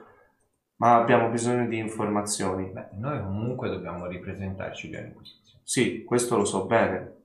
ma 0.81 0.95
abbiamo 0.95 1.29
bisogno 1.29 1.67
di 1.67 1.77
informazioni. 1.77 2.65
Beh, 2.71 2.87
noi 2.93 3.21
comunque 3.21 3.69
dobbiamo 3.69 4.07
ripresentarci 4.07 4.89
già 4.89 4.97
in 4.99 5.07
Inquisizione 5.09 5.59
Sì, 5.63 6.03
questo 6.03 6.37
lo 6.37 6.43
so 6.45 6.65
bene, 6.65 7.17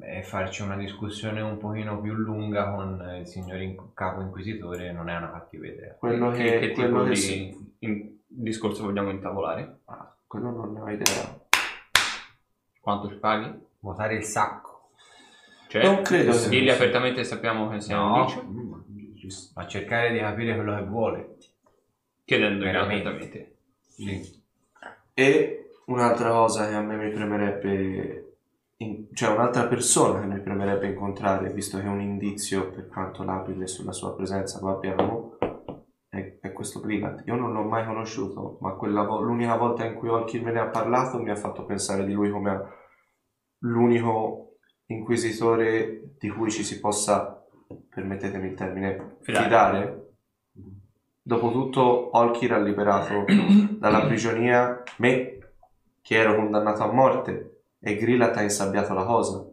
e 0.00 0.24
farci 0.24 0.62
una 0.62 0.74
discussione 0.76 1.40
un 1.40 1.56
pochino 1.56 2.00
più 2.00 2.14
lunga 2.14 2.72
con 2.72 3.00
il 3.20 3.26
signor 3.28 3.60
in- 3.62 3.76
capo 3.94 4.22
inquisitore 4.22 4.90
non 4.90 5.08
è 5.08 5.16
una 5.16 5.30
cattiva 5.30 5.66
idea. 5.68 5.94
quello 5.94 6.32
che, 6.32 6.42
che, 6.42 6.58
che 6.58 6.72
quello 6.72 6.88
tipo 6.88 7.02
che 7.04 7.08
di 7.10 7.16
sì. 7.16 7.74
in- 7.78 8.16
discorso 8.26 8.82
vogliamo 8.82 9.10
intavolare? 9.10 9.78
Ah, 9.84 10.12
quello 10.26 10.50
non 10.50 10.72
ne 10.72 10.80
ho 10.80 10.90
idea. 10.90 11.38
Quanto 12.80 13.08
ci 13.08 13.14
paghi? 13.16 13.52
Votare 13.78 14.16
il 14.16 14.24
sacco, 14.24 14.90
Cioè, 15.68 15.84
Non 15.84 16.02
credo 16.02 16.36
dirgli 16.48 16.70
apertamente 16.70 17.22
sappiamo 17.22 17.68
che 17.68 17.80
siamo 17.80 18.08
No. 18.08 18.14
amici, 18.22 19.28
ci- 19.30 19.50
ma 19.54 19.64
cercare 19.68 20.10
di 20.12 20.18
capire 20.18 20.56
quello 20.56 20.74
che 20.74 20.82
vuole. 20.82 21.36
Chiedendogli 22.26 22.70
Veramente. 22.70 23.08
apertamente. 23.08 23.56
Sì. 23.88 24.42
E 25.14 25.70
un'altra 25.86 26.30
cosa 26.30 26.68
che 26.68 26.74
a 26.74 26.82
me 26.82 26.96
mi 26.96 27.10
premerebbe, 27.10 28.36
in- 28.78 29.06
cioè 29.14 29.32
un'altra 29.32 29.66
persona 29.66 30.20
che 30.20 30.26
mi 30.26 30.40
premerebbe 30.40 30.88
incontrare, 30.88 31.50
visto 31.52 31.78
che 31.78 31.84
è 31.84 31.88
un 31.88 32.00
indizio 32.00 32.70
per 32.70 32.88
quanto 32.88 33.22
labile 33.22 33.66
sulla 33.66 33.92
sua 33.92 34.14
presenza 34.14 34.58
lo 34.60 34.70
abbiamo, 34.70 35.38
è, 36.08 36.38
è 36.40 36.52
questo 36.52 36.80
Brigant. 36.80 37.22
Io 37.26 37.36
non 37.36 37.52
l'ho 37.52 37.62
mai 37.62 37.86
conosciuto, 37.86 38.58
ma 38.60 38.72
quella 38.72 39.04
vo- 39.04 39.20
l'unica 39.20 39.56
volta 39.56 39.84
in 39.86 39.94
cui 39.94 40.08
Olkin 40.08 40.42
me 40.42 40.52
ne 40.52 40.60
ha 40.60 40.66
parlato 40.66 41.18
mi 41.22 41.30
ha 41.30 41.36
fatto 41.36 41.64
pensare 41.64 42.04
di 42.04 42.12
lui 42.12 42.30
come 42.30 42.50
a 42.50 42.70
l'unico 43.60 44.58
inquisitore 44.86 46.14
di 46.18 46.28
cui 46.28 46.50
ci 46.50 46.62
si 46.62 46.78
possa, 46.80 47.44
permettetemi 47.88 48.48
il 48.48 48.54
termine, 48.54 49.16
Fidare. 49.22 49.44
fidare. 49.44 50.05
Dopotutto 51.26 52.16
Olkir 52.16 52.52
ha 52.52 52.58
liberato 52.58 53.24
dalla 53.80 54.06
prigionia 54.06 54.80
me, 54.98 55.38
che 56.00 56.14
ero 56.16 56.36
condannato 56.36 56.84
a 56.84 56.92
morte, 56.92 57.62
e 57.80 57.96
Grillat 57.96 58.36
ha 58.36 58.42
insabbiato 58.42 58.94
la 58.94 59.02
cosa. 59.04 59.44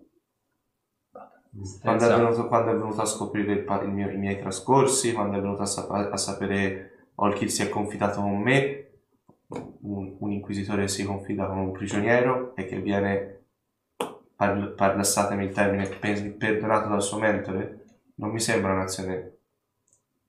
Quando 1.81 2.05
è, 2.05 2.15
venuto, 2.15 2.47
quando 2.47 2.69
è 2.71 2.75
venuto 2.75 3.01
a 3.01 3.05
scoprire 3.05 3.53
il 3.53 3.65
il 3.83 3.89
mio- 3.89 4.11
i 4.11 4.17
miei 4.17 4.39
trascorsi, 4.39 5.13
quando 5.13 5.37
è 5.37 5.41
venuto 5.41 5.63
a, 5.63 5.65
sap- 5.65 5.89
a 5.91 6.17
sapere 6.17 7.07
Olkir 7.15 7.49
si 7.49 7.63
è 7.63 7.69
confidato 7.69 8.21
con 8.21 8.37
me, 8.39 8.87
un, 9.47 10.15
un 10.19 10.31
inquisitore 10.31 10.87
si 10.87 11.03
confida 11.03 11.47
con 11.47 11.57
un 11.57 11.71
prigioniero 11.71 12.55
e 12.55 12.65
che 12.65 12.77
viene, 12.79 13.45
par- 14.35 14.75
passatemi 14.75 15.45
il 15.45 15.53
termine, 15.53 15.87
pe- 15.87 16.35
perdonato 16.37 16.89
dal 16.89 17.01
suo 17.01 17.17
mentore, 17.17 17.85
non 18.15 18.29
mi 18.29 18.39
sembra 18.39 18.73
un'azione 18.73 19.37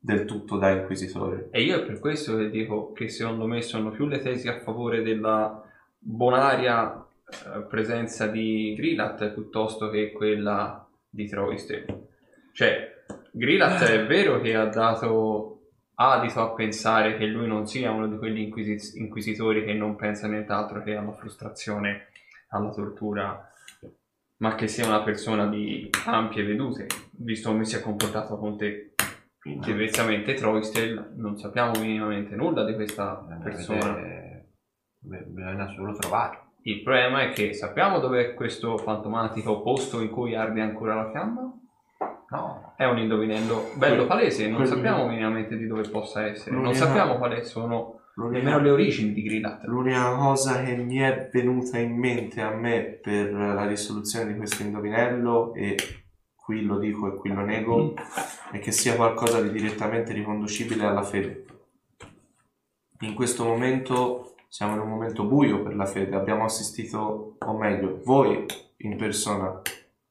del 0.05 0.26
tutto 0.26 0.59
da 0.59 0.68
inquisitore. 0.68 1.48
E 1.51 1.62
io 1.62 1.78
è 1.78 1.86
per 1.86 1.98
questo 1.98 2.36
che 2.36 2.51
dico 2.51 2.93
che 2.93 3.09
secondo 3.09 3.47
me 3.47 3.62
sono 3.62 3.89
più 3.89 4.06
le 4.06 4.18
tesi 4.18 4.48
a 4.48 4.60
favore 4.60 5.02
della 5.02 5.64
bonaria 5.98 6.94
eh, 7.26 7.60
presenza 7.62 8.26
di 8.26 8.74
Grillat 8.76 9.31
piuttosto 9.31 9.89
che 9.89 10.12
quella 10.12 10.86
di 11.09 11.26
Troiste. 11.26 11.86
Cioè, 12.52 13.02
Grillat 13.31 13.82
è 13.85 14.05
vero 14.05 14.43
che 14.43 14.55
ha 14.55 14.66
dato 14.66 15.70
adito 15.94 16.40
a 16.43 16.51
pensare 16.51 17.16
che 17.16 17.24
lui 17.24 17.47
non 17.47 17.66
sia 17.66 17.90
uno 17.90 18.06
di 18.06 18.18
quegli 18.18 18.40
inquisi- 18.40 18.98
inquisitori 18.98 19.64
che 19.64 19.72
non 19.72 19.97
pensa 19.97 20.28
nient'altro 20.28 20.82
che 20.82 20.97
alla 20.97 21.12
frustrazione, 21.12 22.09
alla 22.48 22.70
tortura, 22.72 23.51
ma 24.36 24.55
che 24.55 24.68
sia 24.68 24.86
una 24.86 25.02
persona 25.02 25.47
di 25.47 25.89
ampie 26.05 26.44
vedute, 26.44 26.89
visto 27.12 27.48
come 27.48 27.64
si 27.64 27.76
è 27.76 27.81
comportato 27.81 28.36
con 28.36 28.59
te. 28.59 28.94
Diversamente 29.45 30.35
Troistel 30.35 31.12
non 31.16 31.37
sappiamo 31.37 31.73
minimamente 31.79 32.35
nulla 32.35 32.65
di 32.65 32.75
questa 32.75 33.27
persona. 33.43 33.99
Eh, 33.99 34.47
beh, 34.99 35.25
Bisogna 35.27 35.69
solo 35.69 35.93
trovare. 35.95 36.41
Il 36.62 36.83
problema 36.83 37.21
è 37.23 37.29
che 37.31 37.53
sappiamo 37.53 37.99
dove 37.99 38.21
è 38.21 38.35
questo 38.35 38.79
fantomatico 38.79 39.61
posto 39.61 40.01
in 40.01 40.09
cui 40.09 40.35
arde 40.35 40.62
ancora 40.62 40.95
la 40.95 41.11
fiamma? 41.11 41.43
No, 42.31 42.75
È 42.77 42.85
un 42.85 42.99
indovinello 42.99 43.73
bello 43.77 44.07
palese, 44.07 44.49
non 44.49 44.66
sappiamo 44.66 45.07
minimamente 45.07 45.59
di 45.59 45.66
dove 45.66 45.83
possa 45.89 46.27
essere, 46.27 46.57
non 46.57 46.75
sappiamo 46.75 47.19
quali 47.19 47.45
sono 47.45 48.01
nemmeno 48.16 48.59
le 48.61 48.71
origini 48.71 49.12
di 49.12 49.23
Grillat. 49.23 49.65
L'unica 49.65 50.15
cosa 50.16 50.62
che 50.62 50.75
mi 50.75 50.97
è 50.97 51.29
venuta 51.31 51.79
in 51.79 51.99
mente 51.99 52.41
a 52.41 52.51
me 52.51 52.99
per 53.03 53.31
la 53.33 53.66
risoluzione 53.66 54.33
di 54.33 54.37
questo 54.37 54.62
indovinello, 54.62 55.53
e 55.55 55.77
qui 56.45 56.62
lo 56.62 56.77
dico 56.79 57.09
e 57.09 57.16
qui 57.16 57.33
lo 57.33 57.41
nego, 57.41 57.95
è 58.53 58.59
che 58.59 58.71
sia 58.71 58.97
qualcosa 58.97 59.41
di 59.41 59.51
direttamente 59.51 60.12
riconducibile 60.12 60.85
alla 60.85 61.03
fede. 61.03 61.47
In 63.01 63.15
questo 63.15 63.45
momento 63.45 64.35
siamo 64.49 64.75
in 64.75 64.81
un 64.81 64.91
momento 64.91 65.25
buio 65.25 65.62
per 65.62 65.75
la 65.75 65.87
fede, 65.87 66.15
abbiamo 66.15 66.45
assistito, 66.45 67.37
o 67.39 67.57
meglio, 67.57 68.03
voi 68.05 68.45
in 68.77 68.97
persona 68.99 69.62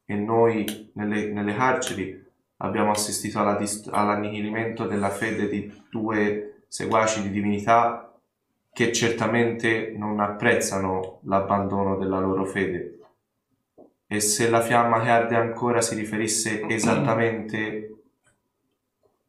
e 0.06 0.16
noi 0.16 0.90
nelle, 0.94 1.32
nelle 1.32 1.54
carceri 1.54 2.26
abbiamo 2.58 2.90
assistito 2.90 3.40
alla 3.40 3.56
dist- 3.56 3.90
all'annichilimento 3.92 4.88
della 4.88 5.10
fede 5.10 5.48
di 5.48 5.72
due 5.92 6.64
seguaci 6.68 7.22
di 7.22 7.30
divinità 7.30 8.12
che 8.72 8.92
certamente 8.92 9.94
non 9.96 10.20
apprezzano 10.20 11.20
l'abbandono 11.26 11.96
della 11.96 12.20
loro 12.20 12.44
fede. 12.46 12.98
E 14.14 14.20
se 14.20 14.48
la 14.48 14.62
fiamma 14.62 15.02
che 15.02 15.10
arde 15.10 15.36
ancora 15.36 15.82
si 15.82 15.96
riferisse 15.96 16.68
esattamente 16.68 17.96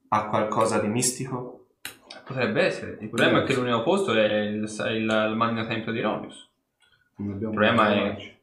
a 0.08 0.26
qualcosa 0.26 0.78
di 0.78 0.88
mistico? 0.88 1.68
Potrebbe 2.22 2.64
essere. 2.66 2.98
Il 3.00 3.08
problema 3.08 3.40
è 3.40 3.44
che 3.44 3.54
l'unico 3.54 3.82
posto 3.82 4.12
è 4.12 4.26
il, 4.26 4.62
il, 4.62 5.28
il 5.30 5.32
Magna 5.34 5.64
Tempio 5.64 5.90
di 5.90 6.02
Ronius. 6.02 6.50
Il 7.16 7.38
problema 7.38 7.94
è-. 7.94 8.36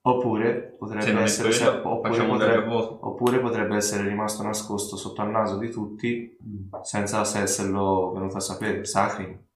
Oppure 0.00 0.76
potrebbe 0.78 1.20
essere, 1.20 1.52
se- 1.52 1.66
oppure 1.66 2.24
potrebbe, 2.24 2.64
vuoto. 2.64 3.06
oppure 3.06 3.38
potrebbe 3.38 3.76
essere 3.76 4.08
rimasto 4.08 4.42
nascosto 4.42 4.96
sotto 4.96 5.20
al 5.20 5.28
naso 5.28 5.58
di 5.58 5.68
tutti 5.70 6.38
senza 6.80 7.20
esserlo 7.38 8.12
venuto 8.14 8.38
a 8.38 8.40
sapere. 8.40 8.86
Sacri. 8.86 9.48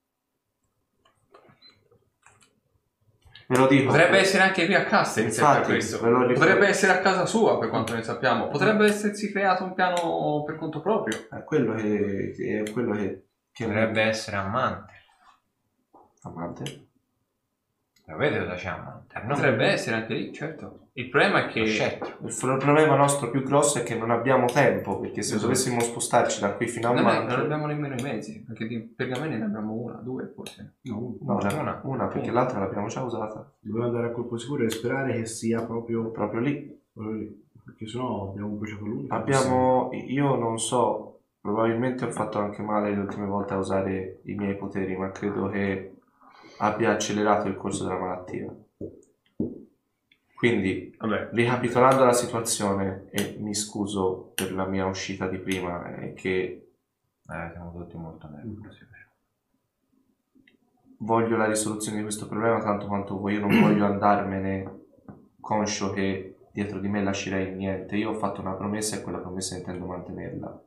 Ve 3.47 3.57
lo 3.59 3.67
dico. 3.67 3.87
Potrebbe 3.89 4.19
essere 4.19 4.43
anche 4.43 4.65
qui 4.65 4.75
a 4.75 4.85
Castel 4.85 5.31
se 5.31 5.41
per 5.41 5.49
Infatti, 5.51 5.73
questo. 5.73 6.01
ve 6.01 6.09
lo 6.09 6.19
ricordo. 6.21 6.41
Potrebbe 6.41 6.67
essere 6.69 6.93
a 6.93 7.01
casa 7.01 7.27
sua 7.27 7.59
per 7.59 7.69
quanto 7.69 7.95
ne 7.95 8.03
sappiamo. 8.03 8.49
Potrebbe 8.49 8.87
essersi 8.87 9.31
creato 9.31 9.65
un 9.65 9.75
piano 9.75 10.43
per 10.45 10.57
conto 10.57 10.81
proprio. 10.81 11.27
È 11.31 11.45
quello 11.45 11.75
che, 11.75 12.33
che 12.37 12.63
è 12.65 12.71
quello 12.73 12.93
che, 12.93 13.27
che 13.53 13.65
potrebbe 13.67 14.03
essere 14.03 14.37
amante. 14.37 14.93
amante. 16.23 16.87
Lo 18.07 18.17
vede 18.17 18.39
cosa 18.39 18.55
c'è 18.55 18.69
amante? 18.69 19.21
No. 19.25 19.35
Potrebbe 19.35 19.67
essere 19.67 19.97
anche 19.97 20.15
lì, 20.15 20.33
certo. 20.33 20.84
Il 20.97 21.09
problema 21.09 21.45
è 21.45 21.49
che. 21.49 21.61
Il 21.61 22.57
problema 22.59 22.95
nostro 22.95 23.29
più 23.29 23.43
grosso 23.43 23.79
è 23.79 23.83
che 23.83 23.97
non 23.97 24.11
abbiamo 24.11 24.47
tempo, 24.47 25.01
perché 25.01 25.23
se 25.23 25.39
dovessimo 25.39 25.81
spostarci 25.81 26.41
da 26.41 26.53
qui 26.55 26.69
fino 26.69 26.89
a 26.89 26.93
non, 26.93 27.03
Manto, 27.03 27.35
non 27.35 27.45
abbiamo 27.45 27.67
nemmeno 27.67 27.97
i 27.97 28.03
mezzi, 28.03 28.45
perché 28.47 28.69
di 28.69 28.79
pergamene 28.79 29.37
ne 29.37 29.45
abbiamo 29.45 29.73
una, 29.73 29.95
due 29.95 30.31
forse. 30.33 30.75
No, 30.83 31.17
no, 31.21 31.39
ne- 31.39 31.53
Una. 31.53 31.81
una, 31.83 32.07
perché 32.07 32.31
l'altra 32.31 32.61
l'abbiamo 32.61 32.87
già 32.87 33.03
usata 33.03 33.53
dobbiamo 33.59 33.87
andare 33.87 34.07
a 34.07 34.11
colpo 34.11 34.39
sicuro 34.39 34.63
e 34.63 34.71
sperare 34.71 35.15
che 35.15 35.27
sia 35.27 35.63
proprio 35.63 36.11
proprio 36.11 36.41
lì. 36.41 36.81
quello 36.93 37.13
lì. 37.13 37.43
Perché 37.65 37.89
sennò 37.89 38.29
abbiamo 38.31 38.51
bruciato 38.51 38.85
l'unica. 38.85 39.15
Abbiamo, 39.17 39.91
io 39.93 40.37
non 40.37 40.61
so, 40.61 41.23
probabilmente 41.41 42.05
ho 42.05 42.11
fatto 42.11 42.39
anche 42.39 42.63
male 42.63 42.91
le 42.91 43.01
ultime 43.01 43.27
volte 43.27 43.55
a 43.55 43.59
usare 43.59 44.21
i 44.25 44.35
miei 44.35 44.55
poteri, 44.55 44.95
ma 44.97 45.11
credo 45.11 45.49
che 45.49 45.95
abbia 46.59 46.93
accelerato 46.93 47.49
il 47.49 47.57
corso 47.57 47.83
della 47.85 47.99
malattia. 47.99 48.55
Quindi, 50.35 50.95
Vabbè, 50.99 51.31
ricapitolando 51.33 52.05
la 52.05 52.13
situazione, 52.13 53.07
e 53.11 53.37
mi 53.41 53.55
scuso 53.55 54.33
per 54.35 54.53
la 54.53 54.67
mia 54.67 54.87
uscita 54.87 55.29
di 55.29 55.39
prima, 55.39 55.97
è 55.97 56.13
che 56.15 56.61
Eh, 57.27 57.51
siamo 57.53 57.73
tutti 57.73 57.97
molto 57.97 58.29
nervosi. 58.29 58.87
voglio 60.99 61.37
la 61.37 61.47
risoluzione 61.47 61.97
di 61.99 62.03
questo 62.03 62.27
problema 62.27 62.61
tanto 62.63 62.87
quanto 62.87 63.19
voi, 63.19 63.35
io 63.35 63.41
non 63.41 63.61
voglio 63.61 63.87
andarmene 63.87 64.83
conscio 65.41 65.91
che 65.91 66.37
dietro 66.53 66.79
di 66.81 66.89
me 66.89 67.03
lascerei 67.03 67.55
niente. 67.55 67.97
Io 67.97 68.11
ho 68.11 68.15
fatto 68.15 68.41
una 68.41 68.53
promessa 68.55 68.97
e 68.97 69.03
quella 69.03 69.19
promessa 69.19 69.57
intendo 69.57 69.87
mantenerla. 69.87 70.63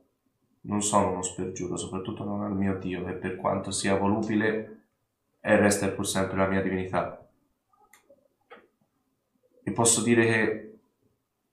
Non 0.62 0.82
sono 0.82 1.10
uno 1.12 1.22
spergiuro, 1.22 1.76
soprattutto 1.76 2.24
non 2.24 2.42
al 2.42 2.54
mio 2.54 2.78
Dio, 2.78 3.04
che 3.04 3.12
per 3.12 3.36
quanto 3.36 3.70
sia 3.70 3.96
volubile, 3.96 4.82
è 5.40 5.52
e 5.52 5.56
resta 5.56 5.88
pur 5.88 6.06
sempre 6.06 6.36
la 6.36 6.46
mia 6.46 6.62
divinità. 6.62 7.27
E 9.68 9.72
posso 9.72 10.02
dire 10.02 10.24
che 10.24 10.78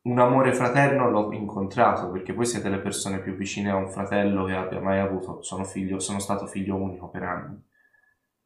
un 0.04 0.20
amore 0.20 0.54
fraterno 0.54 1.10
l'ho 1.10 1.34
incontrato, 1.34 2.10
perché 2.10 2.32
voi 2.32 2.46
siete 2.46 2.70
le 2.70 2.80
persone 2.80 3.20
più 3.20 3.36
vicine 3.36 3.72
a 3.72 3.76
un 3.76 3.90
fratello 3.90 4.46
che 4.46 4.54
abbia 4.54 4.80
mai 4.80 5.00
avuto. 5.00 5.42
Sono, 5.42 5.66
figlio, 5.66 6.00
sono 6.00 6.20
stato 6.20 6.46
figlio 6.48 6.76
unico 6.78 7.10
per 7.10 7.24
anni. 7.24 7.62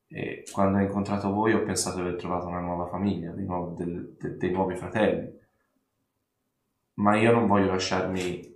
E 0.07 0.43
quando 0.51 0.79
ho 0.79 0.81
incontrato 0.81 1.31
voi 1.31 1.53
ho 1.53 1.61
pensato 1.63 1.97
di 1.97 2.01
aver 2.01 2.15
trovato 2.15 2.47
una 2.47 2.61
nuova 2.61 2.87
famiglia, 2.87 3.31
dei, 3.31 3.45
nuovi, 3.45 3.75
del- 3.75 4.15
de- 4.19 4.37
dei 4.37 4.51
nuovi 4.51 4.75
fratelli. 4.75 5.37
Ma 6.95 7.15
io 7.15 7.31
non 7.31 7.45
voglio 7.45 7.67
lasciarmi 7.67 8.55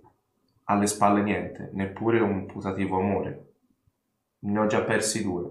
alle 0.64 0.86
spalle 0.88 1.22
niente, 1.22 1.70
neppure 1.74 2.18
un 2.18 2.46
putativo 2.46 2.98
amore. 2.98 3.52
Ne 4.40 4.58
ho 4.58 4.66
già 4.66 4.82
persi 4.82 5.22
due. 5.22 5.44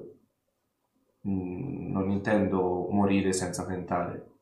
Mm, 1.25 1.91
Non 1.91 2.09
intendo 2.11 2.87
morire 2.89 3.31
senza 3.31 3.65
tentare 3.65 4.32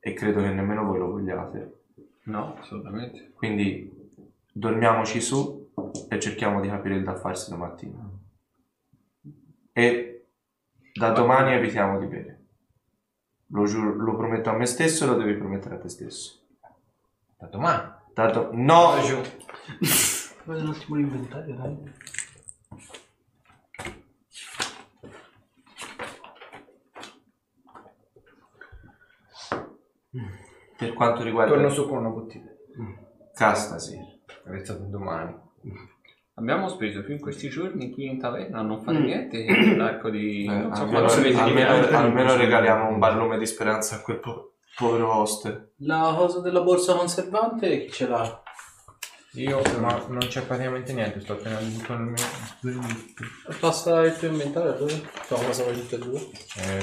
e 0.00 0.12
credo 0.14 0.40
che 0.40 0.50
nemmeno 0.50 0.84
voi 0.84 0.98
lo 0.98 1.10
vogliate. 1.10 1.82
No, 2.24 2.56
assolutamente. 2.58 3.32
Quindi 3.34 4.10
dormiamoci 4.52 5.20
su 5.20 5.70
e 6.08 6.18
cerchiamo 6.18 6.60
di 6.60 6.68
capire 6.68 6.96
il 6.96 7.04
da 7.04 7.14
farsi 7.16 7.50
domattina. 7.50 8.08
E 9.72 10.26
da 10.92 11.10
domani 11.12 11.52
evitiamo 11.52 11.98
di 11.98 12.06
bere. 12.06 12.38
Lo, 13.52 13.64
giuro- 13.64 13.94
lo 13.94 14.16
prometto 14.16 14.50
a 14.50 14.54
me 14.56 14.66
stesso 14.66 15.04
e 15.04 15.06
lo 15.08 15.14
devi 15.16 15.34
promettere 15.34 15.74
a 15.76 15.78
te 15.78 15.88
stesso. 15.88 16.38
Da 17.38 17.46
domani. 17.46 17.90
Da 18.14 18.30
do- 18.30 18.50
no! 18.52 18.92
Guarda 20.44 20.62
un 20.64 20.70
attimo 20.70 20.96
l'inventario, 20.96 21.54
dai. 21.54 21.76
Per 30.80 30.94
quanto 30.94 31.22
riguarda 31.22 31.52
Torno 31.52 31.68
su 31.68 31.86
con 31.86 31.98
una 31.98 32.08
bottiglia. 32.08 32.50
Castasir, 33.34 34.00
È 34.44 34.58
stato 34.64 34.84
domani. 34.84 35.34
Abbiamo 36.34 36.68
speso 36.68 37.02
più 37.02 37.12
in 37.12 37.20
questi 37.20 37.50
giorni 37.50 37.90
qui 37.90 38.06
in 38.06 38.18
taverna 38.18 38.60
a 38.60 38.62
non 38.62 38.82
fare 38.82 38.98
niente 38.98 39.44
che 39.44 39.76
l'arco 39.76 40.08
di... 40.08 40.44
eh, 40.46 40.48
non 40.48 40.74
so 40.74 40.82
almeno, 40.82 41.04
quanti 41.04 41.20
mesi 41.20 41.34
di 41.34 41.40
almeno- 41.40 41.78
viaggio. 41.78 41.96
almeno 41.96 42.36
regaliamo 42.36 42.88
un 42.88 42.98
barlume 42.98 43.36
di 43.38 43.44
speranza 43.44 43.96
a 43.96 44.00
quel 44.00 44.20
po'. 44.20 44.54
Povero 44.74 45.12
hoste. 45.14 45.72
La 45.80 46.14
cosa 46.16 46.40
della 46.40 46.62
borsa 46.62 46.94
conservante 46.94 47.84
chi 47.84 47.92
ce 47.92 48.08
l'ha? 48.08 48.42
Io, 49.34 49.60
ma 49.80 50.02
non 50.08 50.18
c'è 50.18 50.42
praticamente 50.42 50.94
niente, 50.94 51.20
sto 51.20 51.34
appena 51.34 51.58
buttando 51.58 52.14
il 52.62 52.70
mio... 52.72 52.86
Passa 53.60 54.00
il 54.02 54.16
tuo 54.16 54.28
inventario 54.28 54.72
dove? 54.72 54.92
Facciamo 54.92 55.46
cosa 55.46 55.64
per 55.64 55.74
tutte 55.78 55.94
e 55.96 55.98
due. 55.98 56.18
Eh, 56.56 56.78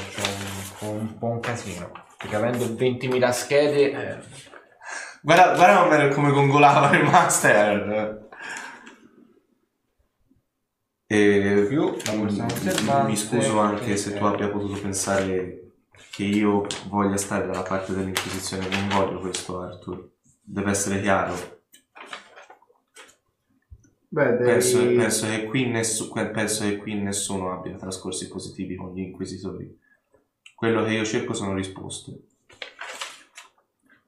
c'ho 0.80 0.88
un, 0.92 0.98
un 1.00 1.18
po' 1.18 1.28
un 1.28 1.40
casino. 1.40 1.92
Perché 2.18 2.36
avendo 2.36 2.66
20.000 2.66 3.30
schede... 3.32 3.92
Eh, 3.92 4.46
Guarda, 5.22 5.56
guarda 5.56 5.84
come- 5.84 6.10
come 6.14 6.32
gongolava 6.32 6.96
il 6.96 7.04
master. 7.04 8.26
E 11.10 11.66
Più 11.68 11.96
mi- 13.06 13.16
scuso 13.16 13.60
anche 13.60 13.98
se 13.98 14.14
tu 14.14 14.24
abbia 14.26 14.50
potuto 14.50 14.80
pensare 14.80 15.72
che 16.12 16.24
io 16.24 16.66
voglia 16.90 17.18
stare 17.18 17.46
dalla 17.48 17.64
parte 17.64 17.94
dell'Inquisizione. 17.94 18.68
Non 18.70 18.88
voglio 18.90 19.20
questo, 19.20 19.60
Arthur. 19.60 20.12
Deve 20.42 20.72
essere 20.72 21.02
chiaro. 21.02 21.36
Beh, 24.10 24.32
devi... 24.38 24.44
Penso, 24.44 24.78
penso 24.86 25.26
che 25.28 25.46
qui 25.46 25.66
nessu- 25.68 26.12
penso 26.32 26.64
che 26.64 26.78
qui 26.78 26.94
nessuno 26.96 27.52
abbia 27.52 27.76
trascorsi 27.76 28.28
positivi 28.30 28.76
con 28.76 28.94
gli 28.94 29.00
Inquisitori. 29.00 29.86
Quello 30.58 30.84
che 30.84 30.92
io 30.94 31.06
cerco 31.06 31.34
sono 31.36 31.54
risposte. 31.54 32.14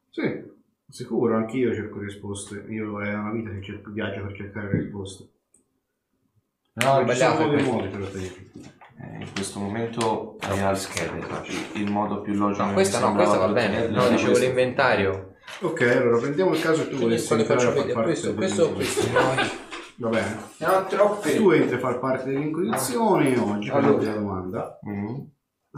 Sì, 0.10 0.44
sicuro, 0.90 1.36
anch'io 1.36 1.76
cerco 1.76 2.00
risposte. 2.00 2.66
Io 2.70 3.00
è 3.02 3.14
una 3.14 3.30
vita 3.30 3.52
che 3.52 3.62
cerco, 3.62 3.92
viaggio 3.92 4.24
per 4.24 4.36
cercare 4.36 4.72
risposte. 4.72 5.28
No, 6.74 7.04
Ma 7.04 7.14
ci 7.14 7.20
sono 7.20 7.34
sbagliato. 7.36 7.38
dei 7.50 7.50
questo. 7.52 7.72
modi 7.72 7.88
per 7.90 8.02
ottenerli. 8.02 8.52
Eh, 9.02 9.20
in 9.26 9.32
questo 9.34 9.60
momento 9.60 10.38
hai 10.40 10.60
al- 10.60 10.76
faccio. 10.78 11.52
il 11.74 11.92
modo 11.92 12.22
più 12.22 12.34
logico 12.34 12.64
No, 12.64 12.68
che 12.70 12.74
questa 12.74 13.00
no, 13.00 13.14
questa 13.14 13.38
va 13.38 13.48
bene. 13.50 13.78
No, 13.82 13.86
ottenerle 13.86 14.10
dicevo 14.16 14.32
era 14.36 14.40
l'inventario. 14.40 15.34
Ok, 15.62 15.82
allora 15.82 16.18
prendiamo 16.18 16.54
il 16.56 16.62
caso 16.62 16.82
e 16.82 16.90
tu 16.90 16.98
volessi 16.98 17.32
entrare 17.32 17.62
a 17.62 17.72
far 17.72 17.86
parte 17.92 18.02
Questo, 18.02 18.34
questo, 18.34 18.74
questo. 18.74 19.08
Va 19.98 20.10
bene. 20.10 20.38
Ne 20.58 20.66
ho 20.66 20.86
troppe. 20.86 21.36
Tu 21.36 21.52
entri 21.52 21.76
a 21.76 21.80
far 21.80 22.00
parte 22.00 22.32
dell'Inquisizione 22.32 23.38
oggi, 23.38 23.70
Allora. 23.70 23.88
allora. 23.88 24.04
la 24.14 24.18
domanda. 24.20 24.80
Mm. 24.88 25.16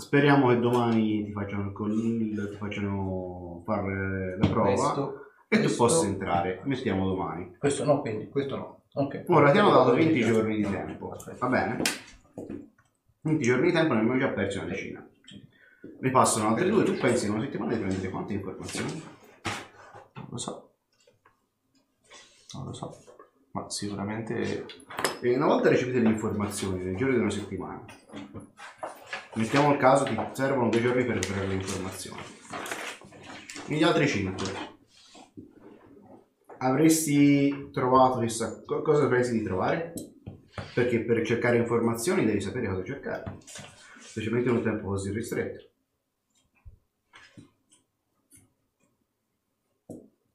Speriamo 0.02 0.48
che 0.50 0.60
domani 0.60 1.26
ti 1.26 1.32
facciano, 1.32 1.68
il 1.68 1.72
col- 1.74 2.50
ti 2.50 2.56
facciano 2.58 3.62
fare 3.66 4.36
la 4.40 4.48
prova 4.48 4.68
Questo. 4.74 5.26
e 5.48 5.56
tu 5.58 5.62
questo. 5.64 5.84
possa 5.86 6.06
entrare. 6.08 6.62
Mettiamo 6.64 7.06
domani. 7.08 7.56
Questo 7.58 7.84
no, 7.86 8.02
quindi. 8.02 8.28
Questo 8.30 8.58
no. 8.58 8.82
Ok. 8.94 9.26
Ora 9.28 9.52
ti 9.52 9.60
hanno 9.60 9.70
dato 9.72 9.94
20 9.94 10.20
giorni 10.22 10.56
di 10.58 10.64
tempo, 10.64 11.16
va 11.38 11.48
bene? 11.48 11.82
20 13.22 13.44
giorni 13.44 13.68
di 13.68 13.72
tempo 13.74 13.94
ne 13.94 14.00
abbiamo 14.00 14.20
già 14.20 14.30
persi 14.30 14.58
una 14.58 14.68
decina. 14.68 15.08
Ne 16.00 16.10
passano 16.10 16.48
altre 16.50 16.68
due, 16.68 16.84
tu 16.84 16.96
pensi 16.98 17.28
in 17.28 17.34
una 17.34 17.44
settimana 17.44 17.74
di 17.74 17.80
prendere 17.80 18.10
quante 18.10 18.34
informazioni? 18.34 19.04
Non 20.16 20.28
lo 20.30 20.38
so. 20.38 20.72
Non 22.56 22.66
lo 22.66 22.74
so. 22.74 22.98
Ma 23.52 23.70
sicuramente 23.70 24.66
E 25.22 25.36
una 25.36 25.46
volta 25.46 25.70
ricevete 25.70 26.00
le 26.00 26.10
informazioni 26.10 26.84
nel 26.84 26.96
giro 26.96 27.12
di 27.12 27.20
una 27.20 27.30
settimana, 27.30 27.84
mettiamo 29.36 29.72
il 29.72 29.78
caso 29.80 30.04
ti 30.06 30.18
servono 30.34 30.70
due 30.70 30.82
giorni 30.82 31.06
per 31.06 31.16
recuperare 31.16 31.48
le 31.48 31.54
informazioni. 31.56 32.22
Negli 33.68 33.84
altri 33.84 34.08
5 34.08 34.46
avresti 36.58 37.70
trovato 37.72 38.20
chissà 38.20 38.62
co- 38.66 38.82
cosa 38.82 39.08
pensi 39.08 39.32
di 39.32 39.44
trovare? 39.44 39.94
Perché 40.74 41.00
per 41.04 41.26
cercare 41.26 41.58
informazioni 41.58 42.26
devi 42.26 42.42
sapere 42.42 42.68
cosa 42.68 42.84
cercare, 42.84 43.38
specialmente 44.00 44.50
in 44.50 44.56
un 44.58 44.64
tempo 44.64 44.88
così 44.88 45.12
ristretto. 45.12 45.70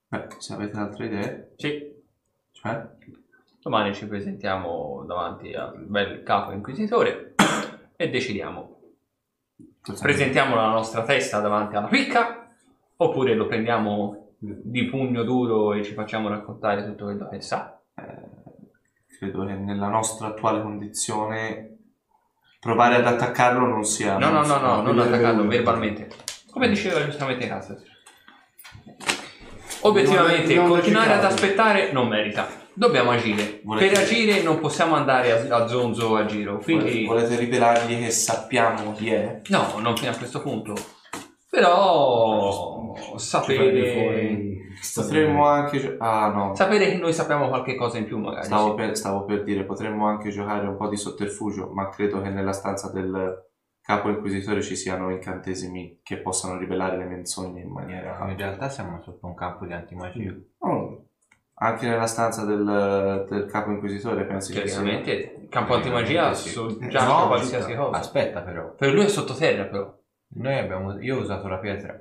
beh, 0.09 0.27
se 0.39 0.52
avete 0.55 0.77
altre 0.77 1.06
idee, 1.06 1.52
Sì, 1.56 1.94
cioè 2.52 2.89
domani 3.60 3.94
ci 3.94 4.06
presentiamo 4.06 5.05
davanti 5.06 5.52
al 5.52 5.85
bel 5.85 6.23
capo 6.23 6.52
inquisitore 6.52 7.35
e 7.97 8.09
decidiamo. 8.09 8.75
Presentiamo 9.94 10.56
la 10.56 10.68
nostra 10.68 11.02
testa 11.04 11.38
davanti 11.38 11.76
alla 11.76 11.86
picca 11.86 12.48
oppure 12.96 13.34
lo 13.34 13.46
prendiamo 13.46 14.32
di 14.38 14.84
pugno 14.86 15.22
duro 15.22 15.74
e 15.74 15.84
ci 15.84 15.94
facciamo 15.94 16.28
raccontare 16.28 16.84
tutto 16.84 17.04
quello 17.04 17.28
che 17.28 17.40
sa. 17.40 17.78
credo 19.18 19.46
che 19.46 19.54
nella 19.54 19.88
nostra 19.88 20.28
attuale 20.28 20.60
condizione 20.60 21.76
provare 22.58 22.96
ad 22.96 23.06
attaccarlo 23.06 23.64
non 23.64 23.84
sia 23.84 24.18
No, 24.18 24.30
no, 24.30 24.44
no, 24.44 24.58
no, 24.58 24.82
non 24.82 24.98
attaccarlo 24.98 25.46
verbalmente. 25.46 26.08
Come 26.50 26.68
diceva 26.68 27.04
giustamente 27.04 27.46
Casa. 27.46 27.76
Obiettivamente, 29.82 30.56
continuare 30.56 31.12
ad 31.12 31.24
aspettare 31.24 31.92
non 31.92 32.08
merita. 32.08 32.65
Dobbiamo 32.76 33.10
agire. 33.10 33.62
Volete- 33.64 33.88
Per 33.88 33.98
agire 33.98 34.42
non 34.42 34.60
possiamo 34.60 34.94
andare 34.96 35.32
a, 35.32 35.56
a 35.56 35.66
zonzo 35.66 36.14
a 36.14 36.26
giro. 36.26 36.58
Quindi, 36.58 37.06
volete 37.06 37.34
rivelargli 37.36 37.98
che 37.98 38.10
sappiamo 38.10 38.92
chi 38.92 39.10
è? 39.10 39.40
no, 39.48 39.78
non 39.78 39.96
fino 39.96 40.10
a 40.10 40.14
questo 40.16 40.42
punto. 40.42 40.74
Però 41.48 42.94
sapere, 43.16 44.64
Potremmo 44.94 45.46
anche 45.46 45.96
ah 45.98 46.28
no 46.28 46.54
sapere 46.54 46.90
che 46.90 46.98
noi 46.98 47.14
sappiamo 47.14 47.48
qualche 47.48 47.74
cosa 47.76 47.96
in 47.96 48.04
più, 48.04 48.18
magari. 48.18 48.44
stavo 48.44 48.70
sì. 48.70 48.74
per, 48.74 48.96
stavo 48.96 49.24
per 49.24 49.42
dire 49.42 49.64
potremmo 49.64 50.06
anche 50.06 50.28
giocare 50.28 50.66
un 50.66 50.76
po' 50.76 50.88
di 50.88 50.98
sotterfugio 50.98 51.70
ma 51.72 51.88
credo 51.88 52.20
che 52.20 52.28
nella 52.28 52.52
stanza 52.52 52.90
del 52.92 53.42
capo 53.80 54.10
inquisitore 54.10 54.60
ci 54.60 54.76
siano 54.76 55.10
incantesimi 55.10 56.00
che 56.02 56.18
possano 56.18 56.58
rivelare 56.58 56.98
le 56.98 57.04
menzogne 57.04 57.62
in 57.62 57.70
maniera 57.70 58.18
In 58.28 58.36
realtà 58.36 58.68
siamo 58.68 59.00
sotto 59.00 59.26
un 59.26 59.34
campo 59.34 59.64
di 59.64 59.72
antimagia. 59.72 60.34
Oh, 60.58 60.95
anche 61.58 61.86
nella 61.86 62.06
stanza 62.06 62.44
del, 62.44 63.26
del 63.28 63.46
capo 63.46 63.70
inquisitore 63.70 64.24
pensi 64.24 64.52
che 64.52 64.60
il 64.60 65.48
campo 65.48 65.74
antimagia 65.74 66.34
Sì. 66.34 66.50
soggiace 66.50 67.06
No, 67.06 67.26
qualsiasi 67.28 67.72
aspetta, 67.72 67.82
cosa. 67.82 67.98
Aspetta 67.98 68.40
però. 68.42 68.74
Per 68.74 68.92
lui 68.92 69.04
è 69.04 69.08
sottoterra, 69.08 69.64
però. 69.64 69.98
Noi 70.28 70.58
abbiamo... 70.58 70.98
Io 71.00 71.16
ho 71.16 71.20
usato 71.20 71.48
la 71.48 71.58
pietra. 71.58 71.94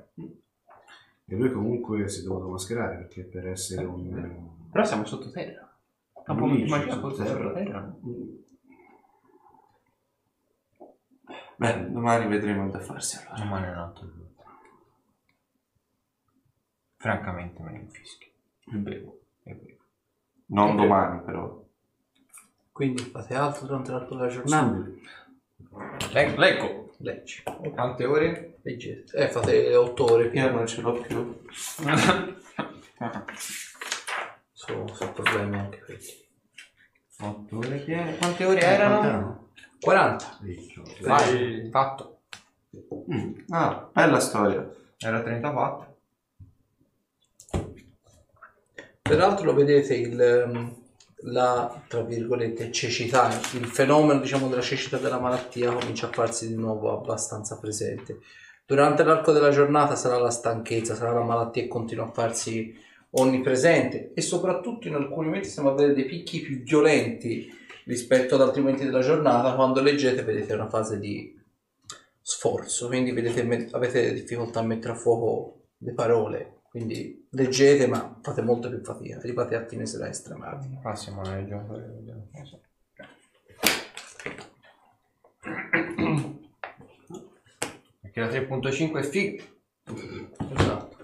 E 1.28 1.34
lui 1.34 1.50
comunque 1.50 2.06
si 2.08 2.20
è 2.20 2.22
dovuto 2.24 2.48
mascherare 2.48 2.96
perché 2.96 3.22
per 3.22 3.48
essere 3.48 3.84
un... 3.84 4.70
Però 4.70 4.84
siamo 4.84 5.04
sottoterra. 5.06 5.66
Campo 6.22 6.46
Lui 6.46 6.60
antimagia 6.62 6.98
forse 6.98 7.24
sottoterra. 7.26 7.94
beh 11.58 11.90
domani 11.90 12.26
vedremo 12.26 12.68
da 12.68 12.80
farsi 12.80 13.16
allora 13.16 13.38
Domani 13.42 13.66
è 13.66 13.70
un 13.70 13.78
altro 13.78 14.06
giorno. 14.06 14.24
Francamente 16.96 17.62
me 17.62 17.70
ne 17.70 17.78
infischio. 17.78 18.28
Vero. 18.66 19.15
Non 20.48 20.70
Ok. 20.70 20.76
domani 20.76 21.20
però 21.22 21.64
Quindi 22.72 23.02
fate 23.02 23.34
altro 23.34 23.66
durante 23.66 23.90
l'arco 23.90 24.14
della 24.14 24.28
giornata? 24.28 24.74
Subito. 24.74 25.00
Le- 26.12 26.36
leggo. 26.36 26.90
Leggi. 26.98 27.42
Quante 27.74 28.04
ore? 28.06 28.58
Leggete. 28.62 29.16
Eh, 29.16 29.28
fate 29.28 29.74
8 29.74 30.04
ore 30.12 30.26
io 30.28 30.50
non 30.50 30.66
ce 30.66 30.80
l'ho 30.80 30.92
più 30.92 31.40
Sono, 34.52 34.86
sono 34.94 35.12
problemi 35.12 35.58
anche 35.58 35.78
quelli. 35.84 36.24
8 37.20 37.56
ore 37.56 37.76
piene. 37.78 38.16
Quante 38.16 38.44
ore 38.44 38.60
erano? 38.60 39.50
40. 39.80 40.38
Vai, 41.02 41.68
fatto. 41.70 42.12
Mm. 43.10 43.32
ah 43.50 43.88
bella 43.92 44.20
storia 44.20 44.68
Era 44.98 45.22
34. 45.22 45.95
Peraltro 49.08 49.54
vedete 49.54 49.94
il, 49.94 50.20
ehm, 50.20 50.74
la, 51.22 51.82
tra 51.86 52.02
virgolette, 52.02 52.72
cecità, 52.72 53.28
il 53.54 53.66
fenomeno 53.66 54.20
diciamo 54.20 54.48
della 54.48 54.60
cecità 54.60 54.98
della 54.98 55.20
malattia 55.20 55.72
comincia 55.72 56.08
a 56.08 56.12
farsi 56.12 56.48
di 56.48 56.56
nuovo 56.56 56.92
abbastanza 56.92 57.58
presente. 57.58 58.18
Durante 58.66 59.04
l'arco 59.04 59.30
della 59.30 59.50
giornata 59.50 59.94
sarà 59.94 60.18
la 60.18 60.30
stanchezza, 60.30 60.96
sarà 60.96 61.12
la 61.12 61.22
malattia 61.22 61.62
che 61.62 61.68
continua 61.68 62.06
a 62.06 62.12
farsi 62.12 62.74
onnipresente 63.10 64.12
e 64.12 64.20
soprattutto 64.20 64.88
in 64.88 64.94
alcuni 64.94 65.26
momenti 65.26 65.48
stiamo 65.48 65.70
a 65.70 65.74
vedere 65.74 65.94
dei 65.94 66.04
picchi 66.04 66.40
più 66.40 66.62
violenti 66.62 67.48
rispetto 67.84 68.34
ad 68.34 68.40
altri 68.40 68.60
momenti 68.60 68.84
della 68.84 69.00
giornata. 69.00 69.54
Quando 69.54 69.80
leggete 69.80 70.24
vedete 70.24 70.52
una 70.54 70.68
fase 70.68 70.98
di 70.98 71.32
sforzo, 72.20 72.88
quindi 72.88 73.12
vedete, 73.12 73.68
avete 73.70 74.12
difficoltà 74.12 74.58
a 74.58 74.64
mettere 74.64 74.94
a 74.94 74.96
fuoco 74.96 75.60
le 75.78 75.92
parole. 75.92 76.55
Quindi 76.76 77.26
leggete, 77.30 77.86
ma 77.86 78.18
fate 78.20 78.42
molto 78.42 78.68
più 78.68 78.82
fatica. 78.82 79.16
Arrivate 79.16 79.54
a 79.54 79.64
fine 79.64 79.86
sera 79.86 80.10
estremati. 80.10 80.68
Passiamo 80.82 81.22
alle 81.22 81.46
giocate. 81.46 81.80
vediamo. 81.80 82.28
Perché 88.02 88.20
la 88.20 88.26
3.5 88.26 88.98
è 88.98 89.02
figa. 89.04 89.42
Esatto. 90.54 90.96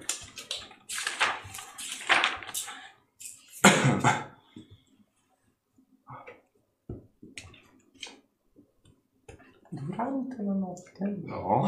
Durante 9.70 10.42
la 10.42 10.52
notte. 10.52 11.16
no 11.24 11.62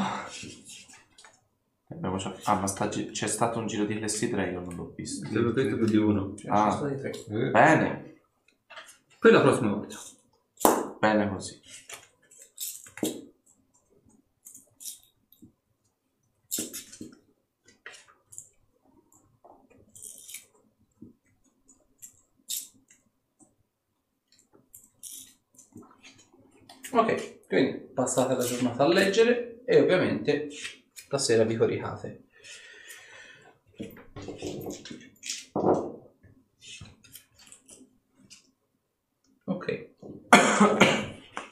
Abbiamo 1.95 2.16
già- 2.16 2.35
Ah, 2.45 2.55
ma 2.59 2.66
sta 2.66 2.89
gi- 2.89 3.11
c'è 3.11 3.27
stato 3.27 3.59
un 3.59 3.66
giro 3.66 3.85
di 3.85 3.97
clessidra, 3.97 4.47
io 4.47 4.61
non 4.61 4.75
l'ho 4.75 4.93
visto. 4.97 5.29
Te 5.29 5.39
l'ho 5.39 5.53
detto 5.53 5.77
più 5.77 5.87
di 5.87 5.97
uno. 5.97 6.35
Ah. 6.49 6.71
Ci 6.71 6.77
sono 6.79 6.97
stati 6.99 7.23
tre. 7.27 7.51
Bene, 7.51 8.12
Per 9.19 9.33
la 9.33 9.41
prossima 9.41 9.73
volta. 9.73 9.97
bene 11.01 11.29
così. 11.31 11.61
Ok, 26.93 27.47
quindi 27.49 27.79
passate 27.93 28.35
la 28.35 28.45
giornata 28.45 28.85
a 28.85 28.89
leggere 28.89 29.62
e 29.65 29.81
ovviamente 29.81 30.49
la 31.09 31.18
sera 31.18 31.44
vi 31.44 31.56
coricate. 31.56 32.24
Ok. 39.44 39.89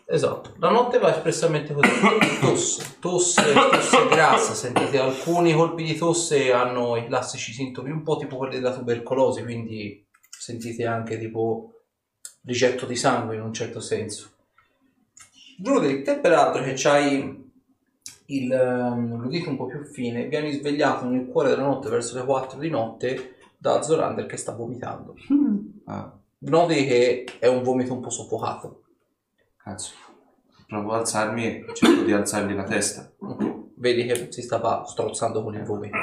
Esatto, 0.06 0.54
la 0.58 0.70
notte 0.70 0.98
va 0.98 1.14
espressamente 1.14 1.72
così. 1.72 1.90
Tosse, 2.40 2.96
tosse, 3.00 3.52
tosse 3.54 4.08
grassa, 4.08 4.52
sentite 4.52 4.98
alcuni 4.98 5.54
colpi 5.54 5.84
di 5.84 5.96
tosse 5.96 6.52
hanno 6.52 6.96
i 6.96 7.06
classici 7.06 7.52
sintomi 7.52 7.90
un 7.90 8.02
po' 8.02 8.18
tipo 8.18 8.36
quelli 8.36 8.56
della 8.56 8.74
tubercolosi, 8.74 9.42
quindi 9.42 10.06
sentite 10.28 10.84
anche 10.84 11.18
tipo 11.18 11.84
ricetto 12.44 12.84
di 12.84 12.96
sangue 12.96 13.36
in 13.36 13.42
un 13.42 13.54
certo 13.54 13.80
senso. 13.80 14.30
Ruderick, 15.64 16.02
te 16.02 16.18
peraltro 16.18 16.62
che 16.62 16.74
c'hai 16.74 17.41
il, 18.27 18.53
ehm, 18.53 19.20
l'udito 19.20 19.51
un 19.51 19.57
po' 19.57 19.66
più 19.66 19.85
fine, 19.85 20.27
vieni 20.28 20.53
svegliato 20.53 21.05
nel 21.07 21.27
cuore 21.28 21.51
della 21.51 21.62
notte 21.62 21.89
verso 21.89 22.16
le 22.19 22.24
4 22.24 22.59
di 22.59 22.70
notte 22.70 23.36
da 23.59 23.82
Zorander 23.82 24.27
che 24.27 24.36
sta 24.36 24.53
vomitando. 24.53 25.15
Ah, 25.86 26.16
Noti 26.44 26.86
che 26.86 27.24
è 27.39 27.47
un 27.47 27.62
vomito 27.62 27.93
un 27.93 28.01
po' 28.01 28.11
soffocato. 28.11 28.82
cazzo. 29.57 29.93
Provo 30.66 30.93
ad 30.93 31.01
alzarmi 31.01 31.44
e 31.44 31.65
cerco 31.74 32.03
di 32.03 32.12
alzargli 32.12 32.55
la 32.55 32.65
testa. 32.65 33.12
Vedi 33.74 34.07
che 34.07 34.32
si 34.32 34.43
stava 34.43 34.85
strozzando 34.85 35.43
con 35.43 35.55
il 35.55 35.62
vomito. 35.65 35.97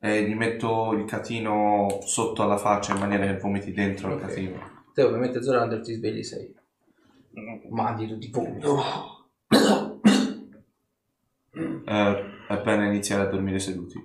E 0.00 0.22
gli 0.28 0.34
metto 0.34 0.92
il 0.92 1.04
catino 1.04 1.98
sotto 2.02 2.42
alla 2.42 2.56
faccia 2.56 2.94
in 2.94 3.00
maniera 3.00 3.26
che 3.26 3.38
vomiti 3.38 3.72
dentro 3.72 4.08
il 4.08 4.14
Ok. 4.14 4.20
catino. 4.20 4.58
Te 4.94 5.02
ovviamente 5.02 5.42
Zorander 5.42 5.80
ti 5.80 5.94
svegli 5.94 6.22
sei. 6.22 6.54
Mandido 7.68 8.14
di 8.16 8.28
vomito. 8.32 8.80
Eh, 11.84 12.46
è 12.48 12.60
bene 12.62 12.86
iniziare 12.86 13.22
a 13.22 13.26
dormire 13.26 13.58
seduti. 13.58 14.02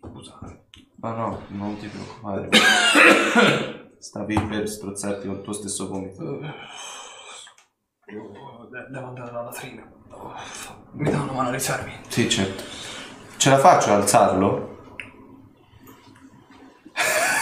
Scusate. 0.00 0.64
No, 0.96 1.14
no, 1.14 1.42
non 1.48 1.76
ti 1.78 1.86
preoccupare. 1.86 2.48
Stavi 3.98 4.40
per 4.40 4.68
strozzarti 4.68 5.26
col 5.26 5.42
tuo 5.42 5.52
stesso 5.52 5.88
vomito. 5.88 6.40
Devo 8.06 9.06
andare 9.06 9.30
alla 9.30 9.42
latrina. 9.42 9.86
Mi 10.92 11.10
dà 11.10 11.20
una 11.20 11.32
mano 11.32 11.48
a 11.48 11.52
rizzarmi. 11.52 11.92
Sì, 12.08 12.28
certo. 12.28 12.62
Ce 13.36 13.50
la 13.50 13.58
faccio 13.58 13.90
ad 13.92 14.00
alzarlo? 14.00 14.72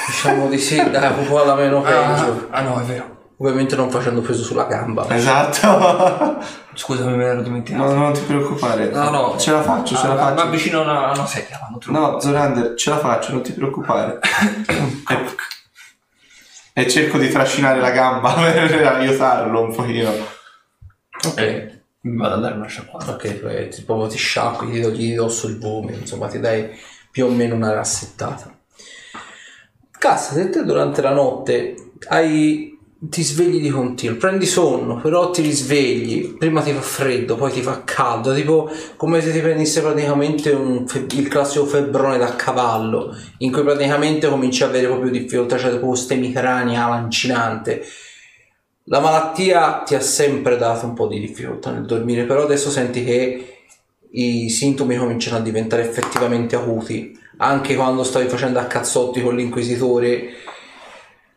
Diciamo 0.07 0.49
di 0.49 0.59
sì, 0.59 0.77
dai, 0.91 1.19
un 1.19 1.27
po' 1.27 1.41
alla 1.43 1.55
meno 1.55 1.83
peggio. 1.83 2.49
Ah, 2.51 2.63
no, 2.63 2.81
è 2.81 2.85
vero. 2.85 3.22
Ovviamente 3.43 3.75
non 3.75 3.91
facendo 3.91 4.21
peso 4.21 4.45
sulla 4.45 4.67
gamba. 4.67 5.13
Esatto. 5.13 6.39
Scusami, 6.75 7.17
me 7.17 7.25
l'ero 7.25 7.43
dimenticato. 7.43 7.93
No, 7.93 7.93
non 7.93 8.13
ti 8.13 8.21
preoccupare. 8.21 8.89
No, 8.91 9.11
no. 9.11 9.37
Ce 9.37 9.51
la 9.51 9.63
faccio, 9.63 9.97
ce 9.97 10.07
la 10.07 10.13
Ah, 10.13 10.29
faccio. 10.29 10.45
Ma 10.45 10.51
vicino 10.51 10.79
a 10.79 10.83
una, 10.83 11.11
una 11.11 11.27
sedia. 11.27 11.59
No, 11.87 12.21
Zorander, 12.21 12.75
ce 12.77 12.91
la 12.91 12.99
faccio, 12.99 13.33
non 13.33 13.43
ti 13.43 13.53
preoccupare. 13.53 14.21
e, 16.73 16.89
cerco 16.89 17.19
di 17.19 17.29
trascinare 17.31 17.81
la 17.81 17.91
gamba 17.91 18.33
per 18.39 18.87
aiutarlo 18.87 19.61
un 19.61 19.75
pochino. 19.75 20.13
Ok. 21.27 21.81
Mi 22.03 22.17
vado 22.17 22.35
a 22.37 22.39
dare 22.39 22.55
una 22.55 22.69
sciacquata. 22.69 23.11
Ok, 23.11 23.41
poi 23.41 23.69
ti, 23.71 23.83
proprio 23.83 24.07
ti 24.07 24.19
sciacqui, 24.19 24.71
ti 24.71 24.81
togli 24.81 25.09
di 25.09 25.15
dosso 25.15 25.49
il 25.49 25.59
vomito, 25.59 25.99
insomma 25.99 26.29
ti 26.29 26.39
dai 26.39 26.71
più 27.11 27.27
o 27.27 27.29
meno 27.29 27.57
una 27.57 27.75
rassettata. 27.75 28.57
Cassa, 29.99 30.35
se 30.35 30.49
te 30.49 30.65
durante 30.65 31.03
la 31.03 31.13
notte 31.13 31.75
hai, 32.09 32.72
ti 33.09 33.25
svegli 33.25 33.61
di 33.61 33.69
continuo, 33.69 34.17
prendi 34.17 34.47
sonno, 34.47 35.01
però 35.01 35.31
ti 35.31 35.43
risvegli, 35.43 36.37
prima 36.37 36.63
ti 36.63 36.73
fa 36.73 36.81
freddo, 36.81 37.35
poi 37.35 37.51
ti 37.51 37.61
fa 37.61 37.83
caldo, 37.83 38.33
tipo 38.33 38.71
come 38.97 39.21
se 39.21 39.33
ti 39.33 39.41
prendesse 39.41 39.83
praticamente 39.83 40.85
fe- 40.87 41.07
il 41.11 41.27
classico 41.27 41.67
febbrone 41.67 42.17
da 42.17 42.37
cavallo, 42.37 43.17
in 43.39 43.51
cui 43.51 43.63
praticamente 43.63 44.29
cominci 44.29 44.63
a 44.63 44.67
avere 44.67 44.87
proprio 44.87 45.11
difficoltà, 45.11 45.59
cioè 45.59 45.73
tipo 45.73 45.93
stemitrania 45.97 46.87
lancinante. 46.89 47.83
La 48.85 49.01
malattia 49.01 49.83
ti 49.85 49.97
ha 49.97 50.01
sempre 50.01 50.57
dato 50.57 50.87
un 50.87 50.95
po' 50.95 51.09
di 51.09 51.19
difficoltà 51.19 51.73
nel 51.73 51.87
dormire, 51.87 52.25
però 52.25 52.45
adesso 52.45 52.71
senti 52.71 53.03
che 53.05 53.47
i 54.11 54.49
sintomi 54.49 54.97
cominciano 54.97 55.39
a 55.39 55.41
diventare 55.41 55.83
effettivamente 55.83 56.55
acuti. 56.55 57.19
Anche 57.39 57.75
quando 57.75 58.05
stavi 58.05 58.29
facendo 58.29 58.61
a 58.61 58.67
cazzotti 58.67 59.23
con 59.23 59.35
l'inquisitore, 59.35 60.35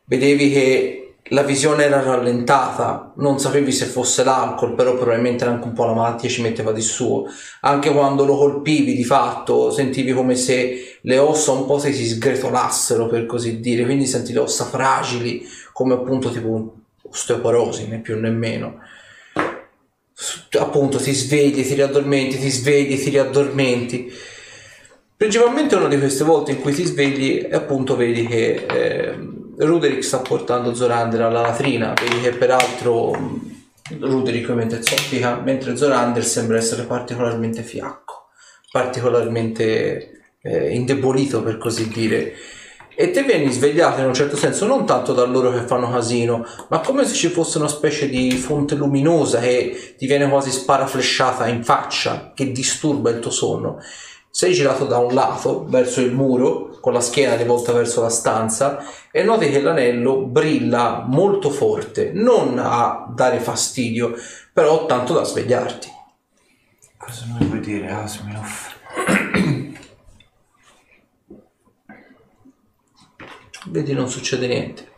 vedevi 0.05 0.51
che 0.51 1.04
la 1.29 1.41
visione 1.41 1.85
era 1.85 2.01
rallentata, 2.01 3.13
non 3.15 3.39
sapevi 3.39 3.71
se 3.71 3.85
fosse 3.85 4.23
l'alcol, 4.23 4.75
però 4.75 4.95
probabilmente 4.95 5.43
era 5.43 5.53
anche 5.53 5.65
un 5.65 5.73
po' 5.73 5.85
la 5.85 5.93
malattia 5.93 6.29
ci 6.29 6.43
metteva 6.43 6.71
di 6.71 6.81
suo. 6.81 7.25
Anche 7.61 7.91
quando 7.91 8.25
lo 8.25 8.37
colpivi 8.37 8.93
di 8.93 9.03
fatto, 9.03 9.71
sentivi 9.71 10.13
come 10.13 10.35
se 10.35 10.99
le 11.01 11.17
ossa 11.17 11.51
un 11.51 11.65
po' 11.65 11.79
si 11.79 11.93
sgretolassero, 11.93 13.07
per 13.07 13.25
così 13.25 13.59
dire, 13.59 13.85
quindi 13.85 14.05
senti 14.05 14.33
le 14.33 14.39
ossa 14.39 14.65
fragili, 14.65 15.43
come 15.73 15.95
appunto 15.95 16.29
tipo 16.29 16.75
osteoporosi, 17.09 17.87
né 17.87 17.99
più 17.99 18.19
né 18.19 18.29
meno. 18.29 18.81
Appunto 20.59 20.99
ti 20.99 21.11
svegli, 21.11 21.65
ti 21.65 21.73
riaddormenti, 21.73 22.37
ti 22.37 22.51
svegli, 22.51 23.01
ti 23.01 23.09
riaddormenti. 23.09 24.13
Principalmente 25.17 25.75
una 25.75 25.87
di 25.87 25.97
queste 25.97 26.23
volte 26.23 26.51
in 26.51 26.61
cui 26.61 26.73
ti 26.73 26.85
svegli 26.85 27.47
e 27.49 27.55
appunto 27.55 27.95
vedi 27.95 28.27
che 28.27 28.65
ehm, 28.69 29.44
Ruderick 29.57 30.03
sta 30.03 30.19
portando 30.19 30.73
Zorander 30.73 31.21
alla 31.21 31.41
latrina, 31.41 31.93
vedi 31.93 32.19
che 32.19 32.31
peraltro 32.31 33.11
mh, 33.11 33.55
Ruderick 33.99 34.49
ovviamente 34.49 34.81
zoppica, 34.81 35.39
mentre 35.43 35.77
Zorander 35.77 36.25
sembra 36.25 36.57
essere 36.57 36.83
particolarmente 36.83 37.61
fiacco, 37.61 38.27
particolarmente 38.71 40.35
eh, 40.41 40.73
indebolito 40.73 41.41
per 41.41 41.57
così 41.57 41.87
dire. 41.87 42.33
E 42.97 43.11
te 43.11 43.23
vieni 43.23 43.51
svegliato 43.51 43.99
in 43.99 44.07
un 44.07 44.13
certo 44.13 44.37
senso 44.37 44.65
non 44.65 44.85
tanto 44.85 45.13
da 45.13 45.25
loro 45.25 45.51
che 45.51 45.65
fanno 45.65 45.91
casino, 45.91 46.45
ma 46.69 46.79
come 46.79 47.05
se 47.05 47.13
ci 47.13 47.27
fosse 47.27 47.57
una 47.57 47.67
specie 47.67 48.07
di 48.07 48.31
fonte 48.31 48.75
luminosa 48.75 49.39
che 49.39 49.95
ti 49.97 50.05
viene 50.05 50.29
quasi 50.29 50.49
sparaflesciata 50.49 51.47
in 51.47 51.63
faccia, 51.63 52.31
che 52.33 52.51
disturba 52.51 53.09
il 53.09 53.19
tuo 53.19 53.31
sonno. 53.31 53.79
Sei 54.35 54.51
girato 54.51 54.83
da 54.83 54.97
un 54.97 55.13
lato 55.13 55.63
verso 55.63 56.01
il 56.01 56.11
muro, 56.11 56.77
con 56.81 56.91
la 56.91 56.99
schiena 56.99 57.37
rivolta 57.37 57.71
verso 57.71 58.01
la 58.01 58.09
stanza, 58.09 58.83
e 59.09 59.23
noti 59.23 59.49
che 59.49 59.61
l'anello 59.61 60.25
brilla 60.25 61.05
molto 61.07 61.49
forte, 61.49 62.11
non 62.11 62.59
a 62.59 63.09
dare 63.15 63.39
fastidio, 63.39 64.13
però 64.51 64.87
tanto 64.87 65.13
da 65.13 65.23
svegliarti. 65.23 65.87
Cosa 66.97 67.23
mi 67.27 67.45
vuoi 67.45 67.61
dire, 67.61 67.89
Asminov? 67.89 68.73
Vedi 73.67 73.93
non 73.93 74.09
succede 74.09 74.47
niente, 74.47 74.91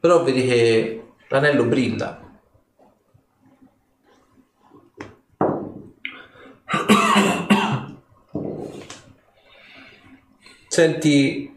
però 0.00 0.24
vedi 0.24 0.44
che 0.48 1.12
l'anello 1.28 1.62
brilla. 1.66 2.23
Senti, 10.74 11.56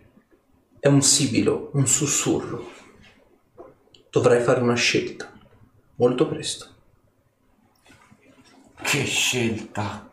è 0.80 0.88
un 0.88 1.02
sibilo, 1.02 1.72
un 1.74 1.88
sussurro. 1.88 2.70
Dovrai 4.12 4.44
fare 4.44 4.62
una 4.62 4.76
scelta, 4.76 5.34
molto 5.96 6.28
presto. 6.28 6.68
Che 8.80 9.04
scelta! 9.06 10.08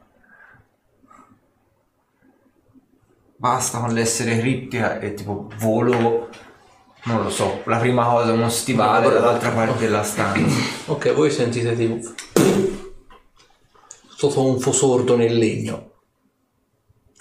Basta 3.37 3.81
con 3.81 3.93
l'essere 3.93 4.39
criptica 4.39 4.99
e 4.99 5.13
tipo 5.13 5.51
volo, 5.59 6.31
non 7.03 7.25
lo 7.25 7.29
so, 7.29 7.61
la 7.67 7.77
prima 7.77 8.07
cosa 8.07 8.33
uno 8.33 8.49
stivale 8.49 9.11
dall'altra 9.11 9.51
parte 9.51 9.81
della 9.81 10.03
stanza. 10.03 10.59
Ok, 10.87 11.13
voi 11.13 11.31
sentite 11.31 11.77
tipo 11.77 12.01
sotto 14.17 14.43
un 14.43 14.59
fosordo 14.59 15.15
nel 15.15 15.37
legno. 15.37 15.93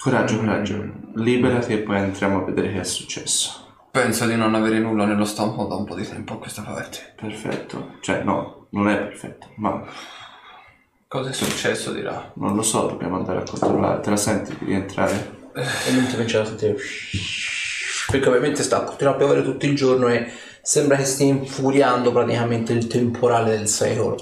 Coraggio, 0.03 0.37
coraggio. 0.37 0.83
Liberati 1.13 1.71
e 1.71 1.77
poi 1.77 1.95
entriamo 1.95 2.41
a 2.41 2.43
vedere 2.43 2.73
che 2.73 2.81
è 2.81 2.83
successo. 2.83 3.85
Penso 3.89 4.25
di 4.25 4.35
non 4.35 4.53
avere 4.53 4.79
nulla 4.79 5.05
nello 5.05 5.23
stomaco 5.23 5.63
da 5.63 5.75
un 5.75 5.85
po' 5.85 5.95
di 5.95 6.05
tempo 6.05 6.33
a 6.33 6.39
questa 6.39 6.61
parte. 6.61 7.13
Perfetto. 7.15 7.95
Cioè, 8.01 8.21
no, 8.21 8.67
non 8.71 8.89
è 8.89 8.97
perfetto, 8.97 9.51
ma 9.55 9.81
Cosa 11.07 11.29
è 11.29 11.33
successo 11.33 11.93
di 11.93 12.01
là? 12.01 12.33
Non 12.35 12.53
lo 12.53 12.63
so, 12.63 12.85
dobbiamo 12.87 13.15
andare 13.15 13.39
a 13.39 13.43
controllare. 13.43 14.01
Te 14.01 14.09
la 14.09 14.17
senti 14.17 14.53
di 14.59 14.65
rientrare? 14.65 15.51
E 15.53 15.91
non 15.93 16.05
ti 16.05 16.15
comincia 16.15 16.41
a 16.41 16.45
sentire 16.45 16.75
perché 18.11 18.27
ovviamente 18.27 18.61
sta 18.61 18.83
continuando 18.83 19.23
a 19.23 19.27
piovere 19.27 19.49
tutto 19.49 19.65
il 19.65 19.75
giorno 19.75 20.09
e 20.09 20.29
sembra 20.61 20.97
che 20.97 21.05
stia 21.05 21.27
infuriando 21.27 22.11
praticamente 22.11 22.73
il 22.73 22.87
temporale 22.87 23.57
del 23.57 23.67
secolo 23.67 24.17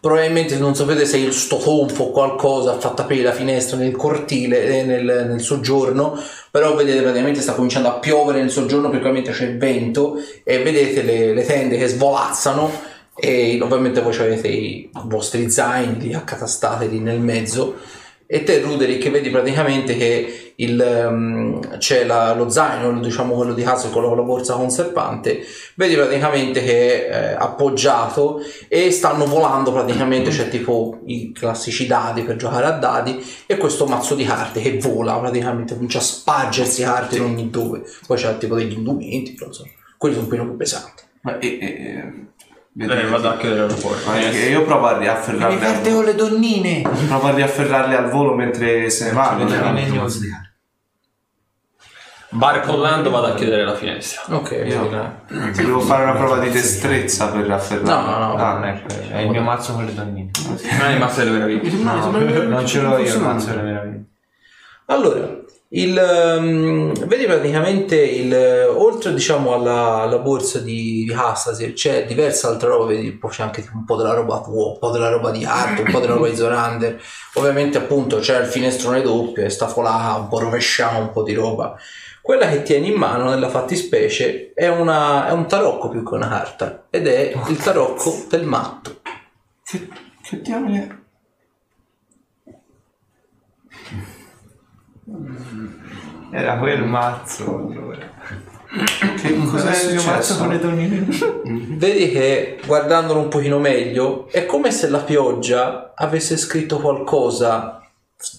probabilmente 0.00 0.56
non 0.56 0.74
sapete 0.74 1.04
se 1.04 1.18
il 1.18 1.32
sto 1.32 1.58
tonfo 1.58 2.04
o 2.04 2.10
qualcosa 2.10 2.72
ha 2.72 2.78
fatto 2.78 3.02
aprire 3.02 3.22
la 3.22 3.32
finestra 3.32 3.76
nel 3.76 3.94
cortile 3.94 4.64
eh, 4.64 4.82
nel, 4.82 5.26
nel 5.28 5.40
soggiorno 5.40 6.18
però 6.50 6.74
vedete 6.74 7.02
praticamente 7.02 7.42
sta 7.42 7.52
cominciando 7.52 7.88
a 7.88 7.98
piovere 7.98 8.40
nel 8.40 8.50
soggiorno 8.50 8.88
perché 8.88 9.06
ovviamente 9.06 9.32
c'è 9.32 9.56
vento 9.56 10.16
e 10.42 10.62
vedete 10.62 11.02
le, 11.02 11.34
le 11.34 11.44
tende 11.44 11.76
che 11.76 11.86
svolazzano 11.86 12.88
e 13.14 13.58
ovviamente 13.60 14.00
voi 14.00 14.16
avete 14.16 14.48
i 14.48 14.90
vostri 15.04 15.50
zaini 15.50 16.14
accatastati 16.14 16.88
lì 16.88 17.00
nel 17.00 17.20
mezzo 17.20 17.76
e 18.32 18.44
te 18.44 18.60
Ruderick 18.60 19.10
vedi 19.10 19.28
praticamente 19.28 19.96
che 19.96 20.52
il, 20.54 20.80
ehm, 20.80 21.78
c'è 21.78 22.04
la- 22.04 22.32
lo 22.32 22.48
zaino, 22.48 23.00
diciamo 23.00 23.34
quello 23.34 23.54
di 23.54 23.64
casa, 23.64 23.88
quello 23.88 24.06
con 24.06 24.18
la 24.18 24.22
borsa 24.22 24.54
conservante, 24.54 25.40
vedi 25.74 25.96
praticamente 25.96 26.62
che 26.62 27.08
è 27.08 27.36
appoggiato 27.36 28.40
e 28.68 28.92
stanno 28.92 29.26
volando 29.26 29.72
praticamente, 29.72 30.30
c'è 30.30 30.48
tipo 30.48 31.00
i 31.06 31.32
classici 31.32 31.88
dadi 31.88 32.22
per 32.22 32.36
giocare 32.36 32.66
a 32.66 32.78
dadi 32.78 33.20
e 33.46 33.56
questo 33.56 33.86
mazzo 33.86 34.14
di 34.14 34.24
carte 34.24 34.60
che 34.60 34.78
vola 34.78 35.18
praticamente, 35.18 35.74
comincia 35.74 35.98
a 35.98 36.02
spargersi 36.02 36.84
carte 36.84 37.16
in 37.16 37.24
ogni 37.24 37.50
dove, 37.50 37.82
poi 38.06 38.16
c'è 38.16 38.38
tipo 38.38 38.54
degli 38.54 38.74
indumenti, 38.74 39.34
non 39.40 39.52
so, 39.52 39.64
quelli 39.98 40.14
sono 40.14 40.28
un 40.28 40.36
po' 40.36 40.44
più 40.44 40.56
pesanti. 40.56 41.02
Ma 41.22 41.36
e, 41.40 41.58
e, 41.60 42.12
Eh, 42.78 43.06
vado 43.06 43.28
a 43.28 43.36
chiudere 43.36 43.66
la 43.68 43.74
porta. 43.74 44.10
Ma 44.10 44.18
è 44.18 44.30
che 44.30 44.48
io 44.48 44.64
provo 44.64 44.86
a 44.86 44.96
riafferrarli 44.98 45.64
al, 45.64 45.92
con 45.92 46.04
le 46.04 46.14
donnine! 46.14 46.82
provo 47.08 47.26
a 47.26 47.34
riafferrarli 47.34 47.94
al 47.94 48.10
volo 48.10 48.34
mentre 48.34 48.88
se 48.90 49.06
ne 49.06 49.12
vanno. 49.12 49.44
Barcollando 52.32 53.10
vado 53.10 53.26
a 53.26 53.34
chiudere 53.34 53.64
la 53.64 53.74
finestra. 53.74 54.36
Ok, 54.36 54.50
Io-. 54.64 54.88
Ti 55.26 55.64
devo 55.64 55.80
fare 55.80 56.04
una 56.04 56.12
prova 56.14 56.38
di 56.38 56.48
destrezza 56.48 57.28
per 57.28 57.44
riafferrarli. 57.44 57.88
No, 57.88 58.18
no, 58.18 58.18
no. 58.18 58.34
Ah, 58.36 58.60
Ah, 58.60 58.68
ecco, 58.68 58.94
è 59.10 59.18
il 59.22 59.30
mio 59.30 59.42
mazzo 59.42 59.72
con 59.72 59.84
le 59.84 59.92
donnine. 59.92 60.30
Non 60.44 60.56
è 60.88 60.92
rimasto 60.92 61.24
delle 61.24 61.32
meraviglie. 61.32 61.70
No, 61.72 62.10
non 62.10 62.66
ce 62.68 62.80
l'ho 62.80 62.98
io 62.98 63.14
il 63.14 63.20
mazzo 63.20 63.46
delle 63.48 63.62
meraviglie. 63.62 64.04
Allora, 64.86 65.28
il, 65.72 65.96
ehm, 65.96 67.06
vedi 67.06 67.26
praticamente 67.26 67.94
il, 67.96 68.34
oltre 68.74 69.14
diciamo 69.14 69.54
alla, 69.54 70.00
alla 70.02 70.18
borsa 70.18 70.58
di, 70.58 71.04
di 71.04 71.12
Hastasir 71.12 71.74
c'è 71.74 72.06
diversa 72.06 72.48
altra 72.48 72.70
roba, 72.70 72.86
vedi 72.86 73.12
poi 73.12 73.30
c'è 73.30 73.44
anche 73.44 73.64
un 73.72 73.84
po' 73.84 73.94
della 73.94 74.14
roba 74.14 74.40
tua, 74.40 74.70
un 74.70 74.78
po' 74.80 74.90
della 74.90 75.10
roba 75.10 75.30
di 75.30 75.44
Art, 75.44 75.78
un 75.78 75.92
po' 75.92 76.00
della 76.00 76.14
roba 76.14 76.28
di 76.28 76.34
Zorander, 76.34 77.00
ovviamente 77.34 77.78
appunto 77.78 78.18
c'è 78.18 78.40
il 78.40 78.46
finestrone 78.46 79.00
doppio 79.00 79.44
e 79.44 79.50
sta 79.50 79.68
folata 79.68 80.18
un 80.18 80.26
po' 80.26 80.40
rovesciata, 80.40 80.98
un 80.98 81.12
po' 81.12 81.22
di 81.22 81.34
roba. 81.34 81.76
Quella 82.20 82.48
che 82.48 82.62
tieni 82.62 82.88
in 82.88 82.96
mano 82.96 83.30
nella 83.30 83.48
fattispecie 83.48 84.52
è, 84.52 84.66
una, 84.66 85.28
è 85.28 85.32
un 85.32 85.46
tarocco 85.46 85.88
più 85.88 86.04
che 86.04 86.14
una 86.14 86.28
carta 86.28 86.86
ed 86.90 87.06
è 87.06 87.32
il 87.48 87.56
tarocco 87.56 88.24
del 88.28 88.44
matto. 88.44 89.00
Che, 89.62 89.88
che 90.22 90.40
diamine... 90.40 90.99
Era 96.30 96.58
quel 96.58 96.84
mazzo 96.84 97.56
allora. 97.56 98.08
Che 99.20 99.36
cosa 99.46 99.72
è 99.72 99.82
il 99.84 99.94
mio 99.94 100.04
mazzo 100.04 100.34
successo? 100.34 100.38
con 100.38 100.48
le 100.48 100.58
donnine? 100.60 101.06
Vedi 101.76 102.10
che 102.10 102.60
guardandolo 102.64 103.20
un 103.20 103.28
pochino 103.28 103.58
meglio 103.58 104.28
è 104.28 104.46
come 104.46 104.70
se 104.70 104.88
la 104.88 105.00
pioggia 105.00 105.92
avesse 105.96 106.36
scritto 106.36 106.78
qualcosa 106.78 107.82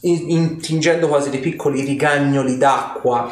in- 0.02 0.30
intingendo 0.30 1.08
quasi 1.10 1.30
dei 1.30 1.40
piccoli 1.40 1.82
rigagnoli 1.82 2.58
d'acqua. 2.58 3.30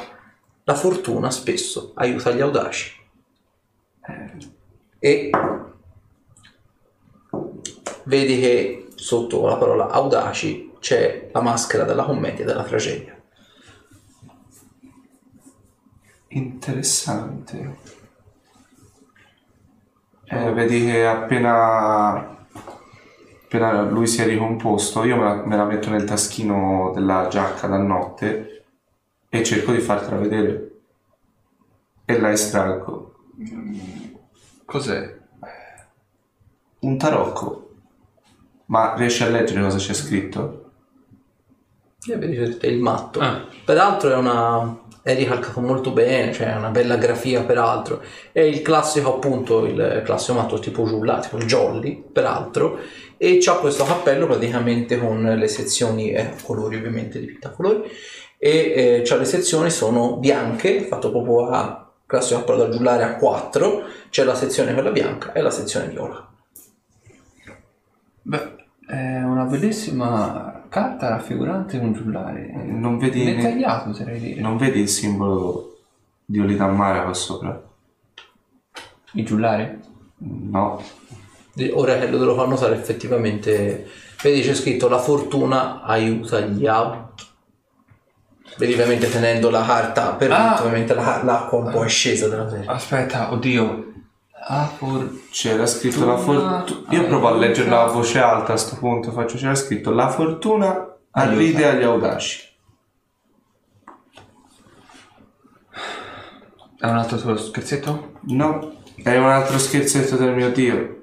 La 0.65 0.75
fortuna 0.75 1.31
spesso 1.31 1.93
aiuta 1.95 2.31
gli 2.31 2.41
audaci. 2.41 2.97
E 4.99 5.29
vedi 8.03 8.39
che 8.39 8.87
sotto 8.95 9.47
la 9.47 9.55
parola 9.55 9.87
audaci 9.87 10.73
c'è 10.79 11.29
la 11.31 11.41
maschera 11.41 11.85
della 11.85 12.03
commedia 12.03 12.43
e 12.43 12.45
della 12.45 12.63
tragedia. 12.63 13.18
Interessante. 16.29 17.77
Eh, 20.25 20.51
vedi 20.53 20.85
che 20.85 21.07
appena, 21.07 22.45
appena 23.43 23.81
lui 23.81 24.05
si 24.05 24.21
è 24.21 24.25
ricomposto, 24.25 25.03
io 25.03 25.17
me 25.17 25.23
la, 25.23 25.45
me 25.45 25.55
la 25.55 25.65
metto 25.65 25.89
nel 25.89 26.03
taschino 26.03 26.91
della 26.93 27.27
giacca 27.29 27.65
da 27.65 27.77
notte 27.77 28.65
e 29.27 29.43
cerco 29.43 29.71
di 29.71 29.79
fartela 29.79 30.17
vedere. 30.17 30.65
E 32.05 32.19
la 32.19 32.31
estraggo. 32.31 33.15
Cos'è? 34.65 35.17
Un 36.79 36.97
tarocco. 36.97 37.69
Ma 38.65 38.93
riesci 38.95 39.23
a 39.23 39.29
leggere 39.29 39.61
cosa 39.61 39.77
c'è 39.77 39.93
scritto? 39.93 40.71
E 42.07 42.15
vedi 42.17 42.35
che 42.35 42.67
è 42.67 42.69
il 42.69 42.79
matto. 42.79 43.19
Ah. 43.19 43.47
Peraltro 43.65 44.11
è 44.11 44.15
una. 44.15 44.87
È 45.09 45.15
ricalcato 45.15 45.59
molto 45.59 45.91
bene, 45.91 46.31
cioè 46.31 46.55
una 46.55 46.69
bella 46.69 46.95
grafia 46.97 47.41
peraltro. 47.43 48.01
È 48.31 48.41
il 48.41 48.61
classico 48.61 49.15
appunto, 49.15 49.65
il 49.65 50.03
classico 50.05 50.37
matto 50.37 50.59
tipo 50.59 50.85
giulla, 50.85 51.19
tipo 51.19 51.37
jolly, 51.37 51.99
peraltro. 51.99 52.77
E 53.17 53.39
c'ha 53.41 53.55
questo 53.55 53.83
cappello 53.85 54.27
praticamente 54.27 54.99
con 54.99 55.23
le 55.23 55.47
sezioni 55.47 56.11
eh, 56.11 56.35
colori 56.43 56.75
ovviamente 56.75 57.19
dipinto 57.19 57.47
a 57.47 57.51
colori. 57.51 57.89
E 58.37 59.03
eh, 59.03 59.17
le 59.17 59.25
sezioni 59.25 59.71
sono 59.71 60.17
bianche, 60.17 60.81
fatto 60.81 61.09
proprio 61.09 61.47
a 61.49 61.91
classico 62.05 62.39
cappello 62.39 62.65
da 62.65 62.69
giullare 62.69 63.03
a 63.03 63.15
4. 63.15 63.83
C'è 64.09 64.23
la 64.23 64.35
sezione 64.35 64.73
quella 64.73 64.91
bianca 64.91 65.33
e 65.33 65.41
la 65.41 65.51
sezione 65.51 65.87
viola. 65.87 66.27
Beh, 68.21 68.55
è 68.87 69.23
una 69.23 69.43
bellissima 69.45 70.58
carta 70.69 71.09
raffigurante 71.09 71.77
un 71.77 71.93
giullare. 71.93 72.51
Non 72.65 72.97
vedi, 72.97 73.23
ne- 73.25 73.35
Dettagliato, 73.35 73.89
oserei 73.89 74.19
dire. 74.19 74.41
non 74.41 74.57
vedi 74.57 74.79
il 74.81 74.87
simbolo 74.89 75.77
di 76.25 76.39
Olidammara 76.39 77.01
qua 77.03 77.13
sopra? 77.13 77.61
Il 79.13 79.25
giullare? 79.25 79.79
No. 80.19 80.81
Ora 81.73 81.97
che 81.97 82.07
lo 82.09 82.35
fanno 82.35 82.49
notare 82.51 82.75
effettivamente, 82.75 83.87
vedi 84.21 84.41
c'è 84.41 84.53
scritto 84.53 84.87
la 84.87 84.99
fortuna 84.99 85.81
aiuta 85.81 86.39
gli 86.41 86.65
auti. 86.67 87.23
Vedi 88.57 88.73
ovviamente 88.73 89.09
tenendo 89.09 89.49
la 89.49 89.63
carta 89.65 90.13
per 90.13 90.31
Ah. 90.31 90.57
ovviamente 90.59 90.93
la- 90.93 91.21
l'acqua 91.23 91.59
un 91.59 91.71
po' 91.71 91.83
è 91.83 91.87
scesa 91.87 92.27
dalla 92.27 92.49
serie. 92.49 92.65
Aspetta, 92.67 93.31
oddio. 93.31 93.88
Ah, 94.51 94.65
for... 94.65 95.27
C'era 95.29 95.67
scritto 95.67 96.05
la 96.05 96.17
fortuna. 96.17 96.65
Io 96.89 97.05
provo 97.05 97.27
a 97.27 97.35
leggerla 97.35 97.83
a 97.83 97.91
voce 97.91 98.19
alta 98.19 98.53
a 98.53 98.57
sto 98.57 98.77
punto. 98.77 99.11
Faccio 99.11 99.37
c'era 99.37 99.53
scritto 99.53 99.91
la 99.91 100.09
fortuna 100.09 100.97
arride 101.11 101.67
agli 101.67 101.83
audaci. 101.83 102.47
È 106.79 106.87
un 106.87 106.97
altro 106.97 107.17
tuo 107.17 107.37
scherzetto? 107.37 108.13
No, 108.21 108.81
è 109.03 109.15
un 109.17 109.25
altro 109.25 109.59
scherzetto 109.59 110.15
del 110.15 110.33
mio 110.33 110.49
dio. 110.49 111.01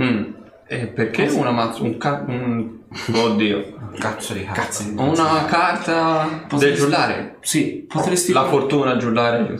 Mm. 0.00 0.34
E 0.72 0.86
perché 0.86 1.24
una 1.30 1.50
mazza? 1.50 1.82
Un 1.82 1.98
ca... 1.98 2.22
un... 2.28 2.78
Oddio. 3.12 3.78
Cazzo 3.98 4.34
di 4.34 4.44
cazzo. 4.44 4.84
Una 4.96 5.44
carta 5.46 6.46
del 6.56 6.76
giullare. 6.76 7.38
Sì, 7.40 7.84
potresti, 7.88 8.32
La 8.32 8.46
fortuna 8.46 8.96
giullare 8.96 9.52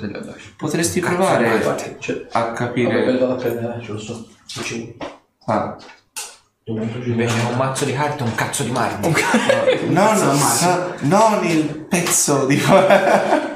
potresti 0.57 1.01
provare 1.01 1.57
Infatti, 1.57 1.97
cioè, 1.99 2.27
a 2.31 2.41
vabbè, 2.43 2.55
capire. 2.57 3.05
vado 3.19 3.33
a 3.33 3.35
prendere, 3.35 3.83
ce 3.83 3.91
lo 3.91 3.99
so. 3.99 4.29
Dici, 4.55 4.97
Ah. 5.47 5.77
Invece 6.67 7.35
un 7.51 7.57
mazzo 7.57 7.85
di 7.85 7.93
carta 7.93 8.23
e 8.23 8.29
un 8.29 8.35
cazzo 8.37 8.63
di 8.63 8.71
marmo. 8.71 9.13
No, 9.89 10.13
no, 10.13 10.33
no, 10.33 10.95
non 11.01 11.45
il 11.45 11.65
pezzo 11.89 12.47
di. 12.47 12.57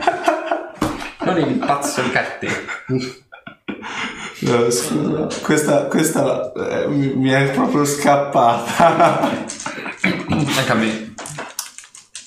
Non 1.25 1.39
il 1.39 1.57
pazzo 1.57 2.03
di 2.03 2.11
carte. 2.11 2.49
No, 4.45 4.71
scusa, 4.71 5.27
questa, 5.43 5.85
questa 5.87 6.53
eh, 6.53 6.87
mi, 6.89 7.07
mi 7.15 7.31
è 7.31 7.51
proprio 7.51 7.85
scappata. 7.87 9.21
Anche 10.03 10.71
a 10.71 10.75
me. 10.75 11.15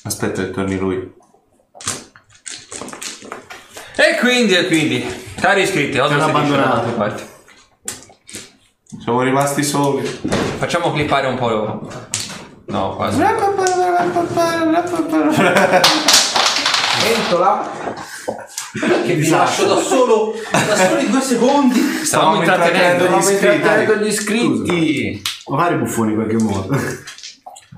Aspetta 0.03 0.41
che 0.43 0.51
torni 0.51 0.77
lui. 0.79 1.13
E 3.95 4.17
quindi, 4.19 4.55
e 4.55 4.65
quindi. 4.67 5.25
Cari 5.39 5.61
iscritti, 5.61 5.97
cosa 5.99 6.15
Hanno 6.15 6.25
abbandonato. 6.25 6.89
parte? 6.93 7.27
Siamo 9.03 9.21
rimasti 9.21 9.63
soli. 9.63 10.03
Facciamo 10.57 10.91
clippare 10.91 11.27
un 11.27 11.37
po'. 11.37 11.87
No, 12.65 12.95
quasi. 12.95 13.21
Pentola. 17.03 17.95
Che 19.05 19.15
vi 19.15 19.27
lascio 19.29 19.65
da 19.65 19.79
solo 19.81 20.33
da 20.51 20.75
soli 20.75 21.09
due 21.09 21.21
secondi 21.21 21.79
Stavamo 21.79 22.35
intrattenendo 22.37 23.03
Stavamo 23.05 23.21
gli 23.21 23.31
iscritti. 23.33 23.55
intrattenendo 23.55 24.03
gli 24.03 24.07
iscritti. 24.07 25.21
Ma 25.47 25.57
fare 25.57 25.75
i 25.75 25.77
buffoni 25.77 26.11
in 26.11 26.15
qualche 26.17 26.43
modo. 26.43 26.77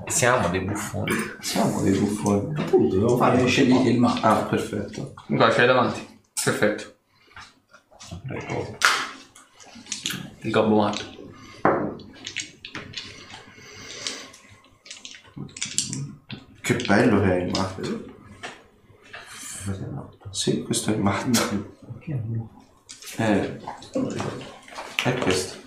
Siamo 0.06 0.48
dei 0.48 0.60
buffoni. 0.60 1.12
Siamo 1.40 1.80
dei 1.82 1.92
buffoni. 1.98 2.54
Appunto, 2.60 2.94
devo 2.96 3.16
fare 3.16 3.46
scegliete 3.46 3.88
il 3.90 3.98
mappa 4.00 4.28
Ah, 4.28 4.42
perfetto. 4.44 5.14
Qua 5.26 5.50
ce 5.50 5.58
l'hai 5.58 5.66
davanti. 5.66 6.18
Perfetto. 6.42 6.94
Il 10.42 10.50
gobbo 10.50 10.76
matto. 10.76 11.04
Che 16.60 16.74
bello 16.86 17.20
che 17.20 17.36
è 17.36 17.42
il 17.42 17.50
matto. 17.50 18.08
Sì, 20.30 20.62
questo 20.62 20.90
è 20.90 20.94
il 20.94 21.00
matto. 21.00 21.76
Eh, 23.16 23.60
è 25.04 25.14
questo. 25.18 25.58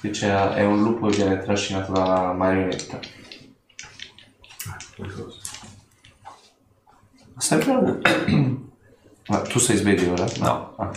Qui 0.00 0.10
c'è- 0.10 0.50
è 0.54 0.64
un 0.64 0.82
lupo 0.82 1.08
che 1.08 1.16
viene 1.16 1.42
trascinato 1.42 1.92
da 1.92 2.02
una 2.02 2.32
marionetta. 2.32 2.98
Ha 7.34 7.40
sempre 7.40 7.72
avuto. 7.72 8.00
Ma 9.28 9.40
tu 9.42 9.58
sei 9.58 9.76
sveglio 9.76 10.12
ora? 10.12 10.26
No. 10.38 10.74
Ah. 10.76 10.90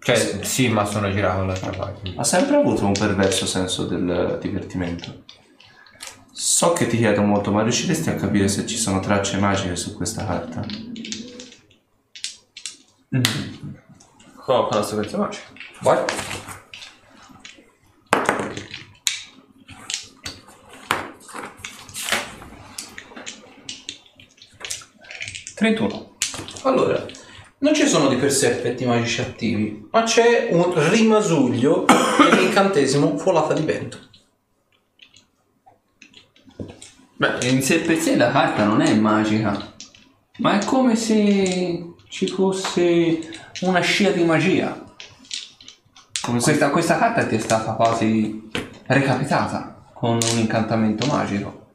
Cioè, 0.00 0.40
sì, 0.44 0.68
ma 0.68 0.84
sono 0.84 1.10
girato 1.12 1.38
dall'altra 1.40 1.70
parte. 1.70 2.12
Ha 2.16 2.24
sempre 2.24 2.56
avuto 2.56 2.86
un 2.86 2.92
perverso 2.92 3.46
senso 3.46 3.84
del 3.86 4.38
divertimento. 4.40 5.24
So 6.32 6.72
che 6.72 6.86
ti 6.86 6.96
chiedo 6.96 7.22
molto, 7.22 7.50
ma 7.52 7.62
riusciresti 7.62 8.08
a 8.10 8.14
capire 8.14 8.48
se 8.48 8.66
ci 8.66 8.76
sono 8.76 9.00
tracce 9.00 9.38
magiche 9.38 9.76
su 9.76 9.94
questa 9.94 10.24
carta? 10.24 10.64
Con 13.10 14.68
la 14.70 14.82
sequenza 14.82 15.16
magica. 15.16 15.46
Vai. 15.80 16.04
Trentuno. 25.54 26.16
allora 26.62 27.04
non 27.58 27.74
ci 27.74 27.86
sono 27.88 28.08
di 28.08 28.16
per 28.16 28.30
sé 28.30 28.50
effetti 28.50 28.84
magici 28.84 29.20
attivi 29.20 29.88
ma 29.90 30.04
c'è 30.04 30.50
un 30.52 30.72
rimasuglio 30.90 31.84
dell'incantesimo 32.30 33.18
folata 33.18 33.54
di 33.54 33.62
vento 33.62 33.98
Beh, 37.16 37.48
in 37.48 37.60
sé 37.62 37.80
per 37.80 37.98
sé 37.98 38.14
la 38.14 38.30
carta 38.30 38.62
non 38.62 38.80
è 38.80 38.94
magica, 38.94 39.74
ma 40.36 40.60
è 40.60 40.64
come 40.64 40.94
se 40.94 41.94
ci 42.08 42.26
fosse 42.26 43.20
una 43.62 43.80
scia 43.80 44.10
di 44.10 44.24
magia. 44.24 44.84
Come 46.22 46.40
se 46.40 46.46
Questa, 46.46 46.70
questa 46.70 46.98
carta 46.98 47.26
ti 47.26 47.36
è 47.36 47.38
stata 47.38 47.72
quasi 47.72 48.50
recapitata 48.86 49.86
con 49.92 50.14
un 50.14 50.38
incantamento 50.38 51.06
magico. 51.06 51.66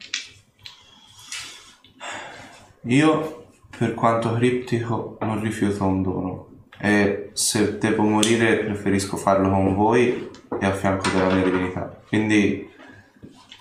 Io, 2.88 3.46
per 3.78 3.94
quanto 3.94 4.34
criptico, 4.34 5.18
non 5.22 5.42
rifiuto 5.42 5.86
un 5.86 6.02
dono. 6.02 6.48
E 6.78 7.30
se 7.34 7.78
devo 7.78 8.04
morire, 8.04 8.58
preferisco 8.58 9.16
farlo 9.16 9.50
con 9.50 9.74
voi 9.74 10.30
e 10.60 10.66
a 10.66 10.74
fianco 10.74 11.10
della 11.10 11.34
mia 11.34 11.44
divinità. 11.44 12.02
Quindi 12.08 12.70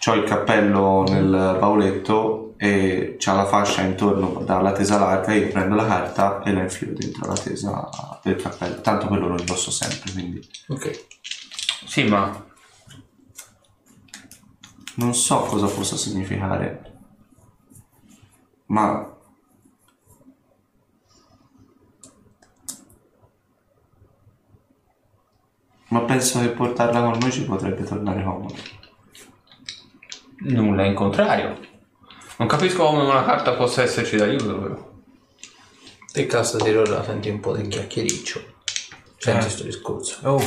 ho 0.04 0.14
il 0.14 0.24
cappello 0.24 1.04
nel 1.08 1.56
bauletto 1.60 2.51
e 2.62 3.16
c'ha 3.18 3.32
la 3.34 3.44
fascia 3.44 3.82
intorno 3.82 4.40
dalla 4.44 4.70
tesa 4.70 4.96
larga. 4.96 5.32
Io 5.32 5.48
prendo 5.48 5.74
la 5.74 5.84
carta 5.84 6.42
e 6.44 6.52
la 6.52 6.62
infilo 6.62 6.92
dentro 6.92 7.26
la 7.26 7.34
tesa 7.34 7.88
del 8.22 8.36
cappello. 8.36 8.80
Tanto 8.80 9.08
quello 9.08 9.26
lo 9.26 9.36
indosso 9.36 9.72
sempre, 9.72 10.12
quindi 10.12 10.48
ok 10.68 11.06
Sì, 11.84 12.04
ma 12.04 12.44
non 14.94 15.12
so 15.14 15.40
cosa 15.40 15.66
possa 15.66 15.96
significare. 15.96 16.90
Ma 18.66 19.08
Ma 25.88 26.00
penso 26.04 26.40
che 26.40 26.48
portarla 26.50 27.02
con 27.02 27.18
noi 27.18 27.30
ci 27.32 27.44
potrebbe 27.44 27.82
tornare 27.84 28.22
comodo. 28.24 28.54
nulla 30.44 30.84
in 30.84 30.94
contrario. 30.94 31.71
Non 32.42 32.50
capisco 32.50 32.86
come 32.86 33.02
una 33.02 33.22
carta 33.22 33.52
possa 33.52 33.82
esserci 33.82 34.16
d'aiuto, 34.16 34.58
però. 34.58 34.90
te 36.10 36.26
cassa 36.26 36.56
di 36.56 36.74
ora 36.74 37.04
senti 37.04 37.28
un 37.28 37.38
po' 37.38 37.56
di 37.56 37.68
chiacchiericcio 37.68 38.42
senti 39.16 39.46
Eh. 39.46 39.48
sto 39.48 39.62
discorso 39.62 40.18
Oh, 40.28 40.42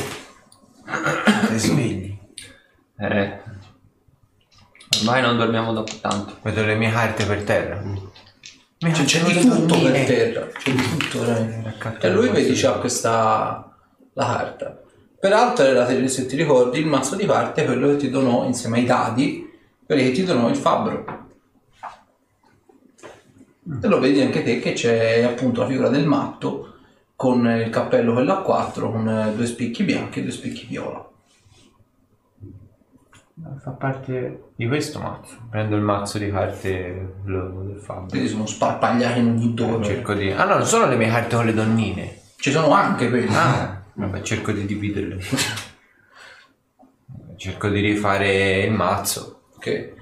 sei 1.48 1.58
svegli. 1.58 2.18
Eh. 2.98 3.40
Ormai 4.98 5.22
non 5.22 5.38
dormiamo 5.38 5.72
da 5.72 5.84
tanto. 6.02 6.36
Vedo 6.42 6.66
le 6.66 6.74
mie 6.74 6.90
carte 6.90 7.24
per 7.24 7.42
terra. 7.44 7.80
Mi 7.80 8.94
Cioè, 8.94 9.04
c'è 9.06 9.22
di 9.22 9.48
tutto 9.48 9.80
per 9.80 10.04
terra 10.04 10.46
c'è 10.48 10.70
di 10.72 10.98
tutto 10.98 11.24
Raccattare 11.24 12.08
E 12.08 12.10
lui 12.10 12.28
vedi 12.28 12.52
c'ha 12.52 12.72
questa 12.72 13.74
la 14.12 14.26
carta. 14.26 14.82
Peraltro 15.18 15.64
era, 15.64 15.86
se 16.08 16.26
ti 16.26 16.36
ricordi, 16.36 16.78
il 16.78 16.86
mazzo 16.86 17.16
di 17.16 17.24
carte 17.24 17.62
è 17.62 17.64
quello 17.64 17.88
che 17.88 17.96
ti 17.96 18.10
donò 18.10 18.44
insieme 18.44 18.80
ai 18.80 18.84
dadi, 18.84 19.50
quelli 19.86 20.02
che 20.04 20.12
ti 20.12 20.24
donò 20.24 20.50
il 20.50 20.56
fabbro. 20.56 21.24
E 23.82 23.88
lo 23.88 23.98
vedi 23.98 24.20
anche 24.20 24.42
te 24.42 24.60
che 24.60 24.74
c'è 24.74 25.22
appunto 25.22 25.62
la 25.62 25.66
figura 25.66 25.88
del 25.88 26.06
matto 26.06 26.74
con 27.16 27.46
il 27.46 27.70
cappello 27.70 28.12
quello 28.12 28.32
a 28.32 28.42
4 28.42 28.90
con 28.90 29.08
eh, 29.08 29.34
due 29.34 29.46
spicchi 29.46 29.82
bianchi 29.82 30.20
e 30.20 30.22
due 30.22 30.30
spicchi 30.30 30.66
viola. 30.66 31.04
Fa 33.62 33.70
parte 33.72 34.50
di 34.54 34.66
questo 34.66 35.00
mazzo. 35.00 35.36
Prendo 35.50 35.76
il 35.76 35.82
mazzo 35.82 36.18
di 36.18 36.30
carte 36.30 37.14
blu 37.22 37.66
del 37.66 37.78
Fabio. 37.78 38.08
Quindi 38.08 38.28
sono 38.28 38.46
sparpagliati 38.46 39.18
in 39.18 39.26
ogni 39.26 39.54
dove. 39.54 39.84
Cerco 39.84 40.14
di... 40.14 40.30
Ah 40.30 40.44
no, 40.44 40.54
non 40.54 40.66
sono 40.66 40.86
le 40.86 40.96
mie 40.96 41.08
carte 41.08 41.36
con 41.36 41.44
le 41.44 41.52
donnine. 41.52 42.20
Ci 42.36 42.50
sono 42.50 42.70
anche 42.70 43.08
quelli. 43.08 43.34
Ah, 43.34 43.82
vabbè, 43.92 44.22
cerco 44.22 44.52
di 44.52 44.64
dividerle. 44.64 45.20
cerco 47.36 47.68
di 47.68 47.80
rifare 47.80 48.64
il 48.64 48.72
mazzo. 48.72 49.42
Ok. 49.56 49.94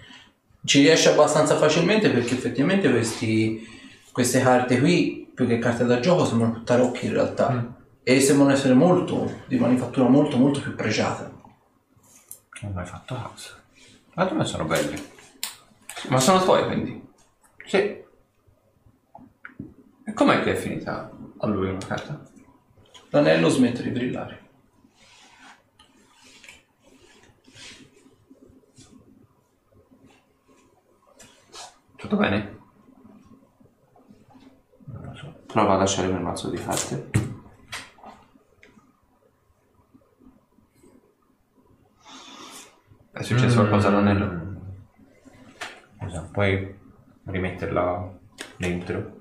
Ci 0.65 0.81
riesce 0.81 1.11
abbastanza 1.11 1.57
facilmente 1.57 2.09
perché 2.11 2.35
effettivamente 2.35 2.91
questi, 2.91 3.69
queste 4.12 4.41
carte 4.41 4.81
qui, 4.81 5.31
più 5.35 5.47
che 5.47 5.59
carte 5.59 5.85
da 5.85 6.01
gioco, 6.01 6.24
sembrano 6.24 6.62
tarocchi 6.62 7.07
in 7.07 7.12
realtà. 7.12 7.77
E 8.03 8.20
sembrano 8.20 8.53
essere 8.53 8.74
molto, 8.74 9.43
di 9.47 9.59
manifattura 9.59 10.09
molto 10.09 10.36
molto 10.36 10.61
più 10.61 10.74
pregiata. 10.74 11.31
Non 12.62 12.70
ho 12.70 12.74
mai 12.74 12.86
fatto 12.86 13.15
caso. 13.15 13.51
Ma 14.15 14.27
come 14.27 14.45
sono 14.45 14.65
belli? 14.65 15.03
Ma 16.09 16.20
sono 16.20 16.43
tuoi 16.43 16.65
quindi? 16.66 17.03
Sì. 17.66 17.77
E 20.07 20.12
com'è 20.12 20.43
che 20.43 20.53
è 20.53 20.55
finita 20.55 21.11
a 21.39 21.47
lui 21.47 21.69
una 21.69 21.86
carta? 21.86 22.23
L'anello 23.11 23.49
smette 23.49 23.82
di 23.82 23.91
brillare. 23.91 24.44
Tutto 32.05 32.16
bene? 32.16 32.59
Prova 35.47 35.72
a 35.72 35.76
lasciare 35.78 36.10
quel 36.10 36.20
mazzo 36.20 36.51
di 36.51 36.59
carte. 36.59 37.10
È 43.10 43.22
successo 43.22 43.55
qualcosa 43.55 43.89
all'anello? 43.89 44.60
Scusa, 45.98 46.28
puoi 46.31 46.78
rimetterla 47.24 48.12
dentro? 48.59 49.20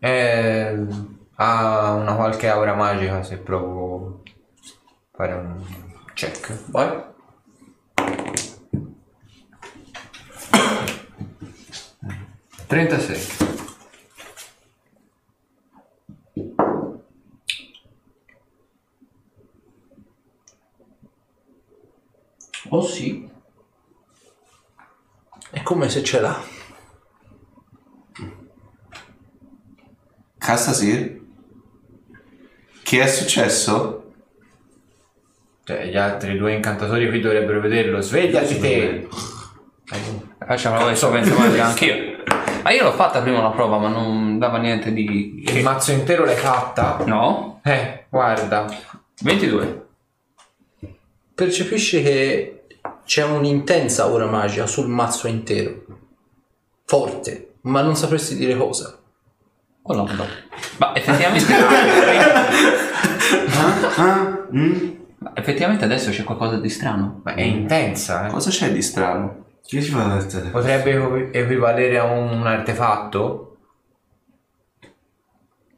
Eh, 0.00 0.86
ha 1.36 1.92
una 1.92 2.16
qualche 2.16 2.48
aura 2.48 2.74
magica 2.74 3.22
se 3.22 3.38
provo 3.38 4.22
a 4.24 5.16
fare 5.16 5.34
un 5.34 5.83
check. 6.14 6.52
Vai. 6.70 7.12
Trentasei. 12.66 13.20
Oh 22.70 22.82
sì. 22.82 23.28
È 25.50 25.62
come 25.62 25.88
se 25.88 26.02
ce 26.02 26.20
l'ha. 26.20 26.42
Castasir? 30.38 31.22
Che 32.82 33.00
è 33.00 33.06
successo? 33.06 34.03
Cioè, 35.64 35.86
gli 35.86 35.96
altri 35.96 36.36
due 36.36 36.52
incantatori 36.52 37.08
qui 37.08 37.20
dovrebbero 37.20 37.60
vederlo. 37.60 38.00
Svegliati 38.02 38.60
te! 38.60 39.08
Facciamo 40.46 40.84
la 40.84 40.94
sapienza 40.94 41.34
magica 41.34 41.64
anch'io. 41.64 41.94
Ma 42.62 42.70
io 42.70 42.82
l'ho 42.84 42.92
fatta 42.92 43.20
prima 43.22 43.38
una 43.38 43.50
prova, 43.50 43.78
ma 43.78 43.88
non 43.88 44.38
dava 44.38 44.58
niente 44.58 44.92
di. 44.92 45.42
Il 45.46 45.62
mazzo 45.62 45.92
intero 45.92 46.24
l'hai 46.24 46.36
fatta? 46.36 46.98
No? 47.06 47.60
Eh, 47.64 48.06
guarda. 48.10 48.66
22. 49.22 49.86
Percepisci 51.34 52.02
che 52.02 52.66
c'è 53.04 53.24
un'intensa 53.24 54.02
aura 54.04 54.26
magica 54.26 54.66
sul 54.66 54.88
mazzo 54.88 55.28
intero. 55.28 55.84
Forte, 56.84 57.54
ma 57.62 57.80
non 57.80 57.96
sapresti 57.96 58.36
dire 58.36 58.54
cosa. 58.56 58.98
Oh 59.82 59.94
no, 59.94 60.06
no. 60.12 60.26
Ma 60.76 60.94
effettivamente. 60.94 61.52
Ah? 63.96 64.46
Mm? 64.52 65.03
Ma 65.24 65.32
effettivamente 65.34 65.84
adesso 65.84 66.10
c'è 66.10 66.22
qualcosa 66.24 66.58
di 66.58 66.68
strano. 66.68 67.20
Ma 67.24 67.34
è 67.34 67.40
intensa, 67.42 68.26
eh. 68.26 68.30
Cosa 68.30 68.50
c'è 68.50 68.70
di 68.72 68.82
strano? 68.82 69.42
Che 69.66 69.80
ci 69.82 69.90
fa 69.90 70.04
da 70.04 70.24
te? 70.26 70.40
Potrebbe 70.50 70.90
equi- 70.92 71.28
equivalere 71.32 71.98
a 71.98 72.04
un 72.04 72.46
artefatto? 72.46 73.56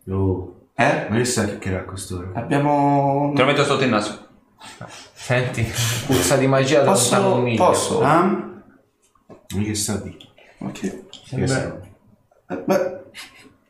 Oh, 0.08 0.54
Eh? 0.74 1.06
ma 1.08 1.16
che 1.16 1.24
sa 1.24 1.58
che 1.58 1.68
era 1.68 1.80
a 1.80 1.84
quest'ora? 1.84 2.30
Abbiamo... 2.34 3.32
Te 3.34 3.40
lo 3.42 3.46
metto 3.48 3.64
sotto 3.64 3.84
il 3.84 3.90
naso. 3.90 4.24
Senti, 5.14 5.62
puzza 6.06 6.36
di 6.36 6.46
magia 6.46 6.80
da 6.82 6.92
lontano 6.92 7.22
Posso... 7.22 7.34
un 7.36 7.42
miglio. 7.42 7.64
Posso? 7.64 8.00
Ah? 8.02 8.22
Ma 8.24 9.62
che 9.62 9.74
sa 9.74 9.96
di? 9.98 10.16
Ok. 10.58 11.02
Che 11.28 11.46
sa? 11.46 11.78
Eh, 12.48 12.62
Ma... 12.66 12.78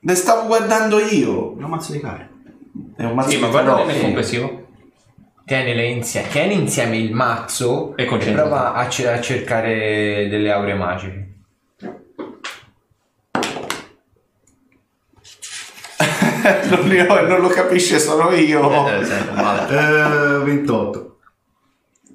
Ne 0.00 0.14
stavo 0.14 0.46
guardando 0.46 0.98
io. 1.00 1.52
Un 1.52 1.64
mazzo 1.68 1.92
di 1.92 2.00
carte. 2.00 2.28
È 2.96 3.04
un 3.04 3.14
mazzo 3.14 3.30
Sì, 3.30 3.38
ma 3.38 3.46
di 3.46 3.52
guarda 3.52 3.70
tarocchi. 3.72 3.92
nel 3.92 4.00
complessivo. 4.02 4.65
Tienile 5.46 5.84
insieme, 5.86 6.28
tieni 6.28 6.54
insieme 6.54 6.96
il 6.98 7.12
mazzo 7.14 7.96
E 7.96 8.02
e 8.02 8.32
prova 8.32 8.74
a, 8.74 8.88
ce- 8.88 9.08
a 9.08 9.20
cercare 9.20 10.26
delle 10.28 10.50
aure 10.50 10.74
magiche. 10.74 11.34
non, 16.70 16.86
ne 16.88 17.06
ho, 17.06 17.26
non 17.26 17.40
lo 17.40 17.48
capisce 17.48 17.98
solo 17.98 18.32
io. 18.34 18.88
Eh. 18.88 19.00
Eh, 19.70 20.38
28. 20.44 21.16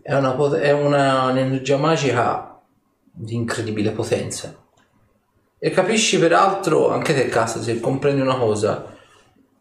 È, 0.01 0.13
una 0.13 0.31
pot- 0.33 0.55
è 0.57 0.71
una- 0.71 1.25
un'energia 1.25 1.77
magica 1.77 2.59
di 3.03 3.35
incredibile 3.35 3.91
potenza. 3.91 4.53
E 5.57 5.69
capisci 5.71 6.17
peraltro, 6.19 6.91
anche 6.91 7.13
te 7.13 7.27
casa, 7.27 7.61
se 7.61 7.79
comprendi 7.79 8.21
una 8.21 8.35
cosa, 8.35 8.83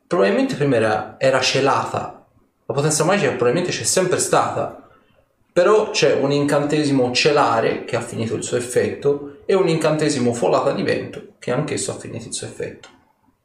probabilmente 0.06 0.55
prima 0.56 0.76
era, 0.76 1.14
era 1.18 1.40
celata. 1.40 2.19
La 2.70 2.76
potenza 2.76 3.02
magica 3.02 3.30
probabilmente 3.30 3.72
c'è 3.72 3.82
sempre 3.82 4.20
stata. 4.20 4.88
Però 5.52 5.90
c'è 5.90 6.14
un 6.14 6.30
incantesimo 6.30 7.10
celare 7.10 7.84
che 7.84 7.97
ha 7.97 8.01
finito 8.01 8.36
il 8.36 8.44
suo 8.44 8.56
effetto 8.56 9.38
e 9.44 9.55
un 9.55 9.66
incantesimo 9.66 10.32
folata 10.32 10.70
di 10.70 10.84
vento 10.84 11.32
che 11.40 11.51
anch'esso 11.51 11.90
ha 11.90 11.94
finito 11.97 12.28
il 12.28 12.32
suo 12.32 12.47
effetto. 12.47 12.88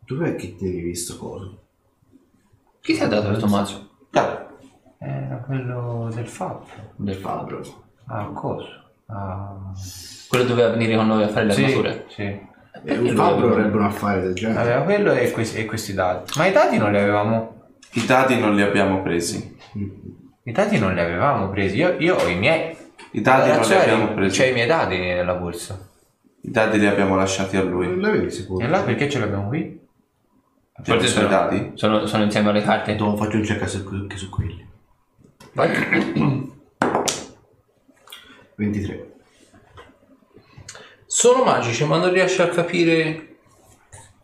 Dov'è 0.05 0.35
che 0.35 0.55
ti 0.55 0.65
hai 0.65 0.79
visto 0.79 1.17
cosa? 1.17 1.49
Chi 2.81 2.93
ti 2.93 3.01
ha 3.01 3.07
dato 3.07 3.29
questo 3.29 3.47
mazzo? 3.47 3.89
Dai. 4.11 4.37
Era 4.99 5.37
quello 5.43 6.11
del 6.13 6.27
fatto. 6.27 6.69
Del 6.95 7.15
fabbro. 7.15 7.61
Ah, 8.05 8.25
coso. 8.27 8.69
Ah, 9.07 9.71
Quello 10.29 10.43
doveva 10.43 10.69
venire 10.69 10.95
con 10.95 11.07
noi 11.07 11.23
a 11.23 11.29
fare 11.29 11.47
le 11.47 11.53
sì, 11.53 11.63
armature. 11.63 12.05
sì. 12.09 12.21
Eh, 12.21 12.97
un 12.99 13.15
fabbro 13.15 13.53
avrebbe 13.53 13.75
un 13.77 13.85
affare 13.85 14.21
del 14.21 14.35
genere. 14.35 14.59
Aveva 14.59 14.81
quello 14.83 15.11
e 15.13 15.31
questi, 15.31 15.57
e 15.57 15.65
questi 15.65 15.95
dati. 15.95 16.37
Ma 16.37 16.45
i 16.45 16.51
dati 16.51 16.77
non 16.77 16.91
li 16.91 16.99
avevamo. 16.99 17.54
I 17.95 18.05
dati 18.05 18.37
non 18.37 18.55
li 18.55 18.61
abbiamo 18.61 19.01
presi. 19.01 19.57
I 20.43 20.51
dati 20.51 20.77
non 20.77 20.93
li 20.93 20.99
avevamo 20.99 21.49
presi. 21.49 21.77
Io, 21.77 21.95
io 21.99 22.15
ho 22.15 22.27
i 22.27 22.37
miei. 22.37 22.75
I 23.11 23.21
dati 23.21 23.49
non 23.49 23.59
li 23.59 23.65
Cioè, 23.65 23.77
abbiamo 23.81 24.13
presi. 24.13 24.37
C'è 24.39 24.47
i 24.47 24.53
miei 24.53 24.67
dati 24.67 24.97
nella 24.97 25.33
borsa. 25.35 25.89
I 26.41 26.51
dati 26.51 26.77
li 26.77 26.85
abbiamo 26.87 27.15
lasciati 27.15 27.57
a 27.57 27.63
lui. 27.63 27.87
Non 27.87 27.99
l'avevi 27.99 28.29
sicuro? 28.29 28.63
E 28.63 28.67
là 28.69 28.81
perché 28.83 29.09
ce 29.09 29.19
l'abbiamo 29.19 29.47
qui? 29.47 29.79
Abbiamo 30.77 30.99
i 30.99 31.03
Forse 31.03 31.07
suoi 31.07 31.23
sono, 31.23 31.27
dati? 31.29 31.71
sono, 31.75 32.05
sono 32.05 32.23
insieme 32.23 32.49
alle 32.49 32.61
carte. 32.61 32.95
Dopo 32.95 33.15
faccio 33.23 33.37
un 33.37 33.43
check 33.43 33.67
su- 33.69 33.87
anche 33.91 34.17
su 34.17 34.29
quelli. 34.29 34.67
Vai. 35.53 36.51
23. 38.55 39.13
Sono 41.05 41.43
magici, 41.43 41.85
ma 41.85 41.97
non 41.97 42.11
riesci 42.11 42.41
a 42.41 42.49
capire 42.49 43.24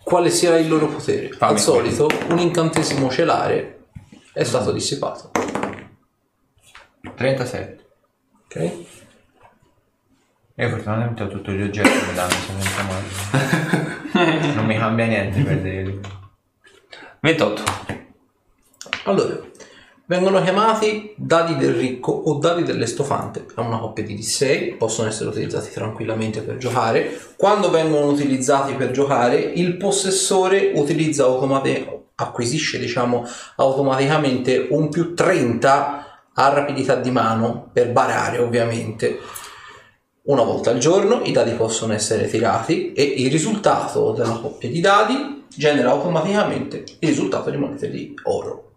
quale 0.03 0.29
sia 0.29 0.57
il 0.57 0.67
loro 0.67 0.87
potere. 0.87 1.29
Fammi 1.29 1.53
Al 1.53 1.59
solito, 1.59 2.07
un 2.29 2.39
incantesimo 2.39 3.09
celare 3.09 3.85
è 4.33 4.43
stato 4.43 4.71
dissipato. 4.71 5.31
37. 7.15 7.85
Ok? 8.45 8.71
Io 10.55 10.69
fortunatamente 10.69 11.23
ho 11.23 11.27
tutti 11.27 11.51
gli 11.51 11.61
oggetti 11.61 11.89
che 11.89 12.05
mi 12.05 12.13
danno 12.13 12.31
senza 12.31 12.83
male. 12.83 13.99
Non 14.53 14.65
mi 14.65 14.77
cambia 14.77 15.05
niente 15.05 15.41
perdere 15.41 15.99
28. 17.21 17.63
Allora, 19.05 19.39
vengono 20.05 20.41
chiamati 20.41 21.13
dadi 21.15 21.55
del 21.55 21.73
ricco 21.73 22.11
o 22.11 22.37
dadi 22.37 22.63
dell'estofante. 22.63 23.45
È 23.55 23.59
una 23.59 23.77
coppia 23.77 24.03
di 24.03 24.15
D6, 24.15 24.77
possono 24.77 25.07
essere 25.07 25.29
utilizzati 25.29 25.71
tranquillamente 25.71 26.41
per 26.41 26.57
giocare. 26.57 27.19
Quando 27.37 27.69
vengono 27.69 28.07
utilizzati 28.07 28.73
per 28.73 28.91
giocare, 28.91 29.37
il 29.39 29.77
possessore 29.77 30.71
utilizza 30.75 31.23
automaticamente 31.23 31.99
acquisisce 32.21 32.77
diciamo 32.77 33.25
automaticamente 33.55 34.67
un 34.69 34.89
più 34.89 35.13
30 35.13 36.05
a 36.33 36.49
rapidità 36.49 36.95
di 36.95 37.11
mano 37.11 37.69
per 37.73 37.91
barare 37.91 38.37
ovviamente 38.37 39.19
una 40.23 40.43
volta 40.43 40.69
al 40.69 40.77
giorno 40.77 41.21
i 41.23 41.31
dadi 41.31 41.51
possono 41.53 41.93
essere 41.93 42.27
tirati 42.27 42.93
e 42.93 43.01
il 43.03 43.31
risultato 43.31 44.11
della 44.11 44.35
coppia 44.35 44.69
di 44.69 44.79
dadi 44.79 45.45
genera 45.47 45.89
automaticamente 45.89 46.83
il 46.99 47.09
risultato 47.09 47.49
di 47.49 47.57
monete 47.57 47.89
di 47.89 48.13
oro 48.23 48.70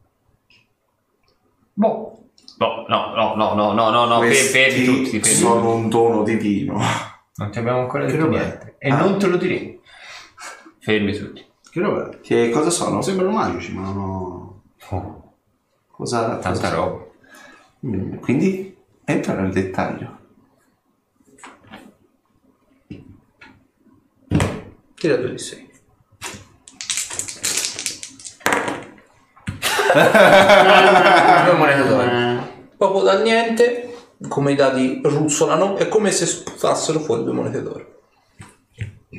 Boh. 1.75 2.13
No, 2.59 2.87
no, 2.89 3.15
no, 3.15 3.35
no, 3.35 3.55
no, 3.55 3.73
no, 3.73 3.91
no, 3.91 4.05
no, 4.07 4.21
fer- 4.21 4.35
fermi 4.35 4.85
tutti, 4.85 5.19
fermi. 5.21 5.27
sono 5.27 5.75
un 5.75 5.89
dono 5.89 6.23
divino. 6.23 6.79
Non 7.37 7.51
ti 7.51 7.59
abbiamo 7.59 7.81
ancora 7.81 8.05
detto 8.07 8.29
niente. 8.29 8.77
E 8.79 8.91
Ah. 8.91 8.99
non 8.99 9.19
te 9.19 9.27
lo 9.27 9.37
diremo. 9.37 9.79
Fermi 10.79 11.13
tutti. 11.17 11.45
Che 11.71 11.81
roba? 11.81 12.11
Che 12.21 12.51
cosa 12.51 12.71
sono? 12.71 13.03
Sembrano 13.03 13.33
magici, 13.33 13.73
ma 13.75 13.83
non 13.83 13.99
ho... 13.99 14.63
Oh, 14.91 15.33
Cosa, 15.91 16.37
tanta 16.39 16.51
cosa- 16.53 16.75
roba. 16.75 17.05
Mm, 17.87 18.15
Quindi 18.19 18.77
entra 19.05 19.35
nel 19.35 19.53
dettaglio. 19.53 20.19
tira 24.95 25.17
2 25.17 25.31
di 25.33 25.39
6 25.39 25.64
Due 29.93 31.53
monete 31.57 31.87
d'oro. 31.87 32.47
proprio 32.77 33.03
dal 33.03 33.23
niente 33.23 33.89
come 34.29 34.53
i 34.53 34.55
dadi 34.55 35.01
ruzzolano 35.05 35.77
è 35.77 35.89
come 35.89 36.11
se 36.11 36.27
sputassero 36.27 37.01
fuori 37.01 37.25
due 37.25 37.33
monete 37.33 37.63
d'oro 37.63 37.87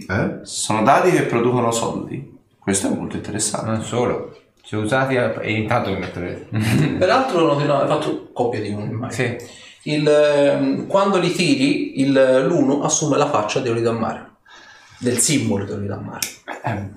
Eh? 0.08 0.40
Sono 0.44 0.84
dati 0.84 1.12
che 1.12 1.24
producono 1.24 1.72
soldi. 1.72 2.38
Questo 2.60 2.88
è 2.88 2.90
molto 2.90 3.16
interessante. 3.16 3.70
Non 3.72 3.82
solo. 3.84 4.36
Se 4.62 4.76
usati 4.76 5.16
a- 5.16 5.42
e 5.42 5.54
intanto 5.54 5.92
mi 5.92 6.00
metto 6.00 6.20
le... 6.20 6.48
peraltro 6.98 7.46
noti- 7.46 7.66
no, 7.66 7.80
hai 7.80 7.88
fatto 7.88 8.30
coppia 8.34 8.60
di 8.62 8.70
uno 8.72 8.84
immagino 8.86 9.12
Sì. 9.30 9.38
Il, 9.84 10.08
ehm, 10.08 10.88
quando 10.88 11.18
li 11.20 11.32
tiri 11.32 12.02
il- 12.02 12.46
l'uno 12.48 12.82
assume 12.84 13.16
la 13.18 13.30
faccia 13.30 13.60
di 13.60 13.70
Olidammar 13.70 14.32
del 15.00 15.18
simbolo 15.20 15.64
di 15.66 15.72
Olidammar 15.72 16.20
Eh, 16.64 16.90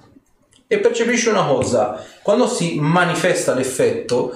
e 0.68 0.78
percepisci 0.78 1.28
una 1.28 1.44
cosa. 1.44 2.04
Quando 2.22 2.46
si 2.46 2.78
manifesta 2.78 3.54
l'effetto 3.54 4.32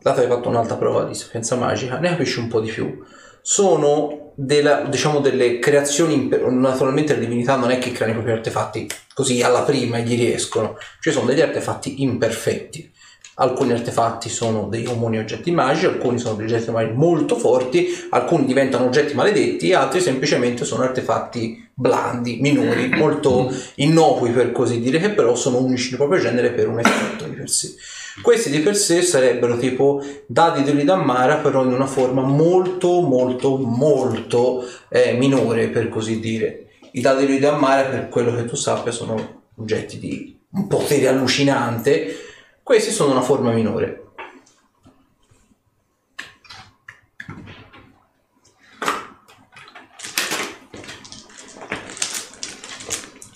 dato 0.00 0.20
che 0.20 0.26
hai 0.26 0.32
fatto 0.32 0.48
un'altra 0.48 0.76
prova 0.76 1.04
di 1.04 1.14
sapienza 1.14 1.56
magica 1.56 1.98
ne 1.98 2.08
capisci 2.10 2.38
un 2.38 2.48
po' 2.48 2.60
di 2.60 2.70
più. 2.70 3.02
Sono 3.42 4.32
della- 4.34 4.82
diciamo 4.82 5.20
delle 5.20 5.58
creazioni 5.58 6.28
naturalmente 6.28 7.14
le 7.14 7.20
divinità 7.20 7.56
non 7.56 7.70
è 7.70 7.78
che 7.78 7.92
creano 7.92 8.12
i 8.12 8.16
propri 8.16 8.32
artefatti 8.32 8.88
così 9.14 9.42
alla 9.42 9.62
prima 9.62 9.98
e 9.98 10.02
gli 10.02 10.16
riescono. 10.16 10.76
Ci 11.00 11.10
sono 11.10 11.26
degli 11.26 11.40
artefatti 11.40 12.02
imperfetti 12.02 12.90
alcuni 13.36 13.72
artefatti 13.72 14.28
sono 14.28 14.68
dei 14.68 14.82
comuni 14.82 15.18
oggetti 15.18 15.50
magici 15.50 15.86
alcuni 15.86 16.18
sono 16.18 16.34
degli 16.34 16.52
oggetti 16.52 16.70
magici 16.70 16.94
molto 16.94 17.36
forti 17.36 17.88
alcuni 18.10 18.44
diventano 18.44 18.84
oggetti 18.84 19.14
maledetti 19.14 19.72
altri 19.72 20.00
semplicemente 20.00 20.64
sono 20.64 20.82
artefatti 20.82 21.70
blandi 21.74 22.38
minori 22.40 22.88
molto 22.88 23.52
innocui 23.76 24.30
per 24.30 24.52
così 24.52 24.80
dire 24.80 24.98
che 24.98 25.10
però 25.10 25.34
sono 25.34 25.58
unici 25.58 25.90
nel 25.90 25.98
proprio 25.98 26.20
genere 26.20 26.52
per 26.52 26.68
un 26.68 26.78
effetto 26.78 27.24
di 27.24 27.34
per 27.34 27.48
sé. 27.48 27.74
Questi 28.20 28.50
di 28.50 28.60
per 28.60 28.76
sé 28.76 29.00
sarebbero 29.00 29.56
tipo 29.56 30.04
dadi 30.26 30.62
di 30.62 30.84
Dammara 30.84 31.36
però 31.36 31.64
in 31.64 31.72
una 31.72 31.86
forma 31.86 32.22
molto 32.22 33.00
molto 33.00 33.56
molto 33.56 34.64
eh, 34.90 35.14
minore 35.14 35.68
per 35.68 35.88
così 35.88 36.20
dire. 36.20 36.66
I 36.92 37.00
dadi 37.00 37.24
di 37.24 37.38
Dammara 37.38 37.88
per 37.88 38.08
quello 38.10 38.34
che 38.34 38.44
tu 38.44 38.54
sappia 38.54 38.92
sono 38.92 39.40
oggetti 39.56 39.98
di 39.98 40.38
un 40.50 40.66
potere 40.66 41.08
allucinante 41.08 42.31
questi 42.62 42.90
sono 42.90 43.12
una 43.12 43.22
forma 43.22 43.52
minore 43.52 44.00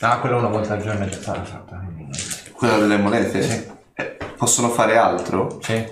Ah, 0.01 0.19
quello 0.21 0.37
una 0.39 0.49
volta 0.49 0.75
al 0.75 0.83
giorno 0.83 1.05
è 1.05 1.09
già 1.09 1.17
stata 1.21 1.43
fatta. 1.45 1.83
niente. 1.95 2.19
Quella 2.53 2.77
delle 2.79 2.97
monete? 2.99 3.43
Sì. 3.43 3.67
Eh, 3.95 4.17
possono 4.37 4.69
fare 4.69 4.97
altro? 4.97 5.59
Sì. 5.63 5.85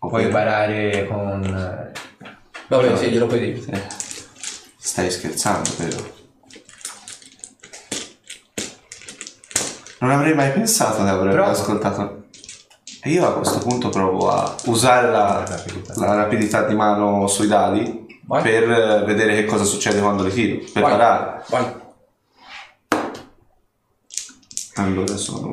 O 0.00 0.08
Puoi 0.08 0.28
barare 0.28 1.06
con... 1.08 1.42
eh, 1.42 2.28
Vabbè, 2.68 2.96
sì, 2.96 3.10
glielo 3.10 3.26
puoi 3.26 3.40
dire. 3.52 3.86
Stai 4.76 5.10
scherzando, 5.10 5.70
vero? 5.78 6.12
Non 10.00 10.10
avrei 10.10 10.34
mai 10.34 10.52
pensato 10.52 11.02
di 11.02 11.08
aver 11.08 11.38
ascoltato. 11.40 12.23
E 13.06 13.10
io 13.10 13.26
a 13.26 13.34
questo 13.34 13.58
punto 13.58 13.90
provo 13.90 14.30
a 14.30 14.56
usare 14.64 15.10
la, 15.10 15.44
la 15.96 16.14
rapidità 16.14 16.62
di 16.62 16.74
mano 16.74 17.26
sui 17.26 17.46
dadi 17.46 18.18
Vai. 18.22 18.42
per 18.42 19.04
vedere 19.04 19.34
che 19.34 19.44
cosa 19.44 19.64
succede 19.64 20.00
quando 20.00 20.22
li 20.22 20.32
tiro, 20.32 20.64
per 20.72 20.82
Vai. 20.82 20.90
parare. 20.90 21.44
Vai. 21.48 21.64
Allora 24.76 25.16
sono... 25.18 25.50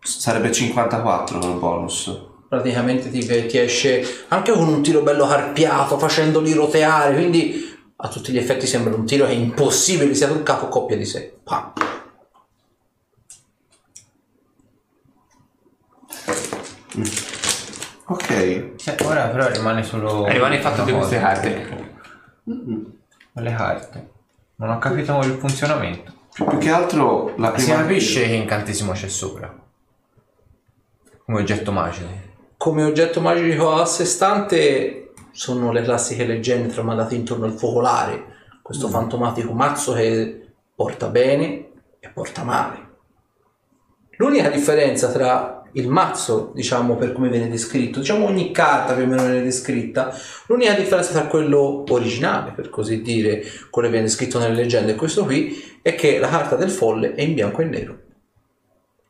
Sarebbe 0.00 0.52
54 0.52 1.40
col 1.40 1.58
bonus. 1.58 2.20
Praticamente 2.48 3.10
ti, 3.10 3.26
ti 3.26 3.58
esce 3.58 4.26
anche 4.28 4.52
con 4.52 4.68
un 4.68 4.80
tiro 4.80 5.02
bello 5.02 5.26
carpiato, 5.26 5.98
facendoli 5.98 6.52
roteare, 6.52 7.14
quindi 7.14 7.76
a 7.96 8.06
tutti 8.06 8.30
gli 8.30 8.38
effetti 8.38 8.68
sembra 8.68 8.94
un 8.94 9.04
tiro 9.04 9.26
che 9.26 9.32
è 9.32 9.34
impossibile 9.34 10.14
sia 10.14 10.28
sul 10.28 10.44
capo 10.44 10.68
coppia 10.68 10.96
di 10.96 11.04
sé. 11.04 11.34
Pam. 11.42 11.72
Ok, 18.06 18.72
sì, 18.76 18.94
ora 19.04 19.28
però 19.28 19.48
rimane 19.48 19.82
solo... 19.84 20.26
E 20.26 20.32
rimane 20.32 20.56
il 20.56 20.62
fatto 20.62 20.82
di 20.82 20.92
queste 20.92 21.18
carte. 21.18 21.88
Le 23.32 23.54
carte. 23.54 24.10
Non 24.56 24.70
ho 24.70 24.78
capito 24.78 25.18
il 25.20 25.36
funzionamento. 25.38 26.12
più, 26.32 26.44
più 26.44 26.58
che 26.58 26.70
altro 26.70 27.34
la 27.36 27.56
Si 27.56 27.66
prima... 27.66 27.82
capisce 27.82 28.26
che 28.26 28.34
incantesimo 28.34 28.92
c'è 28.92 29.08
sopra. 29.08 29.54
Come 31.24 31.40
oggetto 31.40 31.70
magico. 31.70 32.08
Come 32.56 32.82
oggetto 32.82 33.20
magico 33.20 33.72
a 33.72 33.84
sé 33.84 34.04
stante 34.04 35.12
sono 35.30 35.72
le 35.72 35.82
classiche 35.82 36.26
leggende 36.26 36.72
tramandate 36.72 37.14
intorno 37.14 37.44
al 37.44 37.52
focolare, 37.52 38.24
questo 38.62 38.88
fantomatico 38.88 39.52
mazzo 39.52 39.92
che 39.94 40.48
porta 40.74 41.08
bene 41.08 41.70
e 42.00 42.08
porta 42.08 42.42
male. 42.42 42.88
L'unica 44.16 44.50
differenza 44.50 45.10
tra 45.10 45.59
il 45.72 45.88
mazzo, 45.88 46.52
diciamo 46.54 46.96
per 46.96 47.12
come 47.12 47.28
viene 47.28 47.48
descritto, 47.48 48.00
diciamo 48.00 48.26
ogni 48.26 48.50
carta 48.52 48.94
più 48.94 49.04
o 49.04 49.06
meno 49.06 49.22
viene 49.22 49.42
descritta, 49.42 50.14
l'unica 50.46 50.74
differenza 50.74 51.12
tra 51.12 51.26
quello 51.26 51.84
originale, 51.88 52.52
per 52.52 52.70
così 52.70 53.02
dire, 53.02 53.42
quello 53.70 53.88
che 53.88 53.94
viene 53.94 54.08
descritto 54.08 54.38
nelle 54.38 54.54
leggende 54.54 54.92
e 54.92 54.96
questo 54.96 55.24
qui, 55.24 55.78
è 55.82 55.94
che 55.94 56.18
la 56.18 56.28
carta 56.28 56.56
del 56.56 56.70
folle 56.70 57.14
è 57.14 57.22
in 57.22 57.34
bianco 57.34 57.62
e 57.62 57.64
nero. 57.64 57.98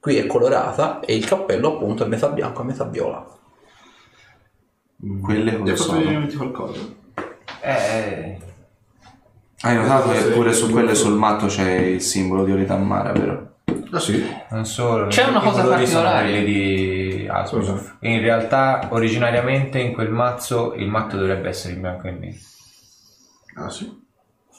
Qui 0.01 0.17
è 0.17 0.27
colorata 0.27 1.01
e 1.01 1.15
il 1.15 1.27
cappello 1.27 1.75
appunto 1.75 2.05
è 2.05 2.09
metà 2.09 2.29
bianco 2.29 2.63
e 2.63 2.65
metà 2.65 2.85
viola. 2.85 3.27
Quelle 5.23 5.57
cosa 5.57 5.73
ha 5.73 5.77
fatto 5.77 6.01
sono? 6.01 6.27
qualcosa? 6.37 6.81
Eh... 7.63 8.39
Hai 9.63 9.77
notato 9.77 10.11
che 10.11 10.23
pure 10.31 10.55
su 10.55 10.71
quelle 10.71 10.95
sul 10.95 11.17
matto 11.17 11.47
c'è 11.47 11.71
il 11.81 12.01
simbolo 12.01 12.45
di 12.45 12.53
Oritamara, 12.53 13.13
vero? 13.13 13.57
Ah 13.91 13.99
sì? 13.99 14.25
Non 14.51 14.67
solo. 14.67 15.07
C'è 15.09 15.25
una 15.25 15.41
cosa 15.41 15.65
particolare. 15.67 16.45
di. 16.45 17.29
Cosa? 17.49 17.97
In 18.01 18.21
realtà, 18.21 18.89
originariamente 18.91 19.79
in 19.79 19.93
quel 19.93 20.11
mazzo 20.11 20.75
il 20.75 20.89
matto 20.89 21.17
dovrebbe 21.17 21.49
essere 21.49 21.75
in 21.75 21.81
bianco 21.81 22.09
e 22.09 22.11
nero. 22.11 22.37
Ah 23.55 23.71
sì? 23.71 24.03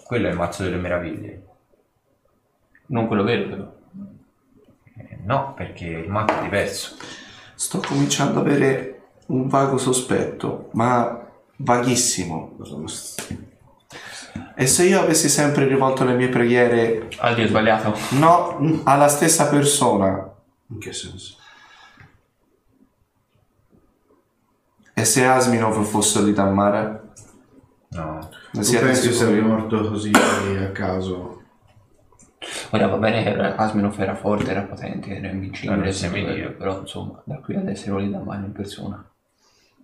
Quello 0.05 0.27
è 0.27 0.31
il 0.31 0.37
mazzo 0.37 0.63
delle 0.63 0.77
meraviglie. 0.77 1.45
Non 2.87 3.07
quello 3.07 3.23
vero, 3.23 3.49
però. 3.49 3.73
Eh, 4.97 5.19
no, 5.23 5.53
perché 5.53 5.85
il 5.85 6.09
matto 6.09 6.33
è 6.33 6.41
diverso. 6.41 6.95
Sto 7.55 7.79
cominciando 7.79 8.39
ad 8.39 8.47
avere 8.47 9.01
un 9.27 9.47
vago 9.47 9.77
sospetto, 9.77 10.69
ma 10.73 11.25
vaghissimo. 11.57 12.57
E 14.61 14.67
se 14.67 14.85
io 14.85 14.99
avessi 15.01 15.27
sempre 15.27 15.65
rivolto 15.67 16.03
le 16.03 16.13
mie 16.13 16.29
preghiere, 16.29 17.07
Al 17.17 17.33
dio 17.33 17.47
sbagliato. 17.47 17.95
no, 18.11 18.81
alla 18.83 19.07
stessa 19.07 19.47
persona, 19.49 20.31
In 20.67 20.77
che 20.79 20.93
senso? 20.93 21.37
e 24.93 25.03
se 25.05 25.25
Asminov 25.25 25.83
fosse 25.83 26.19
Oritamara? 26.19 27.01
No. 27.89 28.29
Ne 28.51 28.59
Tu 28.59 28.61
siete 28.61 28.85
pensi 28.85 29.11
sicuri? 29.11 29.33
sia 29.39 29.41
morto 29.47 29.89
così 29.89 30.11
a 30.13 30.69
caso? 30.71 31.41
Ora 32.71 32.87
va 32.87 32.97
bene 32.97 33.23
che 33.23 33.29
era- 33.29 33.55
Asminov 33.55 33.99
era 33.99 34.15
forte, 34.15 34.51
era 34.51 34.61
potente, 34.61 35.15
era 35.17 35.29
invincibile, 35.29 35.75
non 35.83 35.91
si 35.91 36.09
dire. 36.09 36.49
però 36.51 36.79
insomma, 36.81 37.21
da 37.25 37.37
qui 37.37 37.55
ad 37.55 37.67
essere 37.67 37.91
Oli 37.93 38.11
da 38.11 38.19
mano 38.19 38.45
in 38.45 38.51
persona. 38.51 39.03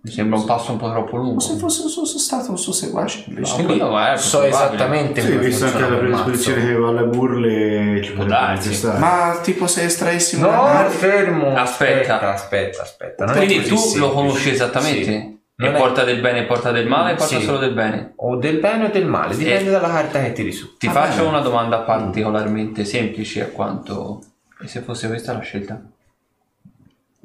Mi 0.00 0.10
sembra 0.12 0.38
un 0.38 0.44
passo 0.44 0.70
un 0.72 0.78
po' 0.78 0.90
troppo 0.90 1.16
lungo. 1.16 1.40
Se 1.40 1.56
fosse 1.56 1.82
un 1.82 1.88
suo 1.88 2.04
stato 2.06 2.50
un 2.52 2.58
suo 2.58 2.72
seguace, 2.72 3.24
invece. 3.26 3.56
No, 3.60 3.64
quello 3.66 3.98
è 3.98 4.16
So 4.16 4.38
probabile. 4.38 4.64
esattamente 4.64 5.20
Sì, 5.20 5.28
come 5.32 5.40
visto 5.44 5.64
anche 5.64 5.80
la 5.80 5.96
predisposizione 5.96 6.66
che 6.66 6.72
va 6.74 6.88
alle 6.88 7.04
burle 7.04 8.02
ci 8.02 8.12
Può 8.12 8.24
potrebbe 8.24 8.40
darsi. 8.44 8.86
Ma 8.98 9.38
tipo 9.42 9.66
se 9.66 9.82
estraessimo 9.84 10.46
No, 10.48 10.62
una 10.64 10.84
fermo. 10.88 11.54
Aspetta. 11.56 12.32
aspetta, 12.32 12.82
aspetta. 12.82 13.24
Non 13.24 13.34
Quindi 13.36 13.62
tu 13.62 13.74
lo 13.74 13.80
semplice. 13.80 14.10
conosci 14.12 14.50
esattamente? 14.50 15.02
Sì. 15.04 15.36
E 15.60 15.72
è- 15.72 15.76
porta 15.76 16.04
del 16.04 16.20
bene 16.20 16.38
e 16.40 16.44
porta 16.44 16.70
del 16.70 16.86
male 16.86 17.12
e 17.12 17.14
porta 17.16 17.36
Sì. 17.36 17.42
solo 17.44 17.58
del 17.58 17.74
bene? 17.74 18.12
O 18.16 18.36
del 18.36 18.58
bene 18.60 18.84
o 18.84 18.90
del 18.90 19.04
male, 19.06 19.36
dipende 19.36 19.70
dalla 19.72 19.88
carta 19.88 20.20
che 20.22 20.32
tiri 20.32 20.52
su. 20.52 20.76
Ti 20.76 20.86
Va 20.86 20.92
faccio 20.92 21.16
bene. 21.16 21.28
una 21.28 21.40
domanda 21.40 21.78
particolarmente 21.80 22.84
semplice 22.84 23.42
a 23.42 23.46
quanto... 23.48 24.22
E 24.62 24.68
se 24.68 24.80
fosse 24.80 25.08
questa 25.08 25.32
la 25.32 25.40
scelta? 25.40 25.82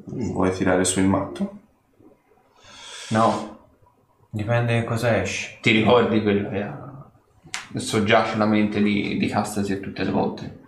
Vuoi 0.06 0.50
tirare 0.52 0.84
su 0.84 0.98
il 0.98 1.06
matto? 1.06 1.58
No, 3.10 3.58
Dipende 4.30 4.80
che 4.80 4.84
cosa 4.84 5.20
esce. 5.20 5.58
ti 5.60 5.70
ricordi 5.70 6.20
quello 6.22 6.48
che 6.50 6.62
ha... 6.62 7.10
soggiace 7.76 8.36
la 8.36 8.46
mente 8.46 8.82
di, 8.82 9.16
di 9.16 9.26
Castasir 9.28 9.80
tutte 9.80 10.02
le 10.04 10.10
volte? 10.10 10.58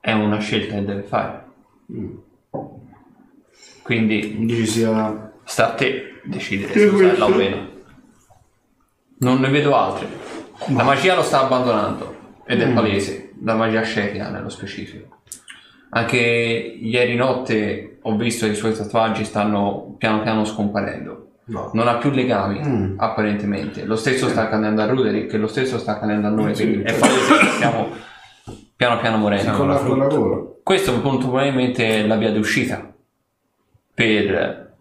È 0.00 0.12
una 0.12 0.38
scelta 0.38 0.74
che 0.74 0.84
deve 0.84 1.02
fare. 1.02 1.44
Quindi 3.82 4.46
Dici 4.46 4.66
sia... 4.66 5.32
sta 5.44 5.72
a 5.72 5.74
te 5.74 6.20
decidere 6.24 6.72
se 6.72 6.86
usarla 6.86 7.24
o 7.26 7.28
meno. 7.28 7.68
Non 9.18 9.40
ne 9.40 9.48
vedo 9.50 9.74
altre. 9.76 10.08
La 10.68 10.82
magia 10.82 11.14
lo 11.14 11.22
sta 11.22 11.42
abbandonando 11.42 12.40
ed 12.46 12.62
è 12.62 12.72
palese, 12.72 13.32
la 13.42 13.54
magia 13.54 13.82
scerica 13.82 14.30
nello 14.30 14.48
specifico. 14.48 15.15
Anche 15.96 16.16
ieri 16.18 17.14
notte 17.16 17.98
ho 18.02 18.16
visto 18.16 18.44
che 18.44 18.52
i 18.52 18.56
suoi 18.56 18.74
tatuaggi 18.74 19.24
stanno 19.24 19.94
piano 19.96 20.20
piano 20.20 20.44
scomparendo. 20.44 21.22
No. 21.46 21.70
Non 21.72 21.88
ha 21.88 21.94
più 21.96 22.10
legami, 22.10 22.60
Mm. 22.62 22.94
apparentemente. 22.98 23.84
Lo 23.86 23.96
stesso 23.96 24.28
sta 24.28 24.42
accadendo 24.42 24.82
a 24.82 24.86
Ruderick 24.86 25.32
e 25.32 25.38
lo 25.38 25.46
stesso 25.46 25.78
sta 25.78 25.92
accadendo 25.92 26.26
a 26.26 26.30
noi. 26.30 26.52
quindi 26.52 26.82
è 26.82 26.92
palese 26.98 27.38
che 27.38 27.46
stiamo 27.46 27.88
piano 28.76 28.98
piano 29.00 29.16
morendo. 29.16 29.52
Con 29.52 29.68
la 29.68 29.76
con 29.76 29.98
lavoro. 29.98 30.58
Questo 30.62 30.92
molto 31.00 31.28
probabilmente 31.28 31.88
è 32.02 32.06
la 32.06 32.16
via 32.16 32.30
d'uscita 32.30 32.92
per 33.94 34.74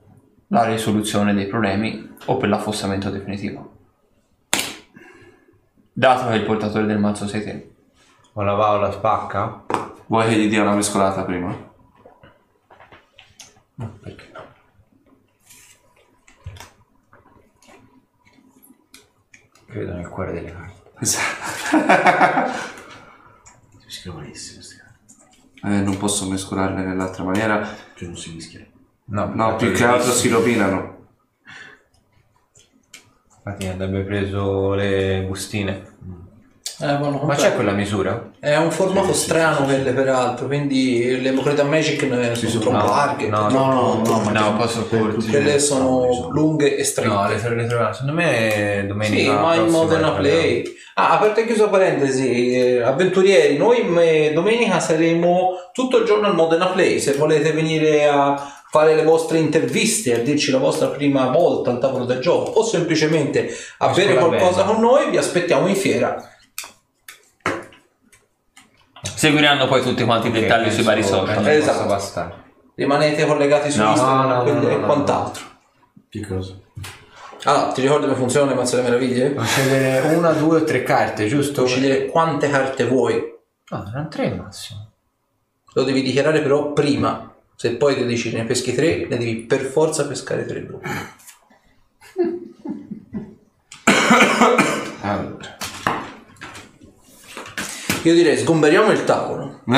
la 0.48 0.66
risoluzione 0.66 1.34
dei 1.34 1.46
problemi 1.48 2.10
o 2.26 2.36
per 2.36 2.50
l'affossamento 2.50 3.10
definitivo. 3.10 3.72
Dato 5.94 6.28
che 6.30 6.36
il 6.36 6.44
portatore 6.44 6.86
del 6.86 7.00
mazzo 7.00 7.26
sei 7.26 7.42
te. 7.44 7.70
O 8.34 8.42
la 8.42 8.54
va 8.54 8.74
o 8.74 8.80
la 8.80 8.92
spacca? 8.92 9.64
Vuoi 10.08 10.30
che 10.30 10.36
gli 10.38 10.50
dia 10.50 10.62
una 10.62 10.76
mescolata 10.76 11.24
prima? 11.24 11.74
Perché 14.02 14.30
no? 14.34 14.44
Credo 19.68 19.94
nel 19.94 20.08
cuore 20.08 20.34
delle 20.34 20.52
carte. 20.52 20.92
Esatto. 21.00 21.44
Si 23.80 23.86
mischia 23.86 24.14
malissimo 24.14 24.56
queste 24.60 24.76
carte. 24.78 25.76
Eh, 25.76 25.82
non 25.82 25.98
posso 25.98 26.30
mescolarle 26.30 26.84
nell'altra 26.84 27.24
maniera. 27.24 27.68
Cioè 27.96 28.08
non 28.08 28.18
si 28.18 28.34
mischia. 28.34 28.66
No, 29.06 29.26
No, 29.34 29.56
più 29.56 29.72
che 29.72 29.84
altro 29.84 30.12
si 30.12 30.30
rovinano. 30.30 30.94
Infatti 33.38 33.68
avrebbe 33.68 34.04
preso 34.04 34.74
le 34.74 35.24
bustine. 35.28 35.94
Eh, 36.78 36.86
vanno 36.86 37.22
Ma 37.24 37.36
c'è 37.36 37.54
quella 37.54 37.72
misura? 37.72 38.32
È 38.38 38.56
un 38.58 38.70
formato 38.70 39.14
Sì, 39.14 39.20
strano 39.22 39.66
sì, 39.68 39.76
sì. 39.76 39.92
peraltro, 39.94 40.46
quindi 40.48 41.22
le 41.22 41.32
Mocreta 41.32 41.64
Magic 41.64 42.02
ne 42.04 42.36
sono 42.36 42.60
troppo 42.60 42.78
no, 42.78 42.86
larghe. 42.86 43.28
no, 43.28 43.50
No, 43.50 44.02
no, 44.06 44.22
no, 44.24 44.30
No, 44.30 44.56
posso 44.58 44.84
per 44.84 45.00
corti. 45.00 45.28
Quelle 45.30 45.60
sono 45.60 45.84
no, 46.06 46.30
lunghe 46.32 46.76
e 46.76 46.84
strette. 46.84 47.10
No, 47.14 47.28
le 47.28 47.36
le 47.36 47.66
troviamo. 47.68 47.94
Secondo 47.94 48.14
me 48.14 48.84
domenica. 48.88 49.16
Sì, 49.22 49.30
ma 49.30 49.56
in 49.56 49.68
Modena 49.68 50.12
le 50.12 50.18
Play. 50.20 50.64
Ah, 50.96 51.12
aperto 51.12 51.42
e 51.42 51.46
chiuso 51.46 51.70
parentesi, 51.70 52.54
eh, 52.54 52.82
avventurieri, 52.82 53.58
noi 53.58 54.32
domenica 54.34 54.80
saremo 54.80 55.50
tutto 55.74 55.98
il 55.98 56.06
giorno 56.06 56.28
al 56.28 56.36
Modena 56.36 56.68
Play. 56.68 57.00
Se 57.00 57.14
volete 57.14 57.52
venire 57.52 58.08
a 58.08 58.36
fare 58.70 58.96
le 58.96 59.04
vostre 59.04 59.38
interviste, 59.38 60.14
a 60.14 60.18
dirci 60.20 60.52
la 60.52 60.58
vostra 60.58 60.88
prima 60.88 61.28
volta 61.28 61.72
al 61.72 61.80
tavolo 61.80 62.04
del 62.06 62.20
gioco 62.20 62.52
o 62.60 62.64
semplicemente 62.64 63.50
a 63.78 63.88
Ma 63.88 63.94
bere 63.94 64.16
scuola 64.16 64.28
qualcosa 64.38 64.64
bene. 64.64 64.74
con 64.74 64.82
noi, 64.82 65.10
vi 65.10 65.18
aspettiamo 65.18 65.68
in 65.68 65.76
fiera. 65.76 66.30
Seguiranno 69.14 69.68
poi 69.68 69.82
tutti 69.82 70.04
quanti 70.04 70.28
i 70.28 70.30
Ok, 70.32 70.40
dettagli 70.40 70.72
sui 70.72 70.84
vari 70.84 71.04
social. 71.04 71.46
Esatto. 71.48 71.78
possa 71.78 71.88
bastare. 71.88 72.44
Rimanete 72.76 73.26
collegati 73.26 73.72
su 73.72 73.82
No, 73.82 73.92
Instagram 73.92 74.28
no, 74.28 74.36
no, 74.36 74.42
quindi- 74.44 74.66
no, 74.66 74.72
e 74.72 74.76
no, 74.78 74.86
quant'altro. 74.86 75.44
Che 76.10 76.28
cosa? 76.28 76.54
Allora, 77.44 77.72
ti 77.72 77.82
ricordi 77.82 78.06
come 78.06 78.18
funziona 78.18 78.50
le 78.50 78.56
mazze 78.56 78.76
delle 78.78 78.90
meraviglie? 78.90 79.36
Scegliere 79.44 80.16
una, 80.16 80.32
due 80.32 80.62
o 80.62 80.64
tre 80.64 80.84
carte, 80.84 81.28
giusto? 81.28 81.62
Puoi 81.64 81.68
scegliere 81.68 82.06
quante 82.08 82.50
carte 82.50 82.86
vuoi. 82.86 83.34
No, 83.70 83.86
erano 83.88 84.08
tre 84.08 84.34
massimo. 84.34 84.92
Lo 85.74 85.84
devi 85.84 86.02
dichiarare 86.02 86.42
però 86.42 86.74
prima. 86.74 87.32
Se 87.56 87.76
poi 87.76 87.96
ti 87.96 88.06
decidi 88.06 88.36
ne 88.36 88.46
peschi 88.46 88.74
tre, 88.74 89.06
ne 89.08 89.18
devi 89.18 89.36
per 89.44 89.62
forza 89.62 90.06
pescare 90.08 90.46
tre 90.46 90.62
blu. 90.62 90.80
Allora. 95.02 95.54
Io 98.10 98.14
direi 98.14 98.38
sgomberiamo 98.38 98.92
il 98.92 99.04
tavolo. 99.04 99.62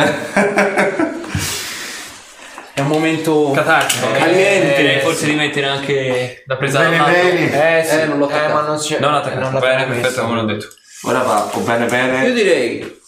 È 2.74 2.82
un 2.82 2.88
momento 2.88 3.52
Catartico. 3.52 4.12
caliente. 4.12 4.76
Direi 4.76 5.00
forse 5.00 5.26
di 5.26 5.34
mettere 5.36 5.66
anche 5.66 6.44
la 6.46 6.58
presa 6.58 6.80
Bene, 6.80 6.98
dall'alto. 6.98 7.22
bene. 7.28 7.80
Eh, 7.80 7.84
sì, 7.84 7.96
Eh, 8.00 8.06
non 8.06 8.18
l'ho 8.20 8.26
attaccato. 8.28 8.54
ma 8.54 8.62
non 8.62 8.78
c'è. 8.78 9.00
Non 9.00 9.14
attaccato. 9.16 9.40
non 9.42 9.52
l'ho 9.54 9.60
Bene, 9.60 9.86
perfetto, 9.86 10.22
come 10.22 10.36
l'ho 10.36 10.46
detto. 10.46 10.68
Ora 11.04 11.22
va, 11.24 11.50
o 11.54 11.60
bene 11.62 11.84
Io 11.86 11.90
bene. 11.90 12.32
direi 12.34 13.00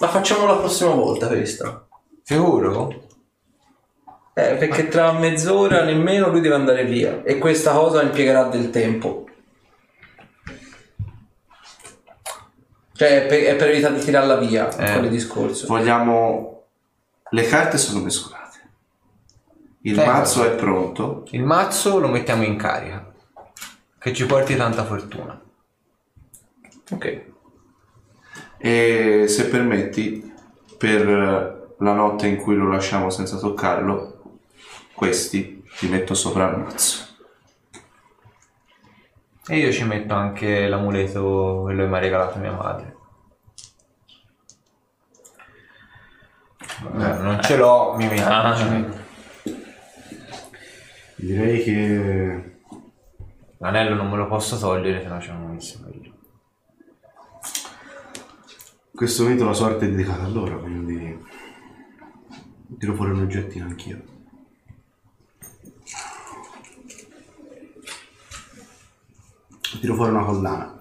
la 0.00 0.08
facciamo 0.08 0.46
la 0.46 0.56
prossima 0.56 0.90
volta 0.90 1.26
questa. 1.28 1.86
Sicuro? 2.24 3.04
Eh, 4.34 4.54
perché 4.54 4.88
tra 4.88 5.12
mezz'ora 5.12 5.82
nemmeno 5.82 6.28
lui 6.28 6.40
deve 6.40 6.54
andare 6.54 6.84
via 6.84 7.22
e 7.24 7.38
questa 7.38 7.72
cosa 7.72 8.02
impiegherà 8.02 8.44
del 8.44 8.70
tempo. 8.70 9.27
Cioè, 12.98 13.22
è 13.22 13.26
per, 13.28 13.42
è 13.44 13.54
per 13.54 13.68
evitare 13.68 13.94
di 13.94 14.00
tirarla 14.04 14.34
via, 14.38 14.68
Eh. 14.76 14.98
quel 14.98 15.08
discorso. 15.08 15.68
Vogliamo... 15.68 16.64
Le 17.30 17.46
carte 17.46 17.78
sono 17.78 18.00
mescolate. 18.02 18.58
Il 19.82 19.94
Tengo. 19.94 20.10
mazzo 20.10 20.44
è 20.44 20.50
pronto. 20.56 21.24
Il 21.30 21.44
mazzo 21.44 22.00
lo 22.00 22.08
mettiamo 22.08 22.42
in 22.42 22.56
carica. 22.56 23.06
Che 24.00 24.12
ci 24.12 24.26
porti 24.26 24.56
tanta 24.56 24.84
fortuna. 24.84 25.40
Ok. 26.90 27.22
E 28.56 29.26
se 29.28 29.46
permetti, 29.46 30.34
per 30.76 31.06
la 31.78 31.92
notte 31.92 32.26
in 32.26 32.34
cui 32.36 32.56
lo 32.56 32.68
lasciamo 32.68 33.10
senza 33.10 33.36
toccarlo, 33.38 34.40
questi 34.92 35.62
li 35.80 35.88
metto 35.88 36.14
sopra 36.14 36.50
il 36.50 36.58
mazzo. 36.58 37.06
E 39.48 39.56
io 39.56 39.72
ci 39.72 39.84
metto 39.84 40.14
anche 40.14 40.68
l'amuleto, 40.68 41.60
quello 41.62 41.82
che 41.82 41.88
mi 41.88 41.96
ha 41.96 42.00
regalato 42.00 42.38
mia 42.38 42.52
madre. 42.52 42.96
Vabbè, 46.82 47.22
non 47.22 47.40
ce 47.42 47.56
l'ho, 47.56 47.94
mi 47.96 48.06
metto. 48.06 48.28
Ah. 48.28 48.54
ci 48.54 48.68
metto. 48.68 49.06
Direi 51.16 51.62
che 51.62 52.56
L'anello 53.60 53.96
non 53.96 54.08
me 54.08 54.16
lo 54.16 54.28
posso 54.28 54.56
togliere, 54.56 55.02
se 55.02 55.08
no 55.08 55.18
c'è 55.18 55.32
un 55.32 55.50
messo 55.50 55.80
meglio. 55.84 56.12
in 58.90 58.94
questo 58.94 59.22
momento 59.24 59.44
la 59.44 59.52
sorte 59.52 59.86
è 59.86 59.90
dedicata 59.90 60.24
a 60.24 60.28
loro, 60.28 60.60
quindi 60.60 61.18
tiro 62.78 62.94
fuori 62.94 63.10
un 63.10 63.22
oggettino 63.22 63.66
anch'io. 63.66 64.17
Tiro 69.80 69.94
fuori 69.94 70.10
una 70.10 70.24
collana. 70.24 70.80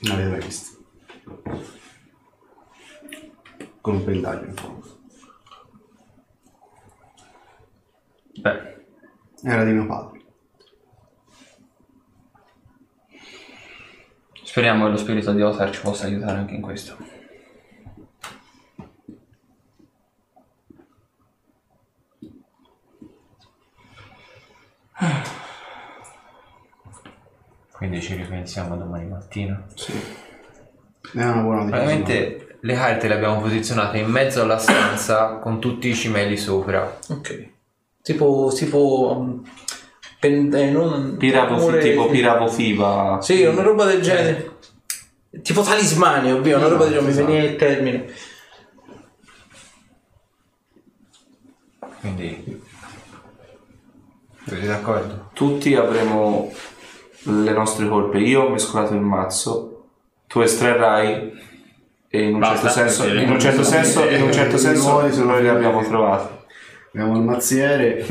Non 0.00 0.18
l'avete 0.18 0.28
mai 0.28 0.40
vista. 0.40 0.76
Con 3.80 3.94
un 3.94 4.04
pendaglio 4.04 4.46
in 4.46 4.54
fondo. 4.54 4.98
Beh, 8.40 8.84
Era 9.42 9.64
di 9.64 9.72
mio 9.72 9.86
padre. 9.86 10.14
speriamo 14.56 14.84
che 14.86 14.90
lo 14.92 14.96
spirito 14.96 15.34
di 15.34 15.42
Otar 15.42 15.70
ci 15.70 15.82
possa 15.82 16.06
aiutare 16.06 16.38
anche 16.38 16.54
in 16.54 16.62
questo. 16.62 16.96
Quindi 27.76 28.00
ci 28.00 28.14
ripensiamo 28.14 28.76
domani 28.76 29.06
mattina. 29.06 29.62
Sì. 29.74 29.92
È 29.92 31.22
una 31.22 31.40
buona 31.42 31.64
decisione. 31.64 31.70
Praticamente 31.70 32.58
le 32.60 32.74
carte 32.74 33.08
le 33.08 33.14
abbiamo 33.14 33.40
posizionate 33.40 33.98
in 33.98 34.10
mezzo 34.10 34.42
alla 34.42 34.58
stanza 34.58 35.34
con 35.36 35.60
tutti 35.60 35.88
i 35.88 35.94
cimeli 35.94 36.36
sopra. 36.36 36.98
Ok. 37.10 37.48
Tipo, 38.02 38.50
tipo... 38.54 39.16
um, 39.18 39.42
pen- 40.18 40.54
eh, 40.54 40.70
non- 40.70 41.16
Piravo, 41.18 41.56
amore- 41.56 41.80
tipo 41.82 42.08
Piravo 42.08 42.48
Fiva. 42.48 43.18
Sì, 43.20 43.42
una 43.44 43.62
roba 43.62 43.84
del 43.84 44.00
genere. 44.00 44.54
Tipo 45.42 45.60
talismani, 45.60 46.32
ovvio, 46.32 46.56
una 46.56 46.68
roba 46.68 46.84
del 46.84 46.94
genere, 46.94 47.04
mi 47.06 47.10
esatto. 47.12 47.26
veniva 47.26 47.46
il 47.52 47.56
termine. 47.56 48.04
Quindi 52.00 52.62
siete 54.46 54.66
d'accordo? 54.66 55.30
Tutti 55.34 55.74
avremo 55.74 56.50
le 57.26 57.52
nostre 57.52 57.88
colpe. 57.88 58.18
Io 58.18 58.42
ho 58.42 58.50
mescolato 58.50 58.94
il 58.94 59.00
mazzo, 59.00 59.84
tu 60.26 60.40
estrarrai 60.40 61.32
e 62.08 62.22
in 62.22 62.34
un 62.34 62.40
Basta, 62.40 62.68
certo 62.70 62.90
senso, 62.90 63.18
in 63.18 63.30
un 63.30 63.40
certo 63.40 63.62
senso, 63.62 64.08
in 64.08 64.22
un 64.22 64.32
certo 64.32 64.56
senso 64.58 65.24
noi 65.24 65.42
li 65.42 65.48
abbiamo 65.48 65.82
trovati. 65.82 66.34
Abbiamo 66.92 67.16
il 67.16 67.22
mazziere. 67.22 68.06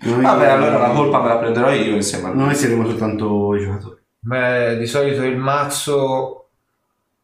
Noi- 0.00 0.22
Vabbè, 0.22 0.46
allora 0.46 0.78
la 0.78 0.90
colpa 0.90 1.20
me 1.20 1.28
la 1.28 1.38
prenderò 1.38 1.72
io 1.72 1.96
insieme 1.96 2.28
a 2.28 2.32
lui. 2.32 2.44
Noi 2.44 2.54
saremo 2.54 2.86
soltanto 2.86 3.54
i 3.56 3.60
giocatori. 3.64 4.00
Beh, 4.20 4.76
di 4.78 4.86
solito 4.86 5.24
il 5.24 5.36
mazzo 5.36 6.50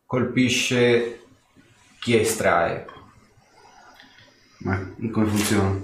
colpisce 0.07 1.21
chi 2.01 2.19
estrae. 2.19 2.87
Ma 4.59 4.81
come 5.13 5.27
funziona? 5.27 5.81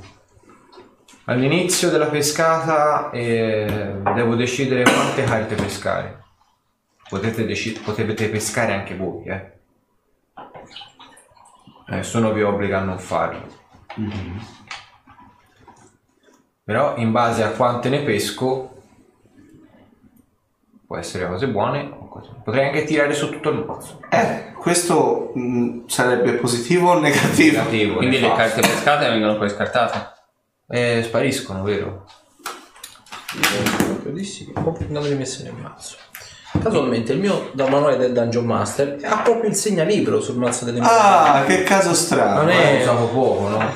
All'inizio 1.30 1.90
della 1.90 2.08
pescata 2.08 3.10
eh, 3.10 4.00
devo 4.14 4.34
decidere 4.34 4.82
quante 4.82 5.22
carte 5.22 5.54
pescare. 5.54 6.24
Potete, 7.08 7.46
deci- 7.46 7.78
potete 7.84 8.28
pescare 8.28 8.72
anche 8.72 8.96
voi, 8.96 9.26
eh. 9.26 9.52
Nessuno 11.86 12.32
vi 12.32 12.42
obbliga 12.42 12.80
a 12.80 12.82
non 12.82 12.98
farlo. 12.98 13.46
Però 16.64 16.96
in 16.96 17.12
base 17.12 17.44
a 17.44 17.50
quante 17.50 17.88
ne 17.90 18.02
pesco 18.02 18.82
può 20.84 20.96
essere 20.96 21.28
cose 21.28 21.46
buone 21.46 21.88
o 21.96 22.08
cose... 22.08 22.30
Potrei 22.42 22.66
anche 22.66 22.82
tirare 22.82 23.14
su 23.14 23.30
tutto 23.30 23.50
il 23.50 23.64
mazzo. 23.64 24.00
Eh, 24.08 24.52
questo 24.54 25.30
mh, 25.32 25.86
sarebbe 25.86 26.32
positivo 26.34 26.90
o 26.90 26.98
negativo? 26.98 27.58
Negativo, 27.58 27.96
Quindi 27.98 28.18
le 28.18 28.32
carte 28.32 28.62
pescate 28.62 29.08
vengono 29.08 29.38
poi 29.38 29.48
scartate. 29.48 30.18
Eh, 30.70 31.02
spariscono, 31.04 31.62
vero? 31.62 32.06
Proprio 33.86 34.12
di 34.12 34.24
sì. 34.24 34.52
Non 34.88 35.02
li 35.02 35.14
messe 35.14 35.42
nel 35.42 35.54
mazzo. 35.54 35.96
Casualmente 36.62 37.12
il 37.12 37.20
mio 37.20 37.50
da 37.54 37.68
manuale 37.68 37.96
del 37.96 38.12
Dungeon 38.12 38.44
Master 38.44 38.98
ha 39.04 39.18
proprio 39.18 39.48
il 39.50 39.54
segnalibro 39.56 40.20
sul 40.20 40.36
mazzo 40.36 40.64
delle 40.64 40.80
Ah, 40.82 41.44
che 41.46 41.62
caso 41.62 41.94
strano. 41.94 42.42
Non 42.42 42.50
è- 42.50 42.74
Eh, 42.78 42.82
usavo 42.82 43.06
poco, 43.08 43.48
no? 43.48 43.72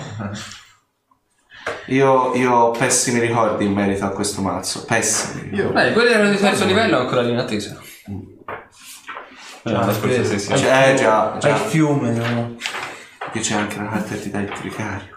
Io, 1.86 2.34
io 2.34 2.52
ho 2.52 2.70
pessimi 2.72 3.20
ricordi 3.20 3.64
in 3.64 3.72
merito 3.72 4.04
a 4.04 4.10
questo 4.10 4.40
mazzo. 4.40 4.84
Pessimi. 4.84 5.54
Io 5.56 5.70
Beh, 5.70 5.92
quelli 5.92 6.12
erano 6.12 6.30
di 6.30 6.36
terzo 6.36 6.64
livello 6.64 6.98
ancora 6.98 7.22
lì 7.22 7.30
in 7.30 7.38
attesa. 7.38 7.78
Eh, 8.06 9.70
la 9.70 9.92
scorsa 9.92 10.24
sessione. 10.24 10.58
Cioè, 10.60 10.90
eh, 10.90 10.94
già, 10.94 11.36
C'è 11.38 11.50
il 11.50 11.56
già. 11.56 11.60
fiume, 11.64 12.10
no? 12.12 12.56
Qui 13.30 13.40
c'è 13.40 13.54
anche 13.54 13.78
la 13.78 13.88
carta 13.88 14.14
di 14.16 14.30
dai 14.30 14.46
tricario. 14.46 15.14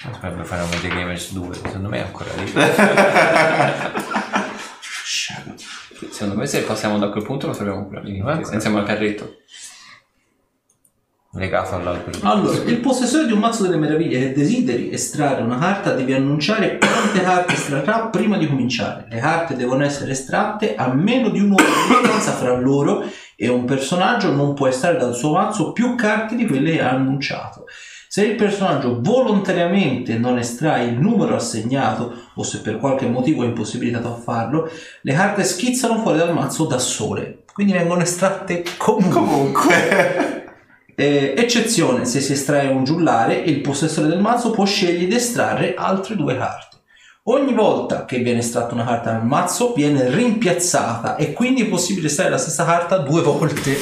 Aspetta, 0.00 0.34
per 0.34 0.44
fare 0.44 0.62
un 0.62 0.70
The 0.70 0.88
Gamers 0.88 1.32
2, 1.32 1.54
secondo 1.54 1.88
me 1.88 1.98
è 1.98 2.02
ancora 2.02 2.30
lì. 2.36 2.52
Secondo 6.10 6.36
me 6.36 6.46
se 6.46 6.62
passiamo 6.62 6.98
da 6.98 7.08
quel 7.10 7.24
punto 7.24 7.48
lo 7.48 7.52
troviamo 7.52 7.80
ancora 7.80 8.00
lì. 8.00 8.18
Insieme 8.52 8.78
al 8.78 8.86
carretto. 8.86 9.38
Legato 11.32 11.74
all'albero. 11.74 12.18
Allora, 12.22 12.62
il 12.62 12.78
possessore 12.78 13.26
di 13.26 13.32
un 13.32 13.40
mazzo 13.40 13.62
delle 13.64 13.76
meraviglie 13.76 14.18
che 14.18 14.32
desideri 14.32 14.92
estrarre 14.92 15.42
una 15.42 15.58
carta 15.58 15.92
deve 15.92 16.14
annunciare 16.14 16.78
quante 16.78 17.20
carte 17.20 17.52
estrarrà 17.52 18.06
prima 18.06 18.38
di 18.38 18.46
cominciare. 18.46 19.06
Le 19.08 19.18
carte 19.18 19.54
devono 19.54 19.84
essere 19.84 20.12
estratte 20.12 20.74
a 20.74 20.92
meno 20.92 21.28
di 21.28 21.40
un'ora 21.40 21.62
di 21.62 22.00
distanza 22.00 22.32
fra 22.32 22.56
loro 22.56 23.04
e 23.36 23.48
un 23.48 23.64
personaggio 23.64 24.32
non 24.32 24.54
può 24.54 24.68
estrarre 24.68 24.98
dal 24.98 25.14
suo 25.14 25.32
mazzo 25.32 25.72
più 25.72 25.94
carte 25.94 26.34
di 26.34 26.46
quelle 26.46 26.72
che 26.72 26.82
ha 26.82 26.90
annunciato. 26.90 27.66
Se 28.18 28.24
il 28.24 28.34
personaggio 28.34 28.98
volontariamente 29.00 30.18
non 30.18 30.38
estrae 30.38 30.86
il 30.86 30.98
numero 30.98 31.36
assegnato 31.36 32.12
o 32.34 32.42
se 32.42 32.62
per 32.62 32.78
qualche 32.78 33.06
motivo 33.06 33.44
è 33.44 33.46
impossibilitato 33.46 34.08
a 34.08 34.16
farlo, 34.16 34.68
le 35.02 35.12
carte 35.12 35.44
schizzano 35.44 36.00
fuori 36.00 36.18
dal 36.18 36.34
mazzo 36.34 36.64
da 36.64 36.80
sole. 36.80 37.44
quindi 37.52 37.74
vengono 37.74 38.02
estratte 38.02 38.64
comunque. 38.76 39.20
Comunque. 39.20 40.36
Eh, 40.98 41.34
eccezione, 41.38 42.06
se 42.06 42.20
si 42.20 42.32
estrae 42.32 42.66
un 42.66 42.82
giullare, 42.82 43.34
il 43.36 43.60
possessore 43.60 44.08
del 44.08 44.18
mazzo 44.18 44.50
può 44.50 44.64
scegliere 44.64 45.06
di 45.06 45.14
estrarre 45.14 45.74
altre 45.76 46.16
due 46.16 46.36
carte. 46.36 46.78
Ogni 47.26 47.54
volta 47.54 48.04
che 48.04 48.18
viene 48.18 48.40
estratta 48.40 48.74
una 48.74 48.84
carta 48.84 49.12
dal 49.12 49.24
mazzo 49.24 49.74
viene 49.74 50.10
rimpiazzata 50.10 51.14
e 51.14 51.32
quindi 51.34 51.62
è 51.62 51.66
possibile 51.68 52.08
estrarre 52.08 52.30
la 52.30 52.38
stessa 52.38 52.64
carta 52.64 52.98
due 52.98 53.22
volte. 53.22 53.76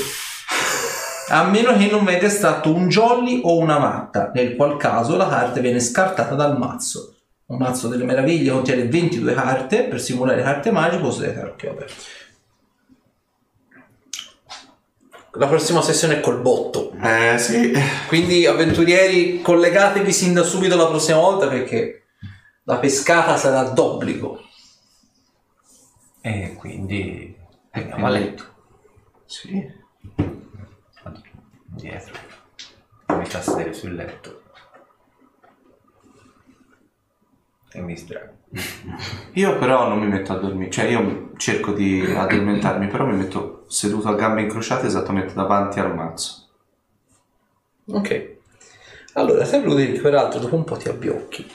A 1.29 1.45
meno 1.45 1.77
che 1.77 1.89
non 1.91 2.05
venga 2.05 2.27
estratto 2.27 2.73
un 2.73 2.89
jolly 2.89 3.41
o 3.43 3.59
una 3.59 3.79
matta, 3.79 4.31
nel 4.33 4.55
qual 4.55 4.77
caso 4.77 5.17
la 5.17 5.29
carta 5.29 5.61
viene 5.61 5.81
scartata 5.81 6.35
dal 6.35 6.57
mazzo. 6.57 7.17
Un 7.47 7.59
mazzo 7.59 7.89
delle 7.89 8.05
meraviglie 8.05 8.53
contiene 8.53 8.87
22 8.87 9.35
carte, 9.35 9.85
per 9.85 10.01
simulare 10.01 10.43
carte 10.43 10.71
magiche 10.71 11.03
possedete 11.03 11.41
occhio 11.41 11.71
aperto. 11.73 11.95
La 15.33 15.49
prossima 15.49 15.83
sessione 15.83 16.19
è 16.19 16.21
col 16.21 16.41
botto. 16.41 16.93
Eh 17.03 17.37
sì. 17.39 17.73
Quindi 18.09 18.47
avventurieri 18.47 19.43
collegatevi 19.43 20.13
sin 20.13 20.33
da 20.33 20.43
subito 20.43 20.77
la 20.77 20.87
prossima 20.87 21.19
volta 21.19 21.49
perché 21.49 22.05
la 22.65 22.79
pescata 22.79 23.37
sarà 23.37 23.63
d'obbligo. 23.65 24.41
E 26.21 26.55
quindi 26.59 27.37
andiamo 27.71 28.07
a 28.07 28.11
letto. 28.11 28.45
Sì. 29.27 29.85
Dietro. 31.77 32.15
Mi 33.09 33.17
metto 33.17 33.37
a 33.37 33.41
sedere 33.43 33.73
sul 33.73 33.95
letto. 33.95 34.43
E 37.73 37.81
mi 37.81 37.93
distraggo. 37.95 38.33
Io 39.35 39.59
però 39.59 39.87
non 39.89 39.99
mi 39.99 40.07
metto 40.07 40.33
a 40.33 40.37
dormire, 40.39 40.71
cioè 40.71 40.87
io 40.87 41.33
cerco 41.37 41.73
di 41.73 42.01
addormentarmi, 42.01 42.87
però 42.87 43.05
mi 43.05 43.17
metto 43.17 43.65
seduto 43.69 44.09
a 44.09 44.15
gambe 44.15 44.41
incrociate 44.41 44.87
esattamente 44.87 45.35
davanti 45.35 45.79
al 45.79 45.95
mazzo. 45.95 46.49
Ok. 47.89 48.35
Allora, 49.15 49.45
te 49.47 49.59
Ludwig, 49.59 50.01
peraltro, 50.01 50.41
dopo 50.41 50.57
un 50.57 50.65
po' 50.65 50.77
ti 50.77 50.89
abbiocchi. 50.89 51.47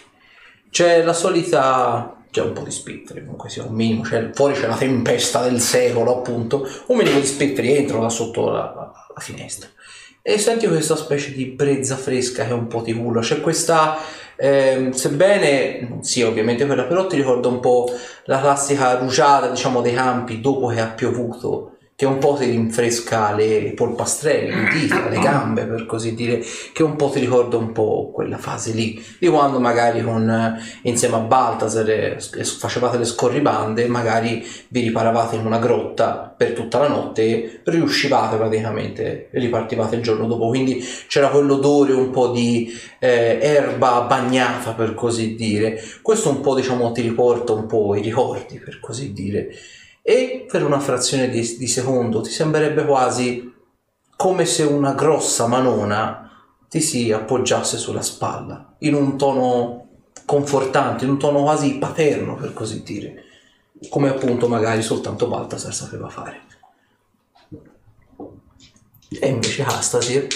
C'è 0.69 1.03
la 1.03 1.14
solita... 1.14 2.15
C'è 2.30 2.41
un 2.41 2.53
po' 2.53 2.61
di 2.61 2.72
spettri, 2.72 3.22
comunque 3.22 3.49
sia 3.49 3.64
un 3.64 3.73
minimo. 3.73 4.03
C'è, 4.03 4.30
fuori 4.34 4.53
c'è 4.53 4.68
la 4.68 4.77
tempesta 4.77 5.41
del 5.41 5.60
secolo, 5.60 6.18
appunto. 6.19 6.65
Un 6.88 6.98
minimo 6.98 7.19
di 7.19 7.26
spettri 7.26 7.76
entrano 7.76 8.03
da 8.03 8.10
sotto 8.10 8.49
la, 8.49 8.72
la- 8.73 8.93
la 9.14 9.19
finestra. 9.22 9.68
E 10.23 10.38
senti 10.38 10.68
questa 10.68 10.95
specie 10.95 11.31
di 11.34 11.45
brezza 11.48 11.95
fresca 11.95 12.45
che 12.45 12.53
un 12.53 12.68
po' 12.68 12.81
ti 12.81 12.93
culla. 12.93 13.22
C'è 13.22 13.41
questa... 13.41 13.98
ehm, 14.35 14.91
sebbene, 14.91 15.98
sì, 16.02 16.22
ovviamente 16.22 16.65
quella, 16.65 16.84
però 16.85 17.07
ti 17.07 17.15
ricorda 17.15 17.48
un 17.48 17.60
po' 17.60 17.88
la 18.26 18.39
classica 18.39 18.98
rugiada, 18.99 19.49
diciamo, 19.49 19.81
dei 19.81 19.93
campi 19.93 20.39
dopo 20.39 20.68
che 20.68 20.80
ha 20.80 20.88
piovuto, 20.88 21.77
che 22.02 22.07
un 22.07 22.18
po' 22.18 22.34
ti 22.34 22.45
rinfresca 22.45 23.32
le 23.32 23.73
polpastrelle, 23.76 24.56
le 24.56 24.69
dita, 24.72 25.07
le 25.07 25.19
gambe, 25.19 25.65
per 25.65 25.86
così 25.86 26.15
dire, 26.15 26.44
che 26.73 26.82
un 26.82 26.95
po' 26.95 27.10
ti 27.10 27.19
ricorda 27.19 27.57
un 27.57 27.73
po' 27.73 28.10
quella 28.11 28.40
fase 28.40 28.72
lì, 28.72 28.99
di 29.19 29.28
quando 29.28 29.60
magari 29.60 30.02
con, 30.02 30.28
eh, 30.28 30.60
insieme 30.90 31.18
a 31.18 31.19
Baltasar 31.19 32.18
facevate 32.57 32.98
le 32.98 33.06
scorribande, 33.06 33.86
magari 33.86 34.44
vi 34.69 34.82
riparavate 34.82 35.36
in 35.36 35.45
una 35.45 35.60
grotta 35.60 36.34
per 36.36 36.53
tutta 36.53 36.80
la 36.80 36.88
notte 36.88 37.22
e 37.22 37.61
riuscivate 37.65 38.36
praticamente 38.36 39.30
e 39.30 39.40
ripartivate 39.40 39.95
il 39.95 40.02
giorno 40.02 40.26
dopo, 40.26 40.48
quindi 40.48 40.84
c'era 41.07 41.28
quell'odore 41.28 41.94
un 41.94 42.10
po' 42.10 42.30
di 42.30 42.68
eh, 42.98 43.38
erba 43.40 44.02
bagnata, 44.02 44.73
per 44.73 44.95
così 44.95 45.36
dire. 45.36 45.80
Questo 46.02 46.32
un 46.32 46.41
po' 46.41 46.56
diciamo 46.56 46.91
ti 46.94 47.02
riporta 47.02 47.53
un 47.53 47.68
po' 47.68 47.94
i 47.94 48.02
ricordi, 48.02 48.57
per 48.57 48.80
così 48.80 49.14
dire. 49.14 49.56
E 50.02 50.45
per 50.49 50.64
una 50.64 50.80
frazione 50.80 51.30
di, 51.30 51.57
di 51.57 51.68
secondo 51.68 52.22
ti 52.22 52.32
sembrerebbe 52.32 52.86
quasi 52.86 53.53
come 54.15 54.45
se 54.45 54.64
una 54.64 54.94
grossa 54.94 55.48
manona 55.48 56.30
ti 56.69 56.80
si 56.80 57.11
appoggiasse 57.11 57.78
sulla 57.78 58.02
spalla, 58.02 58.76
in 58.80 58.94
un 58.94 59.18
tono 59.18 59.90
confortante, 60.26 61.03
in 61.03 61.11
un 61.11 61.19
tono 61.19 61.44
quasi 61.44 61.78
paterno, 61.78 62.36
per 62.36 62.53
così 62.53 62.82
dire, 62.82 63.23
come 63.90 64.10
appunto 64.10 64.48
magari 64.48 64.82
soltanto 64.82 65.28
Baltasar 65.28 65.73
sapeva 65.73 66.07
fare. 66.07 66.41
E 69.10 69.28
invece 69.28 69.64
Astasir 69.64 70.28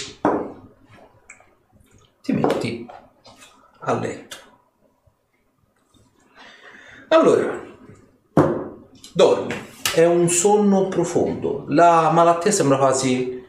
ti 2.22 2.34
metti 2.34 2.86
a 3.80 3.94
letto. 3.94 4.38
Allora, 7.08 7.64
dormi. 9.16 9.54
È 9.94 10.04
un 10.04 10.30
sonno 10.30 10.90
profondo. 10.90 11.64
La 11.70 12.12
malattia 12.12 12.52
sembra 12.52 12.78
quasi 12.78 13.42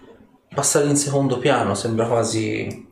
passare 0.55 0.87
in 0.87 0.97
secondo 0.97 1.39
piano, 1.39 1.75
sembra 1.75 2.07
quasi 2.07 2.87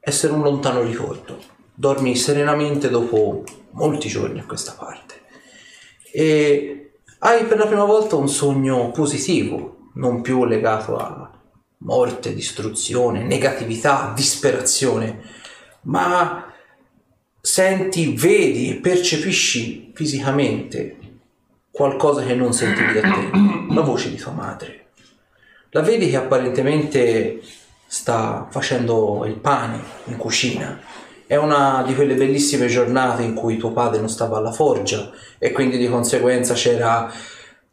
essere 0.00 0.34
un 0.34 0.42
lontano 0.42 0.82
ricordo. 0.82 1.38
Dormi 1.74 2.14
serenamente 2.14 2.90
dopo 2.90 3.42
molti 3.70 4.08
giorni 4.08 4.38
a 4.38 4.44
questa 4.44 4.76
parte. 4.78 5.14
E 6.12 6.92
hai 7.20 7.44
per 7.46 7.56
la 7.56 7.66
prima 7.66 7.84
volta 7.84 8.16
un 8.16 8.28
sogno 8.28 8.90
positivo, 8.90 9.88
non 9.94 10.20
più 10.20 10.44
legato 10.44 10.98
a 10.98 11.30
morte, 11.78 12.34
distruzione, 12.34 13.24
negatività, 13.24 14.12
disperazione, 14.14 15.22
ma 15.82 16.52
senti, 17.40 18.12
vedi 18.14 18.72
e 18.72 18.74
percepisci 18.74 19.92
fisicamente 19.94 20.99
qualcosa 21.70 22.22
che 22.22 22.34
non 22.34 22.52
sentivi 22.52 22.94
da 22.94 23.00
te, 23.00 23.30
la 23.74 23.80
voce 23.80 24.10
di 24.10 24.16
tua 24.16 24.32
madre. 24.32 24.86
La 25.70 25.82
vedi 25.82 26.10
che 26.10 26.16
apparentemente 26.16 27.40
sta 27.86 28.46
facendo 28.50 29.24
il 29.26 29.34
pane 29.34 29.80
in 30.06 30.16
cucina. 30.16 30.80
È 31.26 31.36
una 31.36 31.84
di 31.86 31.94
quelle 31.94 32.14
bellissime 32.14 32.66
giornate 32.66 33.22
in 33.22 33.34
cui 33.34 33.56
tuo 33.56 33.72
padre 33.72 34.00
non 34.00 34.08
stava 34.08 34.38
alla 34.38 34.50
forgia 34.50 35.10
e 35.38 35.52
quindi 35.52 35.78
di 35.78 35.88
conseguenza 35.88 36.54
c'era 36.54 37.12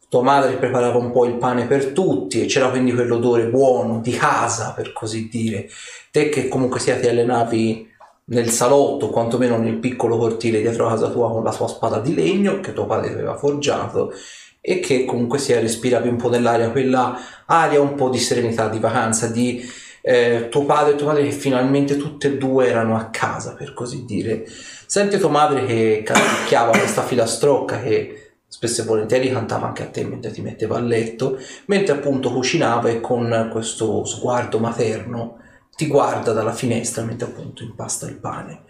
tua 0.08 0.22
madre 0.22 0.52
che 0.52 0.56
preparava 0.56 0.96
un 0.98 1.10
po' 1.10 1.26
il 1.26 1.34
pane 1.34 1.66
per 1.66 1.86
tutti 1.86 2.40
e 2.40 2.46
c'era 2.46 2.68
quindi 2.68 2.94
quell'odore 2.94 3.48
buono 3.48 4.00
di 4.00 4.12
casa, 4.12 4.72
per 4.74 4.92
così 4.92 5.28
dire. 5.28 5.68
Te 6.10 6.28
che 6.28 6.48
comunque 6.48 6.80
sia 6.80 6.98
ti 6.98 7.08
allenavi 7.08 7.87
nel 8.28 8.50
salotto, 8.50 9.10
quantomeno 9.10 9.56
nel 9.56 9.76
piccolo 9.76 10.18
cortile 10.18 10.60
dietro 10.60 10.88
casa 10.88 11.08
tua 11.08 11.30
con 11.30 11.42
la 11.42 11.52
sua 11.52 11.68
spada 11.68 11.98
di 11.98 12.14
legno 12.14 12.60
che 12.60 12.72
tuo 12.72 12.86
padre 12.86 13.12
aveva 13.12 13.36
forgiato 13.36 14.12
e 14.60 14.80
che 14.80 15.04
comunque 15.04 15.38
sia 15.38 15.60
respiravi 15.60 16.08
un 16.08 16.16
po' 16.16 16.28
nell'aria, 16.28 16.70
quella 16.70 17.18
aria 17.46 17.80
un 17.80 17.94
po' 17.94 18.10
di 18.10 18.18
serenità, 18.18 18.68
di 18.68 18.78
vacanza, 18.78 19.28
di 19.28 19.64
eh, 20.02 20.48
tuo 20.50 20.64
padre 20.64 20.92
e 20.92 20.96
tua 20.96 21.08
madre 21.08 21.22
che 21.24 21.30
finalmente 21.30 21.96
tutte 21.96 22.28
e 22.28 22.36
due 22.36 22.68
erano 22.68 22.96
a 22.96 23.06
casa, 23.06 23.54
per 23.54 23.72
così 23.72 24.04
dire. 24.04 24.44
Senti 24.46 25.18
tua 25.18 25.30
madre 25.30 25.64
che 25.64 26.02
canticchiava 26.04 26.76
questa 26.76 27.02
filastrocca 27.02 27.80
che 27.80 28.32
spesso 28.46 28.82
e 28.82 28.84
volentieri 28.84 29.30
cantava 29.30 29.68
anche 29.68 29.82
a 29.82 29.86
te 29.86 30.04
mentre 30.04 30.32
ti 30.32 30.42
metteva 30.42 30.76
a 30.76 30.80
letto, 30.80 31.38
mentre 31.66 31.94
appunto 31.94 32.32
cucinava 32.32 32.90
e 32.90 33.00
con 33.00 33.48
questo 33.50 34.04
sguardo 34.04 34.58
materno 34.58 35.36
ti 35.78 35.86
guarda 35.86 36.32
dalla 36.32 36.52
finestra 36.52 37.04
mentre 37.04 37.28
appunto 37.28 37.62
impasta 37.62 38.06
il 38.06 38.16
pane. 38.16 38.62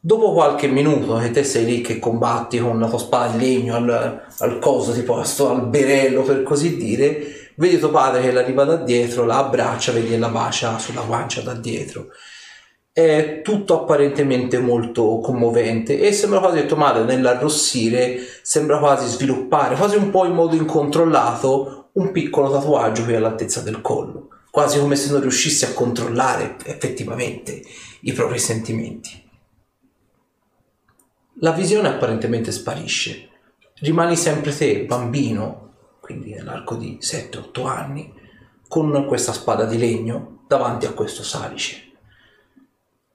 Dopo 0.00 0.32
qualche 0.32 0.66
minuto 0.66 1.16
che 1.16 1.30
te 1.30 1.44
sei 1.44 1.66
lì 1.66 1.80
che 1.82 1.98
combatti 1.98 2.58
con 2.58 2.80
la 2.80 2.88
tua 2.88 2.98
spada 2.98 3.36
di 3.36 3.44
legno 3.44 3.74
al, 3.74 4.22
al 4.38 4.58
coso, 4.60 4.92
tipo 4.92 5.18
a 5.18 5.24
sto 5.24 5.50
alberello 5.50 6.22
per 6.22 6.42
così 6.42 6.78
dire, 6.78 7.50
vedi 7.56 7.78
tuo 7.78 7.90
padre 7.90 8.22
che 8.22 8.32
l'arriva 8.32 8.64
da 8.64 8.76
dietro, 8.76 9.26
la 9.26 9.36
abbraccia, 9.36 9.92
vedi 9.92 10.14
e 10.14 10.18
la 10.18 10.30
bacia 10.30 10.78
sulla 10.78 11.02
guancia 11.02 11.42
da 11.42 11.52
dietro. 11.52 12.06
È 12.90 13.42
tutto 13.42 13.82
apparentemente 13.82 14.58
molto 14.60 15.18
commovente 15.18 16.00
e 16.00 16.12
sembra 16.12 16.38
quasi 16.38 16.60
che 16.60 16.66
tua 16.66 16.78
madre 16.78 17.04
nell'arrossire 17.04 18.20
sembra 18.40 18.78
quasi 18.78 19.06
sviluppare, 19.06 19.76
quasi 19.76 19.96
un 19.96 20.08
po' 20.08 20.24
in 20.24 20.32
modo 20.32 20.56
incontrollato, 20.56 21.90
un 21.92 22.10
piccolo 22.10 22.50
tatuaggio 22.50 23.04
qui 23.04 23.14
all'altezza 23.14 23.60
del 23.60 23.82
collo, 23.82 24.28
quasi 24.50 24.78
come 24.78 24.96
se 24.96 25.10
non 25.10 25.20
riuscisse 25.20 25.66
a 25.66 25.72
controllare 25.72 26.56
effettivamente 26.64 27.62
i 28.00 28.12
propri 28.12 28.38
sentimenti. 28.38 29.26
La 31.40 31.52
visione 31.52 31.88
apparentemente 31.88 32.50
sparisce. 32.50 33.28
Rimani 33.80 34.16
sempre 34.16 34.56
te, 34.56 34.84
bambino, 34.84 35.74
quindi 36.00 36.32
nell'arco 36.32 36.74
di 36.74 36.98
7-8 37.00 37.66
anni, 37.66 38.12
con 38.66 39.06
questa 39.06 39.32
spada 39.32 39.64
di 39.64 39.78
legno 39.78 40.44
davanti 40.48 40.86
a 40.86 40.92
questo 40.92 41.22
salice. 41.22 41.92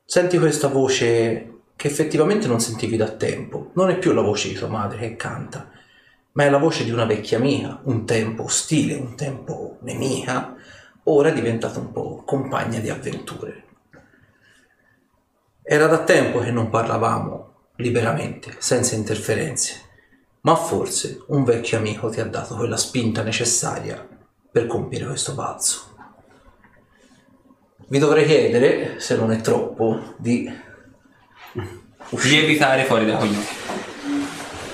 Senti 0.06 0.38
questa 0.38 0.68
voce 0.68 1.50
che 1.76 1.88
effettivamente 1.88 2.48
non 2.48 2.62
sentivi 2.62 2.96
da 2.96 3.10
tempo. 3.10 3.72
Non 3.74 3.90
è 3.90 3.98
più 3.98 4.14
la 4.14 4.22
voce 4.22 4.48
di 4.48 4.54
tua 4.54 4.68
madre 4.68 5.00
che 5.00 5.16
canta, 5.16 5.70
ma 6.34 6.44
è 6.46 6.50
la 6.50 6.58
voce 6.58 6.84
di 6.84 6.92
una 6.92 7.06
vecchia 7.06 7.38
amica, 7.38 7.82
un 7.84 8.06
tempo 8.06 8.44
ostile, 8.44 8.96
un 8.96 9.16
tempo 9.16 9.80
nemica, 9.82 10.53
ora 11.04 11.30
è 11.30 11.34
diventata 11.34 11.80
un 11.80 11.92
po' 11.92 12.24
compagna 12.26 12.80
di 12.80 12.90
avventure. 12.90 13.64
Era 15.62 15.88
da 15.88 16.04
tempo 16.04 16.40
che 16.40 16.52
non 16.52 16.70
parlavamo 16.70 17.54
liberamente, 17.78 18.56
senza 18.60 18.96
interferenze. 18.96 19.92
ma 20.46 20.56
forse 20.56 21.24
un 21.28 21.46
vecchio 21.46 21.78
amico 21.78 22.10
ti 22.10 22.20
ha 22.20 22.26
dato 22.26 22.56
quella 22.56 22.76
spinta 22.76 23.24
necessaria 23.24 24.06
per 24.52 24.68
compiere 24.68 25.06
questo 25.06 25.34
balzo. 25.34 25.96
Vi 27.88 27.98
dovrei 27.98 28.26
chiedere, 28.26 29.00
se 29.00 29.16
non 29.16 29.32
è 29.32 29.40
troppo, 29.40 30.16
di 30.18 30.52
Lievitare 32.10 32.84
fuori 32.84 33.06
da 33.06 33.16
qui. 33.16 33.36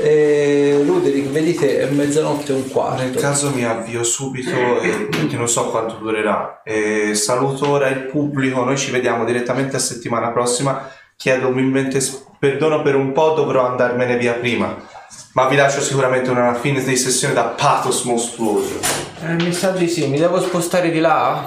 Eh, 0.02 0.82
Ruderick, 0.86 1.30
vedete, 1.30 1.80
è 1.82 1.90
mezzanotte 1.90 2.54
e 2.54 2.56
un 2.56 2.62
Nel 2.62 2.72
quarto. 2.72 3.20
caso 3.20 3.52
mi 3.54 3.66
avvio 3.66 4.02
subito 4.04 4.80
e 4.82 5.10
che 5.28 5.36
non 5.36 5.50
so 5.50 5.70
quanto 5.70 5.96
durerà. 5.96 6.62
E 6.64 7.14
saluto 7.16 7.70
ora 7.70 7.90
il 7.90 8.06
pubblico, 8.06 8.64
noi 8.64 8.78
ci 8.78 8.92
vediamo 8.92 9.26
direttamente 9.26 9.76
a 9.76 9.80
settimana 9.80 10.30
prossima. 10.30 10.90
Chiedo 11.18 11.50
umilmente 11.50 12.00
perdono 12.40 12.82
per 12.82 12.96
un 12.96 13.12
po', 13.12 13.32
dovrò 13.32 13.68
andarmene 13.68 14.16
via 14.16 14.34
prima. 14.34 14.74
Ma 15.34 15.48
vi 15.48 15.58
lascio 15.58 15.82
sicuramente 15.82 16.30
una 16.30 16.54
fine 16.54 16.82
di 16.82 16.96
sessione 16.96 17.34
da 17.34 17.44
pathos 17.44 18.04
mostruoso. 18.04 18.80
Eh, 19.22 19.34
mi 19.34 19.52
sa 19.52 19.72
di 19.72 19.90
sì, 19.90 20.08
mi 20.08 20.18
devo 20.18 20.40
spostare 20.42 20.92
di 20.92 21.00
là? 21.00 21.46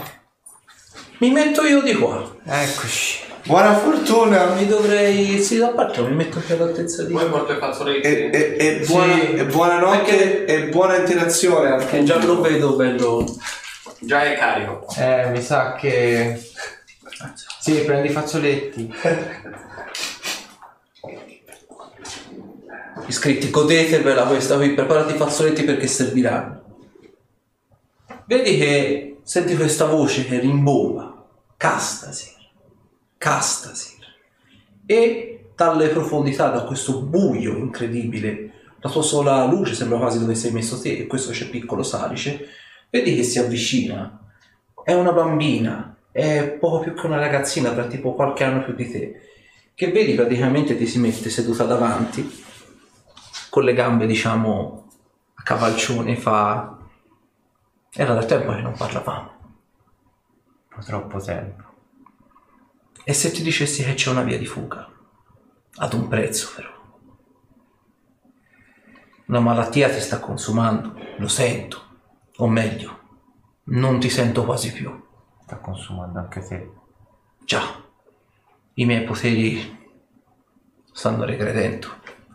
Mi 1.19 1.31
metto 1.31 1.62
io 1.62 1.81
di 1.81 1.95
qua. 1.95 2.23
Eccoci. 2.45 3.22
Buona 3.44 3.74
fortuna 3.77 4.55
Mi 4.55 4.66
dovrei... 4.66 5.40
Sì, 5.43 5.59
da 5.59 5.69
parte 5.69 6.01
mi 6.02 6.14
metto 6.14 6.40
qui 6.40 6.55
all'altezza 6.55 7.02
di... 7.05 7.12
Poi 7.12 7.28
porto 7.28 7.52
i 7.52 7.59
fazzoletti. 7.59 8.06
e, 8.06 8.31
e- 8.32 8.56
e 8.59 8.85
buona, 8.86 9.14
Sì. 9.14 9.32
e 9.35 9.44
buonanotte 9.47 10.16
Perché- 10.16 10.44
e 10.47 10.69
buona 10.69 10.97
interazione 10.97 11.70
al 11.70 11.86
Che 11.86 12.02
già 12.05 12.23
lo 12.24 12.40
vedo 12.40 12.74
bello... 12.77 13.24
Già 13.98 14.24
è 14.24 14.36
carico. 14.36 14.86
Eh, 14.98 15.31
mi 15.31 15.40
sa 15.43 15.74
che... 15.74 16.40
Sì, 17.60 17.74
prendi 17.85 18.09
i 18.09 18.12
fazzoletti. 18.12 18.93
Iscritti, 23.06 23.51
godetevela 23.51 24.24
questa 24.24 24.56
qui, 24.56 24.74
preparati 24.74 25.14
i 25.14 25.16
fazzoletti 25.16 25.62
perché 25.64 25.86
serviranno. 25.86 26.60
Vedi 28.24 28.56
che 28.59 29.16
senti 29.23 29.55
questa 29.56 29.85
voce 29.86 30.24
che 30.27 30.39
rimbomba. 30.40 31.23
Castasir. 31.56 32.40
Castasir. 33.23 34.05
E 34.85 35.53
dalle 35.55 35.90
profondità, 35.90 36.49
da 36.49 36.65
questo 36.65 37.03
buio 37.03 37.57
incredibile, 37.57 38.53
la 38.81 38.90
tua 38.90 39.03
sola 39.03 39.44
luce 39.44 39.74
sembra 39.74 39.99
quasi 39.99 40.19
dove 40.19 40.35
sei 40.35 40.51
messo 40.51 40.81
te, 40.81 40.97
e 40.97 41.07
questo 41.07 41.31
c'è 41.31 41.49
piccolo 41.49 41.85
salice, 41.85 42.49
vedi 42.90 43.15
che 43.15 43.23
si 43.23 43.39
avvicina. 43.39 44.19
È 44.82 44.93
una 44.93 45.12
bambina, 45.12 45.99
è 46.11 46.49
poco 46.59 46.81
più 46.81 46.94
che 46.94 47.07
una 47.07 47.20
ragazzina, 47.20 47.70
avrà 47.70 47.86
tipo 47.86 48.15
qualche 48.15 48.43
anno 48.43 48.65
più 48.65 48.74
di 48.74 48.90
te, 48.90 49.20
che 49.73 49.93
vedi 49.93 50.15
praticamente 50.15 50.77
ti 50.77 50.89
si 50.89 50.99
mette 50.99 51.31
seduta 51.31 51.62
davanti, 51.62 52.28
con 53.51 53.62
le 53.62 53.73
gambe 53.73 54.07
diciamo 54.07 54.89
a 55.35 55.43
cavalcione, 55.44 56.16
fa... 56.16 56.77
Era 57.94 58.15
da 58.15 58.24
tempo 58.24 58.53
che 58.53 58.62
non 58.62 58.74
parlavamo. 58.77 59.31
Troppo 60.85 61.20
tempo. 61.20 61.61
E 63.05 63.12
se 63.12 63.33
ti 63.33 63.43
dicessi 63.43 63.83
che 63.83 63.95
c'è 63.95 64.11
una 64.11 64.23
via 64.23 64.39
di 64.39 64.47
fuga? 64.47 64.89
Ad 65.77 65.93
un 65.93 66.07
prezzo 66.07 66.53
però. 66.55 66.70
Una 69.27 69.41
malattia 69.41 69.91
ti 69.91 70.01
sta 70.01 70.20
consumando, 70.20 70.95
lo 71.19 71.29
sento. 71.29 71.91
O 72.37 72.49
meglio, 72.49 73.01
non 73.65 73.99
ti 73.99 74.09
sento 74.09 74.45
quasi 74.45 74.73
più. 74.73 75.03
Sta 75.43 75.59
consumando 75.59 76.19
anche 76.19 76.47
te. 76.47 76.70
Già, 77.45 77.62
i 78.74 78.85
miei 78.85 79.05
poteri 79.05 79.81
stanno 80.93 81.24
regredendo, 81.24 81.89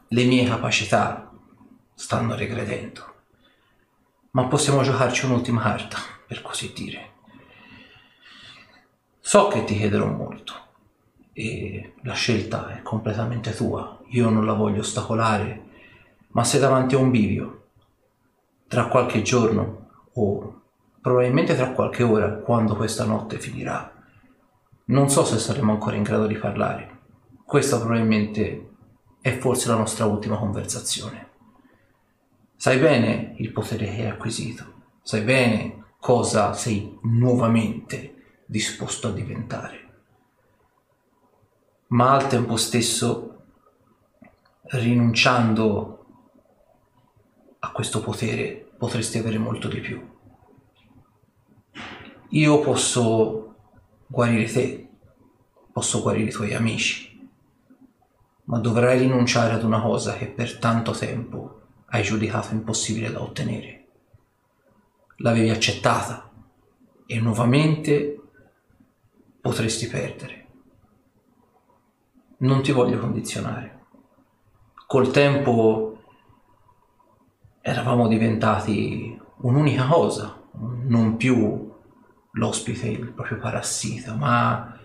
le 0.09 0.23
mie 0.25 0.47
capacità 0.47 1.31
stanno 1.93 2.35
regredendo. 2.35 3.15
Ma 4.31 4.47
possiamo 4.47 4.83
giocarci 4.83 5.25
un'ultima 5.25 5.61
carta, 5.61 5.97
per 6.27 6.41
così 6.41 6.73
dire. 6.73 7.15
So 9.27 9.49
che 9.49 9.65
ti 9.65 9.75
chiederò 9.75 10.07
molto 10.07 10.53
e 11.33 11.95
la 12.03 12.13
scelta 12.13 12.69
è 12.69 12.81
completamente 12.81 13.53
tua. 13.53 13.99
Io 14.11 14.29
non 14.29 14.45
la 14.45 14.53
voglio 14.53 14.79
ostacolare, 14.79 15.63
ma 16.29 16.45
sei 16.45 16.61
davanti 16.61 16.95
a 16.95 16.99
un 16.99 17.11
bivio. 17.11 17.65
Tra 18.69 18.87
qualche 18.87 19.23
giorno 19.23 19.89
o 20.13 20.61
probabilmente 21.01 21.57
tra 21.57 21.71
qualche 21.71 22.03
ora, 22.03 22.35
quando 22.35 22.77
questa 22.77 23.03
notte 23.03 23.37
finirà, 23.37 23.91
non 24.85 25.09
so 25.09 25.25
se 25.25 25.39
saremo 25.39 25.73
ancora 25.73 25.97
in 25.97 26.03
grado 26.03 26.25
di 26.25 26.35
parlare. 26.35 26.99
Questa 27.43 27.79
probabilmente 27.79 28.69
è 29.19 29.37
forse 29.37 29.67
la 29.67 29.75
nostra 29.75 30.05
ultima 30.05 30.37
conversazione. 30.37 31.31
Sai 32.55 32.79
bene 32.79 33.33
il 33.39 33.51
potere 33.51 33.87
che 33.87 34.03
hai 34.03 34.09
acquisito, 34.09 34.63
sai 35.01 35.19
bene 35.23 35.83
cosa 35.99 36.53
sei 36.53 36.97
nuovamente 37.01 38.15
disposto 38.47 39.09
a 39.09 39.11
diventare. 39.11 39.85
Ma 41.87 42.13
al 42.13 42.27
tempo 42.27 42.55
stesso, 42.55 43.43
rinunciando 44.63 46.05
a 47.59 47.71
questo 47.71 48.01
potere, 48.01 48.69
potresti 48.77 49.17
avere 49.17 49.37
molto 49.37 49.67
di 49.67 49.79
più. 49.79 50.15
Io 52.29 52.59
posso 52.61 53.55
guarire 54.07 54.51
te, 54.51 54.89
posso 55.71 56.01
guarire 56.01 56.29
i 56.29 56.33
tuoi 56.33 56.53
amici, 56.53 57.29
ma 58.45 58.59
dovrai 58.59 58.99
rinunciare 58.99 59.53
ad 59.53 59.63
una 59.63 59.81
cosa 59.81 60.13
che 60.15 60.27
per 60.27 60.57
tanto 60.57 60.91
tempo 60.91 61.61
hai 61.87 62.03
giudicato 62.03 62.53
impossibile 62.53 63.11
da 63.11 63.21
ottenere. 63.21 63.87
L'avevi 65.17 65.49
accettata 65.49 66.31
e 67.05 67.19
nuovamente 67.19 68.16
potresti 69.47 69.87
perdere. 69.87 70.45
Non 72.39 72.61
ti 72.61 72.73
voglio 72.73 72.99
condizionare. 72.99 73.85
Col 74.85 75.09
tempo 75.09 76.01
eravamo 77.61 78.09
diventati 78.09 79.17
un'unica 79.37 79.85
cosa, 79.87 80.37
non 80.51 81.15
più 81.15 81.73
l'ospite, 82.31 82.87
il 82.87 83.13
proprio 83.13 83.37
parassita, 83.37 84.15
ma 84.15 84.77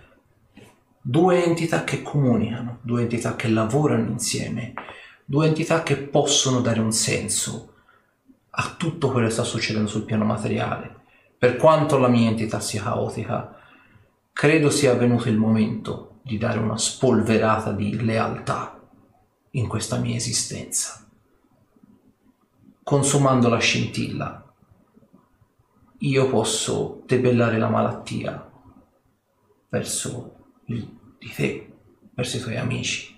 due 1.00 1.44
entità 1.44 1.82
che 1.82 2.02
comunicano, 2.02 2.78
due 2.82 3.02
entità 3.02 3.34
che 3.34 3.48
lavorano 3.48 4.10
insieme, 4.10 4.74
due 5.24 5.48
entità 5.48 5.82
che 5.82 5.96
possono 5.96 6.60
dare 6.60 6.78
un 6.78 6.92
senso 6.92 7.74
a 8.50 8.74
tutto 8.76 9.10
quello 9.10 9.26
che 9.26 9.32
sta 9.32 9.42
succedendo 9.42 9.88
sul 9.88 10.04
piano 10.04 10.24
materiale. 10.24 11.00
Per 11.36 11.56
quanto 11.56 11.98
la 11.98 12.08
mia 12.08 12.28
entità 12.28 12.60
sia 12.60 12.82
caotica, 12.82 13.56
credo 14.32 14.70
sia 14.70 14.94
venuto 14.94 15.28
il 15.28 15.36
momento 15.36 16.20
di 16.22 16.38
dare 16.38 16.58
una 16.58 16.78
spolverata 16.78 17.72
di 17.72 18.02
lealtà 18.02 18.80
in 19.50 19.68
questa 19.68 19.98
mia 19.98 20.16
esistenza. 20.16 21.06
Consumando 22.82 23.48
la 23.48 23.58
scintilla, 23.58 24.38
io 25.98 26.28
posso 26.28 27.02
debellare 27.06 27.58
la 27.58 27.68
malattia 27.68 28.50
verso 29.68 30.36
il- 30.66 30.98
di 31.18 31.28
te, 31.28 31.72
verso 32.14 32.36
i 32.38 32.40
tuoi 32.40 32.56
amici, 32.56 33.14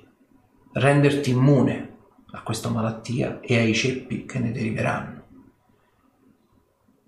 renderti 0.73 1.31
immune 1.31 1.97
a 2.32 2.43
questa 2.43 2.69
malattia 2.69 3.41
e 3.41 3.57
ai 3.57 3.74
ceppi 3.74 4.27
che 4.27 4.39
ne 4.39 4.53
deriveranno. 4.53 5.14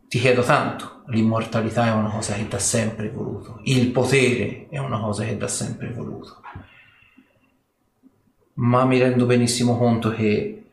Ti 0.08 0.18
chiedo 0.18 0.42
tanto, 0.42 1.02
l'immortalità 1.06 1.86
è 1.86 1.92
una 1.92 2.08
cosa 2.08 2.34
che 2.34 2.46
da 2.46 2.60
sempre 2.60 3.10
voluto, 3.10 3.60
il 3.64 3.90
potere 3.90 4.68
è 4.68 4.78
una 4.78 5.00
cosa 5.00 5.24
che 5.24 5.36
da 5.36 5.48
sempre 5.48 5.92
voluto, 5.92 6.40
ma 8.54 8.84
mi 8.84 8.98
rendo 8.98 9.26
benissimo 9.26 9.76
conto 9.76 10.10
che 10.10 10.64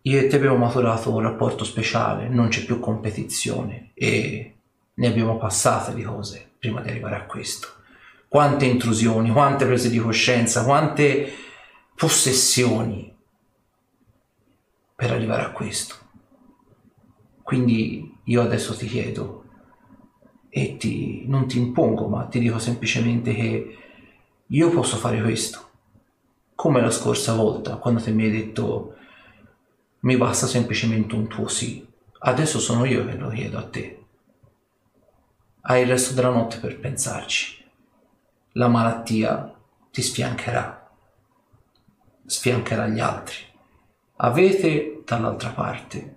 io 0.00 0.20
e 0.20 0.26
te 0.26 0.36
abbiamo 0.36 0.56
maturato 0.56 1.10
un 1.10 1.22
rapporto 1.22 1.64
speciale, 1.64 2.28
non 2.28 2.48
c'è 2.48 2.64
più 2.64 2.78
competizione 2.78 3.90
e 3.94 4.54
ne 4.92 5.06
abbiamo 5.06 5.36
passate 5.36 5.94
di 5.94 6.02
cose 6.02 6.52
prima 6.58 6.82
di 6.82 6.90
arrivare 6.90 7.16
a 7.16 7.24
questo. 7.24 7.68
Quante 8.28 8.64
intrusioni, 8.64 9.30
quante 9.30 9.64
prese 9.64 9.90
di 9.90 9.98
coscienza, 9.98 10.64
quante 10.64 11.32
possessioni 11.94 13.16
per 14.94 15.10
arrivare 15.10 15.42
a 15.42 15.50
questo. 15.50 16.03
Quindi 17.44 18.20
io 18.24 18.40
adesso 18.42 18.74
ti 18.74 18.86
chiedo 18.86 19.44
e 20.48 20.76
ti, 20.78 21.24
non 21.28 21.46
ti 21.46 21.58
impongo, 21.58 22.08
ma 22.08 22.24
ti 22.24 22.38
dico 22.38 22.58
semplicemente 22.58 23.34
che 23.34 23.78
io 24.46 24.70
posso 24.70 24.96
fare 24.96 25.20
questo. 25.20 25.68
Come 26.54 26.80
la 26.80 26.90
scorsa 26.90 27.34
volta, 27.34 27.76
quando 27.76 28.00
te 28.00 28.10
mi 28.12 28.24
hai 28.24 28.30
detto 28.30 28.96
mi 30.00 30.16
basta 30.16 30.46
semplicemente 30.46 31.14
un 31.14 31.28
tuo 31.28 31.46
sì. 31.46 31.86
Adesso 32.18 32.58
sono 32.58 32.86
io 32.86 33.04
che 33.04 33.14
lo 33.16 33.28
chiedo 33.28 33.58
a 33.58 33.68
te. 33.68 34.04
Hai 35.60 35.82
il 35.82 35.88
resto 35.88 36.14
della 36.14 36.30
notte 36.30 36.58
per 36.58 36.80
pensarci. 36.80 37.62
La 38.52 38.68
malattia 38.68 39.54
ti 39.90 40.00
sfiancherà, 40.00 40.90
sfiancherà 42.24 42.88
gli 42.88 43.00
altri 43.00 43.52
avete 44.16 45.02
dall'altra 45.04 45.50
parte 45.50 46.13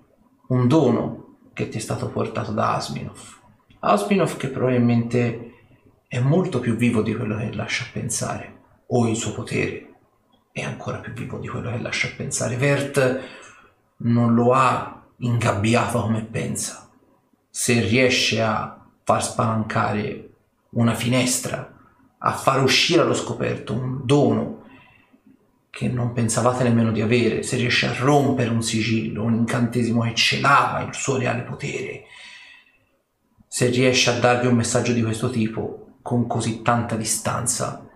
un 0.47 0.67
dono 0.67 1.35
che 1.53 1.69
ti 1.69 1.77
è 1.77 1.81
stato 1.81 2.09
portato 2.09 2.51
da 2.51 2.75
Asminov. 2.75 3.19
Asminov 3.79 4.37
che 4.37 4.47
probabilmente 4.47 5.53
è 6.07 6.19
molto 6.19 6.59
più 6.59 6.75
vivo 6.75 7.01
di 7.01 7.15
quello 7.15 7.37
che 7.37 7.53
lascia 7.53 7.85
pensare, 7.91 8.55
o 8.87 9.07
il 9.07 9.15
suo 9.15 9.33
potere 9.33 9.93
è 10.51 10.61
ancora 10.61 10.97
più 10.99 11.13
vivo 11.13 11.37
di 11.37 11.47
quello 11.47 11.69
che 11.69 11.79
lascia 11.79 12.09
pensare. 12.15 12.55
Vert 12.55 13.19
non 13.97 14.33
lo 14.33 14.53
ha 14.53 15.03
ingabbiato 15.17 16.01
come 16.01 16.23
pensa. 16.23 16.89
Se 17.49 17.79
riesce 17.81 18.41
a 18.41 18.85
far 19.03 19.23
spalancare 19.23 20.29
una 20.71 20.93
finestra, 20.93 21.75
a 22.17 22.31
far 22.33 22.63
uscire 22.63 23.01
allo 23.01 23.13
scoperto 23.13 23.73
un 23.73 24.01
dono 24.03 24.56
che 25.77 25.87
non 25.89 26.11
pensavate 26.11 26.63
nemmeno 26.63 26.91
di 26.91 27.01
avere, 27.01 27.43
se 27.43 27.55
riesce 27.55 27.85
a 27.85 27.93
rompere 27.93 28.49
un 28.49 28.63
sigillo, 28.63 29.21
un 29.21 29.35
incantesimo 29.35 30.01
che 30.01 30.15
celava 30.15 30.81
il 30.81 30.95
suo 30.95 31.17
reale 31.17 31.43
potere, 31.43 32.05
se 33.47 33.67
riesce 33.67 34.09
a 34.09 34.17
darvi 34.17 34.47
un 34.47 34.55
messaggio 34.55 34.91
di 34.91 35.03
questo 35.03 35.29
tipo 35.29 35.97
con 36.01 36.25
così 36.25 36.63
tanta 36.63 36.95
distanza, 36.95 37.87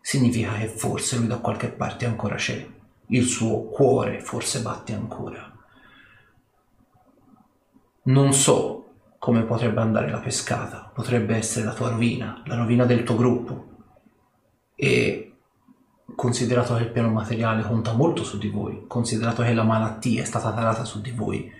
significa 0.00 0.54
che 0.54 0.66
forse 0.66 1.18
lui 1.18 1.28
da 1.28 1.38
qualche 1.38 1.68
parte 1.68 2.04
ancora 2.04 2.34
c'è, 2.34 2.66
il 3.06 3.24
suo 3.24 3.62
cuore 3.68 4.18
forse 4.18 4.60
batte 4.62 4.92
ancora. 4.92 5.56
Non 8.02 8.32
so 8.32 8.94
come 9.18 9.42
potrebbe 9.42 9.80
andare 9.80 10.10
la 10.10 10.18
pescata, 10.18 10.90
potrebbe 10.92 11.36
essere 11.36 11.64
la 11.64 11.74
tua 11.74 11.90
rovina, 11.90 12.42
la 12.46 12.56
rovina 12.56 12.84
del 12.86 13.04
tuo 13.04 13.14
gruppo. 13.14 13.68
E 14.74 15.29
considerato 16.14 16.74
che 16.76 16.82
il 16.82 16.90
piano 16.90 17.10
materiale 17.10 17.62
conta 17.62 17.92
molto 17.92 18.24
su 18.24 18.38
di 18.38 18.48
voi, 18.48 18.84
considerato 18.86 19.42
che 19.42 19.52
la 19.52 19.62
malattia 19.62 20.22
è 20.22 20.24
stata 20.24 20.52
tarata 20.52 20.84
su 20.84 21.00
di 21.00 21.10
voi, 21.10 21.50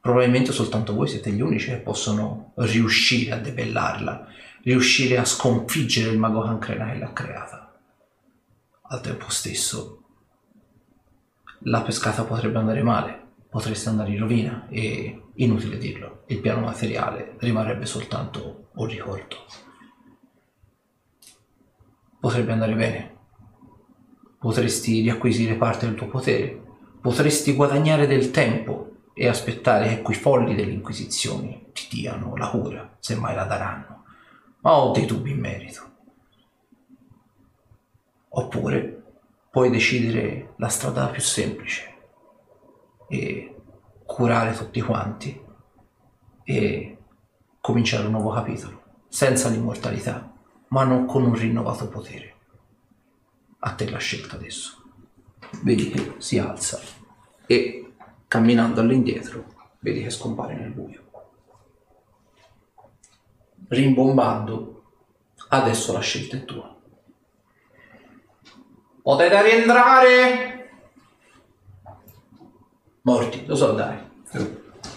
probabilmente 0.00 0.52
soltanto 0.52 0.94
voi 0.94 1.08
siete 1.08 1.30
gli 1.30 1.40
unici 1.40 1.68
che 1.68 1.78
possono 1.78 2.52
riuscire 2.56 3.32
a 3.32 3.38
debellarla, 3.38 4.26
riuscire 4.62 5.18
a 5.18 5.24
sconfiggere 5.24 6.10
il 6.10 6.18
mago 6.18 6.42
cancrena 6.42 6.90
che 6.90 6.98
l'ha 6.98 7.12
creata. 7.12 7.78
Al 8.82 9.00
tempo 9.00 9.28
stesso, 9.28 10.02
la 11.64 11.82
pescata 11.82 12.24
potrebbe 12.24 12.58
andare 12.58 12.82
male, 12.82 13.28
potreste 13.48 13.88
andare 13.88 14.10
in 14.10 14.18
rovina 14.18 14.66
e, 14.68 15.22
inutile 15.34 15.76
dirlo, 15.76 16.24
il 16.26 16.40
piano 16.40 16.62
materiale 16.62 17.34
rimarrebbe 17.38 17.86
soltanto 17.86 18.70
un 18.74 18.86
ricordo. 18.86 19.36
Potrebbe 22.18 22.52
andare 22.52 22.74
bene, 22.74 23.18
potresti 24.40 25.02
riacquisire 25.02 25.54
parte 25.54 25.84
del 25.84 25.94
tuo 25.94 26.06
potere, 26.06 26.58
potresti 26.98 27.52
guadagnare 27.52 28.06
del 28.06 28.30
tempo 28.30 28.92
e 29.12 29.28
aspettare 29.28 29.88
che 29.88 30.00
quei 30.00 30.16
folli 30.16 30.54
delle 30.54 30.72
Inquisizioni 30.72 31.66
ti 31.74 31.86
diano 31.90 32.34
la 32.36 32.48
cura, 32.48 32.96
se 33.00 33.16
mai 33.16 33.34
la 33.34 33.44
daranno. 33.44 34.04
Ma 34.62 34.78
ho 34.78 34.92
dei 34.92 35.04
dubbi 35.04 35.32
in 35.32 35.40
merito. 35.40 35.88
Oppure 38.30 39.02
puoi 39.50 39.68
decidere 39.68 40.54
la 40.56 40.68
strada 40.68 41.08
più 41.08 41.20
semplice 41.20 41.94
e 43.08 43.56
curare 44.06 44.56
tutti 44.56 44.80
quanti 44.80 45.38
e 46.44 46.98
cominciare 47.60 48.06
un 48.06 48.12
nuovo 48.12 48.30
capitolo, 48.30 48.82
senza 49.08 49.50
l'immortalità, 49.50 50.32
ma 50.68 50.84
non 50.84 51.04
con 51.04 51.24
un 51.24 51.34
rinnovato 51.34 51.88
potere. 51.88 52.29
A 53.60 53.74
te 53.74 53.90
la 53.90 53.98
scelta 53.98 54.36
adesso. 54.36 54.82
Vedi 55.62 55.90
che 55.90 56.14
si 56.18 56.38
alza 56.38 56.80
e 57.46 57.92
camminando 58.26 58.80
all'indietro 58.80 59.58
vedi 59.80 60.02
che 60.02 60.10
scompare 60.10 60.54
nel 60.54 60.70
buio. 60.70 61.08
Rimbombando, 63.68 64.82
adesso 65.48 65.92
la 65.92 66.00
scelta 66.00 66.36
è 66.36 66.44
tua. 66.44 66.76
Potete 69.02 69.42
rientrare? 69.42 70.70
Morti, 73.02 73.46
lo 73.46 73.56
so 73.56 73.72
dai. 73.72 73.98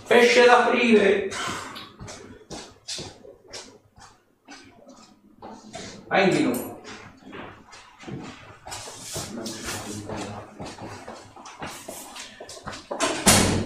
Pesce 0.07 0.45
da 0.45 0.65
aprire. 0.65 1.29
Vai 6.07 6.23
in 6.23 6.35
di 6.35 6.43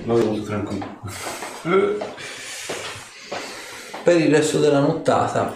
Noi 0.07 0.23
molto 0.23 0.43
tranquilli. 0.43 0.85
Per 4.03 4.17
il 4.21 4.33
resto 4.33 4.59
della 4.59 4.79
nottata 4.79 5.53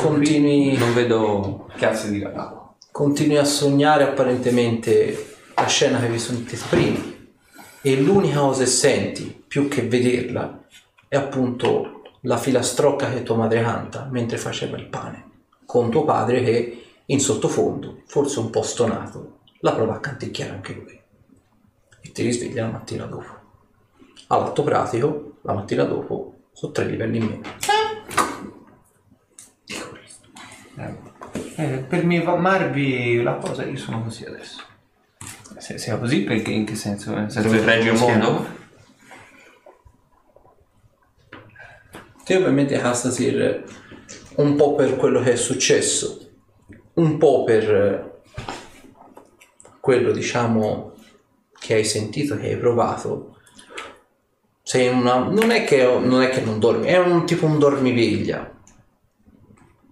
continui, 0.00 0.76
Non 0.76 0.94
vedo 0.94 1.68
cazzo 1.76 2.06
di 2.06 2.20
capo. 2.20 2.76
continui 2.92 3.36
a 3.36 3.44
sognare 3.44 4.04
apparentemente 4.04 5.34
la 5.56 5.66
scena 5.66 5.98
che 5.98 6.06
vi 6.06 6.20
sono 6.20 6.40
prima 6.70 7.00
e 7.82 8.00
l'unica 8.00 8.38
cosa 8.38 8.62
che 8.62 8.70
senti, 8.70 9.44
più 9.48 9.66
che 9.66 9.82
vederla, 9.82 10.64
è 11.08 11.16
appunto 11.16 12.02
la 12.22 12.36
filastrocca 12.36 13.10
che 13.12 13.24
tua 13.24 13.34
madre 13.34 13.60
canta 13.62 14.06
mentre 14.08 14.36
faceva 14.36 14.76
il 14.76 14.86
pane, 14.86 15.30
con 15.66 15.90
tuo 15.90 16.04
padre 16.04 16.44
che 16.44 16.84
in 17.06 17.18
sottofondo, 17.18 18.02
forse 18.06 18.38
un 18.38 18.50
po' 18.50 18.62
stonato, 18.62 19.38
la 19.60 19.72
prova 19.72 19.94
a 19.96 20.00
canticchiare 20.00 20.52
anche 20.52 20.74
lui. 20.74 21.00
E 22.00 22.12
ti 22.12 22.22
risveglia 22.22 22.66
la 22.66 22.70
mattina 22.70 23.04
dopo. 23.06 23.37
All'atto 24.28 24.62
pratico, 24.62 25.38
la 25.42 25.54
mattina 25.54 25.84
dopo, 25.84 26.34
sono 26.52 26.72
tre 26.72 26.84
livelli 26.84 27.18
in 27.18 27.24
meno. 27.24 27.42
Eh, 31.56 31.78
per 31.88 32.04
mimarvi 32.04 33.22
la 33.22 33.34
cosa 33.36 33.64
io 33.64 33.76
sono 33.76 34.02
così 34.02 34.24
adesso. 34.24 34.62
Se 35.56 35.78
sia 35.78 35.98
così, 35.98 36.22
perché 36.22 36.50
in 36.50 36.64
che 36.64 36.76
senso? 36.76 37.14
Nel 37.14 37.30
senso 37.30 37.48
Dove 37.48 37.60
che 37.60 37.66
regge 37.66 37.90
il 37.90 37.98
mondo? 37.98 38.46
Te 42.22 42.36
ovviamente 42.36 42.78
Castasir 42.78 43.64
un 44.36 44.54
po' 44.54 44.74
per 44.74 44.96
quello 44.96 45.20
che 45.20 45.32
è 45.32 45.36
successo, 45.36 46.30
un 46.94 47.16
po' 47.16 47.44
per 47.44 47.74
eh, 47.74 48.20
quello 49.80 50.12
diciamo 50.12 50.92
che 51.58 51.74
hai 51.74 51.84
sentito, 51.84 52.36
che 52.36 52.48
hai 52.48 52.58
provato. 52.58 53.37
Sei 54.68 54.86
una. 54.86 55.16
Non 55.20 55.50
è 55.50 55.64
che 55.64 55.82
non, 55.82 56.20
è 56.20 56.28
che 56.28 56.42
non 56.42 56.58
dormi, 56.58 56.88
è 56.88 56.98
un 56.98 57.24
tipo 57.24 57.46
un 57.46 57.58
dormiveglia. 57.58 58.54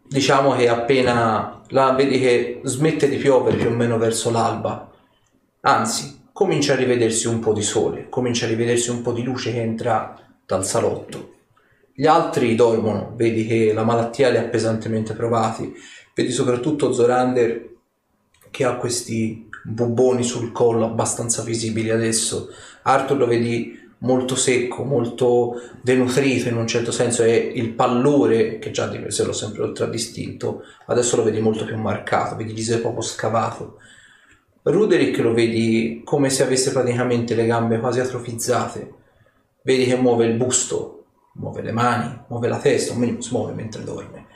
Diciamo 0.07 0.55
che 0.55 0.69
appena 0.69 1.63
la 1.69 1.93
vedi 1.93 2.21
che 2.21 2.61
smette 2.63 3.09
di 3.09 3.17
piovere 3.17 3.57
più 3.57 3.69
o 3.69 3.75
meno 3.75 3.97
verso 3.97 4.31
l'alba, 4.31 4.93
anzi, 5.63 6.29
comincia 6.31 6.75
a 6.75 6.77
rivedersi 6.77 7.27
un 7.27 7.39
po' 7.39 7.55
di 7.55 7.63
sole, 7.63 8.11
comincia 8.11 8.45
a 8.45 8.51
rivedersi 8.51 8.91
un 8.91 9.01
po' 9.01 9.13
di 9.13 9.23
luce 9.23 9.51
che 9.51 9.63
entra 9.63 10.15
dal 10.45 10.67
salotto. 10.67 11.37
Gli 11.95 12.05
altri 12.05 12.55
dormono, 12.55 13.15
vedi 13.17 13.47
che 13.47 13.73
la 13.73 13.83
malattia 13.83 14.29
li 14.29 14.37
ha 14.37 14.45
pesantemente 14.45 15.15
provati, 15.15 15.73
vedi 16.15 16.31
soprattutto 16.31 16.93
Zorander 16.93 17.71
che 18.51 18.65
ha 18.65 18.77
questi 18.77 19.49
bubboni 19.65 20.23
sul 20.23 20.53
collo 20.53 20.85
abbastanza 20.85 21.43
visibili 21.43 21.89
adesso. 21.89 22.51
Arthur 22.83 23.17
lo 23.17 23.27
vedi 23.27 23.85
molto 23.99 24.37
secco, 24.37 24.85
molto 24.85 25.61
denutrito 25.81 26.49
in 26.49 26.57
un 26.57 26.67
certo 26.67 26.93
senso 26.93 27.23
e 27.23 27.35
il 27.55 27.73
pallore, 27.73 28.59
che 28.59 28.71
già 28.71 28.89
di 28.89 28.99
per 28.99 29.13
sé 29.13 29.25
l'ho 29.25 29.33
sempre 29.33 29.61
contraddistinto, 29.61 30.63
adesso 30.87 31.17
lo 31.17 31.23
vedi 31.23 31.41
molto 31.41 31.65
più 31.65 31.77
marcato, 31.77 32.37
vedi 32.37 32.53
viso 32.53 32.79
proprio 32.81 33.03
scavato. 33.03 33.79
Ruderick 34.63 35.19
lo 35.19 35.33
vedi 35.33 36.03
come 36.05 36.29
se 36.29 36.43
avesse 36.43 36.73
praticamente 36.73 37.35
le 37.35 37.47
gambe 37.47 37.79
quasi 37.79 38.01
atrofizzate, 38.01 38.93
vedi 39.63 39.85
che 39.85 39.97
muove 39.97 40.27
il 40.27 40.37
busto, 40.37 41.05
muove 41.35 41.63
le 41.63 41.73
mani, 41.73 42.19
muove 42.29 42.49
la 42.49 42.59
testa, 42.59 42.93
o 42.93 42.97
minimo 42.97 43.21
si 43.21 43.33
muove 43.33 43.53
mentre 43.53 43.85
dorme, 43.85 44.27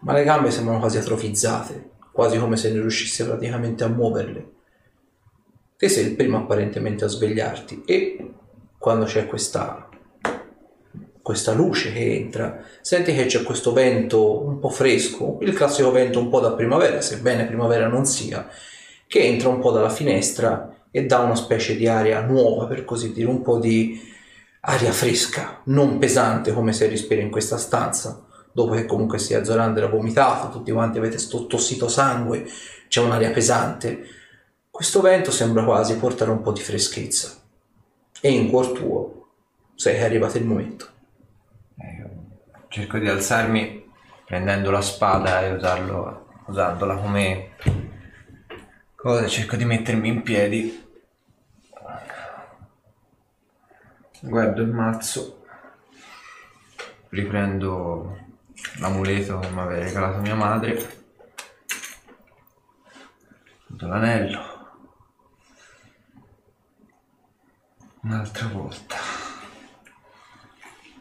ma 0.00 0.12
le 0.12 0.22
gambe 0.22 0.50
sembrano 0.50 0.80
quasi 0.80 0.98
atrofizzate, 0.98 1.90
quasi 2.12 2.38
come 2.38 2.56
se 2.56 2.70
non 2.70 2.82
riuscisse 2.82 3.24
praticamente 3.24 3.84
a 3.84 3.88
muoverle. 3.88 4.52
Te 5.76 5.88
sei 5.88 6.06
il 6.06 6.14
primo 6.14 6.36
apparentemente 6.36 7.04
a 7.04 7.08
svegliarti 7.08 7.82
e 7.84 8.34
quando 8.84 9.06
c'è 9.06 9.26
questa, 9.26 9.88
questa 11.22 11.54
luce 11.54 11.90
che 11.90 12.16
entra, 12.16 12.62
senti 12.82 13.14
che 13.14 13.24
c'è 13.24 13.42
questo 13.42 13.72
vento 13.72 14.44
un 14.44 14.58
po' 14.58 14.68
fresco, 14.68 15.38
il 15.40 15.54
classico 15.54 15.90
vento 15.90 16.18
un 16.18 16.28
po' 16.28 16.38
da 16.38 16.52
primavera, 16.52 17.00
sebbene 17.00 17.46
primavera 17.46 17.88
non 17.88 18.04
sia, 18.04 18.46
che 19.06 19.20
entra 19.20 19.48
un 19.48 19.58
po' 19.58 19.70
dalla 19.70 19.88
finestra 19.88 20.84
e 20.90 21.06
dà 21.06 21.20
una 21.20 21.34
specie 21.34 21.76
di 21.76 21.88
aria 21.88 22.20
nuova, 22.20 22.66
per 22.66 22.84
così 22.84 23.14
dire, 23.14 23.26
un 23.26 23.40
po' 23.40 23.58
di 23.58 23.98
aria 24.60 24.92
fresca, 24.92 25.62
non 25.64 25.96
pesante 25.96 26.52
come 26.52 26.74
se 26.74 26.86
respiri 26.86 27.22
in 27.22 27.30
questa 27.30 27.56
stanza, 27.56 28.22
dopo 28.52 28.74
che 28.74 28.84
comunque 28.84 29.18
sia 29.18 29.44
Zorander 29.44 29.84
ha 29.84 29.88
vomitato, 29.88 30.50
tutti 30.50 30.72
quanti 30.72 30.98
avete 30.98 31.16
sto 31.16 31.46
tossito 31.46 31.88
sangue, 31.88 32.44
c'è 32.88 33.00
un'aria 33.00 33.30
pesante. 33.30 34.04
Questo 34.68 35.00
vento 35.00 35.30
sembra 35.30 35.64
quasi 35.64 35.96
portare 35.96 36.30
un 36.30 36.42
po' 36.42 36.52
di 36.52 36.60
freschezza. 36.60 37.43
E 38.26 38.30
in 38.30 38.48
cuor 38.48 38.72
tuo 38.72 39.26
che 39.76 39.98
è 39.98 40.02
arrivato 40.02 40.38
il 40.38 40.46
momento. 40.46 40.88
Eh, 41.76 42.08
cerco 42.68 42.96
di 42.96 43.06
alzarmi 43.06 43.92
prendendo 44.24 44.70
la 44.70 44.80
spada 44.80 45.42
e 45.42 45.52
usarlo, 45.52 46.28
usandola 46.46 46.96
come 46.96 47.50
cosa, 48.94 49.28
cerco 49.28 49.56
di 49.56 49.66
mettermi 49.66 50.08
in 50.08 50.22
piedi. 50.22 50.86
Guardo 54.20 54.62
il 54.62 54.68
mazzo, 54.68 55.44
riprendo 57.10 58.20
l'amuleto 58.78 59.38
che 59.40 59.50
mi 59.50 59.60
aveva 59.60 59.84
regalato 59.84 60.20
mia 60.20 60.34
madre, 60.34 61.02
l'anello. 63.66 64.53
Un'altra 68.04 68.48
volta. 68.48 68.96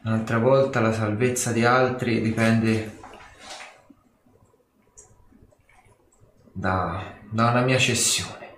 Un'altra 0.03 0.37
volta 0.37 0.79
la 0.79 0.93
salvezza 0.93 1.51
di 1.51 1.65
altri 1.65 2.21
dipende 2.21 2.97
da, 6.53 7.03
da 7.29 7.49
una 7.49 7.61
mia 7.61 7.77
cessione. 7.77 8.55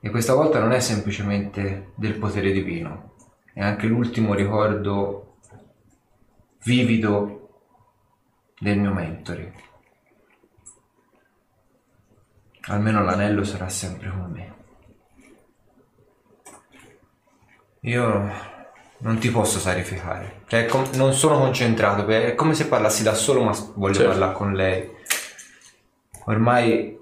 E 0.00 0.08
questa 0.08 0.32
volta 0.32 0.58
non 0.58 0.72
è 0.72 0.80
semplicemente 0.80 1.92
del 1.96 2.16
potere 2.16 2.50
divino, 2.50 3.12
è 3.52 3.60
anche 3.60 3.88
l'ultimo 3.88 4.32
ricordo 4.32 5.36
vivido 6.64 7.60
del 8.58 8.78
mio 8.78 8.92
mentore. 8.92 9.52
Almeno 12.68 13.02
l'anello 13.02 13.44
sarà 13.44 13.68
sempre 13.68 14.08
con 14.08 14.30
me. 14.30 14.63
Io 17.84 18.30
non 18.98 19.18
ti 19.18 19.30
posso 19.30 19.58
sacrificare. 19.58 20.42
Cioè, 20.46 20.66
com- 20.66 20.88
non 20.94 21.12
sono 21.12 21.38
concentrato. 21.38 22.06
È 22.06 22.34
come 22.34 22.54
se 22.54 22.66
parlassi 22.66 23.02
da 23.02 23.14
solo, 23.14 23.42
ma 23.42 23.52
voglio 23.74 23.94
Certo. 23.94 24.10
parlare 24.10 24.32
con 24.32 24.52
lei. 24.54 24.90
Ormai 26.26 26.98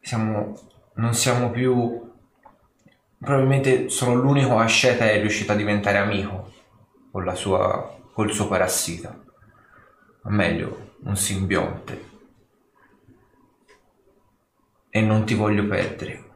siamo, 0.00 0.58
non 0.94 1.14
siamo 1.14 1.50
più. 1.50 2.06
Probabilmente 3.18 3.88
sono 3.88 4.14
l'unico 4.14 4.58
asceta 4.58 5.04
che 5.04 5.12
è 5.12 5.20
riuscito 5.20 5.52
a 5.52 5.56
diventare 5.56 5.98
amico 5.98 6.52
con 7.12 7.24
la 7.24 7.34
sua, 7.34 7.96
col 8.12 8.32
suo 8.32 8.48
parassita. 8.48 9.16
O 10.24 10.30
meglio, 10.30 10.94
un 11.04 11.16
simbionte. 11.16 12.06
E 14.90 15.00
non 15.00 15.24
ti 15.24 15.34
voglio 15.34 15.64
perdere. 15.66 16.26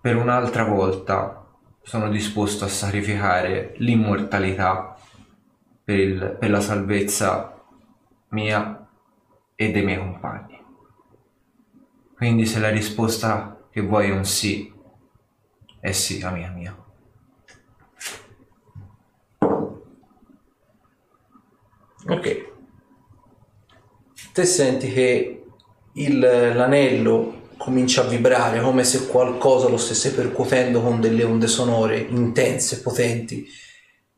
Per 0.00 0.16
un'altra 0.16 0.64
volta 0.64 1.46
sono 1.82 2.08
disposto 2.08 2.64
a 2.64 2.68
sacrificare 2.68 3.74
l'immortalità 3.78 4.96
per, 5.84 5.98
il- 5.98 6.36
per 6.38 6.50
la 6.50 6.60
salvezza 6.60 7.62
mia 8.30 8.88
e 9.54 9.70
dei 9.70 9.84
miei 9.84 9.98
compagni. 9.98 10.58
Quindi 12.14 12.46
se 12.46 12.60
la 12.60 12.68
risposta 12.70 13.66
che 13.70 13.80
vuoi 13.80 14.10
è 14.10 14.12
un 14.12 14.24
sì, 14.24 14.72
è 15.80 15.92
sì, 15.92 16.22
amica 16.22 16.48
mia. 16.50 16.76
Ok. 22.08 22.26
Te 24.32 24.44
senti 24.44 24.92
che 24.92 25.44
il- 25.94 26.18
l'anello 26.18 27.39
comincia 27.60 28.00
a 28.00 28.08
vibrare 28.08 28.58
come 28.62 28.84
se 28.84 29.06
qualcosa 29.06 29.68
lo 29.68 29.76
stesse 29.76 30.14
percuotendo 30.14 30.80
con 30.80 30.98
delle 30.98 31.24
onde 31.24 31.46
sonore 31.46 31.98
intense, 31.98 32.80
potenti. 32.80 33.46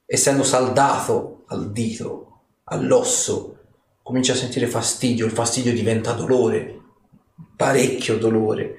Essendo 0.06 0.44
saldato 0.44 1.42
al 1.48 1.72
dito, 1.72 2.42
all'osso, 2.66 3.56
comincia 4.00 4.34
a 4.34 4.36
sentire 4.36 4.68
fastidio, 4.68 5.26
il 5.26 5.32
fastidio 5.32 5.72
diventa 5.72 6.12
dolore, 6.12 6.82
parecchio 7.56 8.16
dolore. 8.16 8.76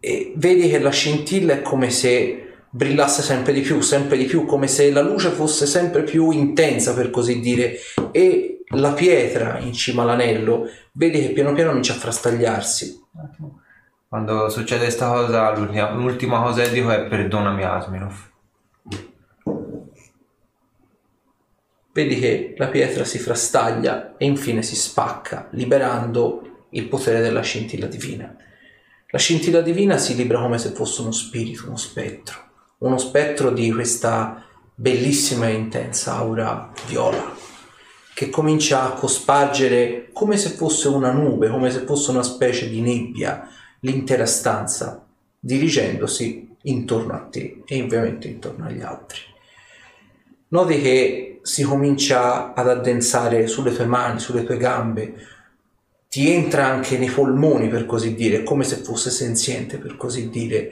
E 0.00 0.34
vedi 0.36 0.68
che 0.68 0.78
la 0.78 0.90
scintilla 0.90 1.54
è 1.54 1.62
come 1.62 1.88
se 1.88 2.42
brillasse 2.68 3.22
sempre 3.22 3.54
di 3.54 3.62
più, 3.62 3.80
sempre 3.80 4.18
di 4.18 4.26
più, 4.26 4.44
come 4.44 4.68
se 4.68 4.90
la 4.90 5.00
luce 5.00 5.30
fosse 5.30 5.64
sempre 5.64 6.02
più 6.02 6.30
intensa, 6.30 6.92
per 6.92 7.08
così 7.08 7.40
dire, 7.40 7.78
e 8.12 8.55
la 8.70 8.92
pietra 8.92 9.58
in 9.58 9.72
cima 9.72 10.02
all'anello, 10.02 10.68
vedi 10.92 11.20
che 11.20 11.30
piano 11.30 11.52
piano 11.52 11.70
comincia 11.70 11.92
a 11.92 11.96
frastagliarsi. 11.96 13.04
Quando 14.08 14.48
succede 14.48 14.84
questa 14.84 15.08
cosa, 15.08 15.54
l'ultima, 15.56 15.90
l'ultima 15.92 16.42
cosa 16.42 16.62
che 16.62 16.70
dico 16.70 16.90
è 16.90 17.06
perdonami 17.06 17.64
Asminov. 17.64 18.30
Vedi 21.92 22.18
che 22.18 22.54
la 22.58 22.68
pietra 22.68 23.04
si 23.04 23.18
frastaglia 23.18 24.16
e 24.16 24.26
infine 24.26 24.62
si 24.62 24.76
spacca, 24.76 25.48
liberando 25.52 26.66
il 26.70 26.88
potere 26.88 27.20
della 27.20 27.40
scintilla 27.40 27.86
divina. 27.86 28.36
La 29.08 29.18
scintilla 29.18 29.62
divina 29.62 29.96
si 29.96 30.14
libera 30.14 30.42
come 30.42 30.58
se 30.58 30.70
fosse 30.70 31.00
uno 31.00 31.12
spirito, 31.12 31.66
uno 31.66 31.76
spettro, 31.76 32.38
uno 32.78 32.98
spettro 32.98 33.50
di 33.50 33.72
questa 33.72 34.44
bellissima 34.74 35.48
e 35.48 35.52
intensa 35.52 36.16
aura 36.16 36.70
viola, 36.86 37.34
che 38.16 38.30
comincia 38.30 38.82
a 38.82 38.92
cospargere 38.92 40.08
come 40.10 40.38
se 40.38 40.48
fosse 40.48 40.88
una 40.88 41.12
nube, 41.12 41.50
come 41.50 41.70
se 41.70 41.80
fosse 41.80 42.12
una 42.12 42.22
specie 42.22 42.66
di 42.66 42.80
nebbia, 42.80 43.46
l'intera 43.80 44.24
stanza, 44.24 45.06
dirigendosi 45.38 46.56
intorno 46.62 47.12
a 47.12 47.28
te 47.30 47.62
e 47.66 47.82
ovviamente 47.82 48.26
intorno 48.26 48.64
agli 48.64 48.80
altri. 48.80 49.18
Noti 50.48 50.80
che 50.80 51.40
si 51.42 51.62
comincia 51.62 52.54
ad 52.54 52.70
addensare 52.70 53.46
sulle 53.48 53.74
tue 53.74 53.84
mani, 53.84 54.18
sulle 54.18 54.44
tue 54.44 54.56
gambe, 54.56 55.14
ti 56.08 56.32
entra 56.32 56.64
anche 56.64 56.96
nei 56.96 57.10
polmoni 57.10 57.68
per 57.68 57.84
così 57.84 58.14
dire, 58.14 58.44
come 58.44 58.64
se 58.64 58.76
fosse 58.76 59.10
senziente 59.10 59.76
per 59.76 59.98
così 59.98 60.30
dire, 60.30 60.70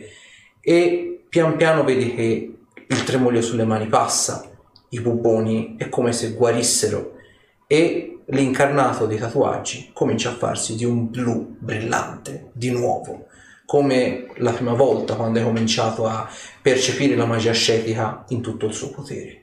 e 0.62 1.26
pian 1.28 1.58
piano 1.58 1.84
vedi 1.84 2.14
che 2.14 2.54
il 2.88 3.04
tremolio 3.04 3.42
sulle 3.42 3.66
mani 3.66 3.86
passa, 3.86 4.50
i 4.88 5.00
buboni 5.02 5.74
è 5.76 5.90
come 5.90 6.14
se 6.14 6.32
guarissero 6.32 7.13
e 7.66 8.20
l'incarnato 8.26 9.06
dei 9.06 9.18
tatuaggi 9.18 9.90
comincia 9.92 10.30
a 10.30 10.34
farsi 10.34 10.76
di 10.76 10.84
un 10.84 11.10
blu 11.10 11.56
brillante, 11.58 12.50
di 12.52 12.70
nuovo, 12.70 13.26
come 13.66 14.26
la 14.36 14.52
prima 14.52 14.74
volta 14.74 15.14
quando 15.14 15.38
hai 15.38 15.44
cominciato 15.44 16.06
a 16.06 16.28
percepire 16.60 17.16
la 17.16 17.26
magia 17.26 17.50
ascetica 17.50 18.24
in 18.28 18.40
tutto 18.40 18.66
il 18.66 18.74
suo 18.74 18.90
potere. 18.90 19.42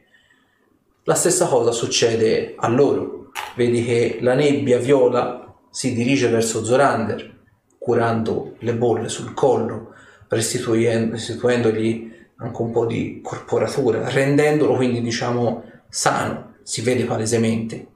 La 1.06 1.16
stessa 1.16 1.48
cosa 1.48 1.72
succede 1.72 2.53
a 2.58 2.67
loro. 2.67 3.32
Vedi 3.56 3.83
che 3.83 4.19
la 4.22 4.35
nebbia 4.35 4.77
viola 4.77 5.56
si 5.69 5.93
dirige 5.93 6.27
verso 6.27 6.64
Zorander, 6.64 7.40
curando 7.80 8.56
le 8.59 8.75
bolle 8.75 9.09
sul 9.09 9.33
collo, 9.33 9.93
restituendogli 10.27 12.11
anche 12.35 12.61
un 12.61 12.72
po' 12.72 12.85
di 12.85 13.19
corporatura, 13.24 14.09
rendendolo 14.09 14.75
quindi 14.75 15.01
diciamo 15.01 15.64
sano, 15.90 16.56
si 16.64 16.82
vede 16.82 17.06
palesemente. 17.06 17.88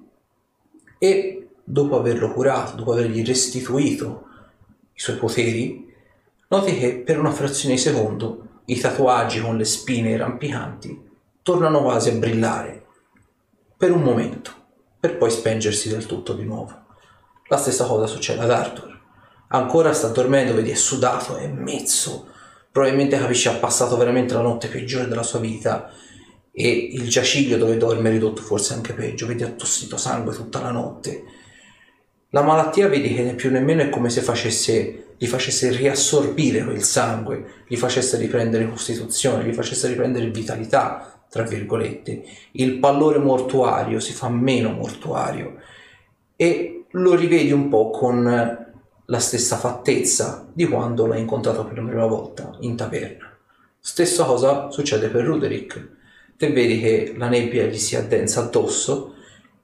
E 1.06 1.50
dopo 1.64 2.00
averlo 2.00 2.32
curato, 2.34 2.76
dopo 2.76 2.94
avergli 2.94 3.24
restituito 3.24 4.24
i 4.92 5.00
suoi 5.00 5.18
poteri, 5.18 5.94
noti 6.48 6.76
che 6.80 7.04
per 7.06 7.20
una 7.20 7.30
frazione 7.30 7.76
di 7.76 7.80
secondo 7.80 8.62
i 8.66 8.80
tatuaggi 8.80 9.40
con 9.40 9.56
le 9.56 9.66
spine 9.66 10.18
rampicanti 10.18 11.00
tornano 11.44 11.84
quasi 11.84 12.10
a 12.10 12.14
brillare 12.14 12.86
per 13.78 13.92
un 13.92 14.02
momento, 14.02 14.52
per 15.00 15.18
poi 15.18 15.30
spengersi 15.30 15.90
del 15.90 16.08
tutto 16.08 16.34
di 16.34 16.44
nuovo. 16.44 16.74
La 17.50 17.58
stessa 17.58 17.86
cosa 17.86 18.08
succede 18.08 18.42
ad 18.42 18.50
Arthur. 18.50 19.00
Ancora 19.50 19.94
sta 19.94 20.08
dormendo, 20.08 20.56
vedi, 20.56 20.72
è 20.72 20.76
sudato, 20.76 21.36
è 21.36 21.48
mezzo. 21.48 22.30
Probabilmente 22.72 23.20
capisci 23.20 23.48
ha 23.48 23.54
passato 23.54 23.96
veramente 23.96 24.34
la 24.34 24.42
notte 24.42 24.70
peggiore 24.70 25.08
della 25.08 25.22
sua 25.22 25.38
vita 25.38 25.92
e 26.58 26.70
il 26.94 27.10
giaciglio 27.10 27.58
dove 27.58 27.76
dorme 27.76 28.08
è 28.08 28.12
ridotto 28.14 28.42
forse 28.42 28.74
anche 28.74 28.94
peggio, 28.94 29.28
vedi 29.28 29.44
ha 29.44 29.50
tossito 29.50 29.98
sangue 29.98 30.34
tutta 30.34 30.62
la 30.62 30.72
notte. 30.72 31.24
La 32.30 32.44
malattia 32.44 32.88
vedi 32.88 33.14
che 33.14 33.24
né 33.24 33.36
più 33.36 33.52
nemmeno 33.52 33.82
è 33.82 33.90
come 33.90 34.10
se 34.10 34.22
facesse, 34.22 35.16
gli 35.18 35.28
facesse 35.28 35.70
riassorbire 35.72 36.64
quel 36.64 36.82
sangue, 36.82 37.64
gli 37.68 37.76
facesse 37.76 38.16
riprendere 38.18 38.70
costituzione, 38.70 39.44
gli 39.44 39.54
facesse 39.54 39.90
riprendere 39.90 40.30
vitalità, 40.30 41.26
tra 41.30 41.44
virgolette. 41.44 42.24
Il 42.52 42.80
pallore 42.80 43.20
mortuario 43.20 44.00
si 44.00 44.14
fa 44.14 44.30
meno 44.30 44.72
mortuario 44.72 45.58
e 46.38 46.86
lo 46.92 47.16
rivedi 47.16 47.52
un 47.52 47.68
po' 47.68 47.90
con 47.90 48.24
la 49.08 49.20
stessa 49.20 49.58
fattezza 49.58 50.48
di 50.54 50.66
quando 50.68 51.06
l'hai 51.06 51.20
incontrato 51.20 51.66
per 51.66 51.78
la 51.78 51.84
prima 51.90 52.06
volta 52.06 52.56
in 52.62 52.78
taverna. 52.78 53.30
Stessa 53.78 54.24
cosa 54.24 54.72
succede 54.72 55.10
per 55.10 55.26
Ruderick. 55.26 55.94
Te 56.38 56.52
vedi 56.52 56.80
che 56.80 57.14
la 57.16 57.28
nebbia 57.28 57.66
gli 57.66 57.78
si 57.78 57.96
addensa 57.96 58.42
addosso 58.42 59.16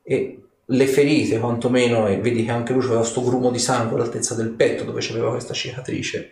e 0.04 0.42
le 0.66 0.88
ferite 0.88 1.40
quantomeno, 1.40 2.08
e 2.08 2.18
vedi 2.18 2.46
che 2.46 2.52
anche 2.52 2.72
lui 2.74 2.84
aveva 2.84 3.00
questo 3.00 3.24
grumo 3.24 3.52
di 3.52 3.60
sangue 3.60 3.96
all'altezza 3.96 4.36
del 4.36 4.52
petto 4.52 4.84
dove 4.84 5.02
c'aveva 5.02 5.32
questa 5.32 5.54
cicatrice. 5.54 6.32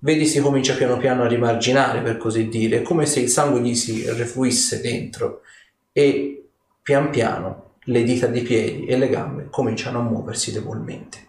Vedi 0.00 0.26
si 0.26 0.40
comincia 0.40 0.74
piano 0.74 0.98
piano 0.98 1.22
a 1.22 1.26
rimarginare, 1.26 2.02
per 2.02 2.16
così 2.16 2.48
dire, 2.48 2.82
come 2.82 3.06
se 3.06 3.20
il 3.20 3.28
sangue 3.28 3.60
gli 3.60 3.74
si 3.74 4.04
refluisse 4.10 4.80
dentro 4.80 5.42
e 5.92 6.48
pian 6.82 7.10
piano 7.10 7.74
le 7.84 8.02
dita 8.02 8.26
dei 8.26 8.42
piedi 8.42 8.86
e 8.86 8.96
le 8.96 9.08
gambe 9.08 9.48
cominciano 9.50 10.00
a 10.00 10.02
muoversi 10.02 10.52
debolmente. 10.52 11.28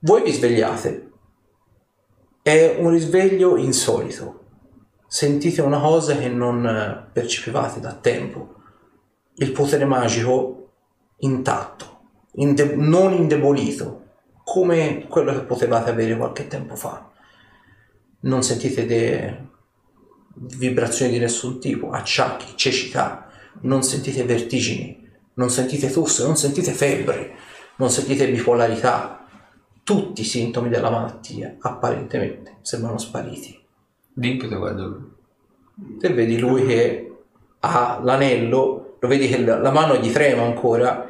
Voi 0.00 0.22
vi 0.22 0.32
svegliate. 0.32 1.10
È 2.42 2.76
un 2.78 2.90
risveglio 2.90 3.56
insolito. 3.56 4.37
Sentite 5.10 5.62
una 5.62 5.80
cosa 5.80 6.18
che 6.18 6.28
non 6.28 6.66
eh, 6.66 7.08
percepivate 7.10 7.80
da 7.80 7.94
tempo. 7.94 8.56
Il 9.36 9.52
potere 9.52 9.86
magico 9.86 10.72
intatto, 11.20 12.00
inde- 12.32 12.76
non 12.76 13.14
indebolito, 13.14 14.04
come 14.44 15.06
quello 15.08 15.32
che 15.32 15.44
potevate 15.44 15.88
avere 15.88 16.14
qualche 16.14 16.46
tempo 16.46 16.76
fa. 16.76 17.10
Non 18.20 18.42
sentite 18.42 18.84
de- 18.84 19.46
vibrazioni 20.34 21.12
di 21.12 21.18
nessun 21.18 21.58
tipo, 21.58 21.88
acciacchi, 21.88 22.54
cecità, 22.54 23.30
non 23.62 23.82
sentite 23.82 24.24
vertigini, 24.24 25.08
non 25.36 25.48
sentite 25.48 25.90
tosse, 25.90 26.22
non 26.24 26.36
sentite 26.36 26.72
febbre, 26.72 27.34
non 27.76 27.90
sentite 27.90 28.30
bipolarità. 28.30 29.26
Tutti 29.82 30.20
i 30.20 30.24
sintomi 30.24 30.68
della 30.68 30.90
malattia 30.90 31.56
apparentemente 31.60 32.58
sembrano 32.60 32.98
spariti. 32.98 33.67
Dink 34.18 34.48
te 34.48 34.56
guarda 34.56 34.84
lui. 34.84 35.96
Te 36.00 36.12
vedi 36.12 36.40
lui 36.40 36.66
che 36.66 37.18
ha 37.60 38.00
l'anello, 38.02 38.96
lo 38.98 39.08
vedi 39.08 39.28
che 39.28 39.38
la 39.38 39.70
mano 39.70 39.94
gli 39.94 40.10
trema 40.10 40.42
ancora, 40.42 41.08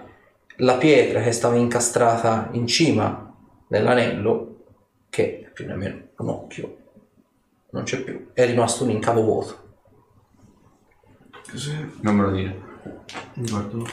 la 0.56 0.76
pietra 0.76 1.22
che 1.22 1.32
stava 1.32 1.56
incastrata 1.56 2.50
in 2.52 2.66
cima 2.66 3.34
nell'anello, 3.68 4.64
che 5.08 5.40
è 5.40 5.50
più 5.50 5.70
o 5.70 5.76
meno 5.76 6.08
un 6.18 6.28
occhio, 6.28 6.76
non 7.70 7.84
c'è 7.84 8.02
più, 8.02 8.28
è 8.34 8.44
rimasto 8.44 8.84
un 8.84 8.90
incavo 8.90 9.22
vuoto. 9.22 9.66
Cos'è? 11.50 11.78
Non 12.02 12.14
me 12.14 12.22
lo 12.24 12.30
dire. 12.30 12.60
Guardo. 13.32 13.86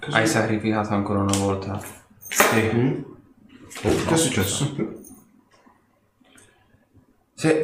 Cos'è? 0.00 0.16
Hai 0.16 0.26
sacrificato 0.26 0.94
ancora 0.94 1.18
una 1.18 1.36
volta. 1.36 1.78
Sì. 2.18 2.70
Mm? 2.72 3.11
Che 3.80 4.14
è 4.14 4.16
successo? 4.16 4.74
Sì. 7.34 7.62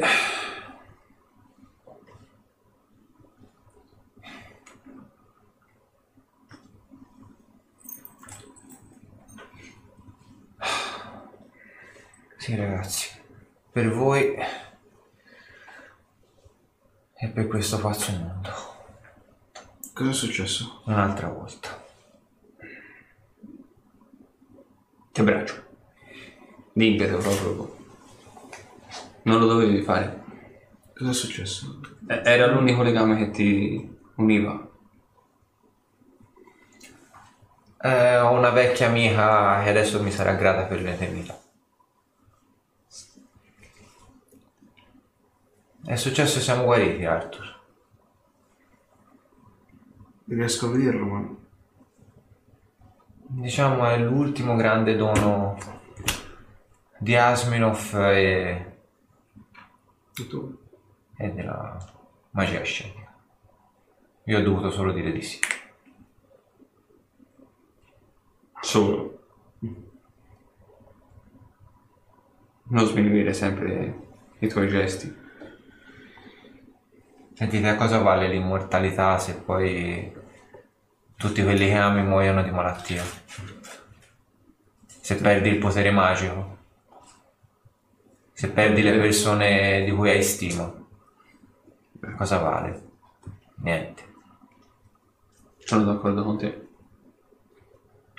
Sì 12.37 12.55
ragazzi, 12.55 13.09
per 13.71 13.89
voi 13.91 14.35
e 17.21 17.27
per 17.27 17.47
questo 17.47 17.77
falso 17.77 18.11
mondo, 18.13 18.49
Cosa 19.93 20.09
è 20.09 20.13
successo? 20.13 20.81
un'altra 20.85 21.27
volta. 21.27 21.83
Ti 25.11 25.19
abbraccio. 25.21 25.67
Te 26.79 27.07
proprio. 27.07 27.75
Non 29.23 29.39
lo 29.39 29.47
dovevi 29.47 29.81
fare. 29.81 30.23
Cosa 30.95 31.09
è 31.09 31.13
successo? 31.13 31.81
Eh, 32.07 32.21
Era 32.23 32.47
l'unico 32.47 32.83
legame 32.83 33.17
che 33.17 33.31
ti 33.31 33.97
univa. 34.15 34.65
Eh, 37.81 38.17
ho 38.19 38.31
una 38.31 38.51
vecchia 38.51 38.87
amica 38.87 39.61
che 39.61 39.69
adesso 39.71 40.01
mi 40.01 40.09
sarà 40.09 40.35
grata 40.35 40.67
per 40.67 40.81
l'eternità. 40.81 41.37
È 45.85 45.95
successo 45.97 46.37
e 46.37 46.41
siamo 46.41 46.63
guariti, 46.63 47.03
Arthur. 47.03 47.59
Riesco 50.27 50.67
a 50.67 50.69
vederlo, 50.69 51.05
ma... 51.05 51.35
Diciamo 53.31 53.85
è 53.85 53.97
l'ultimo 53.97 54.55
grande 54.55 54.95
dono 54.95 55.57
di 56.99 57.15
Asminov 57.15 57.95
e, 57.95 58.77
E 60.17 60.27
tu? 60.27 60.57
e 61.17 61.31
della 61.31 61.77
magia 62.31 62.61
scenica. 62.63 63.13
Io 64.25 64.39
ho 64.39 64.41
dovuto 64.41 64.69
solo 64.69 64.91
dire 64.91 65.11
di 65.11 65.21
sì. 65.21 65.39
Solo. 68.61 69.17
Non 72.71 72.85
sminuire 72.85 73.33
sempre 73.33 74.07
i 74.39 74.47
tuoi 74.47 74.67
gesti. 74.67 75.27
Sentite, 77.33 77.67
a 77.69 77.75
cosa 77.75 77.99
vale 77.99 78.27
l'immortalità 78.27 79.17
se 79.17 79.35
poi 79.39 80.13
tutti 81.15 81.41
quelli 81.41 81.65
che 81.67 81.77
ami 81.77 82.03
muoiono 82.03 82.43
di 82.43 82.51
malattia? 82.51 83.01
Se 84.85 85.15
perdi 85.15 85.49
il 85.49 85.57
potere 85.57 85.89
magico? 85.89 86.57
Se 88.39 88.47
perdi 88.47 88.81
le 88.81 88.97
persone 88.97 89.83
di 89.83 89.91
cui 89.91 90.11
hai 90.11 90.23
stima? 90.23 90.73
Cosa 92.15 92.37
vale? 92.37 92.83
Niente. 93.55 94.03
Sono 95.57 95.83
d'accordo 95.83 96.23
con 96.23 96.37
te. 96.37 96.67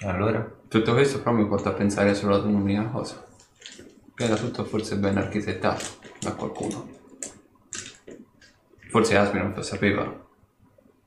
Allora? 0.01 0.47
Tutto 0.69 0.93
questo 0.93 1.21
però 1.21 1.33
mi 1.33 1.47
porta 1.47 1.71
a 1.71 1.73
pensare 1.73 2.15
solo 2.15 2.35
ad 2.35 2.45
un'unica 2.45 2.83
cosa. 2.89 3.27
Che 4.15 4.23
era 4.23 4.37
tutto 4.37 4.63
forse 4.65 4.99
ben 4.99 5.17
architettato 5.17 5.87
da 6.21 6.35
qualcuno. 6.35 6.87
Forse 8.91 9.17
Asminov 9.17 9.59
sapeva 9.61 10.29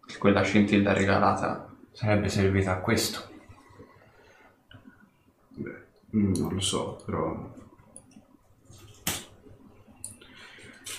che 0.08 0.18
quella 0.18 0.42
scintilla 0.42 0.92
regalata 0.92 1.70
Sarebbe 1.92 2.30
servita 2.30 2.72
a 2.72 2.80
questo. 2.80 3.30
Beh, 5.50 5.86
non 6.10 6.52
lo 6.52 6.60
so, 6.60 7.00
però... 7.06 7.62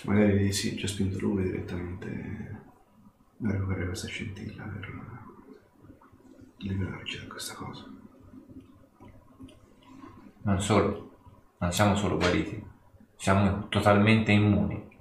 Magari 0.04 0.52
sì, 0.52 0.76
ci 0.76 0.84
ha 0.84 0.88
spinto 0.88 1.18
lui 1.18 1.44
direttamente 1.44 2.62
a 3.42 3.50
recuperare 3.50 3.86
questa 3.86 4.06
scintilla 4.06 4.64
per 4.64 4.92
liberarci 6.58 7.20
da 7.20 7.26
questa 7.26 7.54
cosa. 7.54 7.84
Non 10.42 10.60
solo. 10.60 11.10
Non 11.58 11.72
siamo 11.72 11.96
solo 11.96 12.18
guariti. 12.18 12.62
Siamo 13.16 13.68
totalmente 13.68 14.32
immuni. 14.32 14.92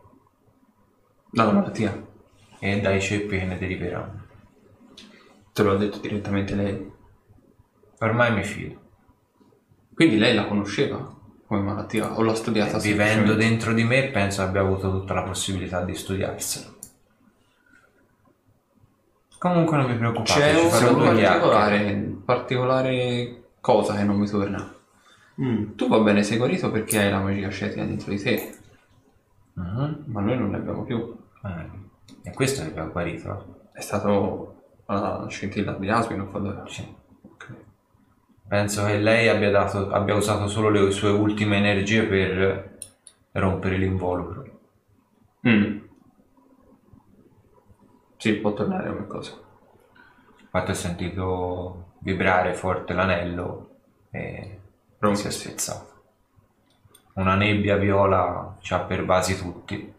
dalla 1.30 1.52
malattia. 1.52 2.12
E 2.60 2.80
dai 2.80 3.02
ceppi 3.02 3.38
che 3.40 3.46
ne 3.46 3.58
deriveranno. 3.58 4.26
Te 5.52 5.64
lo 5.64 5.72
ha 5.72 5.78
detto 5.78 6.00
direttamente 6.00 6.56
lei. 6.56 6.92
Ormai 8.00 8.34
mi 8.34 8.44
fido. 8.44 8.82
Quindi 9.94 10.18
lei 10.18 10.34
la 10.34 10.48
conosceva 10.48 11.22
come 11.54 11.62
malattia 11.62 12.18
o 12.18 12.22
l'ha 12.24 12.34
studiata 12.34 12.78
Vivendo 12.80 13.04
semplicemente? 13.28 13.48
dentro 13.48 13.74
di 13.74 13.84
me 13.84 14.04
penso 14.10 14.42
abbia 14.42 14.62
avuto 14.62 14.90
tutta 14.90 15.14
la 15.14 15.22
possibilità 15.22 15.84
di 15.84 15.94
studiarselo. 15.94 16.72
Comunque 19.38 19.78
non 19.78 19.88
vi 19.88 19.96
preoccupate, 19.96 20.40
C'è 20.40 20.60
un 20.62 20.70
particolare, 20.70 22.16
particolare 22.26 23.44
cosa 23.60 23.96
che 23.96 24.04
non 24.04 24.18
mi 24.18 24.28
torna. 24.28 24.74
Mm. 25.42 25.76
Tu 25.76 25.88
va 25.88 26.00
bene, 26.00 26.24
sei 26.24 26.38
guarito 26.38 26.72
perché 26.72 26.98
hai 27.00 27.10
la 27.12 27.20
magia 27.20 27.50
scetica 27.50 27.84
dentro 27.84 28.12
di 28.12 28.22
te, 28.22 28.56
Mhm. 29.56 30.04
ma 30.08 30.22
noi 30.22 30.38
non 30.38 30.50
ne 30.52 30.58
abbiamo 30.58 30.84
più. 30.84 31.16
Eh, 31.44 31.82
E 32.26 32.32
questo 32.34 32.62
che 32.64 32.70
abbiamo 32.70 32.92
guarito? 32.92 33.70
È 33.74 33.82
stato 33.82 34.64
la 34.86 35.26
scintilla 35.30 35.74
di 35.74 35.90
Asminov 35.90 36.34
allora. 36.36 36.64
Sì. 36.68 36.86
Penso 38.54 38.86
che 38.86 39.00
lei 39.00 39.30
abbia, 39.30 39.50
dato- 39.50 39.90
abbia 39.90 40.14
usato 40.14 40.48
solo 40.48 40.70
le 40.70 40.92
sue 40.92 41.10
ultime 41.10 41.58
energie 41.58 42.04
per 42.04 42.78
rompere 43.32 43.78
l'involucro. 43.78 44.46
Mm. 45.48 45.78
Sì, 48.16 48.34
può 48.34 48.54
tornare 48.54 48.90
come 48.90 49.08
cosa. 49.08 49.32
Infatti 50.40 50.70
ho 50.70 50.74
sentito 50.76 51.94
vibrare 52.02 52.54
forte 52.54 52.94
l'anello 52.94 53.70
e 54.12 54.60
Rompe. 55.00 55.18
si 55.18 55.26
è 55.26 55.32
spezzato. 55.32 56.04
Una 57.14 57.34
nebbia 57.34 57.76
viola 57.78 58.56
ci 58.60 58.76
ha 58.76 58.82
pervasi 58.82 59.36
tutti. 59.36 59.94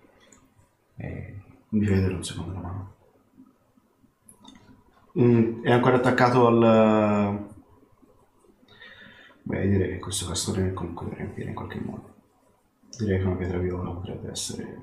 E 0.95 1.41
Mi 1.71 1.87
vedere 1.87 2.15
un 2.15 2.23
secondo 2.23 2.53
la 2.53 2.61
mano. 2.61 2.93
Mm, 5.19 5.65
è 5.65 5.73
ancora 5.73 5.97
attaccato 5.97 6.47
al... 6.47 7.53
Beh, 9.47 9.69
direi 9.69 9.91
che 9.91 9.99
questo 9.99 10.27
castore 10.27 10.73
comunque 10.73 11.07
da 11.09 11.17
riempire 11.17 11.51
in 11.51 11.55
qualche 11.55 11.79
modo. 11.79 12.15
Direi 12.99 13.19
che 13.19 13.25
una 13.27 13.37
pietra 13.37 13.59
viola 13.59 13.91
potrebbe 13.91 14.31
essere 14.31 14.81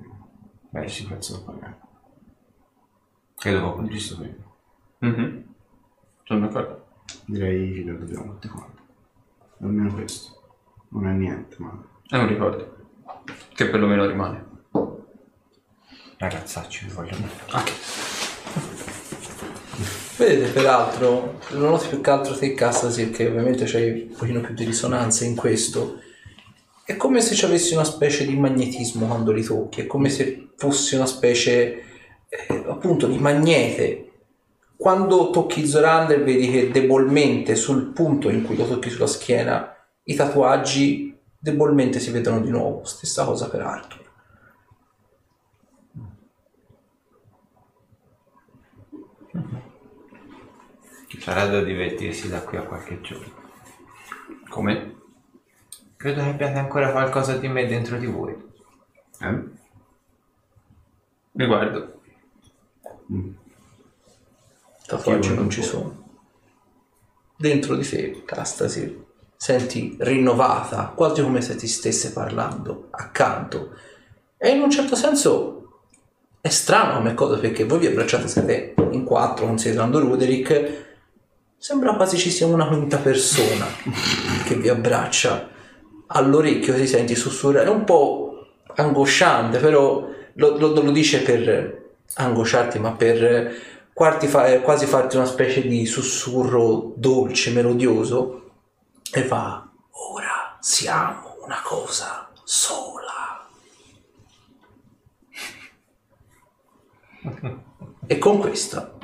beh, 0.70 0.84
il 0.84 0.90
sì, 0.90 1.06
prezzo 1.06 1.38
da 1.38 1.52
pagare. 1.52 1.80
Credo 3.36 3.60
proprio. 3.62 3.88
Giusto 3.90 4.18
qui. 4.18 4.36
Mhm. 5.00 5.54
Sono 6.24 6.48
d'accordo. 6.48 6.86
Direi 7.26 7.74
che 7.74 7.90
lo 7.90 7.98
dobbiamo 7.98 8.34
tutti 8.34 8.48
quanti. 8.50 8.82
Almeno 9.62 9.94
questo. 9.94 10.40
Non 10.90 11.08
è 11.08 11.14
niente, 11.14 11.56
ma... 11.58 11.84
È 12.08 12.18
un 12.18 12.28
ricordo. 12.28 12.78
Che 13.54 13.70
perlomeno 13.70 14.06
rimane. 14.06 14.46
Ragazzacci, 16.18 16.86
vi 16.86 16.92
voglio 16.94 17.18
bene. 17.18 18.11
Vedete, 20.22 20.52
peraltro, 20.52 21.40
lo 21.50 21.70
noti 21.70 21.88
più 21.88 22.00
che 22.00 22.12
altro 22.12 22.38
te 22.38 22.54
Castasir, 22.54 23.10
che 23.10 23.26
ovviamente 23.26 23.66
c'hai 23.66 24.08
un 24.08 24.16
pochino 24.16 24.40
più 24.40 24.54
di 24.54 24.66
risonanza 24.66 25.26
in 25.26 25.36
questo. 25.36 26.00
È 26.86 26.96
come 26.96 27.22
se 27.22 27.34
ci 27.34 27.44
avessi 27.44 27.74
una 27.74 27.84
specie 27.84 28.28
di 28.28 28.38
magnetismo 28.38 29.08
quando 29.08 29.32
li 29.32 29.44
tocchi, 29.44 29.82
è 29.82 29.88
come 29.88 30.10
se 30.10 30.50
fossi 30.58 30.94
una 30.94 31.08
specie 31.08 31.84
eh, 32.30 32.64
appunto 32.68 33.08
di 33.08 33.18
magnete. 33.18 34.12
Quando 34.78 35.32
tocchi 35.32 35.66
Zorander 35.66 36.24
vedi 36.24 36.52
che 36.52 36.70
debolmente 36.70 37.56
sul 37.56 37.88
punto 37.88 38.30
in 38.30 38.44
cui 38.44 38.56
lo 38.56 38.68
tocchi 38.68 38.92
sulla 38.92 39.08
schiena 39.08 39.76
i 40.04 40.14
tatuaggi 40.14 41.18
debolmente 41.40 42.00
si 42.00 42.12
vedono 42.12 42.42
di 42.42 42.52
nuovo. 42.52 42.84
Stessa 42.84 43.26
cosa 43.26 43.50
per 43.50 43.62
Arthur. 43.62 44.02
Sarà 51.20 51.46
da 51.46 51.62
divertirsi 51.62 52.30
da 52.30 52.42
qui 52.42 52.58
a 52.58 52.64
qualche 52.64 53.02
giorno. 53.02 53.34
Come? 54.50 54.96
Credo 55.98 56.22
che 56.22 56.30
abbiate 56.30 56.58
ancora 56.58 56.92
qualcosa 56.92 57.38
di 57.38 57.48
me 57.48 57.68
dentro 57.68 57.98
di 57.98 58.06
voi. 58.06 58.36
Eh? 59.20 59.44
Riguardo. 61.34 62.02
Tatuaggi 64.86 65.30
Sì, 65.30 65.36
non 65.36 65.50
ci 65.50 65.62
sono. 65.62 66.10
Dentro 67.36 67.76
di 67.76 67.88
te, 67.88 68.24
Castasir, 68.26 69.04
senti 69.36 69.96
rinnovata, 70.00 70.92
quasi 70.96 71.22
come 71.22 71.42
se 71.42 71.56
ti 71.56 71.68
stesse 71.68 72.14
parlando 72.14 72.88
accanto. 72.92 73.76
E 74.38 74.50
in 74.50 74.62
un 74.62 74.70
certo 74.70 74.96
senso 74.96 75.84
è 76.42 76.50
strano 76.50 76.98
come 76.98 77.14
cosa 77.14 77.40
perché 77.40 77.66
voi 77.66 77.80
vi 77.80 77.88
abbracciate, 77.88 78.28
siete 78.28 78.74
in 78.92 79.04
quattro 79.04 79.46
considerando 79.46 80.00
Ruderick. 80.00 80.90
Sembra 81.64 81.94
quasi 81.94 82.18
ci 82.18 82.32
sia 82.32 82.48
una 82.48 82.68
quinta 82.68 82.98
persona 82.98 83.68
che 84.46 84.56
vi 84.56 84.68
abbraccia. 84.68 85.48
All'orecchio 86.08 86.74
ti 86.74 86.88
senti 86.88 87.14
sussurrare, 87.16 87.68
è 87.68 87.70
un 87.70 87.84
po' 87.84 88.48
angosciante, 88.76 89.60
però 89.60 90.10
lo, 90.34 90.58
lo- 90.58 90.82
lo 90.82 90.90
dice 90.92 91.22
per 91.22 91.92
angosciarti, 92.16 92.80
ma 92.80 92.94
per 92.94 93.54
fa- 93.94 94.60
quasi 94.62 94.88
farti 94.88 95.18
una 95.18 95.28
specie 95.28 95.62
di 95.68 95.86
sussurro 95.86 96.94
dolce, 96.96 97.52
melodioso, 97.52 98.50
e 99.14 99.22
fa, 99.22 99.70
ora 99.92 100.58
siamo 100.60 101.36
una 101.44 101.62
cosa 101.64 102.28
sola. 102.44 103.00
e 108.08 108.18
con 108.18 108.40
questa 108.40 108.98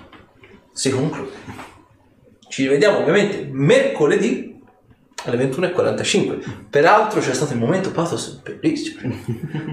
si 0.72 0.90
conclude. 0.90 1.77
Ci 2.58 2.64
rivediamo 2.64 2.98
ovviamente 2.98 3.48
mercoledì 3.52 4.60
alle 5.26 5.48
21.45. 5.48 6.66
Peraltro 6.72 7.20
c'è 7.20 7.36
stato 7.36 7.54
il 7.54 7.60
momento 7.60 7.92
pathos 7.92 8.42
bellissimo. 8.42 9.14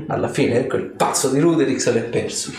Alla 0.09 0.29
fine 0.29 0.67
quel 0.67 0.91
pazzo 0.91 1.31
di 1.31 1.41
Ruderick 1.41 1.81
se 1.81 1.93
l'è 1.93 2.03
perso. 2.03 2.53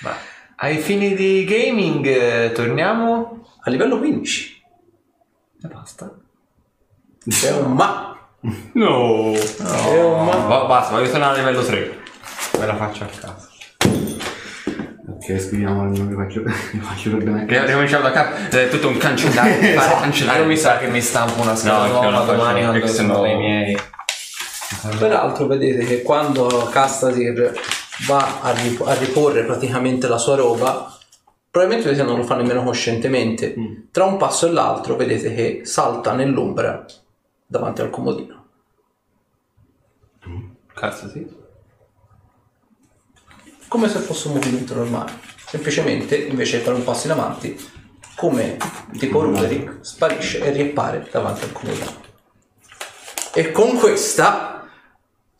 Ma 0.00 0.16
ai 0.56 0.78
fini 0.78 1.14
di 1.14 1.44
gaming 1.44 2.06
eh, 2.06 2.52
torniamo? 2.52 3.46
A 3.62 3.68
livello 3.68 3.98
15 3.98 4.62
E 5.62 5.68
basta. 5.68 6.10
c'è 7.28 7.52
un 7.58 7.72
ma. 7.72 8.16
No. 8.72 9.32
C'è 9.34 10.02
un 10.02 10.24
ma. 10.24 10.36
Va- 10.36 10.64
basta, 10.64 10.94
voglio 10.96 11.10
tornare 11.10 11.34
a 11.34 11.38
livello 11.38 11.62
3. 11.62 11.98
Me 12.60 12.64
la 12.64 12.76
faccio 12.76 13.04
a 13.04 13.08
casa. 13.08 13.49
Ok, 15.30 15.40
scriviamo 15.40 15.84
il 15.84 16.00
nome, 16.00 16.14
faccio, 16.14 16.42
faccio 16.80 17.10
per 17.10 17.22
bene. 17.22 17.46
Che 17.46 17.66
Ricominciamo 17.66 18.02
da 18.02 18.10
capo. 18.10 18.56
È 18.56 18.68
tutto 18.68 18.88
un 18.88 18.96
cancellare. 18.96 19.52
fare 19.74 20.00
cancellare. 20.00 20.40
Io 20.40 20.46
mi 20.46 20.56
sa 20.56 20.78
che 20.78 20.88
mi 20.88 21.00
stampo 21.00 21.40
una 21.40 21.54
scheda 21.54 21.86
No, 21.86 22.00
nuova 22.00 22.24
domani 22.24 22.62
quando 22.62 22.86
sono 22.86 23.20
dai 23.20 23.36
miei. 23.36 23.78
Peraltro 24.98 25.46
vedete 25.46 25.84
che 25.84 26.02
quando 26.02 26.68
Castasir 26.70 27.52
va 28.06 28.40
a, 28.40 28.52
rip- 28.52 28.86
a 28.86 28.94
riporre 28.94 29.44
praticamente 29.44 30.08
la 30.08 30.18
sua 30.18 30.36
roba, 30.36 30.96
probabilmente 31.50 31.90
vedete 31.90 32.08
non 32.08 32.18
lo 32.18 32.24
fa 32.24 32.36
nemmeno 32.36 32.62
coscientemente. 32.62 33.54
Tra 33.90 34.04
un 34.04 34.16
passo 34.16 34.46
e 34.46 34.50
l'altro 34.50 34.96
vedete 34.96 35.34
che 35.34 35.60
salta 35.64 36.12
nell'ombra 36.12 36.84
davanti 37.46 37.80
al 37.80 37.90
comodino. 37.90 38.38
Cazzo, 40.74 41.08
sì. 41.08 41.39
Come 43.70 43.88
se 43.88 44.00
fosse 44.00 44.26
un 44.26 44.34
movimento 44.34 44.74
normale. 44.74 45.12
Semplicemente, 45.46 46.16
invece 46.16 46.58
di 46.58 46.64
fare 46.64 46.76
un 46.76 46.82
passo 46.82 47.06
in 47.06 47.12
avanti, 47.12 47.56
come 48.16 48.56
tipo 48.98 49.22
Ruderick, 49.22 49.78
sparisce 49.82 50.40
e 50.40 50.50
riappare 50.50 51.08
davanti 51.08 51.44
al 51.44 51.52
comodino. 51.52 51.94
E 53.32 53.52
con 53.52 53.76
questa 53.76 54.68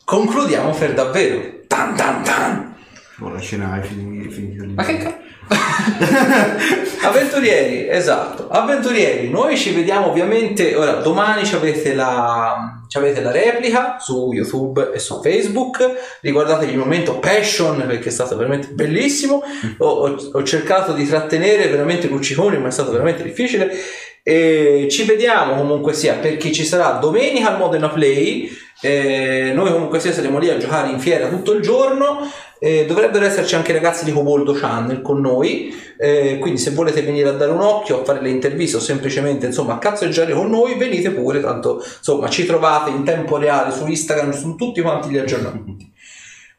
concludiamo 0.04 0.70
per 0.70 0.94
davvero. 0.94 1.64
Tan 1.66 1.96
tan 1.96 2.22
tan! 2.22 2.76
La 3.18 3.40
scena 3.40 3.80
è 3.80 3.84
finita. 3.84 4.64
Ma 4.74 4.84
che 4.84 4.98
cazzo? 4.98 5.29
Avventurieri, 7.02 7.88
esatto. 7.88 8.48
Avventurieri, 8.48 9.28
noi 9.30 9.56
ci 9.56 9.72
vediamo 9.72 10.08
ovviamente. 10.10 10.74
Ora, 10.76 10.92
domani 10.94 11.44
ci 11.44 11.54
avete 11.54 11.94
la, 11.94 12.82
ci 12.86 12.98
avete 12.98 13.20
la 13.20 13.30
replica 13.32 13.96
su 13.98 14.32
YouTube 14.32 14.92
e 14.92 14.98
su 14.98 15.20
Facebook. 15.20 16.18
Ricordatevi 16.20 16.72
il 16.72 16.78
momento 16.78 17.18
Passion 17.18 17.84
perché 17.86 18.08
è 18.08 18.12
stato 18.12 18.36
veramente 18.36 18.68
bellissimo. 18.68 19.42
Ho, 19.78 19.86
ho- 19.88 20.30
ho 20.32 20.42
cercato 20.44 20.92
di 20.92 21.06
trattenere 21.06 21.68
veramente 21.68 22.06
Lucciconi, 22.06 22.58
ma 22.58 22.68
è 22.68 22.72
stato 22.72 22.92
veramente 22.92 23.22
difficile. 23.22 23.70
E 24.22 24.86
ci 24.90 25.04
vediamo 25.04 25.54
comunque 25.54 25.92
sia 25.92 26.14
per 26.14 26.36
chi 26.36 26.52
ci 26.52 26.64
sarà 26.64 26.98
domenica 26.98 27.52
al 27.52 27.58
Modena 27.58 27.88
Play. 27.88 28.50
Eh, 28.82 29.52
noi 29.54 29.70
comunque 29.72 30.00
sia 30.00 30.12
saremo 30.12 30.38
lì 30.38 30.48
a 30.48 30.56
giocare 30.56 30.90
in 30.90 30.98
fiera 30.98 31.28
tutto 31.28 31.52
il 31.52 31.62
giorno. 31.62 32.20
Eh, 32.58 32.84
dovrebbero 32.86 33.24
esserci 33.24 33.54
anche 33.54 33.70
i 33.70 33.74
ragazzi 33.74 34.04
di 34.04 34.12
Coboldo 34.12 34.52
Channel 34.52 35.00
con 35.00 35.20
noi. 35.20 35.74
Eh, 35.98 36.38
quindi 36.38 36.60
se 36.60 36.70
volete 36.70 37.02
venire 37.02 37.28
a 37.28 37.32
dare 37.32 37.50
un 37.50 37.60
occhio, 37.60 38.00
a 38.00 38.04
fare 38.04 38.20
le 38.20 38.30
interviste 38.30 38.76
o 38.76 38.80
semplicemente 38.80 39.46
insomma 39.46 39.74
a 39.74 39.78
cazzeggiare 39.78 40.32
con 40.32 40.48
noi, 40.48 40.76
venite 40.76 41.10
pure, 41.10 41.40
tanto 41.40 41.82
insomma 41.82 42.28
ci 42.28 42.46
trovate 42.46 42.90
in 42.90 43.04
tempo 43.04 43.38
reale 43.38 43.72
su 43.72 43.86
Instagram, 43.86 44.32
su 44.32 44.54
tutti 44.56 44.80
quanti 44.80 45.08
gli 45.08 45.18
aggiornamenti. 45.18 45.89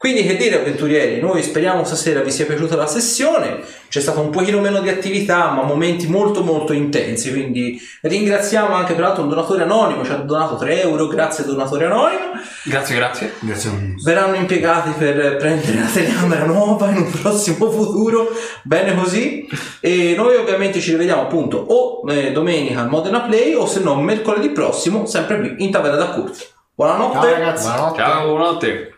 Quindi 0.02 0.26
che 0.26 0.36
dire 0.36 0.56
avventurieri, 0.56 1.20
noi 1.20 1.44
speriamo 1.44 1.84
stasera 1.84 2.22
vi 2.22 2.32
sia 2.32 2.48
piaciuta 2.48 2.76
la 2.76 2.88
sessione, 2.88 3.60
c'è 3.88 4.02
stato 4.02 4.20
un 4.20 4.32
pochino 4.32 4.60
meno 4.60 4.80
di 4.80 4.90
attività 4.90 5.52
ma 5.52 5.62
momenti 5.62 6.08
molto 6.08 6.42
molto 6.44 6.74
intensi, 6.74 7.32
quindi 7.32 7.80
ringraziamo 8.02 8.74
anche 8.74 8.96
peraltro 8.96 9.22
un 9.22 9.30
donatore 9.30 9.62
anonimo, 9.62 10.04
ci 10.04 10.12
ha 10.12 10.16
donato 10.16 10.56
3 10.56 10.82
euro, 10.82 11.06
grazie 11.06 11.46
donatore 11.46 11.86
anonimo, 11.86 12.32
Grazie, 12.64 12.96
grazie. 12.96 13.34
Grazie 13.42 13.70
a 13.70 13.74
voi. 13.74 13.94
verranno 14.04 14.38
impiegati 14.38 14.90
per 14.98 15.36
prendere 15.38 15.80
la 15.82 15.86
telecamera 15.86 16.46
nuova 16.46 16.90
in 16.90 16.98
un 16.98 17.12
prossimo 17.12 17.70
futuro, 17.70 18.30
bene 18.64 18.96
così. 18.96 19.48
E 19.80 20.16
noi 20.18 20.36
ovviamente 20.36 20.80
ci 20.80 20.90
rivediamo 20.90 21.22
appunto 21.22 21.58
o 21.58 22.12
eh, 22.12 22.32
domenica 22.32 22.82
al 22.82 22.90
Modena 22.90 23.22
Play 23.22 23.54
o 23.54 23.68
se 23.68 23.82
no 23.82 24.02
mercoledì 24.02 24.50
prossimo, 24.50 25.06
sempre 25.06 25.40
qui 25.40 25.64
in 25.64 25.70
Taverna 25.70 25.98
da 25.98 26.10
Curzi. 26.10 26.48
Buonanotte. 26.74 27.20
Ciao 27.20 27.32
ragazzi. 27.32 27.68
Buonanotte. 27.68 28.02
Ciao, 28.02 28.28
buonanotte. 28.28 28.91